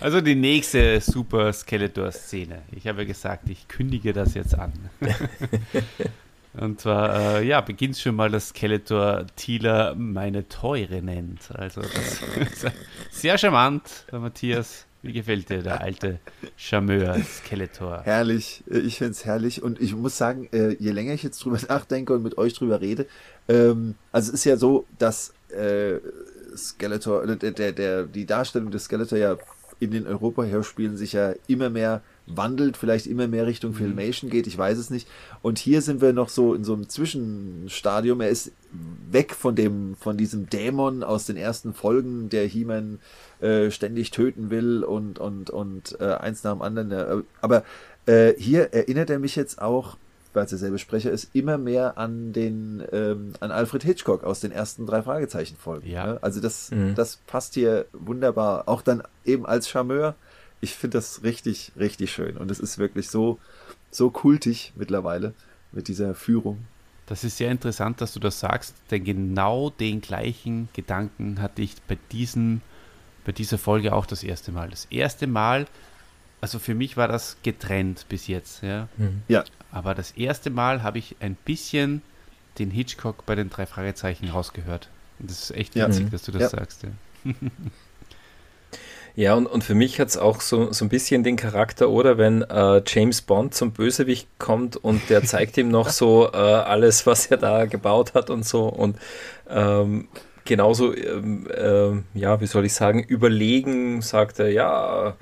Also 0.00 0.20
die 0.20 0.34
nächste 0.34 1.00
Super 1.00 1.52
Skeletor-Szene. 1.52 2.62
Ich 2.72 2.86
habe 2.86 3.04
gesagt, 3.04 3.48
ich 3.48 3.68
kündige 3.68 4.12
das 4.12 4.34
jetzt 4.34 4.54
an. 4.54 4.72
Und 6.54 6.80
zwar, 6.80 7.38
äh, 7.38 7.46
ja, 7.46 7.60
beginnt 7.60 7.98
schon 7.98 8.14
mal, 8.14 8.30
dass 8.30 8.50
Skeletor 8.50 9.26
Thieler 9.34 9.96
meine 9.96 10.48
Teure 10.48 11.02
nennt. 11.02 11.50
Also 11.52 11.80
das 11.80 12.22
ist 12.22 12.72
sehr 13.10 13.36
charmant, 13.38 14.06
der 14.12 14.20
Matthias. 14.20 14.86
Wie 15.04 15.12
gefällt 15.12 15.50
dir 15.50 15.62
der 15.62 15.82
alte 15.82 16.18
Charmeur, 16.56 17.18
Skeletor? 17.22 18.00
Herrlich, 18.04 18.64
äh, 18.70 18.78
ich 18.78 18.96
finde 18.96 19.10
es 19.10 19.26
herrlich 19.26 19.62
und 19.62 19.78
ich 19.78 19.94
muss 19.94 20.16
sagen, 20.16 20.48
äh, 20.50 20.70
je 20.78 20.92
länger 20.92 21.12
ich 21.12 21.22
jetzt 21.22 21.44
drüber 21.44 21.58
nachdenke 21.68 22.14
und 22.14 22.22
mit 22.22 22.38
euch 22.38 22.54
drüber 22.54 22.80
rede, 22.80 23.06
ähm, 23.46 23.96
also 24.12 24.30
es 24.30 24.40
ist 24.40 24.44
ja 24.44 24.56
so, 24.56 24.86
dass 24.98 25.34
äh, 25.50 25.98
Skeletor, 26.56 27.26
der, 27.26 27.50
der, 27.50 27.72
der, 27.72 28.04
die 28.04 28.24
Darstellung 28.24 28.70
des 28.70 28.84
Skeletor 28.84 29.18
ja 29.18 29.36
in 29.78 29.90
den 29.90 30.06
Europa-Hörspielen 30.06 30.96
sich 30.96 31.12
ja 31.12 31.34
immer 31.48 31.68
mehr 31.68 32.00
wandelt, 32.26 32.78
vielleicht 32.78 33.06
immer 33.06 33.28
mehr 33.28 33.46
Richtung 33.46 33.72
mhm. 33.72 33.76
Filmation 33.76 34.30
geht, 34.30 34.46
ich 34.46 34.56
weiß 34.56 34.78
es 34.78 34.88
nicht. 34.88 35.06
Und 35.42 35.58
hier 35.58 35.82
sind 35.82 36.00
wir 36.00 36.14
noch 36.14 36.30
so 36.30 36.54
in 36.54 36.64
so 36.64 36.72
einem 36.72 36.88
Zwischenstadium. 36.88 38.22
Er 38.22 38.30
ist 38.30 38.52
weg 39.10 39.34
von 39.34 39.54
dem, 39.54 39.96
von 39.96 40.16
diesem 40.16 40.48
Dämon 40.48 41.02
aus 41.02 41.26
den 41.26 41.36
ersten 41.36 41.74
Folgen, 41.74 42.30
der 42.30 42.46
He-Man 42.46 43.00
äh, 43.40 43.70
ständig 43.70 44.10
töten 44.10 44.50
will 44.50 44.84
und, 44.84 45.18
und, 45.18 45.50
und 45.50 45.96
äh, 46.00 46.14
eins 46.14 46.44
nach 46.44 46.52
dem 46.52 46.62
anderen. 46.62 46.92
Äh, 46.92 47.22
aber 47.40 47.64
äh, 48.06 48.34
hier 48.38 48.72
erinnert 48.72 49.10
er 49.10 49.18
mich 49.18 49.36
jetzt 49.36 49.60
auch, 49.60 49.96
weil 50.32 50.44
es 50.44 50.50
derselbe 50.50 50.78
Sprecher 50.78 51.10
ist, 51.10 51.34
immer 51.34 51.58
mehr 51.58 51.96
an 51.96 52.32
den, 52.32 52.82
ähm, 52.92 53.34
an 53.40 53.50
Alfred 53.50 53.84
Hitchcock 53.84 54.24
aus 54.24 54.40
den 54.40 54.52
ersten 54.52 54.86
drei 54.86 55.02
Fragezeichen-Folgen. 55.02 55.88
Ja. 55.88 56.06
Ne? 56.06 56.18
Also 56.22 56.40
das, 56.40 56.70
mhm. 56.70 56.94
das 56.94 57.16
passt 57.26 57.54
hier 57.54 57.86
wunderbar. 57.92 58.68
Auch 58.68 58.82
dann 58.82 59.02
eben 59.24 59.46
als 59.46 59.68
Charmeur. 59.68 60.14
Ich 60.60 60.74
finde 60.74 60.98
das 60.98 61.22
richtig, 61.22 61.72
richtig 61.78 62.12
schön. 62.12 62.36
Und 62.36 62.50
es 62.50 62.58
ist 62.58 62.78
wirklich 62.78 63.08
so, 63.08 63.38
so 63.90 64.10
kultig 64.10 64.72
mittlerweile 64.76 65.34
mit 65.72 65.88
dieser 65.88 66.14
Führung. 66.14 66.66
Das 67.06 67.22
ist 67.22 67.36
sehr 67.36 67.50
interessant, 67.50 68.00
dass 68.00 68.14
du 68.14 68.20
das 68.20 68.40
sagst, 68.40 68.74
denn 68.90 69.04
genau 69.04 69.70
den 69.70 70.00
gleichen 70.00 70.68
Gedanken 70.72 71.40
hatte 71.40 71.60
ich 71.60 71.74
bei 71.86 71.98
diesem 72.12 72.62
bei 73.24 73.32
dieser 73.32 73.58
Folge 73.58 73.92
auch 73.92 74.06
das 74.06 74.22
erste 74.22 74.52
Mal. 74.52 74.70
Das 74.70 74.86
erste 74.90 75.26
Mal, 75.26 75.66
also 76.40 76.58
für 76.58 76.74
mich 76.74 76.96
war 76.96 77.08
das 77.08 77.36
getrennt 77.42 78.06
bis 78.08 78.26
jetzt, 78.26 78.62
ja. 78.62 78.88
Mhm. 78.96 79.22
ja. 79.28 79.44
Aber 79.72 79.94
das 79.94 80.12
erste 80.12 80.50
Mal 80.50 80.82
habe 80.82 80.98
ich 80.98 81.16
ein 81.20 81.34
bisschen 81.34 82.02
den 82.58 82.70
Hitchcock 82.70 83.26
bei 83.26 83.34
den 83.34 83.50
drei 83.50 83.66
Fragezeichen 83.66 84.28
rausgehört. 84.28 84.88
Und 85.18 85.30
das 85.30 85.42
ist 85.42 85.50
echt 85.56 85.74
witzig, 85.74 86.04
ja. 86.04 86.10
dass 86.10 86.22
du 86.22 86.32
das 86.32 86.42
ja. 86.42 86.48
sagst, 86.50 86.82
ja. 86.84 86.90
Ja, 89.16 89.34
und, 89.34 89.46
und 89.46 89.62
für 89.62 89.76
mich 89.76 90.00
hat 90.00 90.08
es 90.08 90.16
auch 90.16 90.40
so, 90.40 90.72
so 90.72 90.84
ein 90.84 90.88
bisschen 90.88 91.22
den 91.22 91.36
Charakter, 91.36 91.88
oder 91.88 92.18
wenn 92.18 92.42
äh, 92.42 92.82
James 92.84 93.22
Bond 93.22 93.54
zum 93.54 93.70
Bösewicht 93.70 94.26
kommt 94.38 94.76
und 94.76 95.08
der 95.08 95.22
zeigt 95.22 95.56
ihm 95.56 95.68
noch 95.68 95.90
so 95.90 96.30
äh, 96.32 96.36
alles, 96.36 97.06
was 97.06 97.26
er 97.26 97.36
da 97.36 97.66
gebaut 97.66 98.14
hat 98.14 98.28
und 98.28 98.44
so. 98.44 98.66
Und 98.66 98.98
ähm, 99.48 100.08
genauso, 100.44 100.94
ähm, 100.94 101.46
äh, 101.50 102.18
ja, 102.18 102.40
wie 102.40 102.46
soll 102.46 102.64
ich 102.64 102.74
sagen, 102.74 103.02
überlegen, 103.02 104.02
sagt 104.02 104.38
er, 104.38 104.50
ja, 104.50 105.16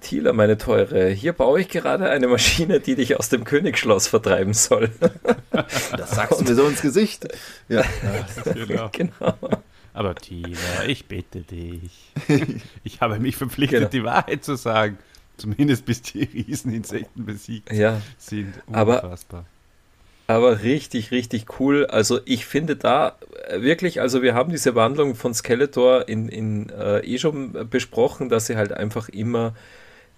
Thieler, 0.00 0.32
meine 0.32 0.58
Teure, 0.58 1.08
hier 1.08 1.32
baue 1.32 1.60
ich 1.60 1.68
gerade 1.68 2.08
eine 2.08 2.26
Maschine, 2.26 2.80
die 2.80 2.94
dich 2.94 3.18
aus 3.18 3.28
dem 3.28 3.44
Königsschloss 3.44 4.06
vertreiben 4.08 4.54
soll. 4.54 4.90
Das 5.96 6.12
sagst 6.12 6.40
du 6.40 6.44
mir 6.44 6.54
so 6.54 6.66
ins 6.66 6.80
Gesicht. 6.80 7.28
Ja, 7.68 7.84
genau. 8.44 8.88
genau. 8.92 9.34
Aber 9.92 10.14
Tina, 10.14 10.56
ich 10.86 11.06
bitte 11.06 11.40
dich. 11.40 12.12
Ich 12.84 13.00
habe 13.00 13.18
mich 13.18 13.36
verpflichtet, 13.36 13.78
genau. 13.78 13.90
die 13.90 14.04
Wahrheit 14.04 14.44
zu 14.44 14.56
sagen. 14.56 14.98
Zumindest 15.36 15.84
bis 15.84 16.02
die 16.02 16.22
Rieseninsekten 16.22 17.26
besiegt 17.26 17.72
ja, 17.72 18.00
sind. 18.16 18.54
Unfassbar. 18.66 19.40
Aber, 19.40 19.46
aber 20.36 20.62
richtig, 20.62 21.10
richtig 21.10 21.60
cool. 21.60 21.86
Also 21.86 22.20
ich 22.24 22.46
finde 22.46 22.76
da 22.76 23.16
wirklich, 23.56 24.00
also 24.00 24.22
wir 24.22 24.34
haben 24.34 24.50
diese 24.50 24.74
Wandlung 24.74 25.14
von 25.14 25.34
Skeletor 25.34 26.08
in, 26.08 26.28
in 26.28 26.70
äh, 26.70 27.00
eh 27.00 27.18
schon 27.18 27.68
besprochen, 27.68 28.28
dass 28.28 28.46
sie 28.46 28.56
halt 28.56 28.72
einfach 28.72 29.08
immer 29.08 29.54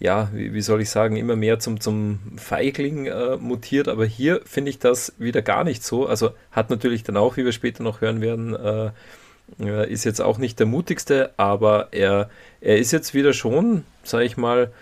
ja, 0.02 0.30
wie, 0.32 0.52
wie, 0.52 0.62
soll 0.62 0.80
ich 0.80 0.90
sagen, 0.90 1.16
immer 1.16 1.36
mehr 1.36 1.60
zum, 1.60 1.80
zum 1.80 2.18
Feigling 2.36 3.06
äh, 3.06 3.36
mutiert. 3.36 3.86
Aber 3.86 4.04
hier 4.04 4.40
finde 4.44 4.70
ich 4.70 4.80
das 4.80 5.12
wieder 5.18 5.42
gar 5.42 5.62
nicht 5.62 5.84
so. 5.84 6.06
Also 6.06 6.30
hat 6.50 6.70
natürlich 6.70 7.04
dann 7.04 7.16
auch, 7.16 7.36
wie 7.36 7.44
wir 7.44 7.52
später 7.52 7.84
noch 7.84 8.00
hören 8.00 8.20
werden, 8.20 8.56
äh, 8.56 8.90
äh 9.60 9.92
ist 9.92 10.04
jetzt 10.04 10.20
auch 10.20 10.38
nicht 10.38 10.58
der 10.58 10.66
mutigste, 10.66 11.30
aber 11.36 11.88
er, 11.92 12.30
er 12.60 12.78
ist 12.78 12.90
jetzt 12.90 13.14
wieder 13.14 13.32
schon, 13.32 13.84
sage 14.02 14.24
ich 14.24 14.36
mal, 14.36 14.72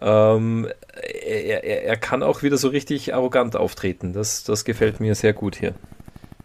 ähm, 0.00 0.68
er, 0.94 1.64
er, 1.64 1.84
er, 1.84 1.96
kann 1.96 2.22
auch 2.22 2.42
wieder 2.42 2.56
so 2.56 2.68
richtig 2.68 3.14
arrogant 3.14 3.56
auftreten. 3.56 4.12
Das, 4.12 4.44
das 4.44 4.64
gefällt 4.64 5.00
mir 5.00 5.14
sehr 5.14 5.32
gut 5.32 5.56
hier. 5.56 5.74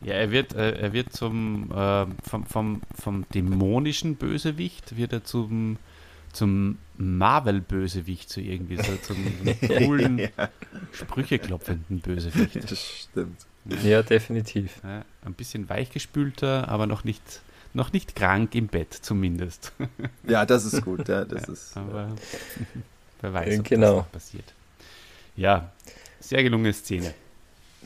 Ja, 0.02 0.14
er 0.14 0.32
wird, 0.32 0.54
äh, 0.54 0.72
er 0.72 0.94
wird 0.94 1.14
zum 1.14 1.72
äh, 1.72 2.06
vom, 2.28 2.46
vom, 2.46 2.82
vom 3.02 3.26
dämonischen 3.34 4.16
Bösewicht, 4.18 4.98
wird 4.98 5.14
er 5.14 5.24
zum 5.24 5.78
zum 6.36 6.78
Marvel-Bösewicht, 6.98 8.30
so 8.30 8.42
irgendwie, 8.42 8.76
so 8.78 8.96
zum 9.02 9.18
coolen, 9.68 10.20
ja. 10.20 10.30
sprücheklopfenden 10.92 12.02
Bösewicht. 12.02 12.70
Das 12.70 12.80
stimmt. 12.80 13.46
Ja, 13.84 14.04
definitiv. 14.04 14.82
Ja, 14.84 15.04
ein 15.24 15.34
bisschen 15.34 15.70
weichgespülter, 15.70 16.68
aber 16.68 16.86
noch 16.88 17.04
nicht, 17.04 17.42
noch 17.74 17.94
nicht 17.94 18.16
krank 18.16 18.54
im 18.54 18.68
Bett 18.68 18.94
zumindest. 18.94 19.74
Ja, 20.28 20.46
das 20.46 20.66
ist 20.66 20.84
gut. 20.84 21.08
Ja, 21.08 21.26
das 21.26 21.48
ja, 21.48 21.54
ist, 21.54 21.78
aber 21.78 22.16
wer 23.22 23.34
weiß, 23.34 23.60
ob 23.60 23.66
genau. 23.66 23.88
das 23.88 23.96
noch 23.96 24.12
passiert. 24.12 24.54
Ja, 25.36 25.72
sehr 26.20 26.44
gelungene 26.44 26.74
Szene 26.74 27.14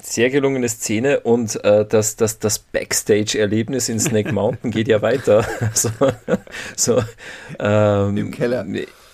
sehr 0.01 0.29
gelungene 0.29 0.69
Szene 0.69 1.21
und 1.21 1.63
äh, 1.63 1.85
das, 1.85 2.15
das, 2.15 2.39
das 2.39 2.59
Backstage-Erlebnis 2.59 3.89
in 3.89 3.99
Snake 3.99 4.31
Mountain 4.33 4.71
geht 4.71 4.87
ja 4.87 5.01
weiter. 5.01 5.45
so, 5.73 5.89
so, 6.75 7.03
ähm, 7.59 8.17
Im 8.17 8.31
Keller. 8.31 8.65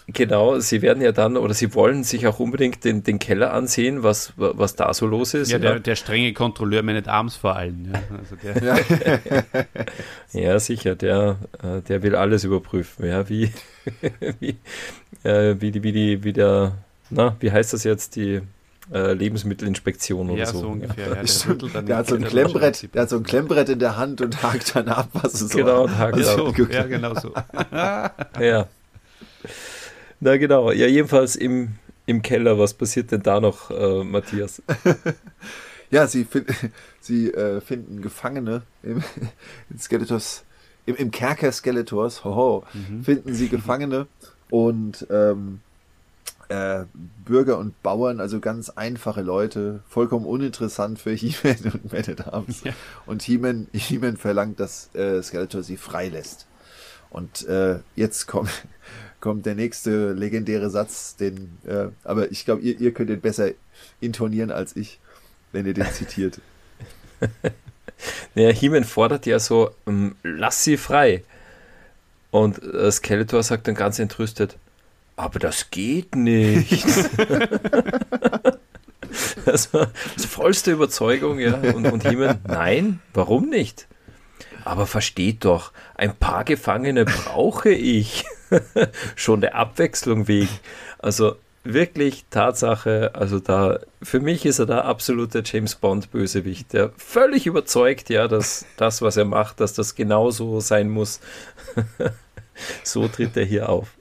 Genau, 0.07 0.59
sie 0.59 0.83
werden 0.83 1.01
ja 1.01 1.11
dann 1.11 1.35
oder 1.35 1.55
sie 1.55 1.73
wollen 1.73 2.03
sich 2.03 2.27
auch 2.27 2.39
unbedingt 2.39 2.83
den, 2.83 3.01
den 3.01 3.17
Keller 3.17 3.51
ansehen, 3.53 4.03
was, 4.03 4.33
was 4.35 4.75
da 4.75 4.93
so 4.93 5.07
los 5.07 5.33
ist. 5.33 5.51
Ja, 5.51 5.57
der, 5.57 5.79
der 5.79 5.95
strenge 5.95 6.31
Kontrolleur 6.33 6.83
meines 6.83 7.07
Arms 7.07 7.35
vor 7.35 7.55
allem. 7.55 7.91
Ja, 7.91 8.03
also 8.15 8.35
ja. 10.33 10.39
ja 10.39 10.59
sicher, 10.59 10.95
der, 10.95 11.37
äh, 11.63 11.81
der 11.81 12.03
will 12.03 12.15
alles 12.15 12.43
überprüfen. 12.43 13.07
Ja, 13.07 13.27
wie, 13.29 13.51
wie, 14.39 14.57
äh, 15.25 15.59
wie, 15.59 15.71
die, 15.71 15.83
wie, 15.83 15.91
die, 15.91 16.23
wie 16.23 16.33
der, 16.33 16.73
na, 17.09 17.35
wie 17.39 17.51
heißt 17.51 17.73
das 17.73 17.83
jetzt, 17.83 18.15
die 18.15 18.41
äh, 18.93 19.13
Lebensmittelinspektion 19.13 20.29
oder 20.29 20.39
ja, 20.39 20.45
so. 20.45 20.59
so 20.59 20.67
ungefähr. 20.69 21.07
Ja, 21.07 21.13
der, 21.15 21.81
der 21.81 21.97
hat 21.97 22.07
so 22.07 22.15
ein 22.15 22.23
Klemmbrett, 22.23 22.93
der 22.93 23.01
hat 23.01 23.09
so 23.09 23.17
ein 23.17 23.23
Klemmbrett 23.23 23.69
in 23.69 23.79
der 23.79 23.97
Hand 23.97 24.21
und 24.21 24.43
hakt 24.43 24.75
dann 24.75 24.87
ab, 24.87 25.09
was 25.13 25.41
es 25.41 25.49
genau, 25.51 25.87
so 25.87 25.97
hakt 25.97 26.23
so, 26.23 26.53
Ja, 26.69 26.83
genau 26.83 27.15
so. 27.15 27.33
ja. 28.39 28.67
Na 30.19 30.37
genau. 30.37 30.71
Ja, 30.71 30.87
jedenfalls 30.87 31.35
im, 31.35 31.75
im 32.05 32.21
Keller. 32.21 32.59
Was 32.59 32.73
passiert 32.73 33.11
denn 33.11 33.23
da 33.23 33.39
noch, 33.39 33.71
äh, 33.71 34.03
Matthias? 34.03 34.61
ja, 35.91 36.07
sie, 36.07 36.23
find, 36.23 36.47
sie 37.01 37.31
äh, 37.31 37.61
finden 37.61 38.01
Gefangene 38.01 38.61
im, 38.83 39.03
in 39.69 39.79
Skeletors, 39.79 40.43
im, 40.85 40.95
im 40.95 41.11
Kerker 41.11 41.51
Skeletors, 41.51 42.23
hoho, 42.23 42.63
mhm. 42.73 43.03
finden 43.03 43.33
sie 43.33 43.49
Gefangene 43.49 44.07
und 44.49 45.07
ähm, 45.09 45.59
äh, 46.49 46.85
Bürger 47.25 47.57
und 47.57 47.81
Bauern, 47.81 48.19
also 48.19 48.39
ganz 48.39 48.69
einfache 48.69 49.21
Leute, 49.21 49.81
vollkommen 49.87 50.25
uninteressant 50.25 50.99
für 50.99 51.11
He-Man 51.15 51.73
und 51.73 51.91
Man 51.91 52.01
at 52.01 52.27
Arms. 52.27 52.63
Ja. 52.63 52.73
Und 53.05 53.23
He-Man, 53.23 53.67
He 53.73 53.99
verlangt, 54.17 54.59
dass 54.59 54.93
äh, 54.95 55.21
Skeletor 55.21 55.63
sie 55.63 55.77
freilässt. 55.77 56.45
Und 57.09 57.47
äh, 57.47 57.79
jetzt 57.95 58.27
kommt, 58.27 58.49
kommt 59.19 59.45
der 59.45 59.55
nächste 59.55 60.13
legendäre 60.13 60.69
Satz, 60.69 61.15
den, 61.15 61.57
äh, 61.65 61.87
aber 62.03 62.31
ich 62.31 62.45
glaube, 62.45 62.61
ihr, 62.61 62.79
ihr 62.79 62.93
könnt 62.93 63.09
den 63.09 63.21
besser 63.21 63.51
intonieren 64.01 64.51
als 64.51 64.75
ich, 64.75 64.99
wenn 65.51 65.65
ihr 65.65 65.73
den 65.73 65.91
zitiert. 65.91 66.41
naja, 68.35 68.51
He-Man 68.51 68.83
fordert 68.83 69.25
ja 69.25 69.39
so, 69.39 69.71
ähm, 69.87 70.15
lass 70.23 70.63
sie 70.63 70.77
frei. 70.77 71.23
Und 72.35 72.61
äh, 72.61 72.91
Skeletor 72.91 73.41
sagt 73.43 73.65
dann 73.69 73.75
ganz 73.75 73.97
entrüstet, 73.97 74.57
aber 75.15 75.39
das 75.39 75.71
geht 75.71 76.17
nicht. 76.17 76.83
also, 79.45 79.87
das 80.17 80.25
vollste 80.25 80.73
Überzeugung, 80.73 81.39
ja. 81.39 81.53
Und, 81.53 81.89
und 81.89 82.03
Himmel, 82.03 82.37
nein, 82.45 82.99
warum 83.13 83.47
nicht? 83.47 83.87
Aber 84.65 84.85
versteht 84.85 85.45
doch, 85.45 85.71
ein 85.95 86.13
paar 86.13 86.43
Gefangene 86.43 87.05
brauche 87.05 87.69
ich. 87.69 88.25
Schon 89.15 89.39
der 89.39 89.55
Abwechslung 89.55 90.27
wegen. 90.27 90.49
Also 90.99 91.37
wirklich 91.63 92.25
Tatsache, 92.31 93.11
also 93.13 93.39
da, 93.39 93.79
für 94.01 94.19
mich 94.19 94.45
ist 94.45 94.59
er 94.59 94.65
da 94.65 94.81
absoluter 94.81 95.41
James 95.45 95.75
Bond 95.75 96.11
Bösewicht, 96.11 96.73
der 96.73 96.91
völlig 96.97 97.47
überzeugt, 97.47 98.09
ja, 98.09 98.27
dass 98.27 98.65
das, 98.75 99.01
was 99.01 99.15
er 99.15 99.25
macht, 99.25 99.61
dass 99.61 99.73
das 99.73 99.95
genauso 99.95 100.59
sein 100.59 100.89
muss. 100.89 101.21
so 102.83 103.07
tritt 103.07 103.35
er 103.37 103.45
hier 103.45 103.69
auf. 103.69 103.97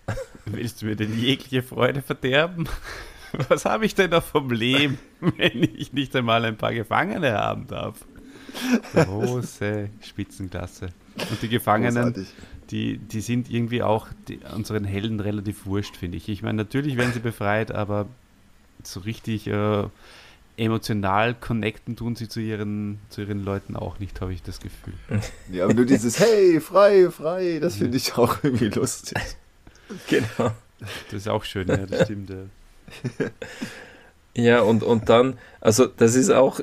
Willst 0.47 0.83
du 0.83 0.87
mir 0.87 0.97
denn 0.97 1.19
jegliche 1.19 1.63
Freude 1.63 2.03
verderben? 2.03 2.69
Was 3.49 3.65
habe 3.65 3.85
ich 3.85 3.95
denn 3.95 4.11
noch 4.11 4.23
vom 4.23 4.51
Leben, 4.51 4.99
wenn 5.21 5.63
ich 5.63 5.93
nicht 5.93 6.15
einmal 6.15 6.45
ein 6.45 6.57
paar 6.57 6.75
Gefangene 6.75 7.33
haben 7.33 7.67
darf? 7.67 8.05
Große 8.95 9.91
Spitzenklasse. 10.01 10.91
Und 11.17 11.43
die 11.43 11.49
Gefangenen, 11.49 12.27
die, 12.71 12.99
die 12.99 13.21
sind 13.21 13.51
irgendwie 13.51 13.83
auch 13.83 14.07
die, 14.29 14.39
unseren 14.55 14.85
Helden 14.85 15.19
relativ 15.19 15.67
wurscht, 15.67 15.97
finde 15.97 16.17
ich. 16.19 16.29
Ich 16.29 16.43
meine, 16.43 16.59
natürlich 16.59 16.97
werden 16.97 17.13
sie 17.13 17.21
befreit, 17.21 17.73
aber 17.73 18.07
so 18.85 19.01
richtig 19.01 19.49
äh, 19.49 19.85
emotional 20.57 21.35
connecten 21.35 21.97
tun 21.97 22.17
sie 22.17 22.29
zu 22.29 22.41
ihren, 22.41 22.99
zu 23.09 23.23
ihren 23.23 23.45
Leuten 23.45 23.77
auch 23.77 23.99
nicht, 23.99 24.21
habe 24.21 24.33
ich 24.33 24.43
das 24.43 24.61
Gefühl. 24.61 24.95
Ja, 25.51 25.65
aber 25.65 25.75
nur 25.75 25.85
dieses 25.85 26.19
Hey, 26.19 26.61
frei, 26.61 27.11
frei, 27.11 27.59
das 27.61 27.77
finde 27.77 27.97
ich 27.97 28.17
auch 28.17 28.39
irgendwie 28.43 28.69
lustig. 28.69 29.19
Genau. 30.09 30.51
Das 31.11 31.13
ist 31.13 31.29
auch 31.29 31.45
schön, 31.45 31.69
ja, 31.69 31.77
das 31.77 32.05
stimmt. 32.05 32.31
Ja, 32.31 33.27
ja 34.43 34.61
und, 34.63 34.83
und 34.83 35.11
dann, 35.11 35.39
also 35.61 35.87
das 35.87 36.15
ist 36.15 36.31
auch 36.31 36.61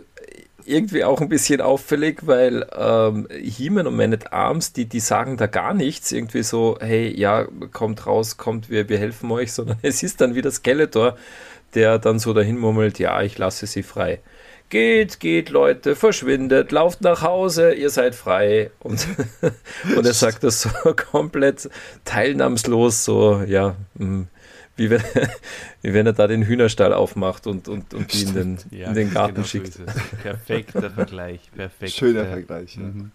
irgendwie 0.66 1.04
auch 1.04 1.22
ein 1.22 1.30
bisschen 1.30 1.62
auffällig, 1.62 2.26
weil 2.26 2.68
ähm, 2.76 3.28
He-Man 3.32 3.88
und 3.88 3.96
Man 3.96 4.14
at 4.14 4.34
Arms, 4.34 4.74
die, 4.74 4.86
die 4.86 5.00
sagen 5.00 5.38
da 5.38 5.48
gar 5.48 5.74
nichts, 5.74 6.12
irgendwie 6.12 6.44
so, 6.44 6.78
hey, 6.80 7.14
ja, 7.18 7.48
kommt 7.72 8.06
raus, 8.06 8.38
kommt, 8.38 8.70
wir, 8.70 8.90
wir 8.90 8.98
helfen 8.98 9.32
euch, 9.32 9.54
sondern 9.54 9.78
es 9.82 10.04
ist 10.04 10.22
dann 10.22 10.36
wieder 10.36 10.52
Skeletor, 10.52 11.18
der 11.76 12.00
dann 12.00 12.20
so 12.20 12.34
dahin 12.34 12.58
murmelt, 12.58 13.00
ja, 13.00 13.22
ich 13.22 13.38
lasse 13.38 13.68
sie 13.68 13.84
frei. 13.84 14.20
Geht, 14.70 15.20
geht, 15.20 15.50
Leute, 15.50 15.96
verschwindet, 15.98 16.72
lauft 16.72 17.02
nach 17.02 17.22
Hause, 17.22 17.74
ihr 17.74 17.90
seid 17.90 18.16
frei. 18.16 18.72
Und, 18.80 19.06
und 19.96 20.06
er 20.06 20.14
sagt 20.14 20.44
das 20.44 20.62
so 20.62 20.70
komplett 21.12 21.70
teilnahmslos, 22.06 23.04
so, 23.04 23.44
ja, 23.46 23.76
hm, 23.98 24.28
wie 24.78 24.90
wenn, 24.90 25.04
wie 25.82 25.94
wenn 25.94 26.06
er 26.06 26.14
da 26.14 26.28
den 26.28 26.44
Hühnerstall 26.44 26.94
aufmacht 26.94 27.48
und, 27.48 27.68
und, 27.68 27.94
und 27.94 28.14
die 28.14 28.24
in 28.24 28.34
den, 28.34 28.58
ja, 28.72 28.88
in 28.88 28.96
den 28.96 29.14
Garten 29.14 29.36
genau 29.36 29.48
schickt. 29.48 29.74
So 29.74 29.84
Perfekter 30.24 30.90
Vergleich, 30.90 31.42
perfekt. 31.54 31.92
Schöner 31.92 32.26
Vergleich, 32.26 32.76
ja. 32.76 32.84
Mhm. 32.84 33.12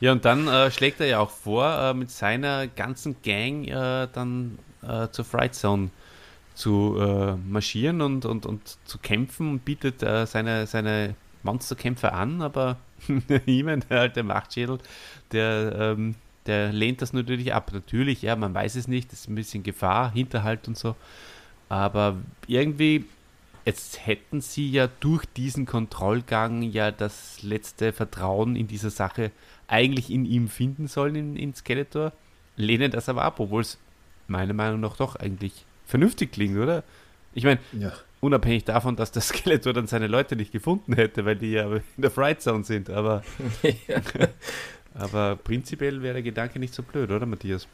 Ja, 0.00 0.10
und 0.10 0.24
dann 0.24 0.48
äh, 0.48 0.70
schlägt 0.72 1.00
er 1.00 1.06
ja 1.06 1.20
auch 1.20 1.30
vor, 1.30 1.64
äh, 1.64 1.94
mit 1.94 2.10
seiner 2.10 2.66
ganzen 2.66 3.16
Gang 3.22 3.68
äh, 3.68 4.08
dann 4.12 4.58
äh, 4.82 5.08
zur 5.12 5.24
Fright 5.24 5.54
Zone 5.54 5.90
zu 6.54 6.96
äh, 6.98 7.36
marschieren 7.36 8.00
und, 8.00 8.24
und, 8.24 8.46
und 8.46 8.78
zu 8.84 8.98
kämpfen 8.98 9.50
und 9.50 9.64
bietet 9.64 10.02
äh, 10.02 10.26
seine, 10.26 10.66
seine 10.66 11.14
Monsterkämpfe 11.42 12.12
an, 12.12 12.42
aber 12.42 12.76
niemand, 13.46 13.90
der 13.90 14.00
alte 14.00 14.22
Machtschädel, 14.22 14.78
der, 15.32 15.74
ähm, 15.78 16.14
der 16.46 16.72
lehnt 16.72 17.02
das 17.02 17.12
natürlich 17.12 17.54
ab. 17.54 17.70
Natürlich, 17.72 18.22
ja, 18.22 18.36
man 18.36 18.54
weiß 18.54 18.76
es 18.76 18.88
nicht, 18.88 19.12
es 19.12 19.20
ist 19.20 19.28
ein 19.28 19.34
bisschen 19.34 19.62
Gefahr, 19.62 20.12
Hinterhalt 20.12 20.68
und 20.68 20.76
so, 20.76 20.94
aber 21.68 22.16
irgendwie, 22.46 23.06
jetzt 23.64 24.06
hätten 24.06 24.40
sie 24.40 24.70
ja 24.70 24.88
durch 25.00 25.24
diesen 25.24 25.66
Kontrollgang 25.66 26.62
ja 26.62 26.90
das 26.90 27.42
letzte 27.42 27.92
Vertrauen 27.92 28.56
in 28.56 28.66
dieser 28.66 28.90
Sache 28.90 29.30
eigentlich 29.68 30.10
in 30.10 30.26
ihm 30.26 30.48
finden 30.48 30.86
sollen, 30.86 31.16
in, 31.16 31.36
in 31.36 31.54
Skeletor, 31.54 32.12
lehnen 32.56 32.90
das 32.90 33.08
aber 33.08 33.22
ab, 33.22 33.40
obwohl 33.40 33.62
es 33.62 33.78
meiner 34.28 34.52
Meinung 34.52 34.80
nach 34.80 34.96
doch 34.96 35.16
eigentlich 35.16 35.64
vernünftig 35.92 36.32
klingt, 36.32 36.58
oder? 36.58 36.84
Ich 37.34 37.44
meine, 37.44 37.60
ja. 37.72 37.92
unabhängig 38.20 38.64
davon, 38.64 38.96
dass 38.96 39.12
der 39.12 39.20
Skeletor 39.30 39.74
dann 39.74 39.86
seine 39.86 40.06
Leute 40.06 40.36
nicht 40.36 40.50
gefunden 40.50 40.94
hätte, 40.94 41.26
weil 41.26 41.36
die 41.36 41.52
ja 41.52 41.70
in 41.70 41.82
der 41.98 42.10
Fright 42.10 42.40
Zone 42.40 42.64
sind, 42.64 42.88
aber. 42.88 43.22
ja. 43.88 44.00
Aber 44.94 45.36
prinzipiell 45.36 46.02
wäre 46.02 46.14
der 46.14 46.22
Gedanke 46.22 46.58
nicht 46.58 46.74
so 46.74 46.82
blöd, 46.82 47.10
oder 47.10 47.26
Matthias? 47.26 47.66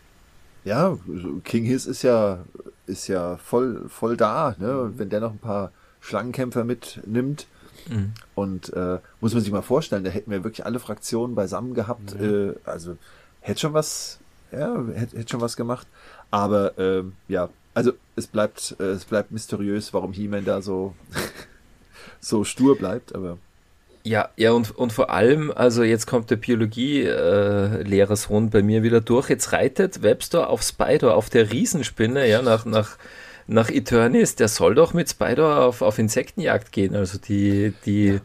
Ja, 0.64 0.98
King 1.44 1.64
Hiss 1.64 1.86
ist 1.86 2.02
ja, 2.02 2.44
ist 2.86 3.08
ja 3.08 3.36
voll, 3.38 3.88
voll 3.88 4.16
da. 4.16 4.54
Ne? 4.58 4.80
Und 4.82 4.98
wenn 4.98 5.08
der 5.08 5.20
noch 5.20 5.32
ein 5.32 5.38
paar 5.38 5.72
Schlangenkämpfer 6.00 6.64
mitnimmt, 6.64 7.46
mhm. 7.88 8.12
und 8.34 8.72
äh, 8.72 8.98
muss 9.20 9.32
man 9.32 9.42
sich 9.42 9.52
mal 9.52 9.62
vorstellen, 9.62 10.04
da 10.04 10.10
hätten 10.10 10.30
wir 10.30 10.44
wirklich 10.44 10.66
alle 10.66 10.80
Fraktionen 10.80 11.34
beisammen 11.34 11.74
gehabt. 11.74 12.18
Mhm. 12.20 12.50
Äh, 12.50 12.54
also 12.64 12.96
hätte 13.40 13.60
schon 13.60 13.72
was, 13.72 14.18
ja, 14.52 14.76
hätte, 14.94 15.18
hätte 15.18 15.30
schon 15.30 15.40
was 15.40 15.56
gemacht. 15.56 15.86
Aber 16.30 16.78
äh, 16.78 17.04
ja, 17.28 17.48
also 17.78 17.92
es 18.16 18.26
bleibt, 18.26 18.74
äh, 18.80 18.86
es 18.86 19.04
bleibt 19.04 19.30
mysteriös, 19.30 19.94
warum 19.94 20.12
He-Man 20.12 20.44
da 20.44 20.60
so, 20.62 20.96
so 22.20 22.42
stur 22.42 22.76
bleibt, 22.76 23.14
aber. 23.14 23.38
Ja, 24.02 24.30
ja, 24.36 24.50
und, 24.50 24.76
und 24.76 24.92
vor 24.92 25.10
allem, 25.10 25.52
also 25.54 25.84
jetzt 25.84 26.06
kommt 26.06 26.28
der 26.30 26.36
Biologie-Lehrersohn 26.36 28.46
äh, 28.46 28.50
bei 28.50 28.62
mir 28.62 28.82
wieder 28.82 29.00
durch. 29.00 29.30
Jetzt 29.30 29.52
reitet 29.52 30.02
Webster 30.02 30.50
auf 30.50 30.62
Spider, 30.62 31.14
auf 31.14 31.30
der 31.30 31.52
Riesenspinne, 31.52 32.28
ja, 32.28 32.42
nach, 32.42 32.64
nach, 32.64 32.96
nach 33.46 33.70
Eternis. 33.70 34.34
Der 34.34 34.48
soll 34.48 34.74
doch 34.74 34.92
mit 34.92 35.08
Spider 35.08 35.64
auf, 35.64 35.80
auf 35.80 36.00
Insektenjagd 36.00 36.72
gehen. 36.72 36.96
Also 36.96 37.18
die, 37.18 37.74
die, 37.86 38.18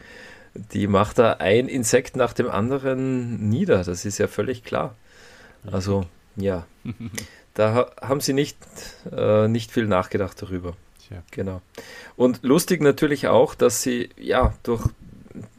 die 0.55 0.87
macht 0.87 1.19
da 1.19 1.33
ein 1.33 1.67
Insekt 1.67 2.15
nach 2.15 2.33
dem 2.33 2.49
anderen 2.49 3.49
nieder. 3.49 3.83
Das 3.83 4.03
ist 4.03 4.17
ja 4.17 4.27
völlig 4.27 4.63
klar. 4.63 4.95
Also, 5.71 6.07
ja. 6.37 6.65
Da 7.53 7.91
haben 8.01 8.21
sie 8.21 8.33
nicht, 8.33 8.57
äh, 9.11 9.47
nicht 9.47 9.71
viel 9.71 9.85
nachgedacht 9.85 10.41
darüber. 10.41 10.75
Tja. 11.07 11.21
Genau. 11.31 11.61
Und 12.15 12.43
lustig 12.43 12.81
natürlich 12.81 13.27
auch, 13.27 13.55
dass 13.55 13.81
sie 13.81 14.09
ja 14.17 14.53
durch 14.63 14.83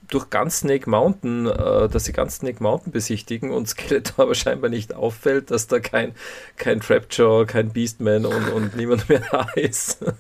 durch 0.09 0.31
ganz 0.31 0.61
Snake 0.61 0.89
Mountain, 0.89 1.47
äh, 1.47 1.89
dass 1.89 2.05
sie 2.05 2.13
ganz 2.13 2.37
Snake 2.37 2.63
Mountain 2.63 2.93
besichtigen 2.93 3.51
und 3.51 3.69
Skeletor 3.69 4.27
aber 4.27 4.35
scheinbar 4.35 4.71
nicht 4.71 4.95
auffällt, 4.95 5.51
dass 5.51 5.67
da 5.67 5.81
kein, 5.81 6.15
kein 6.57 6.81
Trapjaw, 6.81 7.47
kein 7.47 7.71
Beastman 7.71 8.27
und, 8.27 8.49
und 8.51 8.77
niemand 8.77 9.09
mehr 9.09 9.23
da 9.31 9.47
ist. 9.55 10.05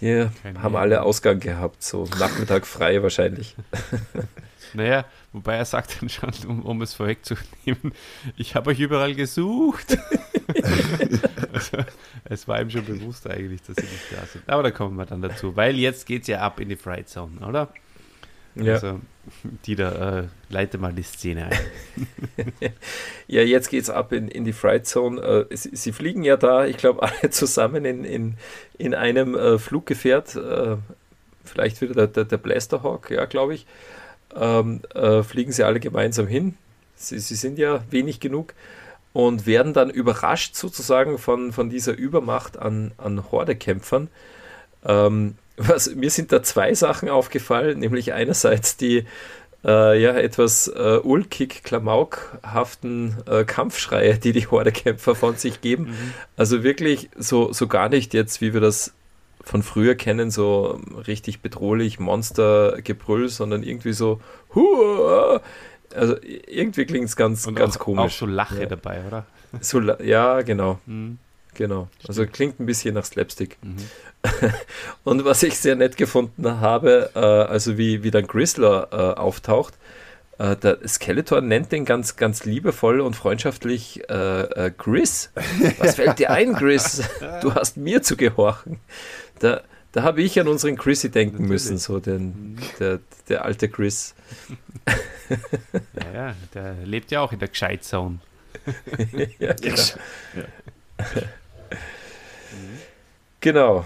Die 0.00 0.28
Keine 0.42 0.62
haben 0.62 0.76
alle 0.76 1.02
Ausgang 1.02 1.40
gehabt, 1.40 1.82
so 1.82 2.06
Nachmittag 2.18 2.66
frei 2.66 3.02
wahrscheinlich. 3.02 3.56
Naja, 4.74 5.06
wobei 5.34 5.56
er 5.56 5.64
sagt 5.64 6.00
dann 6.00 6.08
schon, 6.08 6.30
um, 6.48 6.62
um 6.62 6.80
es 6.80 6.94
vorwegzunehmen, 6.94 7.92
ich 8.36 8.54
habe 8.54 8.70
euch 8.70 8.80
überall 8.80 9.14
gesucht. 9.14 9.98
also, 11.52 11.76
es 12.24 12.48
war 12.48 12.62
ihm 12.62 12.70
schon 12.70 12.86
bewusst 12.86 13.28
eigentlich, 13.28 13.60
dass 13.62 13.76
sie 13.76 13.82
nicht 13.82 14.12
da 14.12 14.24
sind. 14.24 14.48
Aber 14.48 14.62
da 14.62 14.70
kommen 14.70 14.96
wir 14.96 15.04
dann 15.04 15.20
dazu, 15.20 15.56
weil 15.56 15.76
jetzt 15.76 16.06
geht 16.06 16.22
es 16.22 16.28
ja 16.28 16.40
ab 16.40 16.60
in 16.60 16.68
die 16.70 16.76
Fright 16.76 17.08
Zone, 17.08 17.46
oder? 17.46 17.68
Ja. 18.54 18.74
Also, 18.74 19.00
die 19.66 19.74
da 19.74 20.20
äh, 20.20 20.24
leite 20.48 20.78
mal 20.78 20.92
die 20.92 21.02
Szene 21.02 21.46
ein. 21.46 22.52
ja, 23.26 23.42
jetzt 23.42 23.68
geht's 23.68 23.90
ab 23.90 24.12
in, 24.12 24.28
in 24.28 24.44
die 24.44 24.52
Fright 24.52 24.86
Zone. 24.86 25.20
Äh, 25.20 25.56
sie, 25.56 25.74
sie, 25.74 25.92
fliegen 25.92 26.22
ja 26.22 26.36
da, 26.36 26.64
ich 26.64 26.76
glaube, 26.76 27.02
alle 27.02 27.30
zusammen 27.30 27.84
in, 27.84 28.04
in, 28.04 28.36
in 28.78 28.94
einem 28.94 29.34
äh, 29.34 29.58
Fluggefährt. 29.58 30.36
Äh, 30.36 30.76
vielleicht 31.42 31.80
wieder 31.80 31.94
der, 31.94 32.06
der, 32.06 32.24
der 32.24 32.38
Blasterhawk, 32.38 33.10
ja, 33.10 33.24
glaube 33.24 33.54
ich. 33.54 33.66
Ähm, 34.36 34.80
äh, 34.94 35.22
fliegen 35.22 35.52
sie 35.52 35.64
alle 35.64 35.80
gemeinsam 35.80 36.26
hin. 36.26 36.56
Sie, 36.96 37.18
sie 37.18 37.34
sind 37.34 37.58
ja 37.58 37.82
wenig 37.90 38.20
genug 38.20 38.54
und 39.12 39.46
werden 39.46 39.72
dann 39.72 39.90
überrascht 39.90 40.56
sozusagen 40.56 41.18
von, 41.18 41.52
von 41.52 41.70
dieser 41.70 41.96
Übermacht 41.96 42.58
an, 42.58 42.92
an 42.98 43.30
Hordekämpfern. 43.30 44.08
Ähm, 44.84 45.36
was, 45.56 45.94
mir 45.94 46.10
sind 46.10 46.32
da 46.32 46.42
zwei 46.42 46.74
Sachen 46.74 47.08
aufgefallen, 47.08 47.78
nämlich 47.78 48.12
einerseits 48.12 48.76
die 48.76 49.04
äh, 49.64 50.00
ja, 50.00 50.12
etwas 50.12 50.68
äh, 50.68 50.98
ulkig, 51.02 51.62
klamaukhaften 51.62 53.16
äh, 53.26 53.44
Kampfschreie, 53.44 54.18
die 54.18 54.32
die 54.32 54.46
Hordekämpfer 54.46 55.14
von 55.14 55.36
sich 55.36 55.60
geben. 55.60 55.84
Mhm. 55.84 56.14
Also 56.36 56.62
wirklich 56.62 57.08
so, 57.16 57.52
so 57.52 57.66
gar 57.66 57.88
nicht 57.88 58.14
jetzt, 58.14 58.40
wie 58.40 58.52
wir 58.52 58.60
das 58.60 58.92
von 59.44 59.62
früher 59.62 59.94
kennen, 59.94 60.30
so 60.30 60.80
richtig 61.06 61.40
bedrohlich 61.40 61.98
Monstergebrüll, 62.00 63.28
sondern 63.28 63.62
irgendwie 63.62 63.92
so, 63.92 64.20
Huah! 64.54 65.40
also 65.94 66.16
irgendwie 66.22 66.86
klingt 66.86 67.06
es 67.06 67.16
ganz, 67.16 67.46
Und 67.46 67.54
ganz 67.54 67.76
auch, 67.76 67.80
komisch. 67.80 68.14
Auch 68.14 68.18
so 68.18 68.26
Lache 68.26 68.60
ja. 68.60 68.66
dabei, 68.66 69.02
oder? 69.06 69.26
So, 69.60 69.80
ja, 69.80 70.42
genau. 70.42 70.80
Mhm. 70.86 71.18
Genau. 71.54 71.88
Also 72.08 72.26
klingt 72.26 72.58
ein 72.58 72.66
bisschen 72.66 72.94
nach 72.94 73.04
Slapstick. 73.04 73.58
Mhm. 73.62 73.76
Und 75.04 75.24
was 75.24 75.42
ich 75.42 75.58
sehr 75.58 75.76
nett 75.76 75.96
gefunden 75.96 76.60
habe, 76.60 77.10
äh, 77.14 77.18
also 77.18 77.78
wie, 77.78 78.02
wie 78.02 78.10
dann 78.10 78.26
Grizzler 78.26 78.88
äh, 78.90 79.20
auftaucht, 79.20 79.74
äh, 80.38 80.56
der 80.56 80.78
Skeletor 80.86 81.40
nennt 81.40 81.70
den 81.70 81.84
ganz, 81.84 82.16
ganz 82.16 82.44
liebevoll 82.44 83.00
und 83.00 83.14
freundschaftlich 83.14 84.02
äh, 84.08 84.66
äh, 84.66 84.72
Gris. 84.76 85.30
Was 85.78 85.96
fällt 85.96 86.18
dir 86.18 86.30
ein, 86.30 86.54
Gris? 86.54 87.02
Du 87.40 87.54
hast 87.54 87.76
mir 87.76 88.02
zu 88.02 88.16
gehorchen. 88.16 88.80
Da, 89.38 89.62
da 89.92 90.02
habe 90.02 90.22
ich 90.22 90.38
an 90.40 90.48
unseren 90.48 90.76
Chrissy 90.76 91.10
denken 91.10 91.42
Natürlich. 91.42 91.50
müssen, 91.50 91.78
so 91.78 92.00
den, 92.00 92.58
der, 92.78 93.00
der 93.28 93.44
alte 93.44 93.68
Chris. 93.68 94.14
ja, 95.94 96.12
ja, 96.12 96.34
der 96.52 96.74
lebt 96.84 97.10
ja 97.10 97.20
auch 97.20 97.32
in 97.32 97.38
der 97.38 97.48
Gescheitzone. 97.48 98.18
ja, 99.38 99.52
genau. 99.54 99.82
Ja. 100.36 100.44
genau. 103.40 103.84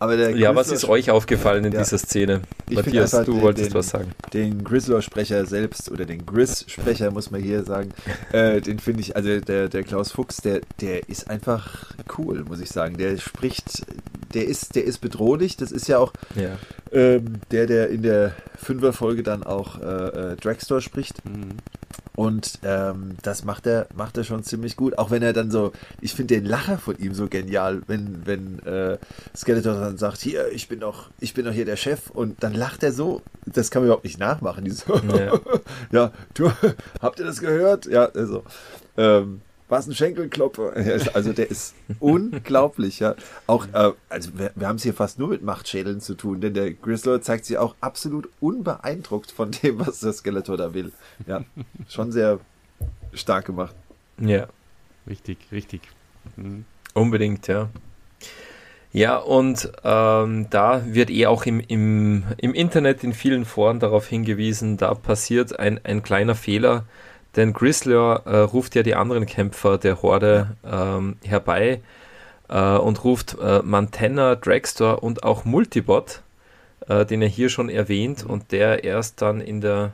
Aber 0.00 0.16
der 0.16 0.34
ja, 0.34 0.56
was 0.56 0.72
ist 0.72 0.88
euch 0.88 1.10
aufgefallen 1.10 1.66
in 1.66 1.72
ja. 1.72 1.80
dieser 1.80 1.98
Szene? 1.98 2.40
Ich 2.70 2.76
Matthias, 2.76 3.10
du 3.10 3.34
den, 3.34 3.42
wolltest 3.42 3.68
den, 3.68 3.74
was 3.74 3.90
sagen. 3.90 4.12
Den 4.32 4.64
Grizzler-Sprecher 4.64 5.44
selbst 5.44 5.90
oder 5.90 6.06
den 6.06 6.24
Grizz-Sprecher, 6.24 7.10
muss 7.10 7.30
man 7.30 7.42
hier 7.42 7.64
sagen, 7.64 7.92
äh, 8.32 8.62
den 8.62 8.78
finde 8.78 9.02
ich, 9.02 9.14
also 9.14 9.40
der, 9.40 9.68
der 9.68 9.82
Klaus 9.82 10.12
Fuchs, 10.12 10.38
der, 10.38 10.62
der 10.80 11.06
ist 11.10 11.28
einfach 11.28 11.92
cool, 12.16 12.44
muss 12.44 12.60
ich 12.60 12.70
sagen. 12.70 12.96
Der 12.96 13.18
spricht, 13.18 13.84
der 14.32 14.46
ist, 14.46 14.74
der 14.74 14.84
ist 14.84 15.02
bedrohlich. 15.02 15.58
Das 15.58 15.70
ist 15.70 15.86
ja 15.86 15.98
auch 15.98 16.14
ja. 16.34 16.56
Ähm, 16.92 17.34
der, 17.50 17.66
der 17.66 17.90
in 17.90 18.02
der 18.02 18.32
Fünfer-Folge 18.56 19.22
dann 19.22 19.42
auch 19.42 19.82
äh, 19.82 20.32
äh, 20.32 20.36
Dragstore 20.36 20.80
spricht. 20.80 21.22
Mhm. 21.26 21.58
Und 22.20 22.58
ähm, 22.64 23.16
das 23.22 23.46
macht 23.46 23.66
er, 23.66 23.86
macht 23.94 24.18
er 24.18 24.24
schon 24.24 24.44
ziemlich 24.44 24.76
gut. 24.76 24.98
Auch 24.98 25.10
wenn 25.10 25.22
er 25.22 25.32
dann 25.32 25.50
so, 25.50 25.72
ich 26.02 26.12
finde 26.12 26.34
den 26.34 26.44
Lacher 26.44 26.76
von 26.76 26.98
ihm 26.98 27.14
so 27.14 27.28
genial, 27.28 27.80
wenn, 27.86 28.26
wenn 28.26 28.58
äh, 28.66 28.98
Skeletor 29.34 29.72
dann 29.72 29.96
sagt, 29.96 30.18
hier, 30.18 30.52
ich 30.52 30.68
bin 30.68 30.80
doch, 30.80 31.08
ich 31.18 31.32
bin 31.32 31.46
doch 31.46 31.52
hier 31.52 31.64
der 31.64 31.76
Chef 31.76 32.10
und 32.10 32.42
dann 32.42 32.52
lacht 32.52 32.82
er 32.82 32.92
so, 32.92 33.22
das 33.46 33.70
kann 33.70 33.80
man 33.80 33.86
überhaupt 33.86 34.04
nicht 34.04 34.18
nachmachen. 34.18 34.70
So, 34.70 34.96
ja. 34.96 35.40
ja, 35.92 36.12
du, 36.34 36.52
habt 37.00 37.20
ihr 37.20 37.24
das 37.24 37.40
gehört? 37.40 37.86
Ja, 37.86 38.10
also. 38.14 38.44
Ähm, 38.98 39.40
was 39.70 39.86
ein 39.86 39.94
Schenkelklopfer. 39.94 40.74
Also 41.14 41.32
der 41.32 41.50
ist 41.50 41.74
unglaublich, 41.98 43.00
ja. 43.00 43.14
Auch, 43.46 43.66
äh, 43.72 43.92
also 44.08 44.38
wir, 44.38 44.52
wir 44.54 44.68
haben 44.68 44.76
es 44.76 44.82
hier 44.82 44.94
fast 44.94 45.18
nur 45.18 45.28
mit 45.28 45.42
Machtschädeln 45.42 46.00
zu 46.00 46.14
tun, 46.14 46.40
denn 46.40 46.54
der 46.54 46.72
Grizzler 46.72 47.22
zeigt 47.22 47.44
sich 47.46 47.56
auch 47.58 47.74
absolut 47.80 48.28
unbeeindruckt 48.40 49.30
von 49.30 49.50
dem, 49.50 49.78
was 49.80 50.00
der 50.00 50.12
Skeletor 50.12 50.56
da 50.56 50.74
will. 50.74 50.92
Ja, 51.26 51.44
schon 51.88 52.12
sehr 52.12 52.40
stark 53.14 53.46
gemacht. 53.46 53.74
Ja. 54.18 54.46
Richtig, 55.06 55.38
richtig. 55.50 55.80
Mhm. 56.36 56.64
Unbedingt, 56.94 57.46
ja. 57.46 57.68
Ja, 58.92 59.18
und 59.18 59.70
ähm, 59.84 60.48
da 60.50 60.82
wird 60.84 61.10
eh 61.10 61.26
auch 61.26 61.46
im, 61.46 61.60
im, 61.60 62.24
im 62.38 62.54
Internet 62.54 63.04
in 63.04 63.12
vielen 63.12 63.44
Foren 63.44 63.78
darauf 63.78 64.08
hingewiesen, 64.08 64.76
da 64.76 64.94
passiert 64.94 65.58
ein, 65.58 65.80
ein 65.84 66.02
kleiner 66.02 66.34
Fehler 66.34 66.84
denn 67.36 67.52
Grizzler 67.52 68.22
äh, 68.24 68.38
ruft 68.38 68.74
ja 68.74 68.82
die 68.82 68.94
anderen 68.94 69.26
Kämpfer 69.26 69.78
der 69.78 70.02
Horde 70.02 70.56
ähm, 70.64 71.16
herbei 71.24 71.80
äh, 72.48 72.76
und 72.76 73.04
ruft 73.04 73.36
äh, 73.40 73.60
Mantenna, 73.62 74.34
Dragstore 74.34 75.00
und 75.00 75.22
auch 75.22 75.44
Multibot, 75.44 76.22
äh, 76.88 77.06
den 77.06 77.22
er 77.22 77.28
hier 77.28 77.48
schon 77.48 77.68
erwähnt. 77.68 78.24
Und 78.24 78.50
der 78.52 78.82
erst 78.84 79.22
dann 79.22 79.40
in 79.40 79.60
der, 79.60 79.92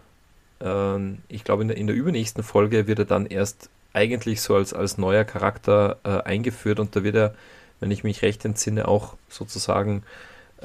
ähm, 0.61 1.19
ich 1.29 1.45
glaube 1.45 1.63
in 1.63 1.69
der, 1.69 1.77
in 1.77 1.87
der 1.87 1.97
übernächsten 1.97 2.43
Folge 2.43 2.87
wird 2.87 3.01
er 3.01 3.05
dann 3.05 3.27
erst 3.27 3.69
eigentlich 3.93 4.41
so 4.41 4.55
als, 4.55 4.73
als 4.73 4.97
neuer 4.97 5.25
Charakter 5.25 5.99
äh, 6.05 6.23
eingeführt. 6.23 6.81
Und 6.81 6.97
da 6.97 7.05
wird 7.05 7.17
er, 7.17 7.35
wenn 7.81 7.91
ich 7.91 8.03
mich 8.03 8.23
recht 8.23 8.47
entsinne, 8.47 8.89
auch 8.89 9.15
sozusagen, 9.29 10.05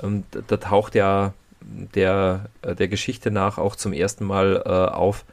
ähm, 0.01 0.23
da, 0.31 0.39
da, 0.47 0.57
taucht 0.57 0.95
er 0.95 1.33
der, 1.59 2.45
äh, 2.61 2.75
der 2.75 2.87
Geschichte 2.87 3.29
nach 3.29 3.57
auch 3.57 3.75
zum 3.75 3.91
ersten 3.91 4.23
Mal 4.23 4.63
auf 4.63 5.25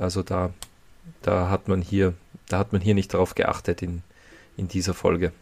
also 0.00 0.22
da, 0.22 0.52
da 1.22 1.50
hat 1.50 1.68
man 1.68 1.82
hier, 1.82 2.14
da 2.48 2.58
hat 2.58 2.72
man 2.72 2.80
hier 2.80 2.94
nicht 2.94 3.12
darauf 3.14 3.34
geachtet 3.34 3.82
in, 3.82 4.02
in 4.56 4.68
dieser 4.68 4.94
Folge. 4.94 5.32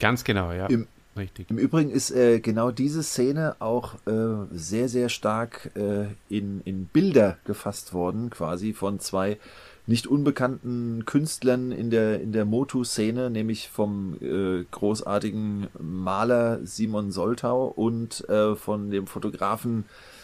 Ganz 0.00 0.24
genau, 0.24 0.52
ja. 0.52 0.66
Im, 0.66 0.86
Richtig. 1.16 1.50
Im 1.50 1.58
Übrigen 1.58 1.90
ist 1.90 2.12
äh, 2.12 2.38
genau 2.38 2.70
diese 2.70 3.02
Szene 3.02 3.56
auch 3.58 3.94
äh, 4.06 4.46
sehr, 4.52 4.88
sehr 4.88 5.08
stark 5.08 5.72
äh, 5.74 6.06
in, 6.28 6.60
in 6.64 6.86
Bilder 6.86 7.38
gefasst 7.44 7.92
worden, 7.92 8.30
quasi 8.30 8.72
von 8.72 9.00
zwei 9.00 9.38
nicht 9.86 10.06
unbekannten 10.06 11.06
Künstlern 11.06 11.72
in 11.72 11.90
der, 11.90 12.20
in 12.20 12.30
der 12.30 12.44
Motu-Szene, 12.44 13.30
nämlich 13.30 13.68
vom 13.68 14.16
äh, 14.20 14.64
großartigen 14.70 15.66
Maler 15.80 16.60
Simon 16.62 17.10
Soltau 17.10 17.66
und 17.66 18.28
äh, 18.28 18.54
von 18.54 18.90
dem 18.90 19.08
Fotografen 19.08 19.86
äh, 19.86 20.17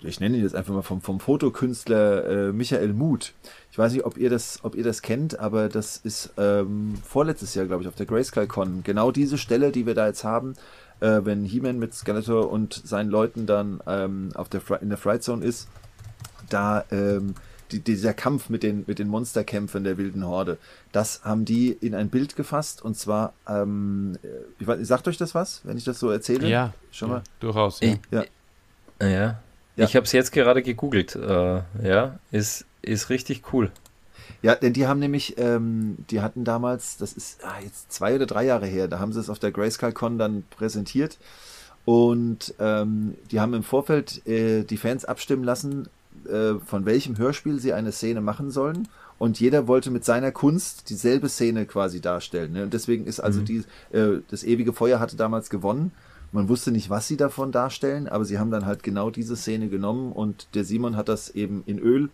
ich 0.00 0.20
nenne 0.20 0.36
ihn 0.36 0.42
jetzt 0.42 0.54
einfach 0.54 0.74
mal 0.74 0.82
vom, 0.82 1.00
vom 1.00 1.20
Fotokünstler 1.20 2.48
äh, 2.48 2.52
Michael 2.52 2.92
Muth. 2.92 3.32
Ich 3.70 3.78
weiß 3.78 3.92
nicht, 3.92 4.04
ob 4.04 4.18
ihr 4.18 4.28
das, 4.28 4.60
ob 4.62 4.74
ihr 4.74 4.84
das 4.84 5.02
kennt, 5.02 5.38
aber 5.38 5.68
das 5.68 5.96
ist 5.96 6.30
ähm, 6.36 6.94
vorletztes 7.02 7.54
Jahr, 7.54 7.66
glaube 7.66 7.82
ich, 7.82 7.88
auf 7.88 7.94
der 7.94 8.06
Grayscale 8.06 8.46
Con. 8.46 8.82
Genau 8.82 9.10
diese 9.10 9.38
Stelle, 9.38 9.72
die 9.72 9.86
wir 9.86 9.94
da 9.94 10.06
jetzt 10.06 10.24
haben, 10.24 10.54
äh, 11.00 11.20
wenn 11.24 11.44
He-Man 11.44 11.78
mit 11.78 11.94
Skeletor 11.94 12.50
und 12.50 12.74
seinen 12.84 13.10
Leuten 13.10 13.46
dann 13.46 13.80
ähm, 13.86 14.30
auf 14.34 14.48
der 14.48 14.60
in 14.82 14.90
der 14.90 14.98
Fright 14.98 15.22
Zone 15.22 15.44
ist, 15.44 15.68
da 16.50 16.84
ähm, 16.90 17.34
die, 17.70 17.80
dieser 17.80 18.12
Kampf 18.12 18.50
mit 18.50 18.62
den, 18.62 18.84
mit 18.86 18.98
den 18.98 19.08
Monsterkämpfen 19.08 19.84
der 19.84 19.96
wilden 19.96 20.26
Horde, 20.26 20.58
das 20.92 21.24
haben 21.24 21.46
die 21.46 21.70
in 21.70 21.94
ein 21.94 22.10
Bild 22.10 22.36
gefasst 22.36 22.82
und 22.82 22.98
zwar, 22.98 23.32
ähm, 23.48 24.18
ich 24.58 24.66
weiß, 24.66 24.86
sagt 24.86 25.08
euch 25.08 25.16
das 25.16 25.34
was, 25.34 25.62
wenn 25.64 25.78
ich 25.78 25.84
das 25.84 25.98
so 25.98 26.10
erzähle? 26.10 26.46
Ja, 26.46 26.74
schon 26.90 27.08
ja, 27.08 27.14
mal. 27.14 27.22
Durchaus. 27.40 27.80
Ja. 27.80 27.94
Ja. 28.10 28.24
Ja. 29.00 29.40
Ja. 29.76 29.84
Ich 29.84 29.96
habe 29.96 30.04
es 30.04 30.12
jetzt 30.12 30.32
gerade 30.32 30.62
gegoogelt. 30.62 31.16
Äh, 31.16 31.62
ja, 31.82 32.18
ist, 32.30 32.64
ist 32.82 33.10
richtig 33.10 33.52
cool. 33.52 33.70
Ja, 34.42 34.54
denn 34.56 34.72
die 34.72 34.86
haben 34.86 34.98
nämlich, 35.00 35.38
ähm, 35.38 35.96
die 36.10 36.20
hatten 36.20 36.44
damals, 36.44 36.96
das 36.96 37.12
ist 37.12 37.44
ah, 37.44 37.60
jetzt 37.62 37.92
zwei 37.92 38.16
oder 38.16 38.26
drei 38.26 38.44
Jahre 38.44 38.66
her, 38.66 38.88
da 38.88 38.98
haben 38.98 39.12
sie 39.12 39.20
es 39.20 39.30
auf 39.30 39.38
der 39.38 39.52
Grayscale 39.52 39.92
Con 39.92 40.18
dann 40.18 40.44
präsentiert 40.50 41.18
und 41.84 42.54
ähm, 42.58 43.14
die 43.30 43.40
haben 43.40 43.54
im 43.54 43.62
Vorfeld 43.62 44.26
äh, 44.26 44.64
die 44.64 44.76
Fans 44.76 45.04
abstimmen 45.04 45.44
lassen, 45.44 45.88
äh, 46.28 46.54
von 46.64 46.86
welchem 46.86 47.18
Hörspiel 47.18 47.58
sie 47.60 47.72
eine 47.72 47.92
Szene 47.92 48.20
machen 48.20 48.50
sollen. 48.50 48.88
Und 49.18 49.38
jeder 49.38 49.68
wollte 49.68 49.92
mit 49.92 50.04
seiner 50.04 50.32
Kunst 50.32 50.90
dieselbe 50.90 51.28
Szene 51.28 51.64
quasi 51.64 52.00
darstellen. 52.00 52.52
Ne? 52.52 52.64
Und 52.64 52.74
deswegen 52.74 53.06
ist 53.06 53.20
also 53.20 53.40
Mhm. 53.40 53.44
die, 53.44 53.64
äh, 53.92 54.20
das 54.28 54.42
ewige 54.42 54.72
Feuer 54.72 54.98
hatte 54.98 55.16
damals 55.16 55.48
gewonnen. 55.48 55.92
Man 56.32 56.48
wusste 56.48 56.72
nicht, 56.72 56.88
was 56.90 57.06
sie 57.06 57.16
davon 57.16 57.52
darstellen, 57.52 58.08
aber 58.08 58.24
sie 58.24 58.38
haben 58.38 58.50
dann 58.50 58.64
halt 58.66 58.82
genau 58.82 59.10
diese 59.10 59.36
Szene 59.36 59.68
genommen 59.68 60.12
und 60.12 60.48
der 60.54 60.64
Simon 60.64 60.96
hat 60.96 61.08
das 61.08 61.30
eben 61.30 61.62
in 61.66 61.78
Öl 61.78 62.08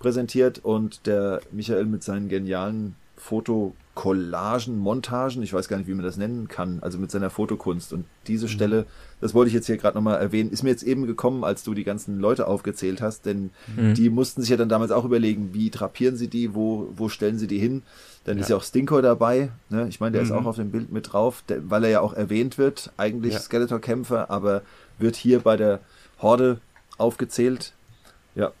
präsentiert 0.00 0.58
und 0.64 1.06
der 1.06 1.40
Michael 1.52 1.86
mit 1.86 2.02
seinen 2.02 2.28
genialen 2.28 2.96
Fotokollagen, 3.16 4.78
Montagen, 4.78 5.42
ich 5.42 5.52
weiß 5.52 5.68
gar 5.68 5.76
nicht, 5.76 5.86
wie 5.86 5.94
man 5.94 6.04
das 6.04 6.16
nennen 6.16 6.48
kann, 6.48 6.78
also 6.80 6.98
mit 6.98 7.10
seiner 7.10 7.30
Fotokunst. 7.30 7.92
Und 7.92 8.04
diese 8.26 8.48
Stelle, 8.48 8.86
das 9.20 9.34
wollte 9.34 9.48
ich 9.48 9.54
jetzt 9.54 9.66
hier 9.66 9.76
gerade 9.76 9.96
nochmal 9.96 10.18
erwähnen, 10.20 10.50
ist 10.50 10.62
mir 10.62 10.70
jetzt 10.70 10.82
eben 10.82 11.06
gekommen, 11.06 11.44
als 11.44 11.62
du 11.62 11.74
die 11.74 11.84
ganzen 11.84 12.18
Leute 12.18 12.46
aufgezählt 12.48 13.00
hast, 13.00 13.26
denn 13.26 13.50
Mhm. 13.76 13.94
die 13.94 14.10
mussten 14.10 14.40
sich 14.40 14.50
ja 14.50 14.56
dann 14.56 14.68
damals 14.68 14.90
auch 14.90 15.04
überlegen, 15.04 15.50
wie 15.52 15.70
drapieren 15.70 16.16
sie 16.16 16.28
die, 16.28 16.54
wo, 16.54 16.88
wo 16.96 17.08
stellen 17.08 17.38
sie 17.38 17.46
die 17.46 17.58
hin. 17.58 17.82
Dann 18.24 18.38
ist 18.38 18.48
ja 18.50 18.56
auch 18.56 18.62
Stinkor 18.62 19.02
dabei, 19.02 19.50
ne? 19.68 19.88
ich 19.88 19.98
meine, 19.98 20.12
der 20.12 20.22
ist 20.22 20.30
Mhm. 20.30 20.36
auch 20.38 20.44
auf 20.46 20.56
dem 20.56 20.70
Bild 20.70 20.92
mit 20.92 21.12
drauf, 21.12 21.42
der, 21.48 21.68
weil 21.70 21.82
er 21.84 21.90
ja 21.90 22.00
auch 22.00 22.12
erwähnt 22.12 22.56
wird, 22.56 22.92
eigentlich 22.96 23.34
Ja. 23.34 23.40
Skeletor-Kämpfer, 23.40 24.30
aber 24.30 24.62
wird 24.98 25.16
hier 25.16 25.40
bei 25.40 25.56
der 25.56 25.80
Horde 26.20 26.60
aufgezählt. 26.98 27.72
Ja, 28.36 28.52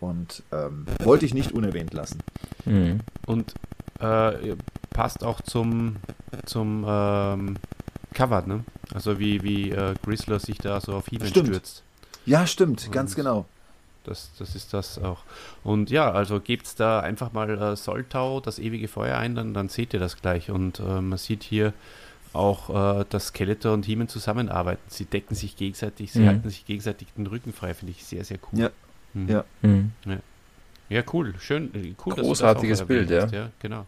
und 0.00 0.42
ähm, 0.52 0.86
wollte 1.02 1.24
ich 1.24 1.32
nicht 1.34 1.52
unerwähnt 1.52 1.94
lassen. 1.94 2.20
Mhm. 2.66 3.00
Und 3.26 3.54
äh, 4.00 4.54
passt 4.90 5.24
auch 5.24 5.40
zum, 5.40 5.96
zum 6.44 6.84
ähm, 6.86 7.56
Cover, 8.12 8.42
ne? 8.46 8.64
Also 8.92 9.18
wie, 9.18 9.42
wie 9.42 9.70
äh, 9.70 9.94
Grizzler 10.04 10.40
sich 10.40 10.58
da 10.58 10.80
so 10.80 10.92
auf 10.94 11.06
He-Man 11.08 11.28
Stimmt. 11.28 11.48
stürzt. 11.48 11.82
Ja, 12.26 12.46
stimmt, 12.46 12.84
Und- 12.86 12.92
ganz 12.92 13.14
genau. 13.14 13.46
Das, 14.04 14.30
das 14.38 14.54
ist 14.54 14.72
das 14.72 14.98
auch. 14.98 15.18
Und 15.62 15.90
ja, 15.90 16.10
also 16.10 16.40
gebt 16.40 16.80
da 16.80 17.00
einfach 17.00 17.32
mal 17.32 17.50
äh, 17.50 17.76
Soltau, 17.76 18.40
das 18.40 18.58
ewige 18.58 18.88
Feuer 18.88 19.18
ein, 19.18 19.34
dann, 19.34 19.52
dann 19.54 19.68
seht 19.68 19.92
ihr 19.94 20.00
das 20.00 20.16
gleich. 20.16 20.50
Und 20.50 20.80
äh, 20.80 21.00
man 21.00 21.18
sieht 21.18 21.42
hier 21.42 21.72
auch, 22.32 23.00
äh, 23.00 23.04
dass 23.10 23.28
Skeletor 23.28 23.74
und 23.74 23.84
He-Man 23.84 24.08
zusammenarbeiten. 24.08 24.82
Sie 24.88 25.04
decken 25.04 25.34
sich 25.34 25.56
gegenseitig, 25.56 26.12
sie 26.12 26.20
Mhm. 26.20 26.26
halten 26.28 26.48
sich 26.48 26.64
gegenseitig 26.64 27.08
den 27.16 27.26
Rücken 27.26 27.52
frei, 27.52 27.74
finde 27.74 27.90
ich 27.92 28.04
sehr, 28.04 28.24
sehr 28.24 28.38
cool. 28.52 28.58
Ja. 28.60 28.70
Mhm. 29.14 29.28
Ja. 29.28 29.44
Mhm. 29.62 29.92
Ja, 30.88 31.02
cool, 31.12 31.34
schön, 31.38 31.74
äh, 31.74 31.78
cool. 31.78 31.84
dass 31.84 31.94
du 31.98 32.14
das 32.14 32.26
Großartiges 32.26 32.84
Bild, 32.84 33.10
hast. 33.10 33.32
ja. 33.32 33.50
genau. 33.60 33.86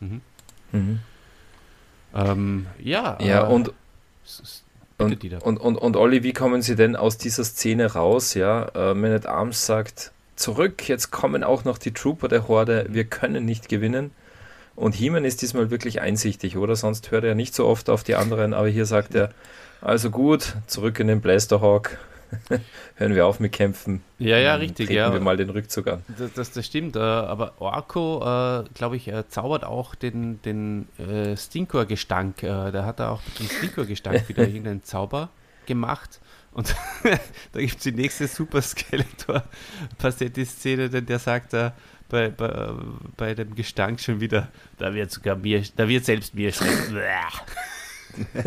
Mhm. 0.00 0.20
Mhm. 0.72 1.00
Ähm, 2.14 2.66
ja, 2.78 3.18
Ja, 3.20 3.48
äh, 3.48 3.64
und, 5.04 5.20
bitte, 5.20 5.38
und, 5.40 5.58
und, 5.58 5.76
und, 5.76 5.96
Olli, 5.96 6.22
wie 6.22 6.32
kommen 6.32 6.62
Sie 6.62 6.76
denn 6.76 6.96
aus 6.96 7.18
dieser 7.18 7.44
Szene 7.44 7.92
raus? 7.92 8.34
Ja, 8.34 8.68
äh, 8.74 8.94
Man 8.94 9.12
at 9.12 9.26
Arms 9.26 9.66
sagt, 9.66 10.12
zurück, 10.36 10.88
jetzt 10.88 11.10
kommen 11.10 11.44
auch 11.44 11.64
noch 11.64 11.78
die 11.78 11.92
Trooper 11.92 12.28
der 12.28 12.48
Horde, 12.48 12.86
wir 12.88 13.04
können 13.04 13.44
nicht 13.44 13.68
gewinnen. 13.68 14.10
Und 14.74 14.94
He-Man 14.94 15.24
ist 15.24 15.42
diesmal 15.42 15.70
wirklich 15.70 16.00
einsichtig, 16.00 16.56
oder? 16.56 16.76
Sonst 16.76 17.10
hört 17.10 17.24
er 17.24 17.34
nicht 17.34 17.54
so 17.54 17.66
oft 17.66 17.90
auf 17.90 18.02
die 18.04 18.14
anderen, 18.14 18.54
aber 18.54 18.68
hier 18.68 18.86
sagt 18.86 19.14
er, 19.14 19.30
also 19.80 20.10
gut, 20.10 20.54
zurück 20.66 20.98
in 20.98 21.08
den 21.08 21.20
Blasterhawk, 21.20 21.98
hören 22.96 23.14
wir 23.14 23.26
auf 23.26 23.38
mit 23.40 23.52
Kämpfen. 23.52 24.02
Ja, 24.18 24.38
ja, 24.38 24.54
richtig, 24.56 24.86
treten 24.86 24.98
ja. 24.98 25.12
wir 25.12 25.20
mal 25.20 25.36
den 25.36 25.50
Rückzug 25.50 25.88
an. 25.88 26.02
Das, 26.18 26.32
das, 26.32 26.52
das 26.52 26.64
stimmt, 26.66 26.96
äh, 26.96 27.00
aber 27.00 27.60
Orko, 27.60 28.20
äh, 28.20 28.64
glaube 28.74 28.96
ich, 28.96 29.08
äh, 29.08 29.28
zaubert 29.28 29.64
auch 29.64 29.94
den, 29.94 30.40
den 30.42 30.88
äh, 30.98 31.36
Stinkor-Gestank. 31.36 32.40
Da 32.42 32.84
hat 32.84 33.00
er 33.00 33.12
auch 33.12 33.22
mit 33.26 33.40
dem 33.40 33.48
Stinkor-Gestank 33.48 34.28
wieder 34.28 34.46
irgendeinen 34.46 34.84
Zauber 34.84 35.30
gemacht. 35.66 36.20
Und 36.52 36.74
da 37.52 37.60
gibt 37.60 37.76
es 37.76 37.82
die 37.82 37.92
nächste 37.92 38.26
Super 38.28 38.62
Skeletor-Passetti-Szene, 38.62 40.90
denn 40.90 41.06
der 41.06 41.18
sagt 41.18 41.54
da 41.54 41.72
bei, 42.08 42.28
bei, 42.28 42.72
bei 43.16 43.34
dem 43.34 43.54
Gestank 43.54 44.00
schon 44.00 44.20
wieder, 44.20 44.48
da 44.78 44.92
wird 44.92 45.10
sogar 45.10 45.36
mir, 45.36 45.62
da 45.76 45.88
wird 45.88 46.04
selbst 46.04 46.34
mir 46.34 46.52
schlecht. 46.52 46.92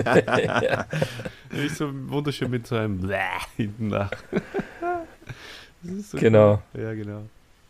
Ja. 0.07 0.85
Nicht 1.51 1.75
so 1.75 1.89
wunderschön 2.09 2.49
mit 2.51 2.67
so 2.67 2.75
einem 2.75 3.09
hinten 3.55 3.87
nach. 3.87 4.11
So 6.01 6.17
Genau. 6.17 6.61
cool. 6.73 6.81
Ja, 6.83 6.93
genau. 6.93 7.21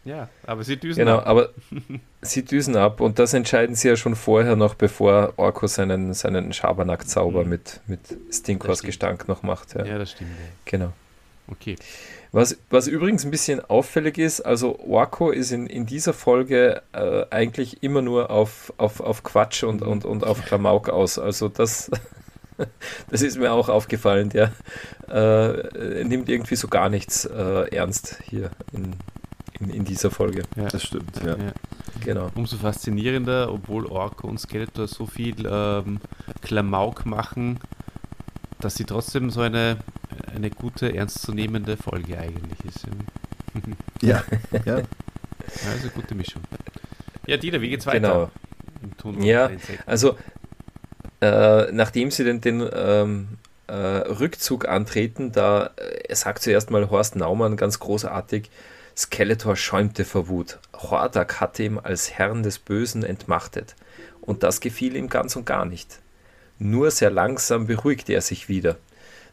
Ja, 0.05 0.29
aber 0.45 0.63
sie 0.63 0.77
düsen 0.77 0.99
Genau, 0.99 1.17
ab. 1.17 1.27
aber 1.27 1.49
sie 2.21 2.45
düsen 2.45 2.75
ab 2.77 3.01
und 3.01 3.17
das 3.17 3.33
entscheiden 3.33 3.75
sie 3.75 3.87
ja 3.87 3.95
schon 3.95 4.15
vorher 4.15 4.55
noch, 4.55 4.75
bevor 4.75 5.33
Orko 5.37 5.65
seinen, 5.67 6.13
seinen 6.13 6.53
Schabernack-Zauber 6.53 7.43
Mhm. 7.43 7.49
mit, 7.49 7.79
mit 7.87 7.99
Stinkors. 8.31 8.83
Gestank 8.83 9.27
noch 9.27 9.41
macht. 9.41 9.73
Ja. 9.73 9.83
Ja, 9.83 9.97
das 9.97 10.11
stimmt. 10.11 10.29
Ja. 10.31 10.45
Genau. 10.65 10.93
Okay. 11.47 11.75
Was, 12.35 12.57
was 12.69 12.87
übrigens 12.87 13.23
ein 13.23 13.31
bisschen 13.31 13.63
auffällig 13.63 14.17
ist, 14.17 14.41
also 14.41 14.77
Orko 14.79 15.31
ist 15.31 15.53
in, 15.53 15.67
in 15.67 15.85
dieser 15.85 16.11
Folge 16.11 16.81
äh, 16.91 17.23
eigentlich 17.29 17.81
immer 17.81 18.01
nur 18.01 18.29
auf, 18.29 18.73
auf, 18.75 18.99
auf 18.99 19.23
Quatsch 19.23 19.63
und, 19.63 19.81
und, 19.81 20.03
und 20.03 20.25
auf 20.25 20.43
Klamauk 20.43 20.89
aus. 20.89 21.17
Also 21.17 21.47
das, 21.47 21.89
das 23.09 23.21
ist 23.21 23.37
mir 23.39 23.53
auch 23.53 23.69
aufgefallen. 23.69 24.31
Der 24.31 24.51
äh, 25.07 26.03
nimmt 26.03 26.27
irgendwie 26.27 26.57
so 26.57 26.67
gar 26.67 26.89
nichts 26.89 27.23
äh, 27.23 27.73
ernst 27.73 28.19
hier 28.29 28.51
in, 28.73 28.95
in, 29.57 29.69
in 29.69 29.85
dieser 29.85 30.11
Folge. 30.11 30.43
Ja. 30.57 30.65
Das 30.65 30.83
stimmt, 30.83 31.15
ja. 31.23 31.37
Ja. 31.37 31.53
Genau. 32.03 32.31
Umso 32.35 32.57
faszinierender, 32.57 33.49
obwohl 33.49 33.85
Orko 33.85 34.27
und 34.27 34.41
Skeletor 34.41 34.89
so 34.89 35.05
viel 35.05 35.47
ähm, 35.49 36.01
Klamauk 36.41 37.05
machen, 37.05 37.61
dass 38.59 38.75
sie 38.75 38.85
trotzdem 38.85 39.29
so 39.29 39.41
eine, 39.41 39.77
eine 40.33 40.49
gute, 40.49 40.95
ernstzunehmende 40.95 41.77
Folge 41.77 42.17
eigentlich 42.17 42.59
ist. 42.65 42.85
Ja. 44.01 44.23
Ja. 44.65 44.81
Also 45.71 45.89
gute 45.89 46.15
Mischung. 46.15 46.41
Ja, 47.27 47.37
Dieter, 47.37 47.61
wie 47.61 47.69
geht's 47.69 47.85
weiter? 47.85 48.31
Genau. 49.03 49.21
Ja. 49.23 49.49
Also, 49.85 50.17
äh, 51.21 51.71
nachdem 51.71 52.11
sie 52.11 52.23
den, 52.23 52.41
den 52.41 52.67
ähm, 52.73 53.27
äh, 53.67 53.73
Rückzug 53.73 54.67
antreten, 54.67 55.31
da 55.31 55.71
äh, 55.77 56.13
sagt 56.13 56.43
zuerst 56.43 56.71
mal 56.71 56.89
Horst 56.89 57.15
Naumann 57.15 57.57
ganz 57.57 57.79
großartig, 57.79 58.49
Skeletor 58.97 59.55
schäumte 59.55 60.05
vor 60.05 60.27
Wut. 60.27 60.59
Hordak 60.73 61.39
hatte 61.39 61.63
ihn 61.63 61.79
als 61.79 62.11
Herrn 62.11 62.43
des 62.43 62.59
Bösen 62.59 63.03
entmachtet. 63.03 63.75
Und 64.21 64.43
das 64.43 64.61
gefiel 64.61 64.95
ihm 64.95 65.09
ganz 65.09 65.35
und 65.35 65.45
gar 65.45 65.65
nicht. 65.65 65.99
Nur 66.59 66.91
sehr 66.91 67.11
langsam 67.11 67.67
beruhigte 67.67 68.13
er 68.13 68.21
sich 68.21 68.49
wieder. 68.49 68.77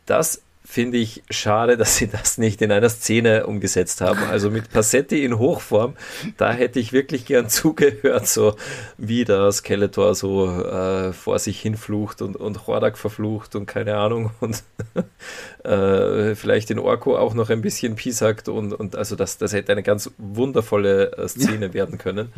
Das 0.06 0.42
finde 0.64 0.96
ich 0.96 1.22
schade, 1.28 1.76
dass 1.76 1.96
sie 1.96 2.06
das 2.06 2.38
nicht 2.38 2.62
in 2.62 2.72
einer 2.72 2.88
Szene 2.88 3.46
umgesetzt 3.46 4.00
haben. 4.00 4.22
Also 4.30 4.50
mit 4.50 4.70
Passetti 4.70 5.24
in 5.24 5.38
Hochform, 5.38 5.94
da 6.36 6.52
hätte 6.52 6.78
ich 6.80 6.92
wirklich 6.92 7.26
gern 7.26 7.48
zugehört, 7.50 8.26
so 8.26 8.56
wie 8.96 9.24
der 9.24 9.50
Skeletor 9.52 10.14
so 10.14 10.46
äh, 10.46 11.12
vor 11.12 11.38
sich 11.38 11.60
hinflucht 11.60 12.22
und, 12.22 12.36
und 12.36 12.66
Hordak 12.66 12.96
verflucht 12.96 13.54
und 13.56 13.66
keine 13.66 13.96
Ahnung 13.96 14.30
und 14.40 14.62
äh, 15.64 16.34
vielleicht 16.34 16.70
den 16.70 16.78
Orko 16.78 17.18
auch 17.18 17.34
noch 17.34 17.50
ein 17.50 17.60
bisschen 17.60 17.96
piesackt 17.96 18.48
und, 18.48 18.72
und 18.72 18.96
also 18.96 19.16
das, 19.16 19.38
das 19.38 19.52
hätte 19.52 19.72
eine 19.72 19.82
ganz 19.82 20.10
wundervolle 20.16 21.12
äh, 21.18 21.28
Szene 21.28 21.74
werden 21.74 21.98
können. 21.98 22.32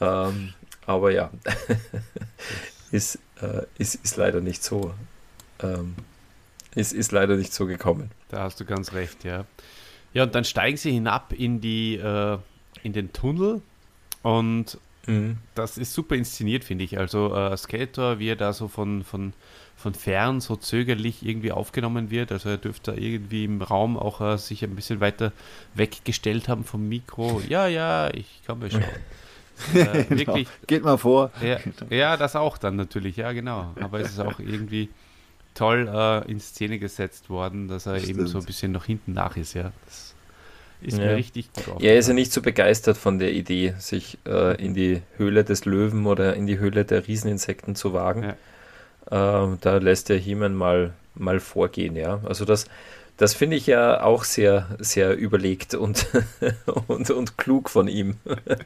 Ähm, 0.00 0.54
aber 0.86 1.12
ja, 1.12 1.30
ist, 2.92 3.18
äh, 3.40 3.62
ist, 3.78 3.96
ist 3.96 4.16
leider 4.16 4.40
nicht 4.40 4.62
so. 4.62 4.94
Ähm, 5.60 5.96
ist, 6.74 6.92
ist 6.92 7.12
leider 7.12 7.36
nicht 7.36 7.52
so 7.52 7.66
gekommen. 7.66 8.10
Da 8.28 8.44
hast 8.44 8.60
du 8.60 8.64
ganz 8.64 8.92
recht, 8.92 9.24
ja. 9.24 9.44
Ja, 10.14 10.22
und 10.22 10.34
dann 10.34 10.44
steigen 10.44 10.76
sie 10.76 10.92
hinab 10.92 11.32
in 11.32 11.60
die 11.60 11.96
äh, 11.96 12.38
in 12.82 12.92
den 12.92 13.12
Tunnel 13.12 13.60
und 14.22 14.78
Mhm. 15.06 15.38
Das 15.54 15.78
ist 15.78 15.92
super 15.92 16.14
inszeniert, 16.14 16.64
finde 16.64 16.84
ich. 16.84 16.98
Also 16.98 17.34
äh, 17.34 17.56
Skeletor, 17.56 18.18
wie 18.18 18.28
er 18.28 18.36
da 18.36 18.52
so 18.52 18.68
von, 18.68 19.02
von, 19.02 19.32
von 19.76 19.94
fern 19.94 20.40
so 20.40 20.56
zögerlich 20.56 21.24
irgendwie 21.26 21.52
aufgenommen 21.52 22.10
wird. 22.10 22.32
Also 22.32 22.50
er 22.50 22.58
dürfte 22.58 22.92
irgendwie 22.92 23.44
im 23.44 23.62
Raum 23.62 23.96
auch 23.96 24.20
äh, 24.20 24.38
sich 24.38 24.62
ein 24.64 24.74
bisschen 24.74 25.00
weiter 25.00 25.32
weggestellt 25.74 26.48
haben 26.48 26.64
vom 26.64 26.88
Mikro. 26.88 27.40
Ja, 27.48 27.66
ja, 27.66 28.12
ich 28.14 28.42
kann 28.46 28.60
mir 28.60 28.70
schon. 28.70 28.84
Äh, 29.74 30.04
genau. 30.04 30.10
wirklich. 30.10 30.48
Geht 30.66 30.84
mal 30.84 30.98
vor. 30.98 31.30
Ja, 31.42 31.58
ja, 31.90 32.16
das 32.16 32.36
auch 32.36 32.58
dann 32.58 32.76
natürlich, 32.76 33.16
ja, 33.16 33.32
genau. 33.32 33.72
Aber 33.80 34.00
es 34.00 34.10
ist 34.10 34.20
auch 34.20 34.38
irgendwie 34.38 34.88
toll 35.54 35.88
äh, 35.92 36.30
in 36.30 36.40
Szene 36.40 36.78
gesetzt 36.78 37.30
worden, 37.30 37.68
dass 37.68 37.86
er 37.86 37.98
Stimmt. 37.98 38.10
eben 38.10 38.26
so 38.26 38.38
ein 38.38 38.44
bisschen 38.44 38.72
noch 38.72 38.84
hinten 38.84 39.12
nach 39.12 39.36
ist, 39.36 39.54
ja. 39.54 39.72
Das 39.86 40.14
ist 40.80 40.98
ja. 40.98 41.06
mir 41.06 41.16
richtig 41.16 41.48
gut 41.48 41.58
aufgefallen. 41.58 41.84
Er 41.84 41.98
ist 41.98 42.08
ja 42.08 42.14
nicht 42.14 42.32
so 42.32 42.42
begeistert 42.42 42.96
von 42.96 43.18
der 43.18 43.32
Idee, 43.32 43.74
sich 43.78 44.18
äh, 44.26 44.62
in 44.62 44.74
die 44.74 45.02
Höhle 45.16 45.44
des 45.44 45.64
Löwen 45.64 46.06
oder 46.06 46.34
in 46.34 46.46
die 46.46 46.58
Höhle 46.58 46.84
der 46.84 47.06
Rieseninsekten 47.06 47.74
zu 47.74 47.92
wagen. 47.92 48.34
Ja. 49.10 49.44
Äh, 49.52 49.56
da 49.60 49.76
lässt 49.76 50.10
er 50.10 50.16
Hiemen 50.16 50.54
mal, 50.54 50.92
mal 51.14 51.40
vorgehen, 51.40 51.96
ja. 51.96 52.20
Also 52.24 52.44
das, 52.44 52.66
das 53.16 53.34
finde 53.34 53.56
ich 53.56 53.66
ja 53.66 54.02
auch 54.02 54.24
sehr, 54.24 54.76
sehr 54.78 55.16
überlegt 55.16 55.74
und, 55.74 56.06
und, 56.86 57.10
und 57.10 57.38
klug 57.38 57.70
von 57.70 57.88
ihm. 57.88 58.16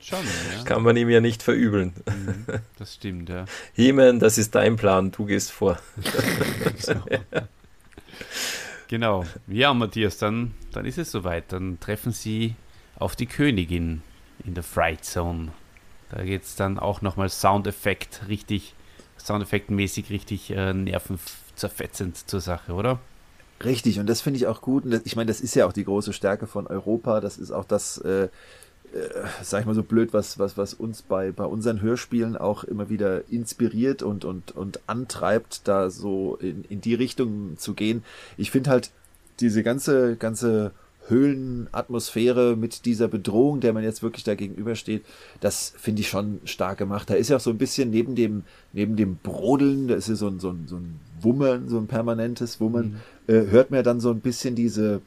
Schon, 0.00 0.18
ja. 0.56 0.64
Kann 0.64 0.82
man 0.82 0.96
ihm 0.96 1.10
ja 1.10 1.20
nicht 1.20 1.42
verübeln. 1.42 1.92
Mhm, 2.06 2.46
das 2.78 2.94
stimmt, 2.94 3.28
ja. 3.28 3.44
Hiemen, 3.74 4.20
das 4.20 4.38
ist 4.38 4.54
dein 4.54 4.76
Plan, 4.76 5.10
du 5.10 5.26
gehst 5.26 5.52
vor. 5.52 5.78
genau. 8.88 9.24
Ja, 9.46 9.74
Matthias, 9.74 10.18
dann, 10.18 10.54
dann 10.72 10.86
ist 10.86 10.98
es 10.98 11.10
soweit. 11.10 11.52
Dann 11.52 11.78
treffen 11.80 12.12
sie 12.12 12.54
auf 12.98 13.16
die 13.16 13.26
Königin 13.26 14.02
in 14.44 14.54
der 14.54 14.62
Fright 14.62 15.04
Zone. 15.04 15.52
Da 16.10 16.22
geht 16.22 16.44
es 16.44 16.54
dann 16.54 16.78
auch 16.78 17.02
nochmal 17.02 17.28
Soundeffekt 17.28 18.22
richtig, 18.28 18.74
Soundeffektmäßig 19.18 20.10
richtig 20.10 20.50
äh, 20.50 20.72
nervenzerfetzend 20.72 22.28
zur 22.28 22.40
Sache, 22.40 22.72
oder? 22.72 23.00
Richtig, 23.64 23.98
und 23.98 24.06
das 24.06 24.20
finde 24.20 24.38
ich 24.38 24.46
auch 24.46 24.60
gut. 24.60 24.84
Und 24.84 24.90
das, 24.90 25.02
ich 25.04 25.16
meine, 25.16 25.28
das 25.28 25.40
ist 25.40 25.54
ja 25.54 25.66
auch 25.66 25.72
die 25.72 25.84
große 25.84 26.12
Stärke 26.12 26.46
von 26.46 26.66
Europa. 26.66 27.20
Das 27.20 27.38
ist 27.38 27.50
auch 27.50 27.64
das, 27.64 27.98
äh, 27.98 28.24
äh, 28.24 28.28
sag 29.42 29.60
ich 29.60 29.66
mal 29.66 29.74
so 29.74 29.82
blöd, 29.82 30.12
was, 30.12 30.38
was, 30.38 30.56
was 30.56 30.74
uns 30.74 31.02
bei, 31.02 31.32
bei 31.32 31.44
unseren 31.44 31.80
Hörspielen 31.80 32.36
auch 32.36 32.64
immer 32.64 32.90
wieder 32.90 33.28
inspiriert 33.30 34.02
und, 34.02 34.24
und, 34.24 34.54
und 34.54 34.80
antreibt, 34.86 35.66
da 35.68 35.90
so 35.90 36.36
in, 36.40 36.64
in 36.68 36.80
die 36.80 36.94
Richtung 36.94 37.56
zu 37.56 37.74
gehen. 37.74 38.04
Ich 38.36 38.50
finde 38.50 38.70
halt 38.70 38.90
diese 39.40 39.62
ganze, 39.62 40.16
ganze 40.16 40.72
Höhlenatmosphäre 41.08 42.56
mit 42.56 42.84
dieser 42.84 43.08
Bedrohung, 43.08 43.60
der 43.60 43.72
man 43.72 43.84
jetzt 43.84 44.02
wirklich 44.02 44.24
da 44.24 44.34
gegenübersteht, 44.34 45.04
das 45.40 45.72
finde 45.76 46.00
ich 46.00 46.08
schon 46.08 46.40
stark 46.44 46.78
gemacht. 46.78 47.08
Da 47.08 47.14
ist 47.14 47.28
ja 47.28 47.36
auch 47.36 47.40
so 47.40 47.50
ein 47.50 47.58
bisschen 47.58 47.90
neben 47.90 48.14
dem, 48.14 48.44
neben 48.72 48.96
dem 48.96 49.16
Brodeln, 49.16 49.88
da 49.88 49.94
ist 49.94 50.08
ja 50.08 50.16
so 50.16 50.28
ein, 50.28 50.40
so 50.40 50.50
ein, 50.50 50.66
so 50.66 50.76
ein 50.76 50.98
Wummern, 51.20 51.68
so 51.68 51.78
ein 51.78 51.86
permanentes 51.86 52.60
Wummern, 52.60 53.00
mhm. 53.26 53.34
äh, 53.34 53.46
hört 53.50 53.70
man 53.70 53.78
ja 53.78 53.82
dann 53.82 54.00
so 54.00 54.10
ein 54.10 54.20
bisschen 54.20 54.54
diese, 54.54 55.00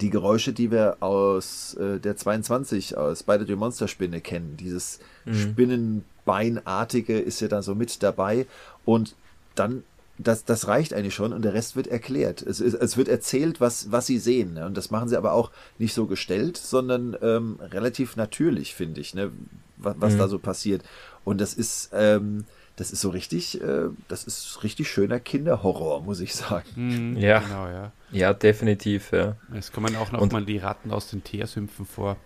die 0.00 0.10
Geräusche, 0.10 0.52
die 0.52 0.70
wir 0.70 0.98
aus 1.00 1.74
äh, 1.74 1.98
der 1.98 2.16
22, 2.16 2.96
aus 2.96 3.20
Spider 3.20 3.46
the 3.46 3.56
Monster 3.56 3.88
Spinne 3.88 4.20
kennen. 4.20 4.56
Dieses 4.58 5.00
mhm. 5.24 5.34
Spinnenbeinartige 5.34 7.18
ist 7.18 7.40
ja 7.40 7.48
da 7.48 7.62
so 7.62 7.74
mit 7.74 8.02
dabei 8.02 8.46
und 8.84 9.14
dann 9.54 9.84
das, 10.18 10.44
das 10.44 10.68
reicht 10.68 10.94
eigentlich 10.94 11.14
schon 11.14 11.32
und 11.32 11.42
der 11.42 11.54
Rest 11.54 11.74
wird 11.74 11.86
erklärt. 11.86 12.42
Es, 12.42 12.60
es 12.60 12.96
wird 12.96 13.08
erzählt, 13.08 13.60
was, 13.60 13.90
was 13.90 14.06
sie 14.06 14.18
sehen. 14.18 14.54
Ne? 14.54 14.66
Und 14.66 14.76
das 14.76 14.90
machen 14.90 15.08
sie 15.08 15.16
aber 15.16 15.32
auch 15.32 15.50
nicht 15.78 15.94
so 15.94 16.06
gestellt, 16.06 16.56
sondern 16.56 17.16
ähm, 17.22 17.58
relativ 17.60 18.16
natürlich, 18.16 18.74
finde 18.74 19.00
ich, 19.00 19.14
ne? 19.14 19.32
was, 19.78 19.96
was 19.98 20.14
mhm. 20.14 20.18
da 20.18 20.28
so 20.28 20.38
passiert. 20.38 20.82
Und 21.24 21.40
das 21.40 21.54
ist, 21.54 21.90
ähm, 21.92 22.44
das 22.76 22.90
ist 22.90 23.00
so 23.00 23.10
richtig, 23.10 23.60
äh, 23.60 23.88
das 24.08 24.24
ist 24.24 24.62
richtig 24.62 24.90
schöner 24.90 25.20
Kinderhorror, 25.20 26.02
muss 26.02 26.20
ich 26.20 26.34
sagen. 26.34 26.68
Mhm, 26.74 27.16
ja. 27.16 27.40
Genau, 27.40 27.66
ja. 27.66 27.92
Ja, 28.10 28.32
definitiv, 28.32 29.12
ja. 29.12 29.36
Es 29.54 29.72
kommen 29.72 29.96
auch 29.96 30.12
noch 30.12 30.30
mal 30.30 30.44
die 30.44 30.58
Ratten 30.58 30.90
aus 30.90 31.10
den 31.10 31.22
Teersümpfen 31.22 31.86
vor. 31.86 32.16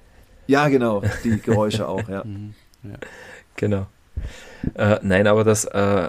Ja, 0.46 0.68
genau, 0.68 1.02
die 1.24 1.40
Geräusche 1.40 1.88
auch, 1.88 2.08
ja. 2.08 2.24
Mhm, 2.24 2.54
ja. 2.84 2.96
Genau. 3.56 3.86
Äh, 4.74 4.98
nein, 5.02 5.26
aber 5.26 5.44
das, 5.44 5.64
äh, 5.66 6.08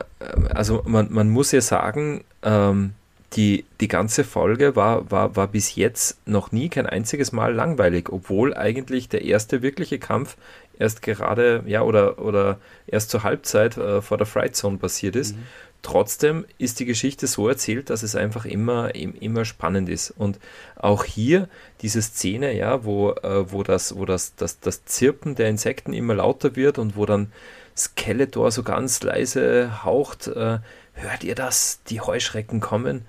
also 0.54 0.84
man, 0.86 1.12
man 1.12 1.30
muss 1.30 1.52
ja 1.52 1.62
sagen, 1.62 2.24
ähm, 2.44 2.94
die, 3.34 3.66
die 3.82 3.88
ganze 3.88 4.24
Folge 4.24 4.76
war, 4.76 5.12
war, 5.12 5.36
war 5.36 5.48
bis 5.48 5.76
jetzt 5.76 6.26
noch 6.28 6.52
nie 6.52 6.70
kein 6.70 6.86
einziges 6.88 7.32
Mal 7.32 7.54
langweilig, 7.54 8.10
obwohl 8.10 8.56
eigentlich 8.56 9.10
der 9.10 9.24
erste 9.24 9.62
wirkliche 9.62 10.00
Kampf 10.00 10.38
erst 10.80 11.02
gerade, 11.02 11.64
ja, 11.66 11.82
oder, 11.82 12.20
oder 12.20 12.60
erst 12.88 13.10
zur 13.10 13.24
Halbzeit 13.24 13.78
äh, 13.78 14.02
vor 14.02 14.18
der 14.18 14.28
Fright 14.28 14.56
Zone 14.56 14.78
passiert 14.78 15.16
ist. 15.16 15.36
Mhm. 15.36 15.44
Trotzdem 15.84 16.46
ist 16.58 16.80
die 16.80 16.86
Geschichte 16.86 17.28
so 17.28 17.48
erzählt, 17.48 17.90
dass 17.90 18.04
es 18.04 18.16
einfach 18.16 18.46
immer, 18.46 18.94
immer 18.96 19.46
spannend 19.46 19.90
ist. 19.90 20.12
Und 20.12 20.40
auch 20.76 21.04
hier 21.04 21.48
diese 21.82 22.02
Szene, 22.02 22.58
ja, 22.58 22.84
wo, 22.84 23.12
äh, 23.12 23.52
wo, 23.52 23.64
das, 23.64 23.96
wo 23.96 24.06
das, 24.06 24.36
das, 24.36 24.60
das 24.60 24.86
Zirpen 24.86 25.36
der 25.36 25.50
Insekten 25.50 25.94
immer 25.94 26.16
lauter 26.16 26.56
wird 26.56 26.78
und 26.78 26.98
wo 26.98 27.06
dann 27.06 27.32
Skeletor 27.76 28.52
so 28.52 28.64
ganz 28.64 29.04
leise 29.04 29.84
haucht, 29.84 30.28
äh, 30.28 30.60
hört 30.94 31.24
ihr 31.24 31.36
das? 31.36 31.80
Die 31.90 32.02
Heuschrecken 32.02 32.60
kommen. 32.60 33.06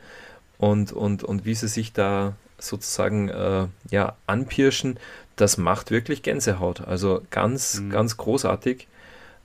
Und, 0.59 0.93
und, 0.93 1.24
und 1.24 1.45
wie 1.45 1.55
sie 1.55 1.69
sich 1.69 1.93
da 1.93 2.35
sozusagen 2.59 3.28
äh, 3.28 3.66
ja, 3.90 4.16
anpirschen, 4.27 4.99
das 5.40 5.56
macht 5.56 5.90
wirklich 5.90 6.23
Gänsehaut. 6.23 6.81
Also 6.81 7.23
ganz, 7.31 7.81
mhm. 7.81 7.90
ganz 7.90 8.16
großartig. 8.16 8.86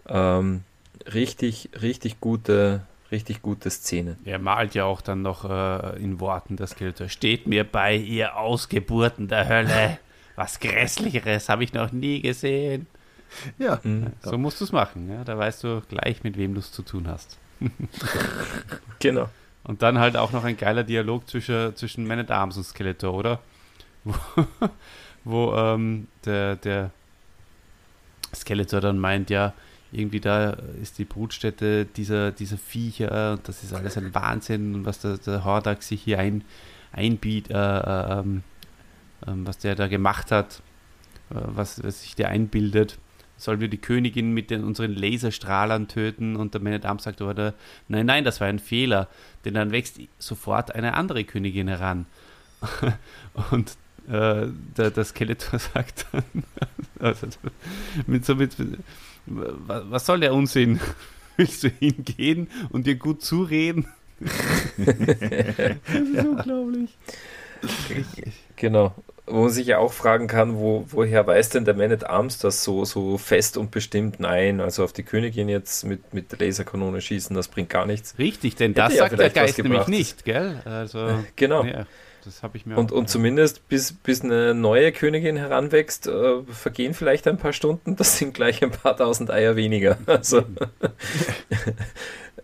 Ähm, 0.07 0.63
richtig, 1.11 1.69
richtig 1.81 2.19
gute, 2.19 2.81
richtig 3.11 3.41
gute 3.41 3.69
Szene. 3.69 4.17
Er 4.25 4.39
malt 4.39 4.75
ja 4.75 4.85
auch 4.85 5.01
dann 5.01 5.21
noch 5.21 5.49
äh, 5.49 6.01
in 6.01 6.19
Worten 6.19 6.55
das 6.55 6.71
Skeletor. 6.71 7.09
Steht 7.09 7.47
mir 7.47 7.63
bei, 7.63 7.95
ihr 7.95 8.37
Ausgeburten 8.37 9.27
der 9.27 9.47
Hölle. 9.47 9.99
Was 10.35 10.59
Grässlicheres 10.59 11.47
habe 11.47 11.63
ich 11.63 11.73
noch 11.73 11.91
nie 11.91 12.21
gesehen. 12.21 12.87
Ja. 13.59 13.79
Mhm. 13.83 14.13
So 14.21 14.37
musst 14.37 14.59
du 14.59 14.65
es 14.65 14.71
machen. 14.71 15.09
Ja? 15.11 15.23
Da 15.23 15.37
weißt 15.37 15.63
du 15.63 15.81
gleich, 15.87 16.23
mit 16.23 16.37
wem 16.37 16.55
du 16.55 16.59
es 16.59 16.71
zu 16.71 16.81
tun 16.81 17.07
hast. 17.07 17.37
genau. 18.99 19.29
Und 19.63 19.81
dann 19.81 19.99
halt 19.99 20.17
auch 20.17 20.31
noch 20.31 20.43
ein 20.43 20.57
geiler 20.57 20.83
Dialog 20.83 21.29
zwischen, 21.29 21.75
zwischen 21.75 22.05
Man 22.07 22.19
at 22.19 22.31
Arms 22.31 22.57
und 22.57 22.63
Skeletor, 22.63 23.13
oder? 23.13 23.39
Wo, 25.23 25.53
ähm, 25.55 26.07
der, 26.25 26.55
der 26.57 26.91
Skeletor 28.33 28.81
dann 28.81 28.99
meint, 28.99 29.29
ja, 29.29 29.53
irgendwie 29.91 30.19
da 30.19 30.57
ist 30.81 30.97
die 30.97 31.05
Brutstätte 31.05 31.85
dieser, 31.85 32.31
dieser 32.31 32.57
Viecher 32.57 33.33
und 33.33 33.47
das 33.47 33.63
ist 33.63 33.73
alles 33.73 33.97
ein 33.97 34.13
Wahnsinn 34.15 34.73
und 34.73 34.85
was 34.85 34.99
der, 34.99 35.17
der 35.17 35.45
Hordak 35.45 35.83
sich 35.83 36.01
hier 36.01 36.19
ein, 36.19 36.43
einbietet, 36.91 37.51
äh, 37.55 37.79
äh, 37.79 38.19
ähm, 38.19 38.43
was 39.45 39.59
der 39.59 39.75
da 39.75 39.87
gemacht 39.87 40.31
hat, 40.31 40.61
äh, 41.29 41.35
was, 41.35 41.83
was 41.83 42.01
sich 42.01 42.15
der 42.15 42.29
einbildet 42.29 42.97
sollen 43.43 43.59
wir 43.59 43.67
die 43.67 43.77
Königin 43.77 44.33
mit 44.33 44.49
den, 44.49 44.63
unseren 44.63 44.93
Laserstrahlern 44.93 45.87
töten? 45.87 46.35
Und 46.35 46.53
der 46.53 46.61
Man 46.61 46.73
at 46.73 46.85
Arms 46.85 47.03
sagt 47.03 47.21
aber, 47.21 47.53
nein, 47.87 48.05
nein, 48.05 48.23
das 48.23 48.39
war 48.39 48.47
ein 48.47 48.59
Fehler, 48.59 49.07
denn 49.45 49.53
dann 49.53 49.71
wächst 49.71 49.99
sofort 50.17 50.73
eine 50.73 50.93
andere 50.95 51.23
Königin 51.23 51.67
heran. 51.67 52.05
und 53.51 53.75
äh, 54.07 54.47
der, 54.77 54.91
der 54.91 55.03
Skeletor 55.03 55.59
sagt 55.73 56.05
dann, 56.11 56.43
also, 56.99 57.27
mit 58.07 58.25
so 58.25 58.35
mit, 58.35 58.55
was 59.25 60.05
soll 60.05 60.19
der 60.19 60.33
Unsinn? 60.33 60.79
Willst 61.37 61.63
du 61.63 61.69
hingehen 61.69 62.47
und 62.69 62.85
dir 62.85 62.95
gut 62.95 63.23
zureden? 63.23 63.87
das 64.19 64.29
ist 65.87 66.13
ja. 66.13 66.21
unglaublich. 66.21 66.95
Genau 68.55 68.93
wo 69.25 69.43
man 69.43 69.49
sich 69.49 69.67
ja 69.67 69.77
auch 69.77 69.93
fragen 69.93 70.27
kann, 70.27 70.57
wo, 70.57 70.85
woher 70.89 71.25
weiß 71.25 71.49
denn 71.49 71.63
der 71.63 71.75
Man 71.75 71.91
at 71.91 72.09
Arms 72.09 72.39
das 72.39 72.63
so, 72.63 72.83
so 72.83 73.17
fest 73.17 73.55
und 73.55 73.71
bestimmt? 73.71 74.19
Nein, 74.19 74.59
also 74.59 74.83
auf 74.83 74.91
die 74.91 75.03
Königin 75.03 75.47
jetzt 75.47 75.85
mit, 75.85 76.13
mit 76.13 76.31
der 76.31 76.39
Laserkanone 76.39 76.99
schießen, 76.99 77.33
das 77.35 77.47
bringt 77.47 77.69
gar 77.69 77.85
nichts. 77.85 78.15
Richtig, 78.17 78.55
denn 78.55 78.73
das 78.73 78.97
sagt 78.97 79.17
der 79.17 79.29
Geist 79.29 79.57
nämlich 79.59 79.87
nicht, 79.87 80.25
gell? 80.25 80.61
Also, 80.65 81.23
genau. 81.37 81.63
Ja, 81.63 81.85
das 82.25 82.43
habe 82.43 82.57
ich 82.57 82.65
mir 82.65 82.77
und, 82.77 82.91
und 82.91 83.09
zumindest 83.09 83.67
bis, 83.67 83.93
bis 83.93 84.21
eine 84.21 84.53
neue 84.53 84.91
Königin 84.91 85.37
heranwächst, 85.37 86.07
äh, 86.07 86.41
vergehen 86.43 86.93
vielleicht 86.93 87.27
ein 87.27 87.37
paar 87.37 87.53
Stunden, 87.53 87.95
das 87.95 88.17
sind 88.17 88.33
gleich 88.33 88.63
ein 88.63 88.71
paar 88.71 88.97
tausend 88.97 89.31
Eier 89.31 89.55
weniger. 89.55 89.97
Also 90.05 90.39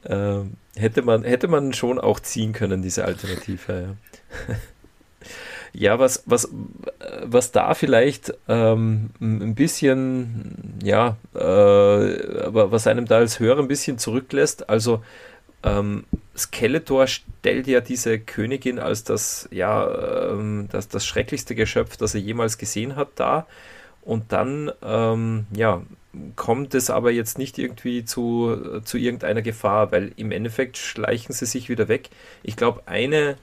äh, 0.04 0.40
hätte, 0.76 1.02
man, 1.02 1.24
hätte 1.24 1.48
man 1.48 1.74
schon 1.74 2.00
auch 2.00 2.20
ziehen 2.20 2.54
können, 2.54 2.82
diese 2.82 3.06
Alternative. 3.06 3.96
Ja. 4.48 4.56
Ja, 5.72 6.00
was, 6.00 6.24
was, 6.26 6.50
was 7.24 7.52
da 7.52 7.76
vielleicht 7.76 8.34
ähm, 8.48 9.12
ein 9.22 9.54
bisschen, 9.54 10.80
ja, 10.84 11.16
äh, 11.36 11.40
was 11.40 12.88
einem 12.88 13.06
da 13.06 13.18
als 13.18 13.40
Hörer 13.40 13.60
ein 13.60 13.68
bisschen 13.68 14.00
zurücklässt, 14.00 14.70
also 14.70 15.04
ähm, 15.64 16.06
Skeletor 16.40 17.07
stellt 17.07 17.68
ja 17.68 17.82
diese 17.82 18.20
Königin 18.20 18.80
als 18.80 19.03
das, 19.03 19.48
ja, 19.52 20.32
ähm, 20.32 20.68
das, 20.72 20.88
das 20.88 21.06
schrecklichste 21.06 21.56
Geschöpf, 21.56 21.98
das 21.98 22.16
er 22.16 22.22
jemals 22.22 22.57
gesehen 22.57 22.95
hat, 22.95 23.10
dar. 23.16 23.48
Und 24.02 24.32
dann, 24.32 24.72
ähm, 24.82 25.45
ja, 25.56 25.84
kommt 26.36 26.74
es 26.74 26.90
aber 26.90 27.11
jetzt 27.11 27.38
nicht 27.38 27.57
irgendwie 27.57 28.03
zu, 28.06 28.82
zu 28.84 28.98
irgendeiner 28.98 29.41
Gefahr, 29.41 29.91
weil 29.91 30.11
im 30.16 30.32
Endeffekt 30.32 30.78
schleichen 30.78 31.34
sie 31.34 31.45
sich 31.45 31.70
wieder 31.70 31.88
weg. 31.88 32.10
Ich 32.41 32.56
glaube, 32.56 32.82
eine, 32.88 33.38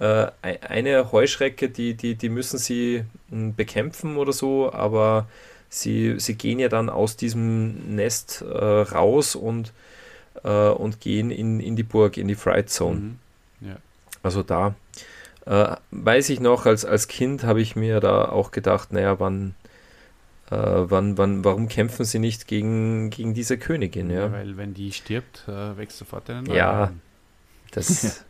äh, 0.00 0.26
eine 0.42 1.12
Heuschrecke, 1.12 1.68
die, 1.68 1.94
die, 1.94 2.16
die 2.16 2.28
müssen 2.28 2.58
sie 2.58 3.04
hm, 3.30 3.54
bekämpfen 3.54 4.16
oder 4.16 4.32
so, 4.32 4.72
aber 4.72 5.28
sie, 5.68 6.18
sie 6.18 6.34
gehen 6.34 6.58
ja 6.58 6.68
dann 6.68 6.90
aus 6.90 7.16
diesem 7.16 7.94
Nest 7.94 8.42
äh, 8.42 8.56
raus 8.56 9.36
und, 9.36 9.72
äh, 10.44 10.68
und 10.68 11.00
gehen 11.00 11.30
in, 11.30 11.60
in 11.60 11.76
die 11.76 11.82
Burg, 11.82 12.16
in 12.16 12.28
die 12.28 12.34
Fright 12.34 12.70
Zone. 12.70 13.00
Mhm. 13.00 13.18
Ja. 13.60 13.76
Also 14.22 14.42
da 14.42 14.74
äh, 15.48 15.76
weiß 15.90 16.28
ich 16.30 16.40
noch, 16.40 16.66
als, 16.66 16.84
als 16.84 17.08
Kind 17.08 17.42
habe 17.42 17.60
ich 17.62 17.74
mir 17.74 18.00
da 18.00 18.26
auch 18.26 18.50
gedacht, 18.50 18.92
naja, 18.92 19.18
wann, 19.18 19.54
äh, 20.50 20.56
wann, 20.56 21.16
wann, 21.16 21.44
warum 21.44 21.68
kämpfen 21.68 22.04
sie 22.04 22.18
nicht 22.18 22.46
gegen, 22.46 23.08
gegen 23.08 23.32
diese 23.32 23.56
Königin? 23.56 24.10
Ja? 24.10 24.26
ja 24.26 24.32
weil 24.32 24.56
wenn 24.58 24.74
die 24.74 24.92
stirbt, 24.92 25.44
äh, 25.48 25.76
wächst 25.76 25.98
sofort 25.98 26.28
eine 26.28 26.42
neue. 26.42 26.56
Ja, 26.56 26.92
das. 27.70 28.24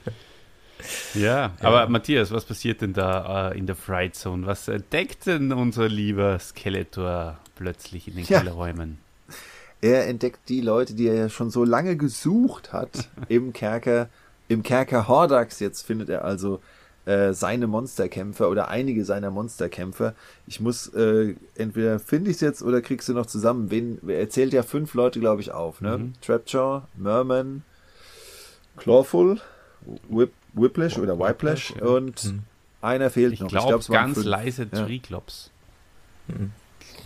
ja, 1.14 1.52
aber 1.60 1.88
Matthias, 1.88 2.30
was 2.32 2.44
passiert 2.44 2.82
denn 2.82 2.92
da 2.92 3.50
äh, 3.50 3.58
in 3.58 3.66
der 3.66 3.76
Fright 3.76 4.14
Zone? 4.14 4.46
Was 4.46 4.68
entdeckt 4.68 5.24
denn 5.24 5.52
unser 5.52 5.88
lieber 5.88 6.38
Skeletor 6.38 7.38
plötzlich 7.56 8.08
in 8.08 8.16
den 8.16 8.24
ja. 8.26 8.40
Kellerräumen? 8.40 8.98
Er 9.80 10.06
entdeckt 10.06 10.48
die 10.48 10.60
Leute, 10.60 10.94
die 10.94 11.08
er 11.08 11.14
ja 11.14 11.28
schon 11.28 11.50
so 11.50 11.64
lange 11.64 11.96
gesucht 11.96 12.72
hat 12.72 13.08
im 13.28 13.52
Kerker 13.52 14.08
im 14.50 14.64
Kerker 14.64 15.06
Hordax 15.06 15.60
jetzt 15.60 15.86
findet 15.86 16.08
er 16.08 16.24
also 16.24 16.60
äh, 17.06 17.32
seine 17.32 17.68
Monsterkämpfer 17.68 18.50
oder 18.50 18.68
einige 18.68 19.04
seiner 19.04 19.30
Monsterkämpfer. 19.30 20.14
Ich 20.48 20.60
muss, 20.60 20.88
äh, 20.88 21.36
entweder 21.54 22.00
finde 22.00 22.30
ich 22.30 22.36
es 22.36 22.40
jetzt 22.40 22.62
oder 22.62 22.82
kriegst 22.82 23.08
du 23.08 23.14
noch 23.14 23.26
zusammen. 23.26 23.70
Wen, 23.70 24.00
er 24.08 24.28
zählt 24.28 24.52
ja 24.52 24.64
fünf 24.64 24.94
Leute, 24.94 25.20
glaube 25.20 25.40
ich, 25.40 25.52
auf. 25.52 25.80
Ne? 25.80 25.98
Mhm. 25.98 26.12
Trapjaw, 26.20 26.82
Merman, 26.96 27.62
Clawful, 28.76 29.40
Whip, 30.08 30.32
Whiplash 30.52 30.98
oder 30.98 31.18
Whiplash 31.18 31.72
ja. 31.78 31.86
und 31.86 32.24
mhm. 32.24 32.42
einer 32.82 33.08
fehlt 33.08 33.32
ich 33.32 33.40
noch. 33.40 33.48
Glaub, 33.48 33.80
ich 33.80 33.86
glaube, 33.86 33.92
ganz 33.92 34.24
leise 34.24 34.66
ja. 34.70 34.84
Triklops. 34.84 35.50
Mhm. 36.26 36.50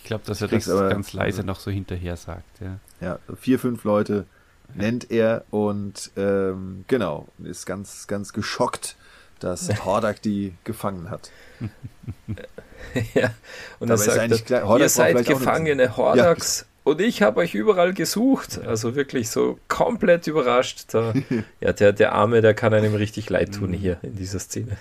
Ich 0.04 0.08
glaube, 0.08 0.24
dass 0.26 0.42
er 0.42 0.48
das 0.48 0.68
aber, 0.68 0.90
ganz 0.90 1.14
leise 1.14 1.44
noch 1.44 1.58
so 1.58 1.70
hinterher 1.70 2.18
sagt. 2.18 2.60
Ja, 2.60 2.78
ja 3.00 3.18
vier, 3.40 3.58
fünf 3.58 3.84
Leute 3.84 4.26
nennt 4.74 5.10
er 5.10 5.46
und 5.48 6.10
ähm, 6.18 6.84
genau, 6.88 7.26
ist 7.42 7.64
ganz, 7.64 8.06
ganz 8.06 8.34
geschockt, 8.34 8.96
dass 9.40 9.70
Hordak 9.86 10.20
die 10.20 10.52
gefangen 10.64 11.08
hat. 11.08 11.30
ja, 13.14 13.32
und 13.78 13.88
er 13.88 13.96
sagt, 13.96 14.18
eigentlich 14.18 14.44
klar, 14.44 14.64
Hordak 14.64 14.82
ihr 14.82 14.88
seid 14.90 15.24
Gefangene 15.24 15.96
Hordaks 15.96 16.60
ja. 16.60 16.92
und 16.92 17.00
ich 17.00 17.22
habe 17.22 17.40
euch 17.40 17.54
überall 17.54 17.94
gesucht. 17.94 18.60
Also 18.66 18.94
wirklich 18.94 19.30
so 19.30 19.58
komplett 19.68 20.26
überrascht. 20.26 20.84
Da, 20.88 21.14
ja, 21.62 21.72
der, 21.72 21.94
der 21.94 22.12
Arme, 22.12 22.42
der 22.42 22.52
kann 22.52 22.74
einem 22.74 22.94
richtig 22.94 23.30
leid 23.30 23.54
tun 23.54 23.70
mhm. 23.70 23.74
hier 23.74 23.96
in 24.02 24.16
dieser 24.16 24.38
Szene. 24.38 24.76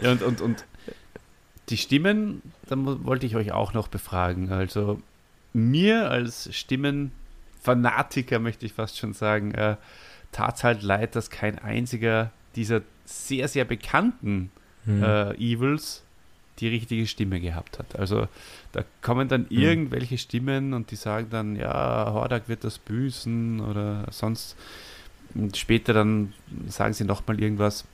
ja, 0.00 0.10
und, 0.10 0.22
und, 0.22 0.40
und 0.40 0.64
die 1.68 1.76
Stimmen, 1.76 2.42
da 2.70 2.76
wollte 3.04 3.26
ich 3.26 3.36
euch 3.36 3.52
auch 3.52 3.74
noch 3.74 3.88
befragen. 3.88 4.50
Also 4.50 5.00
mir 5.52 6.10
als 6.10 6.54
Stimmen 6.54 7.12
Fanatiker, 7.60 8.38
möchte 8.38 8.64
ich 8.64 8.72
fast 8.72 8.98
schon 8.98 9.12
sagen, 9.12 9.52
äh, 9.52 9.76
tat 10.32 10.56
es 10.56 10.64
halt 10.64 10.82
leid, 10.82 11.16
dass 11.16 11.30
kein 11.30 11.58
einziger 11.58 12.30
dieser 12.56 12.82
sehr, 13.04 13.48
sehr 13.48 13.64
bekannten 13.64 14.50
hm. 14.84 15.02
äh, 15.02 15.34
Evils 15.34 16.02
die 16.58 16.68
richtige 16.68 17.06
Stimme 17.06 17.40
gehabt 17.40 17.78
hat. 17.78 17.98
Also 17.98 18.28
da 18.72 18.84
kommen 19.02 19.28
dann 19.28 19.48
hm. 19.48 19.58
irgendwelche 19.58 20.18
Stimmen 20.18 20.74
und 20.74 20.90
die 20.90 20.96
sagen 20.96 21.28
dann, 21.30 21.56
ja, 21.56 22.10
Hordak 22.12 22.48
wird 22.48 22.64
das 22.64 22.78
büßen 22.78 23.60
oder 23.60 24.06
sonst. 24.10 24.56
Und 25.34 25.56
später 25.56 25.92
dann 25.92 26.32
sagen 26.68 26.92
sie 26.92 27.04
nochmal 27.04 27.40
irgendwas. 27.40 27.84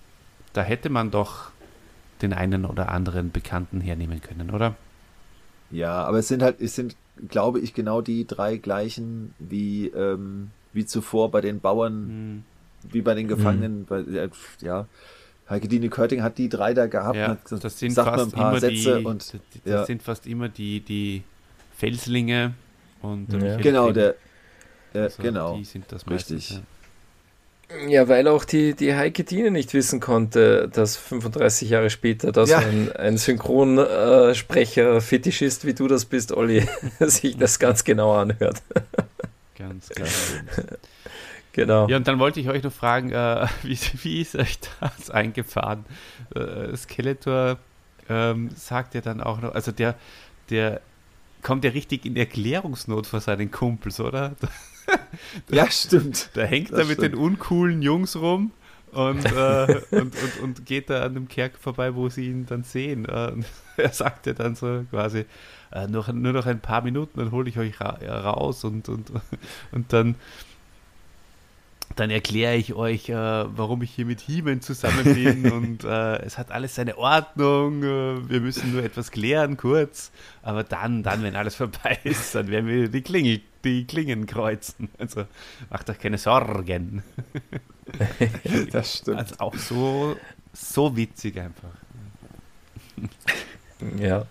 Da 0.53 0.63
hätte 0.63 0.89
man 0.89 1.11
doch 1.11 1.51
den 2.23 2.33
einen 2.33 2.65
oder 2.65 2.91
anderen 2.91 3.31
Bekannten 3.31 3.81
hernehmen 3.81 4.21
können, 4.21 4.51
oder? 4.51 4.75
Ja, 5.71 6.05
aber 6.05 6.19
es 6.19 6.29
sind 6.29 6.43
halt, 6.43 6.61
es 6.61 6.75
sind 6.75 6.97
glaube 7.29 7.61
ich, 7.61 7.75
genau 7.75 8.01
die 8.01 8.27
drei 8.27 8.57
gleichen 8.57 9.35
wie, 9.39 9.89
ähm, 9.89 10.51
wie 10.73 10.85
zuvor 10.85 11.31
bei 11.31 11.41
den 11.41 11.61
Bauern, 11.61 12.07
mhm. 12.07 12.45
wie 12.91 13.03
bei 13.03 13.15
den 13.15 13.29
Gefangenen. 13.29 13.81
Mhm. 13.81 13.85
Bei, 13.87 14.05
ja, 14.61 14.87
Heike 15.49 15.69
Dine 15.69 15.89
Körting 15.89 16.23
hat 16.23 16.39
die 16.39 16.49
drei 16.49 16.75
da 16.75 16.87
gehabt. 16.87 17.17
Ja, 17.17 17.29
hat, 17.29 17.65
das 17.65 17.79
sind 17.79 17.95
fast 17.95 18.35
immer 18.35 18.61
Sätze 18.61 18.99
die, 18.99 19.05
und 19.05 19.23
das 19.23 19.41
ja. 19.65 19.87
sind 19.87 20.03
fast 20.03 20.27
immer 20.27 20.49
die, 20.49 20.81
die 20.81 21.23
Felslinge 21.77 22.55
und 23.03 23.33
ja. 23.33 23.57
genau 23.57 23.93
der 23.93 24.15
also, 24.95 25.23
genau 25.23 25.57
die 25.57 25.65
sind 25.65 25.85
das 25.91 26.07
meistens, 26.07 26.51
richtig. 26.51 26.63
Ja. 27.89 28.09
Weil 28.09 28.29
auch 28.29 28.45
die, 28.45 28.75
die 28.75 28.95
Heike 28.95 29.25
Dine 29.25 29.51
nicht 29.51 29.75
wissen 29.75 30.01
konnte, 30.01 30.69
dass 30.69 30.97
35 30.97 31.71
Jahre 31.71 31.91
später, 31.91 32.33
dass 32.33 32.51
ja. 32.51 32.59
ein, 32.59 32.93
ein 32.93 33.19
Synchronsprecher, 33.19 35.01
Fetischist, 35.01 35.65
wie 35.67 35.75
du 35.75 35.89
das 35.89 36.05
bist, 36.05 36.33
Olli, 36.33 36.67
sich 37.01 37.37
das 37.37 37.59
ganz 37.59 37.85
genau 37.85 38.15
anhört. 38.15 38.63
Ganz 39.57 39.89
klar. 39.89 40.09
Genau. 41.57 41.89
Ja, 41.89 41.97
und 41.97 42.07
dann 42.07 42.19
wollte 42.19 42.39
ich 42.39 42.51
euch 42.51 42.63
noch 42.63 42.73
fragen, 42.73 43.13
äh, 43.13 43.47
wie, 43.63 43.79
wie, 44.03 44.21
ist 44.21 44.37
euch 44.37 44.59
das 44.79 45.11
eingefahren? 45.11 45.87
Äh, 46.35 46.77
Skeletor 46.77 47.57
ähm, 48.11 48.51
sagt 48.55 48.95
ja 48.95 49.01
dann 49.01 49.23
auch 49.23 49.41
noch, 49.41 49.55
also 49.55 49.73
der, 49.73 49.95
der 50.51 50.83
kommt 51.41 51.65
ja 51.65 51.71
richtig 51.71 52.05
in 52.05 52.15
Erklärungsnot 52.15 53.07
vor 53.07 53.21
seinen 53.21 53.51
Kumpels, 53.51 54.01
oder? 54.01 54.37
ja, 55.51 55.71
stimmt. 55.71 56.31
Da 56.35 56.43
hängt 56.43 56.71
er 56.71 56.85
mit 56.85 56.99
stimmt. 56.99 57.15
den 57.15 57.15
uncoolen 57.15 57.83
Jungs 57.83 58.17
rum 58.17 58.53
und, 58.93 59.25
äh, 59.25 59.83
und, 59.91 60.15
und, 60.15 60.41
und, 60.43 60.67
geht 60.67 60.89
da 60.89 61.05
an 61.05 61.15
dem 61.15 61.29
Kerk 61.29 61.59
vorbei, 61.59 61.95
wo 61.95 62.09
sie 62.09 62.27
ihn 62.27 62.47
dann 62.47 62.63
sehen. 62.63 63.05
Äh, 63.05 63.33
er 63.77 63.93
sagt 63.93 64.27
ja 64.27 64.33
dann 64.33 64.55
so 64.55 64.85
quasi, 64.91 65.27
äh, 65.73 65.87
noch, 65.87 66.13
nur 66.13 66.33
noch 66.33 66.47
ein 66.47 66.61
paar 66.61 66.83
Minuten, 66.83 67.19
dann 67.19 67.31
hole 67.31 67.49
ich 67.49 67.59
euch 67.59 67.81
ra 67.81 67.99
raus 68.07 68.65
und, 68.65 68.89
und, 68.89 69.13
und 69.73 69.93
dann 69.93 70.15
dann 71.97 72.11
erkläre 72.11 72.57
ich 72.57 72.75
euch, 72.75 73.09
äh, 73.09 73.15
warum 73.15 73.83
ich 73.83 73.91
hier 73.91 74.05
mit 74.05 74.21
Hiemen 74.21 74.61
zusammen 74.61 75.03
bin 75.03 75.51
und 75.53 75.85
äh, 75.85 76.17
es 76.23 76.37
hat 76.39 76.51
alles 76.51 76.75
seine 76.75 76.99
Ordnung. 76.99 77.83
Äh, 77.83 78.29
wir 78.29 78.41
müssen 78.41 78.73
nur 78.73 78.85
etwas 78.85 79.11
klären, 79.11 79.57
kurz. 79.57 80.13
Aber 80.43 80.63
dann, 80.63 81.03
dann, 81.03 81.23
wenn 81.23 81.35
alles 81.35 81.57
vorbei 81.57 81.99
ist, 82.05 82.35
dann 82.35 82.49
werden 82.49 82.69
wir 82.69 82.89
die, 82.89 83.03
Klingel, 83.03 83.41
die 83.65 83.87
Klingen 83.87 84.27
kreuzen. 84.27 84.91
Also 84.99 85.25
macht 85.71 85.89
euch 85.89 85.99
keine 85.99 86.19
Sorgen. 86.19 87.03
das 88.73 88.99
stimmt. 88.99 89.19
Also 89.19 89.35
auch 89.39 89.57
so, 89.57 90.17
so 90.53 90.95
witzig 90.97 91.41
einfach. 91.41 91.71
Ja. 93.99 94.27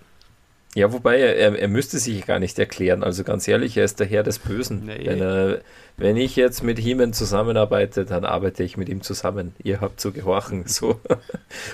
Ja, 0.75 0.91
wobei 0.91 1.19
er, 1.19 1.57
er 1.57 1.67
müsste 1.69 1.99
sich 1.99 2.25
gar 2.25 2.37
nicht 2.37 2.59
erklären. 2.59 3.01
Also 3.01 3.23
ganz 3.23 3.47
ehrlich, 3.47 3.77
er 3.77 3.85
ist 3.85 4.01
der 4.01 4.07
Herr 4.07 4.23
des 4.23 4.39
Bösen. 4.39 4.85
Nee. 4.85 5.05
Wenn, 5.05 5.21
er, 5.21 5.61
wenn 5.95 6.17
ich 6.17 6.35
jetzt 6.35 6.63
mit 6.63 6.77
Heeman 6.77 7.13
zusammenarbeite, 7.13 8.03
dann 8.03 8.25
arbeite 8.25 8.61
ich 8.61 8.75
mit 8.75 8.89
ihm 8.89 9.01
zusammen. 9.01 9.55
Ihr 9.63 9.79
habt 9.79 10.01
zu 10.01 10.11
gehorchen. 10.11 10.65
So, 10.75 10.99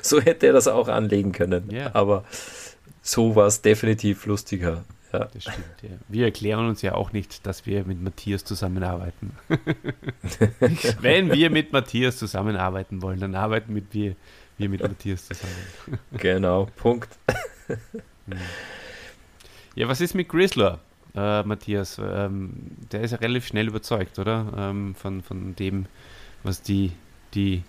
so 0.03 0.21
hätte 0.21 0.45
er 0.45 0.53
das 0.53 0.67
auch 0.67 0.87
anlegen 0.87 1.31
können. 1.31 1.71
Ja. 1.71 1.95
Aber 1.95 2.25
so 3.01 3.35
war 3.35 3.47
es 3.47 3.63
definitiv 3.63 4.27
lustiger. 4.27 4.83
Ja. 5.11 5.27
Das 5.33 5.41
stimmt, 5.41 5.81
ja. 5.81 5.89
Wir 6.07 6.25
erklären 6.25 6.67
uns 6.67 6.83
ja 6.83 6.93
auch 6.93 7.11
nicht, 7.11 7.47
dass 7.47 7.65
wir 7.65 7.83
mit 7.85 7.99
Matthias 7.99 8.45
zusammenarbeiten. 8.45 9.35
wenn 11.01 11.31
wir 11.31 11.49
mit 11.49 11.73
Matthias 11.73 12.17
zusammenarbeiten 12.17 13.01
wollen, 13.01 13.19
dann 13.19 13.33
arbeiten 13.33 13.81
wir, 13.91 14.15
wir 14.59 14.69
mit 14.69 14.83
Matthias 14.83 15.25
zusammen. 15.25 15.99
genau, 16.11 16.67
Punkt. 16.75 17.09
Ja, 19.75 19.87
was 19.87 20.01
ist 20.01 20.15
mit 20.15 20.29
Grizzler, 20.29 20.79
äh, 21.15 21.43
Matthias? 21.43 21.99
Ähm, 22.03 22.53
der 22.91 23.01
ist 23.01 23.11
ja 23.11 23.17
relativ 23.17 23.47
schnell 23.47 23.67
überzeugt, 23.67 24.19
oder? 24.19 24.51
Ähm, 24.57 24.95
von, 24.95 25.21
von 25.21 25.55
dem, 25.55 25.85
was 26.43 26.61
die, 26.61 26.91
die 27.33 27.63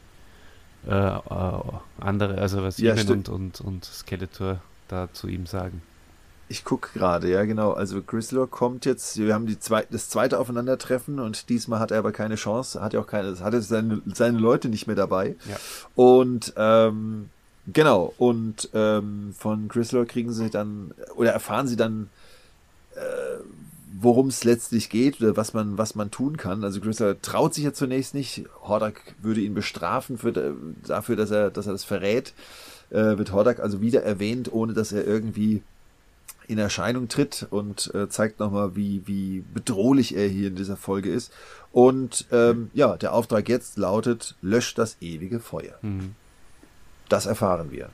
äh, 0.87 0.91
äh, 0.91 1.61
andere, 2.01 2.39
also 2.39 2.63
was 2.63 2.79
ja, 2.79 2.95
und, 2.95 3.29
und, 3.29 3.61
und 3.61 3.85
Skeletor 3.85 4.61
da 4.89 5.09
zu 5.13 5.29
ihm 5.29 5.47
sagen. 5.47 5.83
Ich 6.49 6.65
gucke 6.65 6.91
gerade, 6.99 7.31
ja 7.31 7.45
genau. 7.45 7.73
Also 7.73 8.03
Grizzler 8.03 8.47
kommt 8.47 8.85
jetzt, 8.85 9.17
wir 9.17 9.33
haben 9.33 9.47
die 9.47 9.59
zwei, 9.59 9.87
das 9.91 10.11
zweite 10.11 10.39
Aufeinandertreffen 10.39 11.19
und 11.19 11.49
diesmal 11.49 11.79
hat 11.79 11.93
er 11.93 11.99
aber 11.99 12.13
keine 12.13 12.35
Chance, 12.35 12.83
hat 12.83 12.93
ja 12.93 13.01
auch 13.01 13.07
keine, 13.07 13.39
hatte 13.41 13.63
seine, 13.63 14.03
seine 14.13 14.39
Leute 14.39 14.69
nicht 14.69 14.87
mehr 14.87 14.97
dabei. 14.97 15.37
Ja. 15.49 15.57
Und 15.95 16.53
ähm, 16.57 17.31
Genau, 17.67 18.13
und 18.19 18.71
ähm, 18.75 19.35
von 19.39 19.69
Chrysler 19.69 20.05
kriegen 20.05 20.33
sie 20.33 20.51
dann, 20.51 20.93
oder 21.15 21.31
erfahren 21.31 21.69
sie 21.69 21.77
dann, 21.77 22.11
äh, 22.97 23.43
worum 24.01 24.29
es 24.29 24.43
letztlich 24.43 24.91
geht 24.91 25.21
oder 25.21 25.37
was 25.37 25.55
man, 25.55 25.79
was 25.79 25.95
man 25.95 26.11
tun 26.11 26.37
kann. 26.37 26.65
Also 26.65 26.81
Chrysler 26.81 27.21
traut 27.23 27.55
sich 27.55 27.65
ja 27.65 27.73
zunächst 27.73 28.15
nicht. 28.15 28.45
Hordak 28.63 29.15
würde 29.23 29.43
ihn 29.43 29.55
bestrafen 29.55 30.19
für, 30.19 30.57
dafür, 30.87 31.15
dass 31.15 31.31
er, 31.31 31.51
dass 31.51 31.67
er 31.67 31.73
das 31.73 31.85
verrät. 31.85 32.33
äh, 32.91 33.19
wird 33.19 33.33
Hordak 33.33 33.61
also 33.61 33.81
wieder 33.81 34.03
erwähnt, 34.03 34.53
ohne 34.53 34.73
dass 34.73 34.93
er 34.93 35.07
irgendwie 35.07 35.63
in 36.49 36.59
Erscheinung 36.59 37.09
tritt 37.09 37.47
und 37.51 37.95
äh, 37.95 38.09
zeigt 38.09 38.41
nochmal, 38.41 38.77
wie, 38.77 39.03
wie 39.07 39.45
bedrohlich 39.55 40.17
er 40.17 40.27
hier 40.29 40.49
in 40.49 40.57
dieser 40.57 40.77
Folge 40.77 41.11
ist. 41.11 41.33
Und 41.71 42.27
ähm, 42.33 42.71
ja, 42.75 42.97
der 42.97 43.15
Auftrag 43.15 43.49
jetzt 43.49 43.79
lautet, 43.79 44.35
löscht 44.43 44.79
das 44.79 44.97
ewige 45.01 45.41
Feuer. 45.41 45.79
Mhm. 45.83 46.15
Das 47.13 47.27
erfahren 47.27 47.71
wir. 47.71 47.91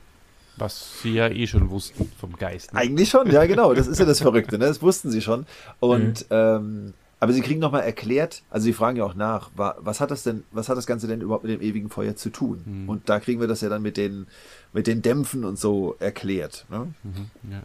Was 0.55 1.01
sie 1.01 1.13
ja 1.13 1.27
eh 1.27 1.45
schon 1.45 1.69
wussten 1.69 2.09
vom 2.17 2.37
Geist. 2.37 2.73
Ne? 2.73 2.79
Eigentlich 2.79 3.09
schon, 3.09 3.29
ja 3.29 3.45
genau. 3.45 3.73
Das 3.73 3.85
ist 3.87 3.99
ja 3.99 4.05
das 4.05 4.19
Verrückte, 4.21 4.57
ne? 4.57 4.65
das 4.65 4.81
wussten 4.81 5.11
sie 5.11 5.21
schon. 5.21 5.45
Und 5.81 6.21
mhm. 6.21 6.25
ähm, 6.29 6.93
aber 7.19 7.33
sie 7.33 7.41
kriegen 7.41 7.59
nochmal 7.59 7.81
erklärt, 7.81 8.43
also 8.49 8.63
sie 8.63 8.71
fragen 8.71 8.97
ja 8.97 9.03
auch 9.03 9.13
nach, 9.13 9.51
was 9.55 9.99
hat 9.99 10.09
das 10.09 10.23
denn, 10.23 10.45
was 10.53 10.69
hat 10.69 10.77
das 10.77 10.87
Ganze 10.87 11.05
denn 11.07 11.19
überhaupt 11.19 11.43
mit 11.43 11.51
dem 11.51 11.61
ewigen 11.61 11.89
Feuer 11.89 12.15
zu 12.15 12.29
tun? 12.29 12.61
Mhm. 12.65 12.89
Und 12.89 13.09
da 13.09 13.19
kriegen 13.19 13.41
wir 13.41 13.47
das 13.49 13.59
ja 13.59 13.67
dann 13.67 13.81
mit 13.81 13.97
den, 13.97 14.27
mit 14.71 14.87
den 14.87 15.01
Dämpfen 15.01 15.43
und 15.43 15.59
so 15.59 15.97
erklärt. 15.99 16.65
Ne? 16.69 16.93
Mhm, 17.03 17.51
ja. 17.51 17.63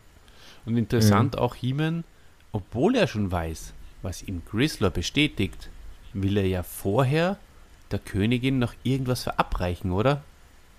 Und 0.66 0.76
interessant 0.76 1.34
mhm. 1.34 1.38
auch 1.38 1.54
Heeman, 1.54 2.02
obwohl 2.50 2.96
er 2.96 3.06
schon 3.06 3.30
weiß, 3.30 3.74
was 4.02 4.24
ihm 4.24 4.42
Grisler 4.50 4.90
bestätigt, 4.90 5.70
will 6.14 6.36
er 6.36 6.48
ja 6.48 6.64
vorher 6.64 7.38
der 7.92 8.00
Königin 8.00 8.58
noch 8.58 8.74
irgendwas 8.82 9.22
verabreichen, 9.22 9.92
oder? 9.92 10.24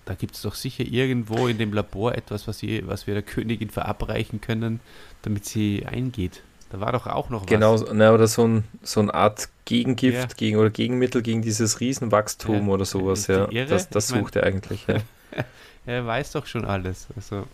Da 0.06 0.14
gibt 0.14 0.36
es 0.36 0.42
doch 0.42 0.54
sicher 0.54 0.84
irgendwo 0.84 1.48
in 1.48 1.58
dem 1.58 1.72
Labor 1.72 2.14
etwas, 2.14 2.46
was, 2.46 2.58
sie, 2.58 2.86
was 2.86 3.08
wir 3.08 3.14
der 3.14 3.24
Königin 3.24 3.70
verabreichen 3.70 4.40
können, 4.40 4.80
damit 5.22 5.44
sie 5.44 5.84
eingeht. 5.84 6.42
Da 6.70 6.80
war 6.80 6.92
doch 6.92 7.06
auch 7.06 7.28
noch 7.28 7.42
was. 7.42 7.48
Genau, 7.48 7.76
na, 7.92 8.12
oder 8.12 8.28
so, 8.28 8.46
ein, 8.46 8.64
so 8.82 9.00
eine 9.00 9.12
Art 9.14 9.48
Gegengift 9.64 10.30
ja. 10.30 10.36
gegen, 10.36 10.56
oder 10.58 10.70
Gegenmittel 10.70 11.22
gegen 11.22 11.42
dieses 11.42 11.80
Riesenwachstum 11.80 12.68
ja. 12.68 12.72
oder 12.72 12.84
sowas. 12.84 13.26
Ja. 13.26 13.46
Das, 13.46 13.88
das 13.88 14.08
sucht 14.08 14.36
mein, 14.36 14.44
er 14.44 14.48
eigentlich. 14.48 14.86
Ja. 14.86 14.96
er 15.86 16.06
weiß 16.06 16.32
doch 16.32 16.46
schon 16.46 16.64
alles. 16.64 17.08
Also. 17.14 17.46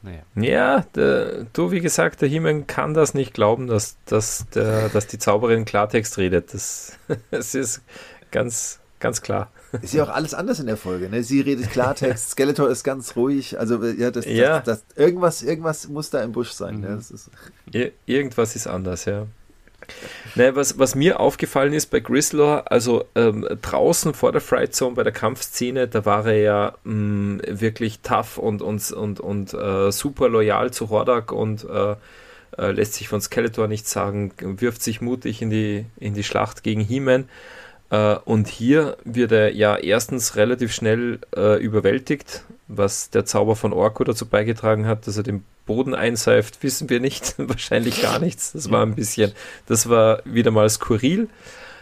Naja. 0.03 0.21
Ja, 0.35 0.85
der, 0.95 1.45
du, 1.55 1.71
wie 1.71 1.81
gesagt, 1.81 2.21
der 2.21 2.29
Himmel 2.29 2.65
kann 2.65 2.93
das 2.93 3.15
nicht 3.15 3.33
glauben, 3.33 3.69
dass, 3.69 3.97
dass, 4.05 4.47
der, 4.51 4.91
dass 4.91 5.07
die 5.07 5.19
Zauberin 5.19 5.65
Klartext 5.65 6.19
redet. 6.19 6.53
Das, 6.53 6.99
das 7.31 7.55
ist 7.55 7.81
ganz, 8.31 8.81
ganz 9.05 9.21
klar. 9.21 9.51
Ist 9.83 9.93
ja 9.93 10.03
auch 10.03 10.09
alles 10.09 10.33
anders 10.33 10.61
in 10.61 10.67
der 10.67 10.79
Folge. 10.79 11.11
Ne? 11.11 11.23
Sie 11.23 11.43
redet 11.43 11.71
Klartext, 11.71 12.31
Skeletor 12.33 12.71
ist 12.71 12.85
ganz 12.85 13.17
ruhig. 13.17 13.59
Also 13.59 13.85
ja, 13.85 14.11
das, 14.11 14.25
ja. 14.25 14.61
Das, 14.61 14.83
irgendwas, 14.97 15.43
irgendwas 15.43 15.89
muss 15.89 16.09
da 16.09 16.23
im 16.23 16.33
Busch 16.33 16.53
sein. 16.53 16.81
Ne? 16.81 16.89
Mhm. 16.89 16.95
Ne? 16.95 16.99
Ist 17.01 17.31
Ir 17.71 17.93
irgendwas 18.07 18.57
ist 18.57 18.67
anders, 18.67 19.05
ja. 19.05 19.27
Ne, 20.37 20.57
was, 20.57 20.79
was 20.79 20.95
mir 20.95 21.21
aufgefallen 21.21 21.75
ist 21.75 21.91
bei 21.91 22.01
Grislaw, 22.01 22.63
also 22.65 23.05
ähm, 23.15 23.47
draußen 23.61 24.15
vor 24.15 24.33
der 24.33 24.41
Fright 24.41 24.75
Zone 24.75 24.95
bei 24.95 25.03
der 25.03 25.13
Kampfszene, 25.13 25.87
da 25.87 26.07
war 26.07 26.25
er 26.25 26.39
ja 26.39 26.75
mh, 26.85 26.95
mm, 26.95 27.41
wirklich 27.61 28.01
tough 28.01 28.39
und, 28.39 28.63
und, 28.63 28.91
und, 28.91 29.21
und 29.21 29.53
äh, 29.53 29.93
super 29.93 30.31
loyal 30.31 30.71
zu 30.71 30.89
Hordak 30.89 31.31
und 31.31 31.69
äh, 31.69 31.97
äh, 32.57 32.71
lässt 32.71 32.95
sich 32.95 33.09
von 33.09 33.21
Skeletor 33.21 33.69
nichts 33.69 33.91
sagen, 33.91 34.33
wirft 34.39 34.83
sich 34.83 35.03
mutig 35.03 35.43
in 35.43 35.51
die, 35.51 35.85
in 36.01 36.15
die 36.15 36.25
Schlacht 36.25 36.63
gegen 36.63 36.81
He-Man. 36.81 37.29
Äh, 37.95 38.17
und 38.25 38.49
hier 38.49 38.97
wird 39.05 39.33
er 39.33 39.53
ja 39.53 39.77
erstens 39.77 40.37
relativ 40.37 40.73
schnell 40.73 41.21
äh, 41.37 41.63
überwältigt, 41.63 42.45
was 42.67 43.11
der 43.11 43.25
Zauber 43.25 43.57
von 43.57 43.73
Orko 43.73 44.05
dazu 44.05 44.27
beigetragen 44.27 44.87
hat, 44.87 45.07
dass 45.07 45.17
er 45.17 45.23
den 45.23 45.45
Boden 45.67 45.95
einseift, 45.95 46.63
wissen 46.63 46.91
wir 46.91 47.01
nicht. 47.01 47.35
Wahrscheinlich 47.39 48.03
gar 48.03 48.19
nichts. 48.19 48.53
Das 48.53 48.71
war 48.71 48.83
ein 48.85 48.95
bisschen, 48.95 49.33
das 49.67 49.89
war 49.89 50.23
wieder 50.25 50.51
mal 50.51 50.69
skurril. 50.69 51.29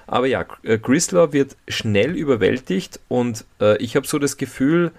Aber 0.07 0.27
ja, 0.27 0.45
äh, 0.63 0.79
Grislaw 0.79 1.33
wird 1.33 1.57
schnell 1.69 2.17
überwältigt 2.17 3.01
und 3.09 3.45
äh, 3.61 3.77
ich 3.79 3.97
habe 3.97 4.07
so 4.07 4.19
das 4.19 4.37
Gefühl, 4.37 4.93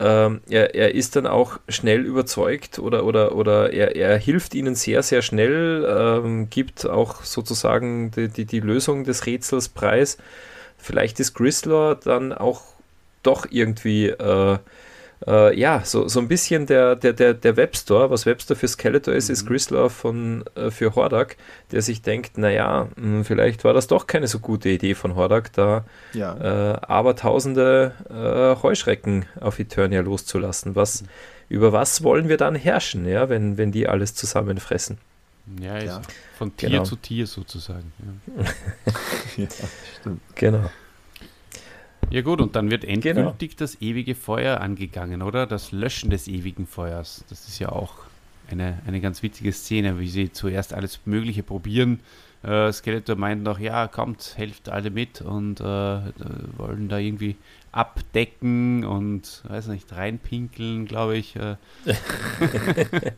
ähm, 0.00 0.40
er, 0.50 0.74
er, 0.74 0.94
ist 0.94 1.16
dann 1.16 1.26
auch 1.26 1.58
schnell 1.68 2.04
überzeugt 2.04 2.78
oder, 2.78 3.04
oder, 3.04 3.34
oder 3.34 3.72
er, 3.72 3.96
er 3.96 4.18
hilft 4.18 4.54
ihnen 4.54 4.74
sehr, 4.74 5.02
sehr 5.02 5.22
schnell, 5.22 5.86
ähm, 5.88 6.50
gibt 6.50 6.86
auch 6.86 7.24
sozusagen 7.24 8.10
die, 8.10 8.28
die, 8.28 8.44
die, 8.44 8.60
Lösung 8.60 9.04
des 9.04 9.24
Rätsels 9.24 9.70
preis. 9.70 10.18
Vielleicht 10.78 11.20
ist 11.20 11.34
Grislaw 11.34 11.94
dann 11.94 12.32
auch 12.32 12.62
doch 13.22 13.46
irgendwie 13.50 14.08
äh, 14.08 14.58
äh, 15.26 15.58
ja, 15.58 15.82
so, 15.84 16.08
so 16.08 16.20
ein 16.20 16.28
bisschen 16.28 16.66
der, 16.66 16.94
der, 16.94 17.12
der, 17.12 17.34
der 17.34 17.56
Webstore, 17.56 18.10
was 18.10 18.26
Webstore 18.26 18.58
für 18.58 18.68
Skeletor 18.68 19.14
ist, 19.14 19.28
mhm. 19.28 19.32
ist 19.32 19.46
Grislaw 19.46 19.88
von, 19.88 20.44
äh, 20.54 20.70
für 20.70 20.94
Hordak, 20.94 21.36
der 21.72 21.82
sich 21.82 22.02
denkt, 22.02 22.38
naja, 22.38 22.88
hm, 22.96 23.24
vielleicht 23.24 23.64
war 23.64 23.72
das 23.72 23.86
doch 23.86 24.06
keine 24.06 24.26
so 24.26 24.38
gute 24.38 24.68
Idee 24.68 24.94
von 24.94 25.16
Hordak, 25.16 25.52
da 25.52 25.84
ja. 26.12 26.36
äh, 26.72 26.78
aber 26.82 27.16
tausende 27.16 27.92
äh, 28.10 28.62
Heuschrecken 28.62 29.24
auf 29.40 29.58
Eternia 29.58 30.00
loszulassen. 30.02 30.76
Was, 30.76 31.02
mhm. 31.02 31.08
Über 31.48 31.72
was 31.72 32.02
wollen 32.02 32.28
wir 32.28 32.38
dann 32.38 32.56
herrschen, 32.56 33.06
ja, 33.06 33.28
wenn, 33.28 33.56
wenn 33.56 33.70
die 33.70 33.88
alles 33.88 34.16
zusammenfressen? 34.16 34.98
Ja, 35.60 35.78
ja. 35.78 36.02
von 36.36 36.56
Tier 36.56 36.70
genau. 36.70 36.84
zu 36.84 36.96
Tier 36.96 37.26
sozusagen. 37.26 37.92
Ja. 38.36 38.44
ja, 39.44 39.48
stimmt. 40.00 40.20
Genau. 40.34 40.70
Ja 42.10 42.22
gut, 42.22 42.40
und 42.40 42.54
dann 42.56 42.70
wird 42.70 42.84
endgültig 42.84 43.50
genau. 43.50 43.58
das 43.58 43.80
ewige 43.80 44.14
Feuer 44.14 44.60
angegangen, 44.60 45.22
oder? 45.22 45.46
Das 45.46 45.72
Löschen 45.72 46.10
des 46.10 46.28
ewigen 46.28 46.66
Feuers. 46.66 47.24
Das 47.28 47.48
ist 47.48 47.58
ja 47.58 47.70
auch 47.70 47.94
eine, 48.48 48.80
eine 48.86 49.00
ganz 49.00 49.22
witzige 49.22 49.52
Szene, 49.52 49.98
wie 49.98 50.08
sie 50.08 50.32
zuerst 50.32 50.72
alles 50.72 51.00
Mögliche 51.04 51.42
probieren. 51.42 52.00
Äh, 52.46 52.72
Skeletor 52.72 53.16
meint 53.16 53.42
noch, 53.42 53.58
ja, 53.58 53.88
kommt, 53.88 54.34
helft 54.36 54.68
alle 54.68 54.90
mit 54.90 55.20
und 55.20 55.60
äh, 55.60 55.64
wollen 55.64 56.88
da 56.88 56.98
irgendwie 56.98 57.36
abdecken 57.72 58.84
und, 58.84 59.42
weiß 59.48 59.66
nicht, 59.66 59.94
reinpinkeln, 59.94 60.86
glaube 60.86 61.16
ich. 61.16 61.36
Äh. 61.36 61.56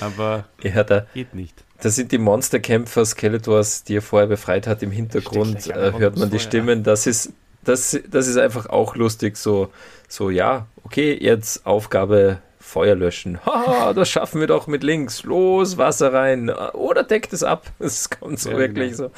Aber 0.00 0.44
ja, 0.62 0.84
da, 0.84 1.06
geht 1.14 1.34
nicht. 1.34 1.64
Da 1.80 1.88
sind 1.90 2.12
die 2.12 2.18
Monsterkämpfer 2.18 3.04
Skeletors, 3.04 3.84
die 3.84 3.96
er 3.96 4.02
vorher 4.02 4.28
befreit 4.28 4.66
hat, 4.66 4.82
im 4.82 4.90
Hintergrund, 4.90 5.66
äh, 5.68 5.92
hört 5.96 6.18
man 6.18 6.30
die 6.30 6.38
Stimmen. 6.38 6.82
Das 6.82 7.06
ist 7.06 7.32
das, 7.66 7.98
das 8.08 8.28
ist 8.28 8.36
einfach 8.36 8.66
auch 8.66 8.94
lustig, 8.96 9.36
so, 9.36 9.70
so, 10.08 10.30
ja, 10.30 10.68
okay, 10.84 11.18
jetzt 11.20 11.66
Aufgabe 11.66 12.38
Feuer 12.66 12.96
löschen. 12.96 13.38
Haha, 13.46 13.92
das 13.92 14.10
schaffen 14.10 14.40
wir 14.40 14.48
doch 14.48 14.66
mit 14.66 14.82
links. 14.82 15.22
Los, 15.22 15.78
Wasser 15.78 16.12
rein. 16.12 16.50
Oder 16.50 17.04
deckt 17.04 17.32
es 17.32 17.42
ab. 17.42 17.66
Es 17.78 18.10
kommt 18.10 18.40
so 18.40 18.50
ja, 18.50 18.58
wirklich 18.58 18.96
genau. 18.96 19.10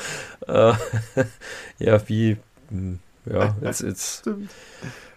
so. 0.46 0.52
Äh, 0.52 0.74
ja, 1.78 2.08
wie, 2.08 2.36
hm, 2.70 2.98
ja, 3.24 3.56
jetzt, 3.62 3.82
jetzt 3.82 4.28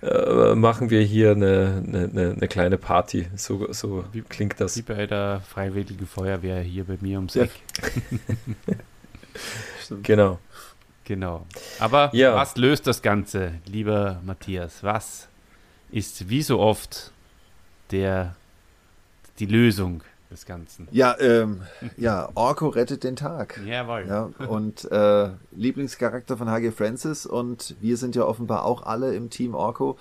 äh, 0.02 0.56
machen 0.56 0.90
wir 0.90 1.02
hier 1.02 1.32
eine, 1.32 1.84
eine, 1.86 2.32
eine, 2.38 2.48
kleine 2.48 2.78
Party. 2.78 3.28
So, 3.36 3.72
so 3.74 4.06
wie, 4.14 4.22
klingt 4.22 4.60
das. 4.60 4.78
Wie 4.78 4.82
bei 4.82 5.06
der 5.06 5.42
Freiwilligen 5.48 6.08
Feuerwehr 6.08 6.62
hier 6.62 6.86
bei 6.86 6.98
mir 7.02 7.18
ums 7.18 7.36
Eck. 7.36 7.52
genau. 10.04 10.40
Genau. 11.04 11.46
Aber 11.80 12.10
ja. 12.14 12.36
was 12.36 12.56
löst 12.56 12.88
das 12.88 13.02
Ganze, 13.02 13.56
lieber 13.66 14.22
Matthias? 14.24 14.84
Was 14.84 15.28
ist 15.92 16.30
wie 16.30 16.42
so 16.42 16.60
oft 16.60 17.11
der, 17.92 18.36
die 19.40 19.46
Lösung 19.46 20.02
des 20.30 20.46
Ganzen? 20.46 20.88
Ja, 20.92 21.16
ähm, 21.20 21.62
ja, 21.98 22.30
Orko 22.36 22.70
rettet 22.70 23.04
den 23.04 23.16
Tag. 23.16 23.60
Jawohl. 23.66 24.06
Ja, 24.08 24.30
und 24.48 24.90
äh, 24.92 25.30
Lieblingscharakter 25.52 26.38
von 26.38 26.50
H.G. 26.50 26.72
Francis 26.72 27.26
und 27.26 27.76
wir 27.82 27.98
sind 27.98 28.16
ja 28.16 28.24
offenbar 28.24 28.66
auch 28.66 28.84
alle 28.84 29.14
im 29.16 29.30
Team 29.30 29.54
Orko. 29.54 29.98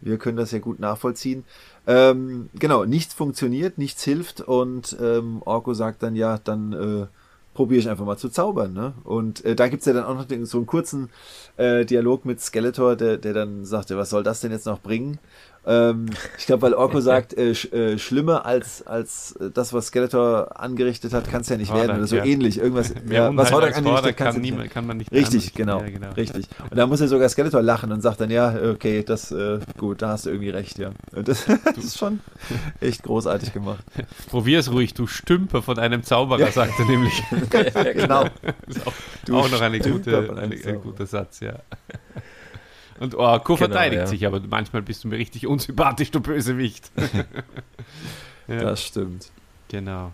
Wir 0.00 0.18
können 0.18 0.36
das 0.36 0.50
ja 0.50 0.58
gut 0.58 0.80
nachvollziehen. 0.80 1.44
Ähm, 1.86 2.50
genau, 2.54 2.84
nichts 2.84 3.14
funktioniert, 3.14 3.78
nichts 3.78 4.02
hilft 4.02 4.40
und 4.40 4.96
ähm, 5.00 5.42
Orko 5.44 5.74
sagt 5.74 6.02
dann 6.02 6.16
ja, 6.16 6.38
dann 6.38 6.72
äh, 6.72 7.06
probiere 7.54 7.80
ich 7.80 7.88
einfach 7.88 8.04
mal 8.04 8.16
zu 8.16 8.28
zaubern. 8.28 8.72
Ne? 8.72 8.94
Und 9.04 9.44
äh, 9.44 9.54
da 9.54 9.68
gibt's 9.68 9.86
ja 9.86 9.92
dann 9.92 10.04
auch 10.04 10.14
noch 10.14 10.24
den, 10.24 10.46
so 10.46 10.58
einen 10.58 10.66
kurzen 10.66 11.10
äh, 11.56 11.84
Dialog 11.84 12.24
mit 12.24 12.40
Skeletor, 12.40 12.96
der, 12.96 13.18
der 13.18 13.34
dann 13.34 13.64
sagte, 13.64 13.96
was 13.96 14.10
soll 14.10 14.22
das 14.22 14.40
denn 14.40 14.52
jetzt 14.52 14.66
noch 14.66 14.80
bringen? 14.80 15.18
Ähm, 15.64 16.06
ich 16.38 16.46
glaube, 16.46 16.62
weil 16.62 16.74
Orko 16.74 17.00
sagt, 17.00 17.34
äh, 17.34 17.54
sch, 17.54 17.72
äh, 17.72 17.96
schlimmer 17.96 18.44
als, 18.44 18.84
als 18.84 19.38
das, 19.54 19.72
was 19.72 19.86
Skeletor 19.86 20.60
angerichtet 20.60 21.12
hat, 21.12 21.30
kann 21.30 21.42
es 21.42 21.48
ja 21.48 21.56
nicht 21.56 21.70
Hordak, 21.70 21.88
werden 21.88 21.98
oder 21.98 22.06
so 22.08 22.16
ja. 22.16 22.24
ähnlich. 22.24 22.58
Irgendwas, 22.58 22.92
ja, 23.08 23.34
was 23.36 23.52
Hordak 23.52 23.76
angerichtet 23.76 24.16
kann, 24.16 24.42
kann, 24.42 24.68
kann 24.68 24.86
man 24.86 24.96
nicht 24.96 25.12
Richtig, 25.12 25.54
genau, 25.54 25.80
ja, 25.80 25.90
genau, 25.90 26.10
Richtig. 26.12 26.46
Und 26.68 26.76
da 26.76 26.86
muss 26.86 27.00
er 27.00 27.06
sogar 27.06 27.28
Skeletor 27.28 27.62
lachen 27.62 27.92
und 27.92 28.00
sagt 28.00 28.20
dann, 28.20 28.30
ja, 28.30 28.54
okay, 28.72 29.04
das, 29.04 29.30
äh, 29.30 29.60
gut, 29.78 30.02
da 30.02 30.08
hast 30.08 30.26
du 30.26 30.30
irgendwie 30.30 30.50
recht, 30.50 30.78
ja. 30.78 30.90
Und 31.14 31.28
das, 31.28 31.46
das 31.76 31.84
ist 31.84 31.98
schon 31.98 32.20
echt 32.80 33.04
großartig 33.04 33.52
gemacht. 33.52 33.84
Probier 34.30 34.58
es 34.58 34.72
ruhig, 34.72 34.94
du 34.94 35.06
Stümper 35.06 35.62
von 35.62 35.78
einem 35.78 36.02
Zauberer, 36.02 36.40
ja. 36.40 36.50
sagt 36.50 36.72
er 36.78 36.86
nämlich. 36.86 37.22
genau. 37.94 38.24
auch, 38.24 39.32
auch 39.32 39.50
noch 39.50 39.60
eine 39.60 39.78
gute, 39.78 40.34
ein 40.36 40.80
guter 40.82 41.06
Satz, 41.06 41.38
ja. 41.40 41.54
Und 43.02 43.16
Orko 43.16 43.56
genau, 43.56 43.66
verteidigt 43.66 44.02
ja. 44.02 44.06
sich, 44.06 44.26
aber 44.26 44.40
manchmal 44.48 44.80
bist 44.80 45.02
du 45.02 45.08
mir 45.08 45.18
richtig 45.18 45.48
unsympathisch, 45.48 46.12
du 46.12 46.20
Bösewicht. 46.20 46.92
ja. 48.46 48.60
Das 48.60 48.80
stimmt. 48.80 49.32
Genau. 49.66 50.12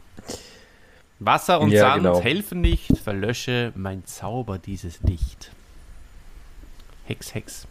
Wasser 1.18 1.60
und 1.60 1.70
ja, 1.70 1.90
Sand 1.90 2.04
genau. 2.04 2.22
helfen 2.22 2.62
nicht, 2.62 2.96
verlösche 2.96 3.72
mein 3.76 4.06
Zauber 4.06 4.56
dieses 4.56 5.02
Licht. 5.02 5.50
Hex, 7.04 7.34
Hex. 7.34 7.66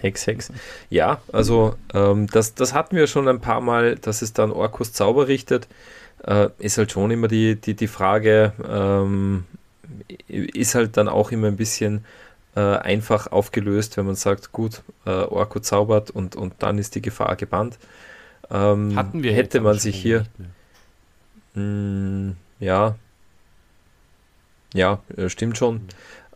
Hex, 0.00 0.26
Hex. 0.26 0.52
Ja, 0.90 1.20
also 1.32 1.76
ähm, 1.94 2.26
das, 2.26 2.56
das 2.56 2.74
hatten 2.74 2.96
wir 2.96 3.06
schon 3.06 3.28
ein 3.28 3.40
paar 3.40 3.60
Mal, 3.60 3.94
dass 3.94 4.22
es 4.22 4.32
dann 4.32 4.50
Orkus 4.50 4.92
Zauber 4.92 5.28
richtet. 5.28 5.68
Äh, 6.24 6.48
ist 6.58 6.76
halt 6.76 6.90
schon 6.90 7.12
immer 7.12 7.28
die, 7.28 7.54
die, 7.54 7.74
die 7.74 7.86
Frage, 7.86 8.52
ähm, 8.68 9.44
ist 10.26 10.74
halt 10.74 10.96
dann 10.96 11.08
auch 11.08 11.30
immer 11.30 11.46
ein 11.46 11.56
bisschen 11.56 12.04
äh, 12.58 12.76
einfach 12.78 13.28
aufgelöst, 13.28 13.96
wenn 13.96 14.06
man 14.06 14.16
sagt, 14.16 14.50
gut, 14.50 14.82
äh, 15.06 15.10
Orko 15.10 15.60
zaubert 15.60 16.10
und, 16.10 16.34
und 16.34 16.54
dann 16.58 16.78
ist 16.78 16.96
die 16.96 17.02
Gefahr 17.02 17.36
gebannt. 17.36 17.78
Ähm, 18.50 18.96
Hatten 18.96 19.22
wir 19.22 19.32
hätte 19.32 19.60
man 19.60 19.78
sich 19.78 19.94
hier. 19.94 20.24
Mh, 21.54 21.62
hm, 21.62 22.36
ja. 22.58 22.96
Ja, 24.74 25.00
äh, 25.16 25.28
stimmt 25.28 25.56
schon. 25.56 25.74
Mhm. 25.74 25.88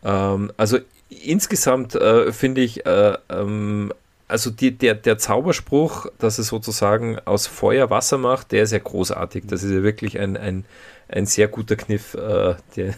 Ähm, 0.05 0.53
also 0.57 0.79
insgesamt 1.09 1.97
äh, 1.97 2.33
finde 2.33 2.61
ich, 2.61 2.87
äh, 2.87 3.19
ähm, 3.29 3.93
also 4.29 4.51
die, 4.51 4.79
der, 4.79 4.95
der 4.95 5.19
Zauberspruch, 5.19 6.07
dass 6.19 6.39
es 6.39 6.47
sozusagen 6.47 7.19
aus 7.25 7.49
Feuer 7.49 7.91
Wasser 7.91 8.17
macht, 8.17 8.53
der 8.53 8.63
ist 8.63 8.71
ja 8.71 8.79
großartig. 8.79 9.45
Das 9.49 9.65
ist 9.65 9.73
ja 9.73 9.83
wirklich 9.83 10.21
ein, 10.21 10.37
ein, 10.37 10.65
ein 11.13 11.27
sehr 11.27 11.49
guter 11.49 11.77
Kniff, 11.77 12.15
äh, 12.15 12.55
der, 12.77 12.95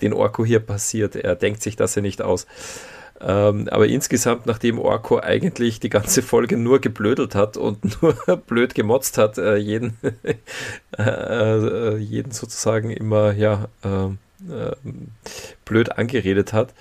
den 0.00 0.12
Orko 0.12 0.44
hier 0.44 0.60
passiert. 0.60 1.16
Er 1.16 1.34
denkt 1.36 1.62
sich 1.62 1.76
das 1.76 1.94
ja 1.94 2.02
nicht 2.02 2.22
aus. 2.22 2.46
Ähm, 3.22 3.68
aber 3.70 3.86
insgesamt, 3.86 4.46
nachdem 4.46 4.78
Orko 4.78 5.20
eigentlich 5.20 5.78
die 5.78 5.90
ganze 5.90 6.22
Folge 6.22 6.56
nur 6.56 6.80
geblödelt 6.80 7.34
hat 7.34 7.58
und 7.58 8.02
nur 8.02 8.14
blöd 8.46 8.74
gemotzt 8.74 9.18
hat, 9.18 9.36
äh, 9.36 9.56
jeden, 9.56 9.98
äh, 10.98 11.02
äh, 11.02 11.96
jeden 11.98 12.32
sozusagen 12.32 12.90
immer 12.90 13.32
ja, 13.32 13.68
ähm, 13.84 14.18
äh, 14.48 14.74
blöd 15.66 15.98
angeredet 15.98 16.54
hat, 16.54 16.72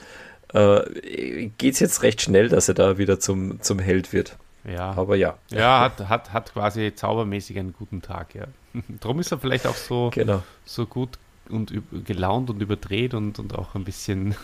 äh, 0.53 1.49
geht 1.57 1.73
es 1.73 1.79
jetzt 1.81 2.03
recht 2.03 2.21
schnell, 2.21 2.47
dass 2.47 2.69
er 2.69 2.73
da 2.73 2.97
wieder 2.97 3.19
zum, 3.19 3.61
zum 3.61 3.79
Held 3.79 4.13
wird. 4.13 4.37
Ja. 4.63 4.93
Aber 4.95 5.15
ja. 5.15 5.37
Ja, 5.51 5.81
hat, 5.81 6.07
hat, 6.07 6.33
hat 6.33 6.53
quasi 6.53 6.93
zaubermäßig 6.95 7.59
einen 7.59 7.73
guten 7.73 8.01
Tag, 8.01 8.33
ja. 8.35 8.45
Darum 9.01 9.19
ist 9.19 9.31
er 9.31 9.39
vielleicht 9.39 9.67
auch 9.67 9.75
so, 9.75 10.11
genau. 10.13 10.43
so 10.65 10.85
gut 10.85 11.17
und 11.49 11.73
gelaunt 12.05 12.49
und 12.49 12.61
überdreht 12.61 13.13
und, 13.13 13.39
und 13.39 13.57
auch 13.57 13.75
ein 13.75 13.83
bisschen 13.83 14.35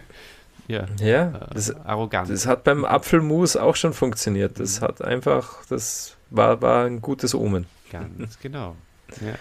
ja, 0.68 0.86
ja 1.00 1.28
äh, 1.28 1.54
das, 1.54 1.74
arrogant. 1.84 2.30
Das 2.30 2.46
hat 2.46 2.64
beim 2.64 2.84
Apfelmus 2.84 3.56
auch 3.56 3.76
schon 3.76 3.92
funktioniert. 3.92 4.58
Das 4.58 4.80
mhm. 4.80 4.84
hat 4.84 5.02
einfach, 5.02 5.66
das 5.68 6.16
war, 6.30 6.60
war 6.62 6.84
ein 6.84 7.00
gutes 7.00 7.34
Omen. 7.34 7.66
Ganz 7.90 8.38
genau. 8.42 8.76
Ja. 9.20 9.34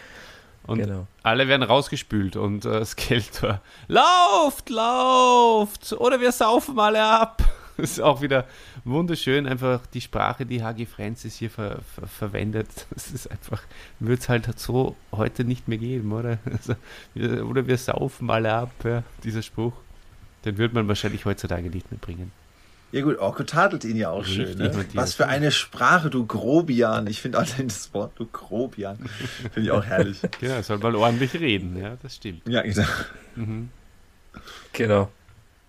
Und 0.66 0.80
genau. 0.80 1.08
alle 1.24 1.48
werden 1.48 1.64
rausgespült 1.64 2.36
und 2.36 2.66
äh, 2.66 2.84
Skeletor, 2.84 3.62
lauft, 3.88 4.70
lauft, 4.70 5.94
oder 5.94 6.20
wir 6.20 6.34
saufen 6.34 6.78
alle 6.78 7.02
ab. 7.02 7.42
Das 7.78 7.92
ist 7.92 8.02
auch 8.02 8.22
wieder 8.22 8.46
wunderschön, 8.84 9.48
einfach 9.48 9.86
die 9.88 10.02
Sprache, 10.02 10.46
die 10.46 10.64
Hagi 10.64 10.86
Francis 10.86 11.36
hier 11.36 11.50
ver 11.50 11.80
ver 11.96 12.08
verwendet. 12.08 12.68
Das 12.90 13.12
ist 13.12 13.30
einfach, 13.30 13.62
wird 14.00 14.20
es 14.20 14.30
halt 14.30 14.60
so 14.60 14.96
heute 15.12 15.44
nicht 15.44 15.68
mehr 15.68 15.78
geben, 15.78 16.12
oder? 16.12 16.40
Also, 16.52 16.76
oder 17.46 17.68
wir 17.68 17.78
saufen 17.78 18.30
alle 18.30 18.52
ab, 18.54 18.72
ja, 18.84 19.04
dieser 19.24 19.42
Spruch. 19.42 19.74
Den 20.46 20.58
wird 20.58 20.74
man 20.74 20.88
wahrscheinlich 20.88 21.26
heutzutage 21.26 21.70
nicht 21.70 21.92
mehr 21.92 22.00
bringen. 22.00 22.32
Ja 22.92 23.02
gut, 23.02 23.18
Orko 23.20 23.44
tadelt 23.44 23.84
ihn 23.84 23.98
ja 23.98 24.10
auch 24.10 24.26
Richtig, 24.26 24.50
schön. 24.50 24.58
Ne? 24.58 24.86
Was 24.94 25.14
für 25.14 25.28
eine 25.28 25.52
Sprache, 25.52 26.10
du 26.10 26.26
Grobian. 26.26 27.06
Ich 27.08 27.22
finde 27.22 27.38
allein 27.40 27.68
das 27.68 27.94
Wort, 27.94 28.14
du 28.16 28.26
Grobian, 28.26 28.98
finde 29.54 29.62
ich 29.62 29.72
auch 29.72 29.84
herrlich. 29.84 30.22
genau, 30.40 30.62
soll 30.62 30.78
mal 30.78 30.96
ordentlich 30.96 31.34
reden, 31.34 31.78
ja, 31.78 31.98
das 32.02 32.16
stimmt. 32.16 32.48
Ja, 32.48 32.62
genau. 32.62 32.88
Mhm. 33.36 33.70
Genau. 34.72 35.12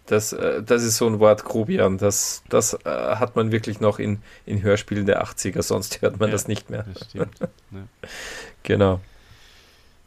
Das, 0.09 0.32
äh, 0.32 0.62
das 0.62 0.82
ist 0.82 0.97
so 0.97 1.06
ein 1.06 1.20
Wort, 1.20 1.44
Grobian. 1.44 1.98
Das, 1.98 2.43
das 2.48 2.72
äh, 2.72 2.89
hat 2.89 3.36
man 3.36 3.52
wirklich 3.52 3.78
noch 3.80 3.98
in, 3.98 4.22
in 4.47 4.62
Hörspielen 4.62 5.05
der 5.05 5.22
80er, 5.22 5.62
sonst 5.62 6.01
hört 6.01 6.18
man 6.18 6.30
ja, 6.30 6.32
das 6.32 6.48
nicht 6.48 6.70
mehr. 6.70 6.85
Das 6.93 7.09
stimmt. 7.09 7.39
ja. 7.40 7.48
Genau. 8.62 9.01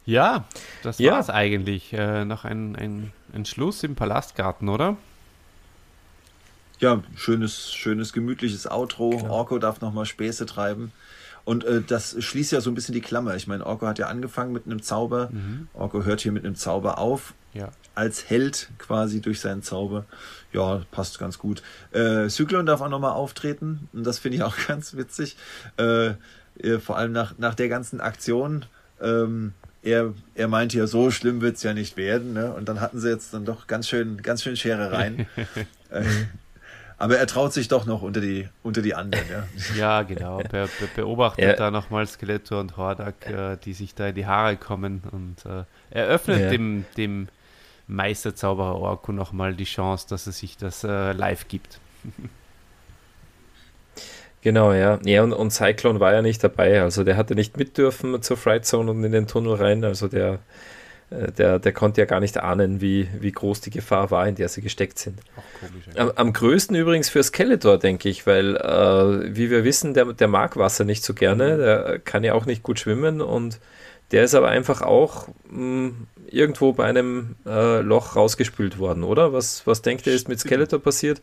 Ja, 0.04 0.44
das 0.82 0.98
ja. 0.98 1.18
es 1.18 1.30
eigentlich. 1.30 1.92
Äh, 1.92 2.24
noch 2.24 2.44
ein, 2.44 2.76
ein, 2.76 3.12
ein 3.32 3.44
Schluss 3.44 3.82
im 3.84 3.94
Palastgarten, 3.94 4.68
oder? 4.68 4.96
Ja, 6.80 7.02
schönes, 7.14 7.72
schönes, 7.72 8.12
gemütliches 8.12 8.68
Outro. 8.68 9.10
Genau. 9.10 9.30
Orko 9.32 9.58
darf 9.58 9.80
nochmal 9.80 10.06
Späße 10.06 10.46
treiben. 10.46 10.92
Und 11.44 11.64
äh, 11.64 11.82
das 11.86 12.16
schließt 12.22 12.52
ja 12.52 12.60
so 12.60 12.70
ein 12.70 12.74
bisschen 12.74 12.94
die 12.94 13.00
Klammer. 13.00 13.34
Ich 13.34 13.46
meine, 13.46 13.66
Orko 13.66 13.86
hat 13.86 13.98
ja 13.98 14.06
angefangen 14.06 14.52
mit 14.52 14.66
einem 14.66 14.82
Zauber. 14.82 15.30
Mhm. 15.32 15.68
Orko 15.74 16.04
hört 16.04 16.20
hier 16.20 16.32
mit 16.32 16.44
einem 16.44 16.54
Zauber 16.54 16.98
auf. 16.98 17.34
Ja. 17.52 17.70
Als 17.94 18.30
Held 18.30 18.70
quasi 18.78 19.20
durch 19.20 19.40
seinen 19.40 19.62
Zauber. 19.62 20.04
Ja, 20.52 20.82
passt 20.90 21.18
ganz 21.18 21.38
gut. 21.38 21.62
Äh, 21.92 22.28
Zyklon 22.28 22.66
darf 22.66 22.80
auch 22.80 22.88
nochmal 22.88 23.12
auftreten. 23.12 23.88
Und 23.92 24.06
das 24.06 24.18
finde 24.18 24.36
ich 24.36 24.42
auch 24.42 24.56
ganz 24.68 24.96
witzig. 24.96 25.36
Äh, 25.78 26.14
äh, 26.58 26.78
vor 26.78 26.96
allem 26.96 27.12
nach, 27.12 27.36
nach 27.38 27.54
der 27.54 27.68
ganzen 27.68 28.00
Aktion. 28.00 28.64
Ähm, 29.00 29.52
er, 29.82 30.14
er 30.34 30.48
meinte 30.48 30.78
ja, 30.78 30.86
so 30.86 31.10
schlimm 31.10 31.40
wird 31.40 31.56
es 31.56 31.62
ja 31.64 31.74
nicht 31.74 31.96
werden. 31.96 32.32
Ne? 32.32 32.52
Und 32.52 32.68
dann 32.68 32.80
hatten 32.80 33.00
sie 33.00 33.10
jetzt 33.10 33.34
dann 33.34 33.44
doch 33.44 33.66
ganz 33.66 33.88
schön, 33.88 34.22
ganz 34.22 34.42
schön 34.42 34.56
Scherereien. 34.56 35.26
äh, 35.90 36.04
aber 37.02 37.18
er 37.18 37.26
traut 37.26 37.52
sich 37.52 37.66
doch 37.66 37.84
noch 37.84 38.02
unter 38.02 38.20
die, 38.20 38.48
unter 38.62 38.80
die 38.80 38.94
anderen. 38.94 39.24
Ja, 39.28 39.44
ja 39.76 40.02
genau. 40.02 40.38
Be 40.38 40.68
be 40.78 40.88
beobachtet 40.94 41.44
ja. 41.44 41.52
da 41.54 41.72
nochmal 41.72 42.06
Skeletor 42.06 42.60
und 42.60 42.76
Hordak, 42.76 43.26
äh, 43.28 43.56
die 43.56 43.72
sich 43.72 43.96
da 43.96 44.06
in 44.06 44.14
die 44.14 44.24
Haare 44.24 44.56
kommen. 44.56 45.02
Und 45.10 45.44
äh, 45.44 45.64
er 45.90 46.06
öffnet 46.06 46.42
ja. 46.42 46.50
dem, 46.50 46.84
dem 46.96 47.26
Meisterzauberer 47.88 48.76
Orko 48.76 49.10
nochmal 49.10 49.54
die 49.54 49.64
Chance, 49.64 50.06
dass 50.10 50.28
er 50.28 50.32
sich 50.32 50.56
das 50.56 50.84
äh, 50.84 51.12
live 51.12 51.48
gibt. 51.48 51.80
Genau, 54.44 54.72
ja. 54.72 54.98
Ja, 55.04 55.22
und, 55.22 55.32
und 55.32 55.52
Cyclone 55.52 56.00
war 56.00 56.12
ja 56.12 56.20
nicht 56.20 56.42
dabei. 56.42 56.82
Also 56.82 57.04
der 57.04 57.16
hatte 57.16 57.36
nicht 57.36 57.56
mit 57.58 57.78
dürfen 57.78 58.20
zur 58.22 58.36
Fright 58.36 58.66
Zone 58.66 58.90
und 58.90 59.04
in 59.04 59.12
den 59.12 59.28
Tunnel 59.28 59.54
rein. 59.54 59.84
Also 59.84 60.08
der 60.08 60.40
der, 61.36 61.58
der 61.58 61.72
konnte 61.72 62.00
ja 62.00 62.06
gar 62.06 62.20
nicht 62.20 62.38
ahnen, 62.38 62.80
wie, 62.80 63.08
wie 63.20 63.32
groß 63.32 63.60
die 63.60 63.70
Gefahr 63.70 64.10
war, 64.10 64.26
in 64.26 64.34
der 64.34 64.48
sie 64.48 64.62
gesteckt 64.62 64.98
sind. 64.98 65.20
Komisch, 65.60 65.96
am, 65.96 66.12
am, 66.14 66.32
größten 66.32 66.76
übrigens 66.76 67.08
für 67.08 67.22
Skeletor, 67.22 67.78
denke 67.78 68.08
ich, 68.08 68.26
weil, 68.26 68.56
äh, 68.56 69.34
wie 69.36 69.50
wir 69.50 69.64
wissen, 69.64 69.94
der, 69.94 70.12
der 70.12 70.28
mag 70.28 70.56
Wasser 70.56 70.84
nicht 70.84 71.04
so 71.04 71.14
gerne, 71.14 71.54
mhm. 71.54 71.58
der 71.58 71.98
kann 71.98 72.24
ja 72.24 72.34
auch 72.34 72.46
nicht 72.46 72.62
gut 72.62 72.78
schwimmen 72.78 73.20
und 73.20 73.58
der 74.10 74.24
ist 74.24 74.34
aber 74.34 74.48
einfach 74.48 74.82
auch 74.82 75.28
mh, 75.50 75.56
hm, 75.56 76.06
irgendwo 76.28 76.72
bei 76.72 76.84
einem 76.84 77.36
äh, 77.46 77.80
Loch 77.80 78.16
rausgespült 78.16 78.78
worden, 78.78 79.04
oder? 79.04 79.32
Was, 79.32 79.66
was 79.66 79.82
denkt 79.82 80.06
ihr, 80.06 80.14
ist 80.14 80.28
mit 80.28 80.40
Skeletor 80.40 80.80
passiert? 80.80 81.20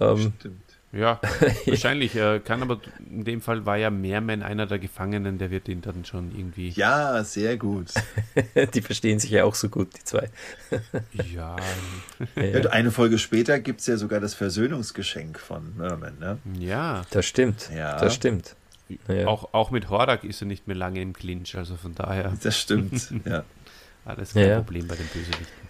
Ähm, 0.00 0.32
Stimmt. 0.38 0.60
Ja, 0.98 1.20
wahrscheinlich. 1.66 2.14
Äh, 2.14 2.40
kann 2.40 2.62
aber 2.62 2.80
in 3.10 3.24
dem 3.24 3.40
Fall 3.40 3.66
war 3.66 3.76
ja 3.76 3.90
Mehrman 3.90 4.42
einer 4.42 4.66
der 4.66 4.78
Gefangenen, 4.78 5.38
der 5.38 5.50
wird 5.50 5.68
ihn 5.68 5.80
dann 5.80 6.04
schon 6.04 6.30
irgendwie. 6.36 6.68
Ja, 6.70 7.24
sehr 7.24 7.56
gut. 7.56 7.88
die 8.74 8.80
verstehen 8.80 9.18
sich 9.18 9.30
ja 9.30 9.44
auch 9.44 9.56
so 9.56 9.68
gut, 9.68 9.88
die 9.96 10.04
zwei. 10.04 10.30
ja. 11.34 11.56
ja. 12.36 12.70
Eine 12.70 12.92
Folge 12.92 13.18
später 13.18 13.58
gibt 13.58 13.80
es 13.80 13.86
ja 13.86 13.96
sogar 13.96 14.20
das 14.20 14.34
Versöhnungsgeschenk 14.34 15.40
von 15.40 15.76
Merman, 15.76 16.18
ne? 16.20 16.38
Ja. 16.58 17.02
Das 17.10 17.26
stimmt. 17.26 17.70
Ja. 17.74 17.98
Das 17.98 18.14
stimmt. 18.14 18.54
Ja. 19.08 19.26
Auch, 19.26 19.52
auch 19.52 19.70
mit 19.70 19.88
Hordak 19.88 20.22
ist 20.22 20.42
er 20.42 20.46
nicht 20.46 20.68
mehr 20.68 20.76
lange 20.76 21.00
im 21.00 21.12
Clinch, 21.12 21.56
also 21.56 21.76
von 21.76 21.94
daher. 21.94 22.34
Das 22.42 22.58
stimmt, 22.58 23.12
ja. 23.24 23.44
Alles 24.04 24.34
kein 24.34 24.48
ja. 24.48 24.56
Problem 24.56 24.86
bei 24.86 24.94
den 24.94 25.06
Bösewichten. 25.06 25.64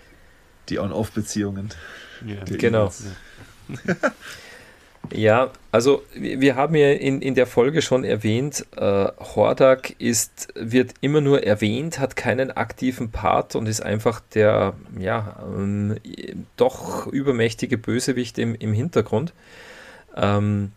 Die 0.69 0.79
On-Off-Beziehungen. 0.79 1.71
Ja. 2.27 2.43
Genau. 2.45 2.91
Ja. 5.13 5.51
Also 5.71 6.03
wir 6.15 6.55
haben 6.55 6.77
ja 6.77 6.93
in, 6.93 7.21
in 7.21 7.35
der 7.35 7.47
Folge 7.47 7.83
schon 7.83 8.05
erwähnt, 8.05 8.65
äh, 8.77 9.07
Hordak 9.19 9.95
ist, 9.99 10.49
wird 10.55 10.95
immer 11.01 11.21
nur 11.21 11.43
erwähnt, 11.43 11.99
hat 11.99 12.15
keinen 12.15 12.53
aktiven 12.53 13.11
Part 13.11 13.57
und 13.57 13.67
ist 13.67 13.83
einfach 13.83 14.21
der 14.35 14.75
ja, 14.99 15.37
ähm, 15.45 15.97
doch 16.57 17.09
übermächtige 17.09 17.77
Bösewicht 17.77 18.39
im, 18.39 18.55
im 18.55 18.73
Hintergrund. 18.73 19.33
Ähm, 20.17 20.73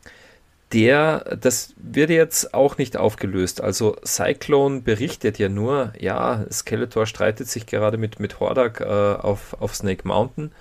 der, 0.73 1.37
das 1.39 1.73
wird 1.77 2.09
jetzt 2.09 2.53
auch 2.53 2.77
nicht 2.77 2.97
aufgelöst. 2.97 3.61
Also 3.61 3.95
Cyclone 4.05 4.81
berichtet 4.81 5.39
ja 5.39 5.47
nur, 5.47 5.93
ja, 5.97 6.45
Skeletor 6.51 7.05
streitet 7.05 7.47
sich 7.47 7.67
gerade 7.67 7.97
mit, 7.97 8.19
mit 8.19 8.39
Hordak 8.39 8.81
äh, 8.81 8.83
auf, 8.83 9.55
auf 9.61 9.75
Snake 9.75 10.05
Mountain. 10.05 10.51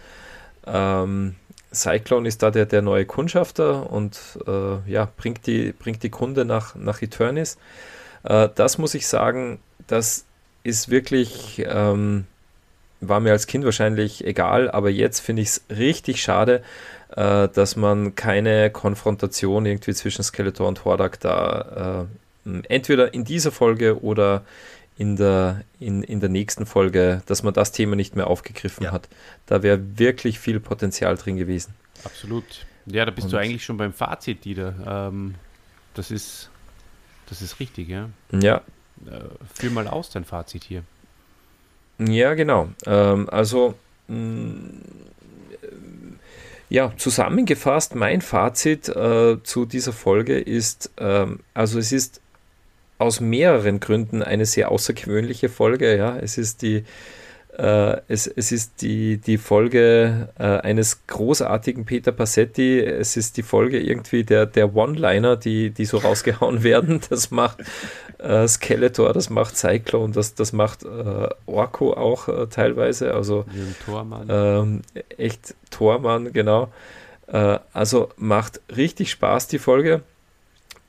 Ähm, 0.66 1.34
Cyclone 1.72 2.28
ist 2.28 2.42
da 2.42 2.50
der, 2.50 2.66
der 2.66 2.82
neue 2.82 3.04
Kundschafter 3.04 3.90
und 3.90 4.18
äh, 4.46 4.90
ja, 4.90 5.08
bringt 5.16 5.46
die, 5.46 5.72
bringt 5.72 6.02
die 6.02 6.10
Kunde 6.10 6.44
nach, 6.44 6.74
nach 6.74 7.02
Eternis. 7.02 7.58
Äh, 8.24 8.48
das 8.54 8.78
muss 8.78 8.94
ich 8.94 9.06
sagen, 9.06 9.58
das 9.86 10.24
ist 10.62 10.90
wirklich, 10.90 11.64
ähm, 11.66 12.26
war 13.00 13.20
mir 13.20 13.32
als 13.32 13.46
Kind 13.46 13.64
wahrscheinlich 13.64 14.24
egal, 14.24 14.70
aber 14.70 14.90
jetzt 14.90 15.20
finde 15.20 15.42
ich 15.42 15.48
es 15.48 15.64
richtig 15.70 16.22
schade, 16.22 16.62
äh, 17.14 17.48
dass 17.48 17.76
man 17.76 18.14
keine 18.14 18.70
Konfrontation 18.70 19.66
irgendwie 19.66 19.94
zwischen 19.94 20.24
Skeletor 20.24 20.66
und 20.66 20.84
Hordak 20.84 21.20
da 21.20 22.08
äh, 22.46 22.60
entweder 22.68 23.12
in 23.12 23.24
dieser 23.24 23.52
Folge 23.52 24.02
oder 24.02 24.42
in 24.96 25.16
der, 25.16 25.62
in, 25.78 26.02
in 26.02 26.20
der 26.20 26.28
nächsten 26.28 26.64
Folge, 26.64 27.22
dass 27.26 27.42
man 27.42 27.52
das 27.52 27.72
Thema 27.72 27.96
nicht 27.96 28.16
mehr 28.16 28.28
aufgegriffen 28.28 28.84
ja. 28.84 28.92
hat. 28.92 29.08
Da 29.46 29.62
wäre 29.62 29.98
wirklich 29.98 30.38
viel 30.38 30.58
Potenzial 30.58 31.16
drin 31.16 31.36
gewesen. 31.36 31.74
Absolut. 32.04 32.44
Ja, 32.86 33.04
da 33.04 33.10
bist 33.10 33.26
Und 33.26 33.32
du 33.32 33.36
eigentlich 33.36 33.64
schon 33.64 33.76
beim 33.76 33.92
Fazit, 33.92 34.44
Dieter. 34.44 34.74
Ähm, 34.86 35.34
das 35.94 36.10
ist, 36.10 36.50
das 37.28 37.42
ist 37.42 37.60
richtig, 37.60 37.88
ja. 37.88 38.08
Ja. 38.32 38.62
Äh, 39.06 39.20
führ 39.54 39.70
mal 39.70 39.88
aus 39.88 40.10
dein 40.10 40.24
Fazit 40.24 40.64
hier. 40.64 40.82
Ja, 41.98 42.34
genau. 42.34 42.68
Ähm, 42.86 43.28
also, 43.30 43.74
mh, 44.08 44.16
mm, 44.16 44.82
ja, 46.68 46.92
zusammengefasst, 46.96 47.94
mein 47.94 48.20
Fazit 48.20 48.88
äh, 48.88 49.42
zu 49.42 49.66
dieser 49.66 49.92
Folge 49.92 50.38
ist, 50.38 50.90
ähm, 50.96 51.40
also 51.54 51.78
es 51.78 51.92
ist 51.92 52.20
aus 52.98 53.20
mehreren 53.20 53.80
Gründen 53.80 54.22
eine 54.22 54.46
sehr 54.46 54.70
außergewöhnliche 54.70 55.48
Folge. 55.48 55.96
Ja, 55.96 56.16
es 56.16 56.38
ist 56.38 56.62
die 56.62 56.84
äh, 57.58 58.02
es, 58.08 58.26
es 58.26 58.52
ist 58.52 58.82
die, 58.82 59.16
die 59.16 59.38
Folge 59.38 60.28
äh, 60.38 60.42
eines 60.42 61.06
großartigen 61.06 61.86
Peter 61.86 62.12
Passetti. 62.12 62.80
Es 62.80 63.16
ist 63.16 63.38
die 63.38 63.42
Folge 63.42 63.80
irgendwie 63.80 64.24
der, 64.24 64.44
der 64.44 64.74
One-Liner, 64.74 65.36
die, 65.36 65.70
die 65.70 65.86
so 65.86 65.98
rausgehauen 65.98 66.62
werden. 66.62 67.00
Das 67.08 67.30
macht 67.30 67.58
äh, 68.18 68.46
Skeletor, 68.46 69.12
das 69.14 69.30
macht 69.30 69.56
Cyclone, 69.56 70.12
das, 70.12 70.34
das 70.34 70.52
macht 70.52 70.84
äh, 70.84 71.28
Orko 71.46 71.94
auch 71.94 72.28
äh, 72.28 72.46
teilweise. 72.48 73.14
Also 73.14 73.46
Tormann. 73.86 74.26
Ähm, 74.28 74.82
echt 75.16 75.54
Tormann, 75.70 76.34
genau. 76.34 76.72
Äh, 77.26 77.58
also 77.72 78.10
macht 78.16 78.60
richtig 78.76 79.10
Spaß 79.10 79.48
die 79.48 79.58
Folge 79.58 80.02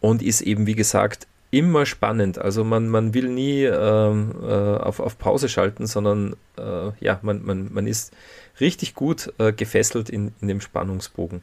und 0.02 0.22
ist 0.22 0.42
eben, 0.42 0.68
wie 0.68 0.76
gesagt, 0.76 1.28
immer 1.52 1.86
spannend. 1.86 2.38
Also 2.38 2.64
man, 2.64 2.90
man 2.90 3.14
will 3.14 3.30
nie 3.30 3.64
ähm, 3.64 4.36
äh, 4.42 4.48
auf, 4.48 5.00
auf 5.00 5.18
Pause 5.18 5.50
schalten, 5.50 5.88
sondern 5.88 6.36
äh, 6.58 6.92
ja, 7.00 7.20
man, 7.22 7.46
man, 7.46 7.72
man 7.72 7.88
ist 7.88 8.14
richtig 8.60 8.96
gut 8.96 9.34
äh, 9.38 9.54
gefesselt 9.54 10.10
in, 10.10 10.34
in 10.42 10.48
dem 10.48 10.62
Spannungsbogen. 10.62 11.42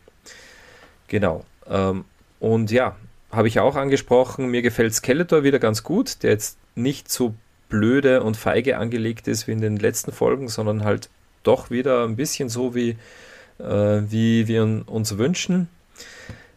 Genau. 1.09 1.45
Ähm, 1.69 2.05
und 2.41 2.71
ja, 2.71 2.97
habe 3.31 3.49
ich 3.49 3.61
auch 3.61 3.77
angesprochen, 3.77 4.49
mir 4.49 4.63
gefällt 4.63 4.95
Skeletor 4.95 5.43
wieder 5.43 5.59
ganz 5.59 5.83
gut, 5.83 6.23
der 6.23 6.33
jetzt 6.33 6.59
nicht 6.75 7.11
so 7.11 7.35
blöde 7.69 8.23
und 8.23 8.37
feige 8.37 8.79
angelegt 8.79 9.27
ist 9.27 9.49
wie 9.49 9.53
in 9.53 9.61
den 9.61 9.77
letzten 9.77 10.13
Folgen, 10.13 10.49
sondern 10.49 10.85
halt 10.85 11.09
doch 11.43 11.71
wieder 11.71 12.05
ein 12.05 12.17
bisschen 12.17 12.49
so, 12.49 12.75
wie, 12.75 12.97
äh, 13.59 14.03
wie 14.09 14.47
wir 14.47 14.83
uns 14.87 15.19
wünschen. 15.19 15.69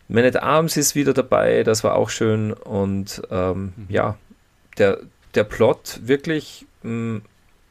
Man 0.08 0.24
at 0.24 0.42
Arms 0.42 0.78
ist 0.78 0.96
wieder 0.96 1.14
dabei, 1.14 1.64
das 1.64 1.84
war 1.84 1.96
auch 1.96 2.10
schön. 2.10 2.54
Und 2.54 3.22
ähm, 3.30 3.74
mhm. 3.76 3.86
ja, 3.90 4.18
der, 4.78 5.00
der 5.36 5.44
Plot 5.44 6.00
wirklich, 6.04 6.66
mh, 6.84 6.92
mm, 6.92 7.22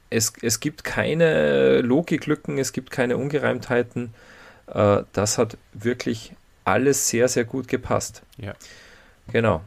es, 0.08 0.32
es 0.40 0.60
gibt 0.60 0.84
keine 0.84 1.80
Logiklücken, 1.80 2.58
es 2.58 2.72
gibt 2.72 2.90
keine 2.90 3.16
Ungereimtheiten. 3.16 4.14
Äh, 4.72 5.02
das 5.12 5.38
hat 5.38 5.56
wirklich 5.72 6.32
alles 6.64 7.08
sehr, 7.08 7.28
sehr 7.28 7.44
gut 7.44 7.68
gepasst. 7.68 8.22
Ja. 8.38 8.54
Genau. 9.32 9.62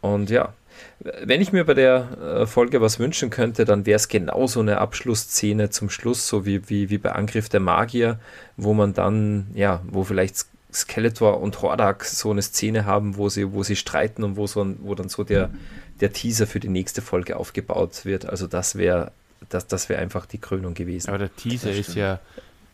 Und 0.00 0.30
ja, 0.30 0.54
wenn 1.00 1.40
ich 1.40 1.52
mir 1.52 1.64
bei 1.64 1.74
der 1.74 2.42
äh, 2.42 2.46
Folge 2.46 2.80
was 2.80 2.98
wünschen 2.98 3.30
könnte, 3.30 3.64
dann 3.64 3.86
wäre 3.86 3.96
es 3.96 4.08
genau 4.08 4.46
so 4.46 4.60
eine 4.60 4.78
Abschlussszene 4.78 5.70
zum 5.70 5.90
Schluss, 5.90 6.28
so 6.28 6.46
wie, 6.46 6.68
wie, 6.68 6.90
wie 6.90 6.98
bei 6.98 7.12
Angriff 7.12 7.48
der 7.48 7.60
Magier, 7.60 8.18
wo 8.56 8.74
man 8.74 8.94
dann, 8.94 9.48
ja, 9.54 9.82
wo 9.88 10.04
vielleicht 10.04 10.46
Skeletor 10.72 11.40
und 11.40 11.62
Hordak 11.62 12.04
so 12.04 12.30
eine 12.30 12.42
Szene 12.42 12.84
haben, 12.84 13.16
wo 13.16 13.28
sie, 13.28 13.52
wo 13.52 13.62
sie 13.62 13.76
streiten 13.76 14.24
und 14.24 14.36
wo, 14.36 14.46
so 14.46 14.62
ein, 14.62 14.78
wo 14.80 14.94
dann 14.94 15.08
so 15.08 15.24
der, 15.24 15.50
der 16.00 16.12
Teaser 16.12 16.46
für 16.46 16.60
die 16.60 16.68
nächste 16.68 17.02
Folge 17.02 17.36
aufgebaut 17.36 18.04
wird. 18.04 18.26
Also 18.26 18.46
das 18.46 18.76
wäre 18.76 19.12
das, 19.48 19.66
das 19.66 19.88
wär 19.88 19.98
einfach 19.98 20.26
die 20.26 20.38
Krönung 20.38 20.74
gewesen. 20.74 21.08
Aber 21.08 21.18
der 21.18 21.34
Teaser 21.34 21.70
ist 21.70 21.94
ja, 21.94 22.20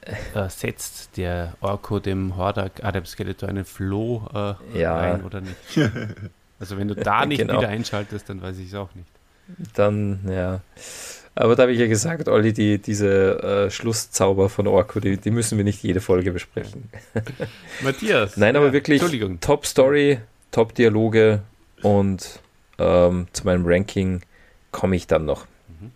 äh, 0.03 0.49
setzt 0.49 1.17
der 1.17 1.55
Orko 1.61 1.99
dem 2.01 2.37
Hordak, 2.37 2.83
ah, 2.83 2.93
dem 2.93 3.05
Skeletor 3.05 3.49
einen 3.49 3.65
Floh 3.65 4.29
äh, 4.35 4.79
ja. 4.79 4.97
ein 4.97 5.25
oder 5.25 5.41
nicht? 5.41 5.57
Also 6.59 6.79
wenn 6.79 6.87
du 6.87 6.95
da 6.95 7.27
nicht 7.27 7.41
genau. 7.41 7.59
wieder 7.59 7.71
einschaltest, 7.71 8.29
dann 8.29 8.41
weiß 8.41 8.57
ich 8.59 8.69
es 8.69 8.75
auch 8.77 8.95
nicht. 8.95 9.09
Dann, 9.75 10.21
ja. 10.29 10.61
Aber 11.35 11.57
da 11.57 11.63
habe 11.63 11.73
ich 11.73 11.79
ja 11.79 11.87
gesagt, 11.87 12.29
Olli, 12.29 12.53
die, 12.53 12.79
diese 12.79 13.43
äh, 13.43 13.71
Schlusszauber 13.71 14.51
von 14.51 14.67
Orko, 14.67 15.01
die, 15.01 15.17
die, 15.17 15.31
müssen 15.31 15.57
wir 15.57 15.65
nicht 15.65 15.83
jede 15.83 16.01
Folge 16.01 16.33
besprechen. 16.33 16.91
Matthias. 17.83 18.37
Nein, 18.37 18.55
aber 18.55 18.67
ja, 18.67 18.73
wirklich 18.75 19.03
Top 19.41 19.65
Story, 19.65 20.19
Top 20.51 20.75
Dialoge 20.75 21.43
und 21.81 22.41
ähm, 22.79 23.29
zu 23.33 23.45
meinem 23.45 23.65
Ranking 23.65 24.21
komme 24.73 24.97
ich 24.97 25.07
dann 25.07 25.25
noch. 25.25 25.47
Mhm. 25.69 25.91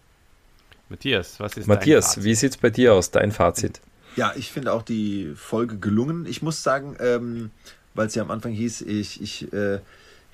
Matthias, 0.89 1.39
was 1.39 1.57
ist 1.57 1.67
Matthias, 1.67 2.05
dein 2.05 2.11
Fazit? 2.15 2.25
wie 2.25 2.35
sieht 2.35 2.51
es 2.53 2.57
bei 2.57 2.71
dir 2.71 2.95
aus, 2.95 3.11
dein 3.11 3.31
Fazit? 3.31 3.81
Ja, 4.17 4.33
ich 4.37 4.51
finde 4.51 4.73
auch 4.73 4.83
die 4.83 5.33
Folge 5.37 5.77
gelungen. 5.77 6.25
Ich 6.27 6.41
muss 6.41 6.63
sagen, 6.63 6.97
ähm, 7.01 7.51
weil 7.93 8.07
es 8.07 8.15
ja 8.15 8.23
am 8.23 8.31
Anfang 8.31 8.53
hieß, 8.53 8.81
ich, 8.83 9.21
ich 9.21 9.53
äh, 9.53 9.81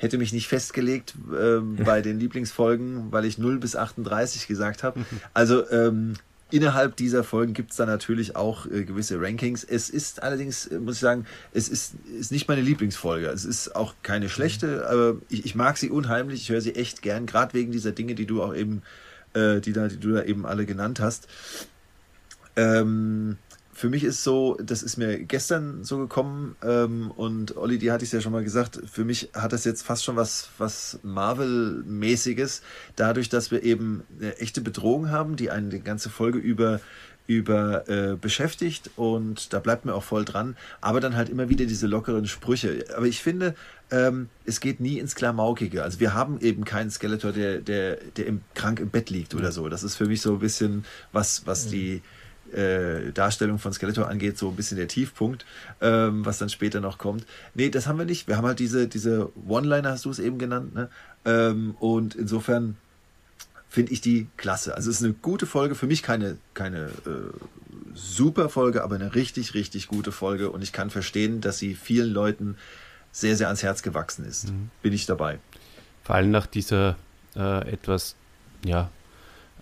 hätte 0.03 0.19
mich 0.19 0.33
nicht 0.33 0.49
festgelegt 0.49 1.15
äh, 1.33 1.61
bei 1.61 2.03
den 2.03 2.19
Lieblingsfolgen, 2.19 3.13
weil 3.13 3.25
ich 3.25 3.39
0 3.39 3.59
bis 3.59 3.77
38 3.77 4.49
gesagt 4.49 4.83
habe. 4.83 5.01
Also 5.35 5.71
ähm, 5.71 6.15
innerhalb 6.51 6.97
dieser 6.97 7.23
Folgen 7.23 7.55
gibt 7.55 7.71
es 7.71 7.77
da 7.77 7.87
natürlich 7.87 8.35
auch 8.35 8.67
äh, 8.67 8.85
gewisse 8.85 9.21
Rankings. 9.21 9.63
Es 9.63 9.89
ist 9.89 10.23
allerdings, 10.23 10.67
äh, 10.67 10.81
muss 10.81 10.97
ich 10.97 11.01
sagen, 11.01 11.25
es 11.53 11.69
ist, 11.69 11.95
ist 12.19 12.33
nicht 12.33 12.49
meine 12.49 12.63
Lieblingsfolge. 12.63 13.29
Es 13.29 13.45
ist 13.45 13.77
auch 13.77 13.95
keine 14.03 14.29
schlechte, 14.29 14.89
aber 14.89 15.17
ich, 15.29 15.47
ich 15.47 15.55
mag 15.55 15.79
sie 15.79 15.91
unheimlich. 15.91 16.43
Ich 16.43 16.49
höre 16.51 16.61
sie 16.61 16.75
echt 16.75 17.03
gern, 17.03 17.27
gerade 17.27 17.55
wegen 17.55 17.71
dieser 17.71 17.93
Dinge, 17.93 18.17
die 18.17 18.27
du 18.27 18.43
auch 18.43 18.55
eben, 18.55 18.83
äh, 19.35 19.61
die, 19.61 19.73
da, 19.73 19.87
die 19.87 20.01
du 20.01 20.13
da 20.13 20.25
eben 20.25 20.45
alle 20.45 20.67
genannt 20.67 20.99
hast. 20.99 21.29
Ähm, 22.57 23.39
für 23.83 23.91
mich 23.91 24.05
ist 24.05 24.23
so, 24.23 24.57
das 24.63 24.85
ist 24.85 24.97
mir 24.97 25.19
gestern 25.19 25.83
so 25.83 25.99
gekommen 25.99 26.55
ähm, 26.63 27.11
und 27.11 27.57
Olli, 27.57 27.79
die 27.79 27.91
hatte 27.91 28.05
ich 28.05 28.13
ja 28.13 28.21
schon 28.21 28.31
mal 28.31 28.45
gesagt, 28.45 28.81
für 28.89 29.05
mich 29.05 29.31
hat 29.35 29.53
das 29.53 29.65
jetzt 29.65 29.83
fast 29.83 30.05
schon 30.05 30.15
was, 30.15 30.51
was 30.57 31.01
Marvel-mäßiges, 31.03 32.63
dadurch, 32.95 33.29
dass 33.29 33.51
wir 33.51 33.65
eben 33.65 34.05
eine 34.21 34.39
echte 34.39 34.61
Bedrohung 34.61 35.11
haben, 35.11 35.35
die 35.35 35.51
einen 35.51 35.71
die 35.71 35.81
ganze 35.81 36.11
Folge 36.11 36.39
über 36.39 36.81
über 37.27 37.89
äh, 37.89 38.15
beschäftigt 38.15 38.91
und 38.95 39.53
da 39.53 39.59
bleibt 39.59 39.85
mir 39.85 39.95
auch 39.95 40.03
voll 40.03 40.25
dran, 40.25 40.57
aber 40.81 41.01
dann 41.01 41.17
halt 41.17 41.29
immer 41.29 41.49
wieder 41.49 41.67
diese 41.67 41.87
lockeren 41.89 42.27
Sprüche. 42.27 42.85
Aber 42.97 43.07
ich 43.07 43.21
finde, 43.21 43.55
ähm, 43.91 44.29
es 44.45 44.61
geht 44.61 44.81
nie 44.81 44.99
ins 44.99 45.15
Klamaukige. 45.15 45.83
Also 45.83 45.99
wir 45.99 46.15
haben 46.15 46.41
eben 46.41 46.65
keinen 46.65 46.91
Skeletor, 46.91 47.33
der, 47.33 47.59
der, 47.59 47.97
der 48.17 48.27
im, 48.27 48.43
krank 48.55 48.81
im 48.81 48.91
Bett 48.91 49.09
liegt 49.09 49.35
oder 49.35 49.51
so. 49.51 49.69
Das 49.69 49.83
ist 49.83 49.95
für 49.95 50.07
mich 50.07 50.21
so 50.21 50.35
ein 50.35 50.39
bisschen 50.41 50.85
was, 51.13 51.47
was 51.47 51.69
die 51.69 52.03
äh, 52.53 53.13
Darstellung 53.13 53.59
von 53.59 53.73
Skeletor 53.73 54.09
angeht, 54.09 54.39
so 54.39 54.49
ein 54.49 54.57
bisschen 54.57 54.77
der 54.77 54.89
Tiefpunkt, 54.89 55.45
ähm, 55.81 56.25
was 56.25 56.39
dann 56.39 56.49
später 56.49 56.81
noch 56.81 56.99
kommt. 56.99 57.27
Nee, 57.55 57.71
das 57.71 57.87
haben 57.87 57.99
wir 57.99 58.05
nicht. 58.05 58.29
Wir 58.29 58.37
haben 58.37 58.47
halt 58.47 58.59
diese, 58.59 58.89
diese 58.89 59.31
One-Liner, 59.47 59.91
hast 59.91 60.05
du 60.05 60.11
es 60.11 60.19
eben 60.19 60.39
genannt, 60.39 60.75
ne? 60.75 60.89
Ähm, 61.25 61.77
und 61.79 62.15
insofern 62.15 62.77
finde 63.69 63.93
ich 63.93 64.01
die 64.01 64.27
klasse. 64.37 64.75
Also 64.75 64.91
es 64.91 64.97
ist 64.97 65.05
eine 65.05 65.15
gute 65.15 65.47
Folge, 65.47 65.75
für 65.75 65.87
mich 65.87 66.03
keine, 66.03 66.37
keine 66.53 66.89
äh, 67.07 67.33
super 67.95 68.49
Folge, 68.49 68.85
aber 68.85 68.97
eine 68.97 69.15
richtig, 69.15 69.55
richtig 69.55 69.89
gute 69.89 70.13
Folge 70.13 70.51
und 70.51 70.63
ich 70.63 70.73
kann 70.73 70.91
verstehen, 70.91 71.41
dass 71.41 71.59
sie 71.59 71.75
vielen 71.75 72.11
Leuten 72.11 72.57
sehr, 73.13 73.37
sehr 73.37 73.47
ans 73.47 73.63
Herz 73.63 73.83
gewachsen 73.83 74.25
ist. 74.27 74.51
Mhm. 74.51 74.71
Bin 74.83 74.93
ich 74.93 75.07
dabei. 75.07 75.39
Vor 76.03 76.17
allem 76.17 76.31
nach 76.31 76.47
dieser 76.47 76.97
äh, 77.35 77.73
etwas, 77.73 78.17
ja, 78.65 78.91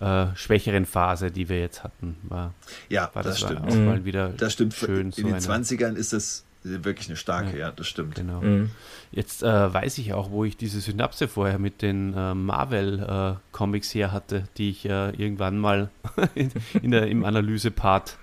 äh, 0.01 0.35
schwächeren 0.35 0.85
Phase, 0.85 1.31
die 1.31 1.47
wir 1.47 1.59
jetzt 1.59 1.83
hatten, 1.83 2.17
war, 2.23 2.53
ja, 2.89 3.09
war 3.13 3.23
das, 3.23 3.39
das 3.39 3.51
stimmt. 3.51 3.67
auch 3.67 3.75
mal 3.75 4.03
wieder 4.03 4.29
das 4.29 4.53
stimmt. 4.53 4.73
schön. 4.73 5.11
In 5.15 5.27
den 5.27 5.35
20ern 5.35 5.95
ist 5.95 6.13
das 6.13 6.43
wirklich 6.63 7.07
eine 7.07 7.17
starke, 7.17 7.51
ja, 7.51 7.67
ja 7.67 7.71
das 7.71 7.87
stimmt. 7.87 8.15
Genau. 8.15 8.41
Mhm. 8.41 8.71
Jetzt 9.11 9.43
äh, 9.43 9.73
weiß 9.73 9.97
ich 9.97 10.13
auch, 10.13 10.31
wo 10.31 10.43
ich 10.45 10.57
diese 10.57 10.79
Synapse 10.79 11.27
vorher 11.27 11.59
mit 11.59 11.81
den 11.81 12.13
äh, 12.13 12.33
Marvel-Comics 12.33 13.93
her 13.93 14.11
hatte, 14.11 14.47
die 14.57 14.69
ich 14.71 14.85
äh, 14.85 15.09
irgendwann 15.11 15.57
mal 15.57 15.89
in, 16.35 16.51
in 16.81 16.91
der, 16.91 17.07
im 17.07 17.23
Analyse-Part 17.23 18.17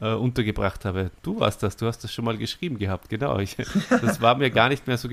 äh, 0.00 0.12
untergebracht 0.12 0.84
habe. 0.84 1.10
Du 1.22 1.40
warst 1.40 1.62
das, 1.62 1.76
du 1.76 1.86
hast 1.86 2.04
das 2.04 2.12
schon 2.12 2.24
mal 2.24 2.36
geschrieben 2.36 2.78
gehabt, 2.78 3.08
genau. 3.08 3.38
Ich, 3.38 3.56
das 3.90 4.20
war 4.20 4.36
mir 4.36 4.50
gar 4.50 4.68
nicht 4.68 4.86
mehr 4.86 4.96
so, 4.96 5.08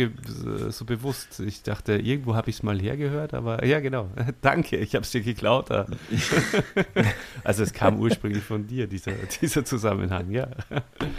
so 0.69 0.85
bewusst. 0.85 1.39
Ich 1.39 1.63
dachte, 1.63 1.93
irgendwo 1.93 2.35
habe 2.35 2.49
ich 2.49 2.57
es 2.57 2.63
mal 2.63 2.79
hergehört, 2.79 3.33
aber 3.33 3.65
ja, 3.65 3.79
genau. 3.79 4.09
Danke, 4.41 4.77
ich 4.77 4.95
habe 4.95 5.03
es 5.03 5.11
dir 5.11 5.21
geklaut. 5.21 5.69
also 7.43 7.63
es 7.63 7.73
kam 7.73 7.99
ursprünglich 7.99 8.43
von 8.43 8.67
dir, 8.67 8.87
dieser, 8.87 9.13
dieser 9.41 9.65
Zusammenhang, 9.65 10.31
ja. 10.31 10.47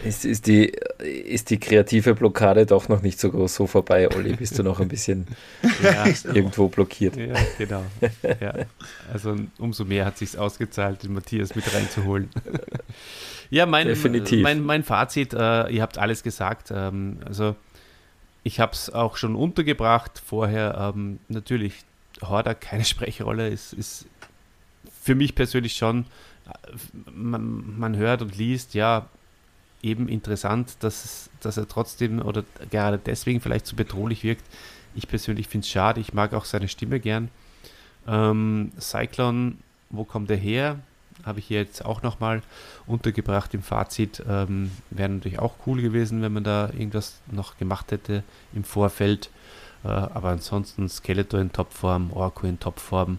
Ist, 0.05 0.25
ist, 0.25 0.47
die, 0.47 0.67
ist 0.99 1.51
die 1.51 1.59
kreative 1.59 2.15
Blockade 2.15 2.67
doch 2.67 2.89
noch 2.89 3.03
nicht 3.03 3.19
so, 3.19 3.47
so 3.47 3.67
vorbei, 3.67 4.09
Olli? 4.15 4.35
Bist 4.35 4.59
du 4.59 4.63
noch 4.63 4.81
ein 4.81 4.89
bisschen 4.89 5.27
ja, 5.83 6.07
irgendwo 6.33 6.69
blockiert? 6.69 7.17
Ja, 7.17 7.35
genau. 7.59 7.83
Ja. 8.41 8.55
Also 9.13 9.37
umso 9.59 9.85
mehr 9.85 10.05
hat 10.05 10.19
sich 10.19 10.39
ausgezahlt, 10.39 11.03
den 11.03 11.15
Matthias 11.15 11.55
mit 11.55 11.73
reinzuholen. 11.75 12.31
Ja, 13.51 13.67
mein, 13.67 13.87
Definitiv. 13.87 14.43
mein, 14.43 14.63
mein 14.63 14.83
Fazit, 14.83 15.33
äh, 15.33 15.69
ihr 15.69 15.83
habt 15.83 15.99
alles 15.99 16.23
gesagt. 16.23 16.71
Ähm, 16.75 17.19
also 17.25 17.57
ich 18.43 18.61
habe 18.61 18.73
es 18.73 18.91
auch 18.91 19.17
schon 19.17 19.35
untergebracht 19.35 20.23
vorher. 20.25 20.93
Ähm, 20.95 21.19
natürlich, 21.29 21.85
Hordak 22.23 22.61
keine 22.63 22.85
Sprechrolle, 22.85 23.49
ist, 23.49 23.73
ist 23.73 24.07
für 25.03 25.15
mich 25.15 25.35
persönlich 25.35 25.75
schon, 25.77 26.07
äh, 26.47 27.11
man, 27.13 27.79
man 27.79 27.97
hört 27.97 28.23
und 28.23 28.37
liest, 28.37 28.75
ja, 28.75 29.09
eben 29.83 30.09
interessant, 30.09 30.77
dass, 30.81 31.05
es, 31.05 31.31
dass 31.41 31.57
er 31.57 31.69
trotzdem 31.69 32.21
oder 32.21 32.45
gerade 32.71 32.99
deswegen 32.99 33.41
vielleicht 33.41 33.67
so 33.67 33.77
bedrohlich 33.77 34.25
wirkt. 34.25 34.45
Ich 34.95 35.07
persönlich 35.07 35.49
finde 35.49 35.65
es 35.65 35.71
schade, 35.71 36.01
ich 36.01 36.15
mag 36.15 36.33
auch 36.33 36.45
seine 36.45 36.69
Stimme 36.69 37.01
gern. 37.01 37.29
Ähm, 38.09 38.73
Cyclone, 38.81 39.55
wo 39.91 40.05
kommt 40.05 40.31
er 40.31 40.37
her? 40.37 40.81
Habe 41.27 41.41
ich 41.41 41.47
hier 41.47 41.59
jetzt 41.59 41.85
auch 41.85 42.03
nochmal 42.03 42.43
untergebracht 42.87 43.53
im 43.53 43.63
Fazit. 43.63 44.23
Ähm, 44.29 44.71
Wäre 44.91 45.09
natürlich 45.09 45.39
auch 45.41 45.55
cool 45.67 45.83
gewesen, 45.83 46.23
wenn 46.23 46.33
man 46.33 46.45
da 46.45 46.69
irgendwas 46.69 47.21
noch 47.31 47.59
gemacht 47.59 47.91
hätte 47.91 48.23
im 48.55 48.65
Vorfeld. 48.65 49.31
Äh, 49.85 49.89
aber 49.89 50.31
ansonsten 50.31 50.89
Skeletor 50.89 51.41
in 51.41 51.53
Topform, 51.53 52.13
Orko 52.13 52.47
in 52.47 52.61
Topform. 52.61 53.19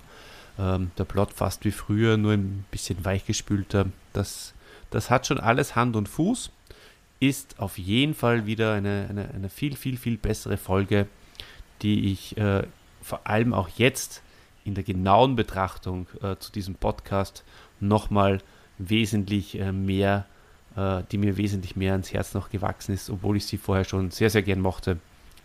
Ähm, 0.58 0.92
der 0.98 1.04
Plot 1.04 1.34
fast 1.34 1.66
wie 1.66 1.72
früher, 1.72 2.18
nur 2.18 2.34
ein 2.34 2.66
bisschen 2.72 3.04
weichgespülter. 3.06 3.88
Das, 4.14 4.54
das 4.90 5.10
hat 5.10 5.28
schon 5.28 5.40
alles 5.40 5.76
Hand 5.76 5.96
und 5.96 6.10
Fuß. 6.10 6.50
Ist 7.20 7.60
auf 7.60 7.78
jeden 7.78 8.14
Fall 8.14 8.46
wieder 8.46 8.74
eine, 8.74 9.08
eine, 9.10 9.30
eine 9.34 9.50
viel, 9.50 9.76
viel, 9.76 9.98
viel 9.98 10.18
bessere 10.18 10.58
Folge, 10.58 11.08
die 11.82 12.12
ich 12.12 12.38
äh, 12.38 12.64
vor 13.02 13.28
allem 13.28 13.54
auch 13.54 13.70
jetzt 13.70 14.22
in 14.66 14.76
der 14.76 14.84
genauen 14.84 15.36
Betrachtung 15.36 16.08
äh, 16.22 16.36
zu 16.38 16.52
diesem 16.52 16.76
Podcast 16.76 17.44
nochmal 17.80 18.42
wesentlich 18.78 19.60
äh, 19.60 19.72
mehr, 19.72 20.26
äh, 20.76 21.04
die 21.12 21.18
mir 21.18 21.38
wesentlich 21.38 21.76
mehr 21.76 21.94
ans 21.94 22.14
Herz 22.14 22.34
noch 22.34 22.50
gewachsen 22.50 22.94
ist, 22.94 23.10
obwohl 23.10 23.38
ich 23.38 23.46
sie 23.46 23.58
vorher 23.58 23.86
schon 23.86 24.12
sehr, 24.12 24.30
sehr 24.30 24.44
gern 24.44 24.60
mochte. 24.60 24.98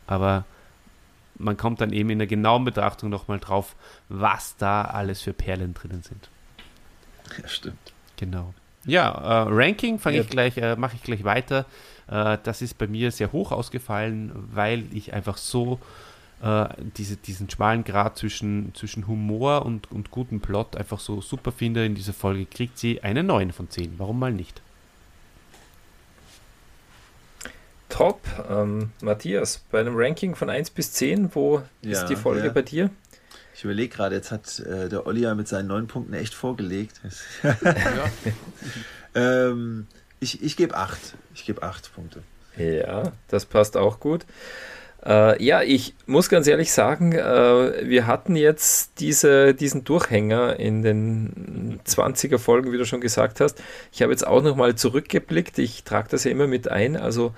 Aber 0.06 0.44
man 1.38 1.56
kommt 1.56 1.80
dann 1.80 1.92
eben 1.92 2.10
in 2.10 2.18
der 2.18 2.26
genauen 2.26 2.64
Betrachtung 2.64 3.10
nochmal 3.10 3.38
drauf, 3.38 3.74
was 4.09 4.56
da 4.56 4.82
alles 4.82 5.22
für 5.22 5.32
Perlen 5.32 5.74
drinnen 5.74 6.02
sind. 6.02 6.28
Ja, 7.40 7.48
stimmt. 7.48 7.92
Genau. 8.16 8.52
Ja, 8.84 9.10
äh, 9.10 9.46
Ranking 9.48 9.98
fange 9.98 10.16
ja. 10.16 10.22
ich 10.22 10.28
gleich, 10.28 10.56
äh, 10.56 10.76
mache 10.76 10.96
ich 10.96 11.02
gleich 11.02 11.24
weiter. 11.24 11.66
Äh, 12.09 12.38
das 12.42 12.62
ist 12.62 12.78
bei 12.78 12.86
mir 12.86 13.10
sehr 13.10 13.32
hoch 13.32 13.52
ausgefallen, 13.52 14.32
weil 14.52 14.84
ich 14.92 15.12
einfach 15.12 15.36
so 15.36 15.78
äh, 16.43 16.69
diese, 16.97 17.16
diesen 17.16 17.48
schmalen 17.48 17.85
Grad 17.85 18.19
zwischen, 18.19 18.74
zwischen 18.74 19.06
Humor 19.06 19.64
und, 19.64 19.90
und 19.93 20.10
gutem 20.10 20.40
Plot 20.40 20.77
einfach 20.77 20.98
so 20.98 21.20
super 21.20 21.52
finde. 21.52 21.86
In 21.86 21.94
dieser 21.94 22.12
Folge 22.12 22.47
kriegt 22.47 22.78
sie 22.78 23.02
eine 23.02 23.23
9 23.23 23.52
von 23.52 23.70
10. 23.70 23.94
Warum 23.98 24.19
mal 24.19 24.32
nicht? 24.32 24.60
Top. 27.89 28.20
Ähm, 28.51 28.90
Matthias, 29.02 29.62
bei 29.70 29.81
einem 29.81 29.94
Ranking 29.97 30.35
von 30.35 30.51
1 30.51 30.70
bis 30.70 30.93
10, 30.93 31.35
wo 31.35 31.62
ja, 31.82 31.93
ist 31.93 32.06
die 32.06 32.16
Folge 32.16 32.47
ja. 32.47 32.52
bei 32.52 32.62
dir? 32.62 32.90
Ich 33.55 33.64
überlege 33.64 33.94
gerade, 33.94 34.16
jetzt 34.16 34.32
hat 34.32 34.59
äh, 34.60 34.89
der 34.89 35.06
Olli 35.06 35.20
ja 35.20 35.35
mit 35.35 35.47
seinen 35.47 35.69
neun 35.69 35.86
Punkten 35.86 36.14
echt 36.14 36.35
vorgelegt. 36.35 37.01
ähm, 39.14 39.86
ich 40.19 40.43
ich 40.43 40.56
gebe 40.56 40.74
acht. 40.74 41.14
Ich 41.35 41.44
gebe 41.44 41.62
acht 41.62 41.94
Punkte. 41.94 42.23
Ja, 42.56 43.12
das 43.28 43.44
passt 43.44 43.77
auch 43.77 44.01
gut. 44.01 44.24
Äh, 45.04 45.42
ja, 45.42 45.62
ich 45.62 45.94
muss 46.06 46.28
ganz 46.28 46.46
ehrlich 46.46 46.72
sagen, 46.72 47.12
äh, 47.12 47.88
wir 47.88 48.06
hatten 48.06 48.36
jetzt 48.36 49.00
diese, 49.00 49.54
diesen 49.54 49.84
Durchhänger 49.84 50.58
in 50.60 50.82
den 50.82 51.80
20er 51.84 52.38
Folgen, 52.38 52.72
wie 52.72 52.78
du 52.78 52.84
schon 52.84 53.00
gesagt 53.00 53.40
hast. 53.40 53.60
Ich 53.92 54.02
habe 54.02 54.12
jetzt 54.12 54.26
auch 54.26 54.42
nochmal 54.42 54.76
zurückgeblickt. 54.76 55.58
Ich 55.58 55.84
trage 55.84 56.08
das 56.10 56.24
ja 56.24 56.30
immer 56.30 56.46
mit 56.46 56.70
ein. 56.70 56.96
Also 56.96 57.34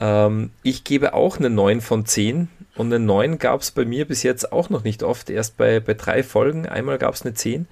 ähm, 0.00 0.50
ich 0.62 0.84
gebe 0.84 1.14
auch 1.14 1.38
eine 1.38 1.50
9 1.50 1.80
von 1.80 2.06
10 2.06 2.48
und 2.76 2.86
eine 2.86 3.04
9 3.04 3.38
gab 3.38 3.60
es 3.60 3.72
bei 3.72 3.84
mir 3.84 4.06
bis 4.06 4.22
jetzt 4.22 4.52
auch 4.52 4.70
noch 4.70 4.84
nicht 4.84 5.02
oft. 5.02 5.28
Erst 5.28 5.56
bei, 5.56 5.80
bei 5.80 5.94
drei 5.94 6.22
Folgen. 6.22 6.66
Einmal 6.66 6.98
gab 6.98 7.14
es 7.14 7.22
eine 7.22 7.34
10. 7.34 7.66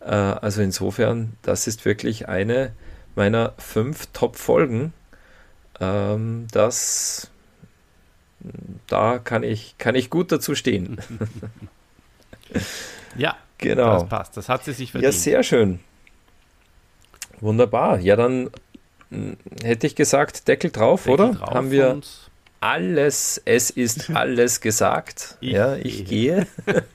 Äh, 0.00 0.10
also 0.10 0.62
insofern, 0.62 1.34
das 1.42 1.66
ist 1.66 1.84
wirklich 1.84 2.28
eine 2.28 2.72
meiner 3.16 3.54
fünf 3.58 4.06
Top-Folgen. 4.12 4.92
Ähm, 5.80 6.46
das, 6.52 7.30
da 8.86 9.18
kann 9.18 9.42
ich, 9.42 9.76
kann 9.78 9.94
ich 9.94 10.10
gut 10.10 10.32
dazu 10.32 10.54
stehen. 10.54 10.98
ja, 13.16 13.36
genau. 13.58 14.00
Das 14.00 14.08
passt. 14.08 14.36
Das 14.36 14.48
hat 14.48 14.64
sie 14.64 14.72
sich 14.72 14.92
verdient. 14.92 15.12
Ja, 15.12 15.18
sehr 15.18 15.42
schön. 15.42 15.80
Wunderbar. 17.40 18.00
Ja, 18.00 18.16
dann 18.16 18.50
hätte 19.62 19.86
ich 19.86 19.96
gesagt, 19.96 20.48
Deckel 20.48 20.70
drauf, 20.70 21.04
Deckel 21.04 21.14
oder? 21.14 21.32
Drauf 21.34 21.54
Haben 21.54 21.70
wir 21.70 22.00
alles, 22.60 23.40
es 23.44 23.70
ist 23.70 24.10
alles 24.14 24.60
gesagt. 24.60 25.36
Ich 25.40 25.52
ja, 25.52 25.76
ich 25.76 26.04
gehe. 26.04 26.46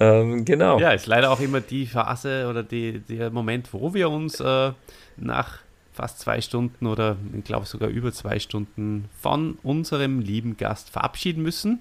ähm, 0.00 0.44
genau. 0.44 0.78
Ja, 0.78 0.92
ist 0.92 1.06
leider 1.06 1.30
auch 1.30 1.40
immer 1.40 1.60
die 1.60 1.86
Phase 1.86 2.46
oder 2.48 2.62
die, 2.62 3.00
der 3.00 3.30
Moment, 3.30 3.72
wo 3.72 3.94
wir 3.94 4.10
uns 4.10 4.40
äh, 4.40 4.72
nach 5.16 5.58
fast 5.92 6.20
zwei 6.20 6.40
Stunden 6.40 6.86
oder 6.86 7.16
ich 7.36 7.44
glaube 7.44 7.66
sogar 7.66 7.88
über 7.88 8.12
zwei 8.12 8.38
Stunden 8.38 9.08
von 9.20 9.58
unserem 9.62 10.20
lieben 10.20 10.56
Gast 10.56 10.90
verabschieden 10.90 11.42
müssen 11.42 11.80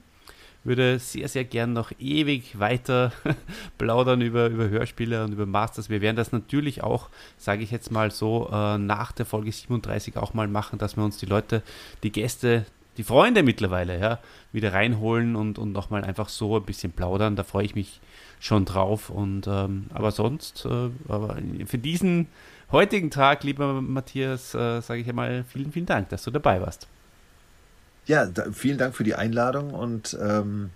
würde 0.63 0.99
sehr, 0.99 1.27
sehr 1.27 1.43
gern 1.43 1.73
noch 1.73 1.91
ewig 1.99 2.59
weiter 2.59 3.11
plaudern 3.77 4.21
über, 4.21 4.47
über 4.47 4.69
Hörspiele 4.69 5.23
und 5.23 5.33
über 5.33 5.45
Masters. 5.45 5.89
Wir 5.89 6.01
werden 6.01 6.15
das 6.15 6.31
natürlich 6.31 6.83
auch, 6.83 7.09
sage 7.37 7.63
ich 7.63 7.71
jetzt 7.71 7.91
mal 7.91 8.11
so, 8.11 8.49
äh, 8.51 8.77
nach 8.77 9.11
der 9.11 9.25
Folge 9.25 9.51
37 9.51 10.17
auch 10.17 10.33
mal 10.33 10.47
machen, 10.47 10.77
dass 10.77 10.97
wir 10.97 11.03
uns 11.03 11.17
die 11.17 11.25
Leute, 11.25 11.63
die 12.03 12.11
Gäste, 12.11 12.65
die 12.97 13.03
Freunde 13.03 13.41
mittlerweile, 13.41 13.99
ja, 13.99 14.19
wieder 14.51 14.73
reinholen 14.73 15.35
und, 15.35 15.57
und 15.57 15.71
nochmal 15.71 16.03
einfach 16.03 16.29
so 16.29 16.57
ein 16.57 16.63
bisschen 16.63 16.91
plaudern. 16.91 17.35
Da 17.35 17.43
freue 17.43 17.65
ich 17.65 17.73
mich 17.73 17.99
schon 18.39 18.65
drauf. 18.65 19.09
Und 19.09 19.47
ähm, 19.47 19.85
aber 19.93 20.11
sonst, 20.11 20.65
äh, 20.65 20.89
aber 21.07 21.37
für 21.65 21.77
diesen 21.77 22.27
heutigen 22.71 23.11
Tag, 23.11 23.43
lieber 23.43 23.81
Matthias, 23.81 24.53
äh, 24.53 24.81
sage 24.81 25.01
ich 25.01 25.09
einmal 25.09 25.43
vielen, 25.43 25.71
vielen 25.71 25.85
Dank, 25.85 26.09
dass 26.09 26.23
du 26.23 26.31
dabei 26.31 26.61
warst. 26.61 26.87
Ja, 28.05 28.25
da, 28.25 28.51
vielen 28.51 28.77
Dank 28.77 28.95
für 28.95 29.03
die 29.03 29.15
Einladung 29.15 29.73
und 29.73 30.17
ähm, 30.21 30.71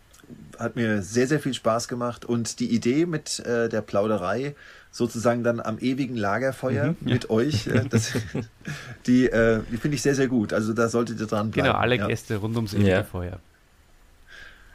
hat 0.59 0.75
mir 0.75 1.01
sehr, 1.01 1.27
sehr 1.27 1.39
viel 1.39 1.53
Spaß 1.53 1.87
gemacht. 1.87 2.25
Und 2.25 2.59
die 2.59 2.73
Idee 2.73 3.05
mit 3.05 3.39
äh, 3.39 3.69
der 3.69 3.81
Plauderei, 3.81 4.55
sozusagen 4.91 5.43
dann 5.43 5.59
am 5.59 5.77
ewigen 5.79 6.15
Lagerfeuer 6.15 6.89
mhm, 6.89 6.97
mit 7.01 7.23
ja. 7.25 7.29
euch, 7.29 7.67
äh, 7.67 7.83
das, 7.89 8.13
die, 9.07 9.25
äh, 9.25 9.61
die 9.71 9.77
finde 9.77 9.95
ich 9.95 10.01
sehr, 10.01 10.15
sehr 10.15 10.27
gut. 10.27 10.53
Also 10.53 10.73
da 10.73 10.87
solltet 10.87 11.19
ihr 11.19 11.27
dran 11.27 11.51
bleiben. 11.51 11.67
Genau, 11.67 11.77
alle 11.79 11.97
ja. 11.97 12.07
Gäste 12.07 12.37
rund 12.37 12.55
ums 12.55 12.73
ewige 12.73 12.89
ja. 12.89 13.03
Feuer. 13.03 13.39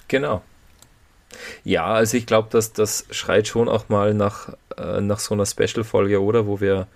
Genau. 0.08 0.42
Ja, 1.64 1.86
also 1.86 2.16
ich 2.16 2.26
glaube, 2.26 2.48
dass 2.50 2.72
das 2.72 3.06
schreit 3.10 3.46
schon 3.46 3.68
auch 3.68 3.88
mal 3.88 4.14
nach, 4.14 4.54
äh, 4.76 5.00
nach 5.00 5.18
so 5.18 5.34
einer 5.34 5.46
Special-Folge, 5.46 6.22
oder? 6.22 6.46
Wo 6.46 6.60
wir 6.60 6.86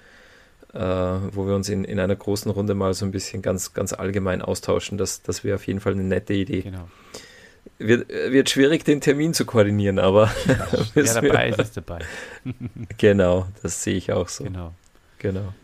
äh, 0.75 0.79
wo 0.79 1.47
wir 1.47 1.55
uns 1.55 1.69
in, 1.69 1.85
in 1.85 2.01
einer 2.01 2.17
großen 2.17 2.51
Runde 2.51 2.75
mal 2.75 2.95
so 2.95 3.05
ein 3.05 3.13
bisschen 3.13 3.43
ganz, 3.43 3.75
ganz 3.75 3.93
allgemein 3.93 4.43
austauschen. 4.43 4.99
Das, 4.99 5.23
das 5.23 5.45
wäre 5.45 5.55
auf 5.55 5.67
jeden 5.67 5.81
Fall 5.81 5.93
eine 5.93 6.03
nette 6.03 6.35
Idee. 6.35 6.63
Genau. 6.63 6.89
Wird, 7.79 8.09
wird 8.09 8.51
schwierig, 8.51 8.85
den 8.85 9.01
Termin 9.01 9.35
zu 9.35 9.47
koordinieren, 9.47 9.99
aber. 9.99 10.31
Wer 10.95 11.05
dabei 11.15 11.49
ist, 11.49 11.61
ist 11.61 11.77
dabei. 11.77 12.01
genau, 12.99 13.47
das 13.63 13.83
sehe 13.83 13.97
ich 13.97 14.13
auch 14.13 14.29
so. 14.29 14.45
Genau. 14.45 14.75
Genau. 15.19 15.55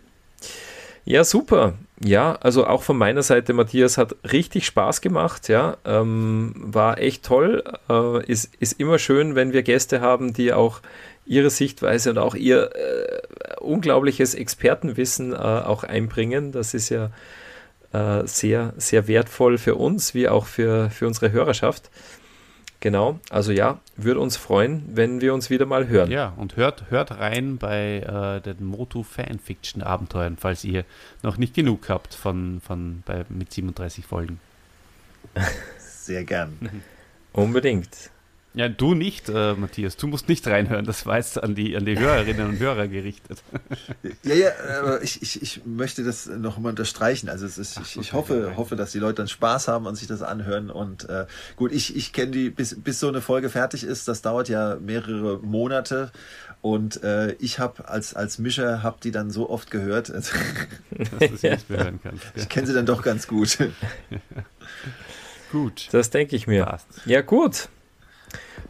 Ja, 1.04 1.24
super. 1.24 1.74
Ja, 2.02 2.36
also 2.40 2.66
auch 2.66 2.82
von 2.82 2.96
meiner 2.96 3.22
Seite, 3.22 3.52
Matthias, 3.52 3.98
hat 3.98 4.16
richtig 4.32 4.66
Spaß 4.66 5.00
gemacht. 5.00 5.48
Ja, 5.48 5.76
ähm, 5.84 6.54
war 6.56 6.98
echt 6.98 7.24
toll. 7.24 7.62
Äh, 7.88 8.24
ist, 8.26 8.54
ist 8.58 8.80
immer 8.80 8.98
schön, 8.98 9.34
wenn 9.34 9.52
wir 9.52 9.62
Gäste 9.62 10.00
haben, 10.00 10.32
die 10.32 10.52
auch 10.52 10.80
ihre 11.26 11.50
Sichtweise 11.50 12.10
und 12.10 12.18
auch 12.18 12.34
ihr 12.34 12.70
äh, 12.74 13.60
unglaubliches 13.60 14.34
Expertenwissen 14.34 15.32
äh, 15.32 15.36
auch 15.36 15.84
einbringen. 15.84 16.52
Das 16.52 16.74
ist 16.74 16.88
ja 16.88 17.10
äh, 17.92 18.26
sehr, 18.26 18.72
sehr 18.76 19.06
wertvoll 19.06 19.58
für 19.58 19.74
uns, 19.74 20.14
wie 20.14 20.28
auch 20.28 20.46
für, 20.46 20.90
für 20.90 21.06
unsere 21.06 21.32
Hörerschaft. 21.32 21.90
Genau, 22.80 23.20
also 23.28 23.52
ja, 23.52 23.78
würde 23.96 24.20
uns 24.20 24.38
freuen, 24.38 24.84
wenn 24.94 25.20
wir 25.20 25.34
uns 25.34 25.50
wieder 25.50 25.66
mal 25.66 25.88
hören. 25.88 26.10
Ja, 26.10 26.32
und 26.38 26.56
hört, 26.56 26.90
hört 26.90 27.18
rein 27.18 27.58
bei 27.58 27.98
äh, 27.98 28.40
den 28.40 28.64
Motu 28.64 29.02
Fanfiction 29.02 29.82
Abenteuern, 29.82 30.38
falls 30.38 30.64
ihr 30.64 30.86
noch 31.22 31.36
nicht 31.36 31.52
genug 31.54 31.90
habt 31.90 32.14
von, 32.14 32.62
von 32.64 33.02
bei, 33.04 33.26
mit 33.28 33.52
37 33.52 34.06
Folgen. 34.06 34.40
Sehr 35.78 36.24
gern. 36.24 36.58
Unbedingt. 37.34 38.10
Ja, 38.52 38.68
du 38.68 38.94
nicht, 38.94 39.28
äh, 39.28 39.54
Matthias. 39.54 39.96
Du 39.96 40.08
musst 40.08 40.28
nicht 40.28 40.44
reinhören. 40.48 40.84
Das 40.84 41.06
war 41.06 41.18
jetzt 41.18 41.40
an 41.40 41.54
die, 41.54 41.76
an 41.76 41.84
die 41.84 41.96
Hörerinnen 41.96 42.48
und 42.48 42.58
Hörer 42.58 42.88
gerichtet. 42.88 43.42
Ja, 44.22 44.34
ja, 44.34 44.50
aber 44.80 45.02
ich, 45.02 45.22
ich, 45.22 45.40
ich 45.42 45.64
möchte 45.64 46.04
das 46.04 46.26
noch 46.26 46.58
mal 46.58 46.70
unterstreichen. 46.70 47.28
Also 47.28 47.46
es 47.46 47.58
ist, 47.58 47.80
ich, 47.80 47.96
ich 47.96 48.12
hoffe, 48.12 48.54
hoffe, 48.56 48.76
dass 48.76 48.92
die 48.92 48.98
Leute 48.98 49.16
dann 49.16 49.28
Spaß 49.28 49.68
haben 49.68 49.86
und 49.86 49.96
sich 49.96 50.08
das 50.08 50.22
anhören. 50.22 50.70
Und 50.70 51.08
äh, 51.08 51.26
gut, 51.56 51.72
ich, 51.72 51.96
ich 51.96 52.12
kenne 52.12 52.32
die, 52.32 52.50
bis, 52.50 52.80
bis 52.80 53.00
so 53.00 53.08
eine 53.08 53.20
Folge 53.20 53.48
fertig 53.48 53.82
ist, 53.82 54.08
das 54.08 54.22
dauert 54.22 54.48
ja 54.48 54.76
mehrere 54.76 55.38
Monate. 55.38 56.12
Und 56.60 57.02
äh, 57.02 57.32
ich 57.34 57.58
habe 57.58 57.88
als, 57.88 58.14
als 58.14 58.38
Mischer 58.38 58.82
hab 58.82 59.00
die 59.00 59.10
dann 59.10 59.30
so 59.30 59.48
oft 59.48 59.70
gehört, 59.70 60.08
dass 60.10 60.30
du 60.30 61.36
sie 61.36 61.50
nicht 61.50 61.70
mehr 61.70 61.84
hören 61.84 62.00
kannst. 62.02 62.24
Ja. 62.24 62.42
Ich 62.42 62.48
kenne 62.48 62.66
sie 62.66 62.74
dann 62.74 62.86
doch 62.86 63.02
ganz 63.02 63.26
gut. 63.26 63.58
gut. 65.52 65.88
Das 65.92 66.10
denke 66.10 66.36
ich 66.36 66.46
mir. 66.46 66.64
Passt. 66.64 66.86
Ja, 67.06 67.22
gut. 67.22 67.68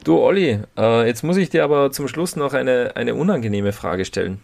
Du, 0.05 0.19
Olli, 0.19 0.61
äh, 0.79 1.07
jetzt 1.07 1.23
muss 1.23 1.37
ich 1.37 1.51
dir 1.51 1.65
aber 1.65 1.93
zum 1.93 2.09
Schluss 2.09 2.37
noch 2.37 2.55
eine, 2.55 2.93
eine 2.97 3.15
unangenehme 3.15 3.73
Frage 3.73 4.05
stellen. 4.05 4.41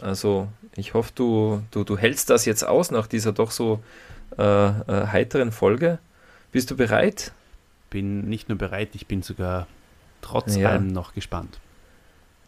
Also 0.00 0.48
ich 0.76 0.94
hoffe, 0.94 1.12
du, 1.14 1.62
du, 1.70 1.84
du 1.84 1.98
hältst 1.98 2.30
das 2.30 2.46
jetzt 2.46 2.66
aus 2.66 2.90
nach 2.90 3.06
dieser 3.06 3.32
doch 3.32 3.50
so 3.50 3.80
äh, 4.38 4.42
äh, 4.42 4.72
heiteren 5.08 5.52
Folge. 5.52 5.98
Bist 6.52 6.70
du 6.70 6.76
bereit? 6.76 7.32
Bin 7.90 8.28
nicht 8.28 8.48
nur 8.48 8.58
bereit, 8.58 8.90
ich 8.94 9.06
bin 9.06 9.22
sogar 9.22 9.66
trotz 10.22 10.56
ja. 10.56 10.70
allem 10.70 10.88
noch 10.88 11.14
gespannt. 11.14 11.60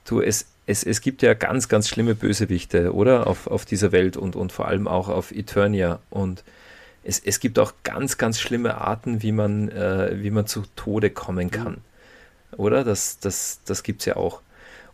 Du, 0.07 0.21
es, 0.21 0.47
es, 0.67 0.83
es 0.83 1.01
gibt 1.01 1.23
ja 1.23 1.35
ganz, 1.35 1.69
ganz 1.69 1.89
schlimme 1.89 2.15
Bösewichte, 2.15 2.95
oder? 2.95 3.27
Auf, 3.27 3.47
auf 3.47 3.65
dieser 3.65 3.93
Welt 3.93 4.17
und, 4.17 4.35
und 4.35 4.53
vor 4.53 4.67
allem 4.67 4.89
auch 4.89 5.09
auf 5.09 5.33
Eternia. 5.33 5.99
Und 6.11 6.43
es, 7.05 7.19
es 7.21 7.39
gibt 7.39 7.59
auch 7.59 7.73
ganz, 7.85 8.19
ganz 8.19 8.41
schlimme 8.41 8.79
Arten, 8.81 9.23
wie 9.23 9.33
man, 9.33 9.69
äh, 9.69 10.17
wie 10.23 10.31
man 10.31 10.47
zu 10.47 10.63
Tode 10.75 11.11
kommen 11.11 11.51
kann. 11.51 11.79
Oder? 12.57 12.85
Das, 12.85 13.19
das, 13.19 13.61
das 13.65 13.83
gibt 13.83 14.01
es 14.01 14.07
ja 14.07 14.17
auch. 14.17 14.41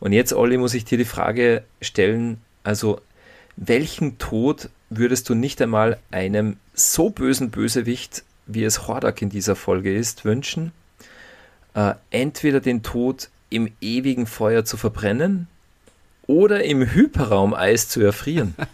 Und 0.01 0.13
jetzt, 0.13 0.33
Olli, 0.33 0.57
muss 0.57 0.75
ich 0.75 0.85
dir 0.85 0.99
die 0.99 1.05
Frage 1.05 1.63
stellen, 1.81 2.41
also 2.65 3.01
welchen 3.57 4.19
Tod 4.19 4.69
würdest 4.91 5.29
du 5.29 5.35
nicht 5.35 5.61
einmal 5.63 5.99
einem 6.11 6.57
so 6.75 7.11
bösen 7.11 7.51
Bösewicht, 7.51 8.25
wie 8.47 8.65
es 8.65 8.87
Hordak 8.89 9.23
in 9.23 9.31
dieser 9.31 9.57
Folge 9.57 9.95
ist, 9.95 10.25
wünschen? 10.25 10.73
Äh, 11.75 11.95
entweder 12.11 12.61
den 12.61 12.83
Tod 12.83 13.31
im 13.51 13.71
ewigen 13.81 14.27
Feuer 14.27 14.65
zu 14.65 14.77
verbrennen 14.77 15.47
oder 16.27 16.65
im 16.65 16.83
Hyperraumeis 16.83 17.89
zu 17.89 18.01
erfrieren. 18.01 18.55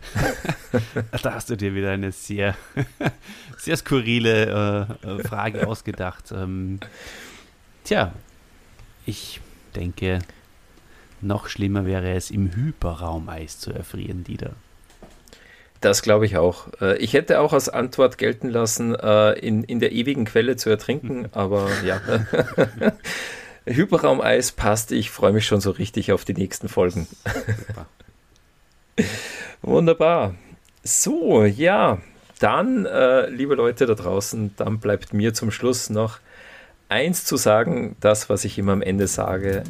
da 1.22 1.34
hast 1.34 1.50
du 1.50 1.56
dir 1.56 1.74
wieder 1.74 1.90
eine 1.90 2.12
sehr, 2.12 2.56
sehr 3.62 3.76
skurrile 3.76 4.88
äh, 5.04 5.08
äh, 5.08 5.22
Frage 5.22 5.66
ausgedacht. 5.68 6.32
Ähm, 6.32 6.80
tja, 7.84 8.12
ich 9.06 9.40
denke, 9.76 10.18
noch 11.20 11.48
schlimmer 11.48 11.86
wäre 11.86 12.12
es, 12.12 12.30
im 12.30 12.54
Hyperraumeis 12.54 13.60
zu 13.60 13.72
erfrieren, 13.72 14.24
Dieter. 14.24 14.52
Das 15.80 16.02
glaube 16.02 16.26
ich 16.26 16.36
auch. 16.36 16.68
Äh, 16.80 16.96
ich 16.98 17.12
hätte 17.12 17.38
auch 17.38 17.52
als 17.52 17.68
Antwort 17.68 18.18
gelten 18.18 18.48
lassen, 18.48 18.96
äh, 18.96 19.32
in, 19.34 19.62
in 19.62 19.78
der 19.78 19.92
ewigen 19.92 20.24
Quelle 20.24 20.56
zu 20.56 20.68
ertrinken, 20.68 21.28
aber 21.32 21.68
ja. 21.84 22.00
Hyperraumeis 23.64 24.50
passt. 24.50 24.90
Ich 24.90 25.12
freue 25.12 25.32
mich 25.32 25.46
schon 25.46 25.60
so 25.60 25.70
richtig 25.70 26.10
auf 26.10 26.24
die 26.24 26.34
nächsten 26.34 26.68
Folgen. 26.68 27.06
Wunderbar. 29.62 30.34
So, 30.82 31.44
ja, 31.44 32.00
dann, 32.42 32.86
äh, 32.86 33.28
liebe 33.28 33.54
Leute 33.54 33.86
da 33.86 33.94
draußen, 33.94 34.52
dann 34.56 34.78
bleibt 34.78 35.14
mir 35.14 35.32
zum 35.32 35.50
Schluss 35.50 35.90
noch 35.90 36.18
eins 36.88 37.24
zu 37.24 37.36
sagen, 37.36 37.96
das, 38.00 38.28
was 38.28 38.44
ich 38.44 38.58
immer 38.58 38.72
am 38.72 38.82
Ende 38.82 39.06
sage. 39.06 39.62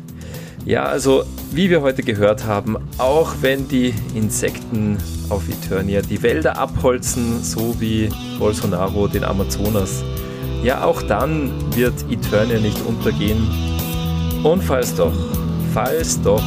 Ja, 0.65 0.85
also 0.85 1.25
wie 1.53 1.71
wir 1.71 1.83
heute 1.83 2.03
gehört 2.03 2.47
haben, 2.47 2.77
auch 2.99 3.35
wenn 3.41 3.69
die 3.69 3.95
Insekten 4.15 4.99
auf 5.29 5.43
Eternia 5.49 6.03
die 6.03 6.23
Wälder 6.23 6.57
abholzen, 6.57 7.43
so 7.43 7.81
wie 7.81 8.09
Bolsonaro 8.39 9.07
den 9.07 9.25
Amazonas, 9.25 10.03
ja, 10.63 10.85
auch 10.85 11.03
dann 11.03 11.51
wird 11.77 11.95
Eternia 12.11 12.59
nicht 12.59 12.81
untergehen. 12.87 13.49
Und 14.43 14.63
falls 14.63 14.95
doch, 14.95 15.13
falls 15.75 16.21
doch, 16.23 16.43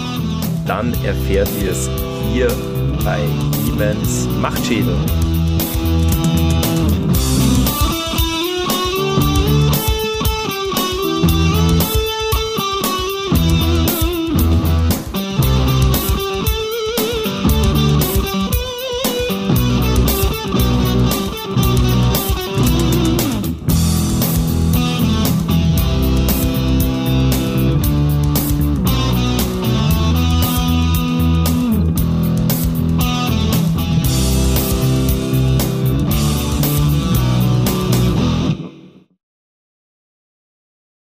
dann 0.65 0.93
erfährt 1.03 1.49
ihr 1.61 1.72
es 1.72 1.89
hier 2.31 2.47
bei 3.03 3.19
Demons 3.68 4.27
Machtschädel. 4.41 4.97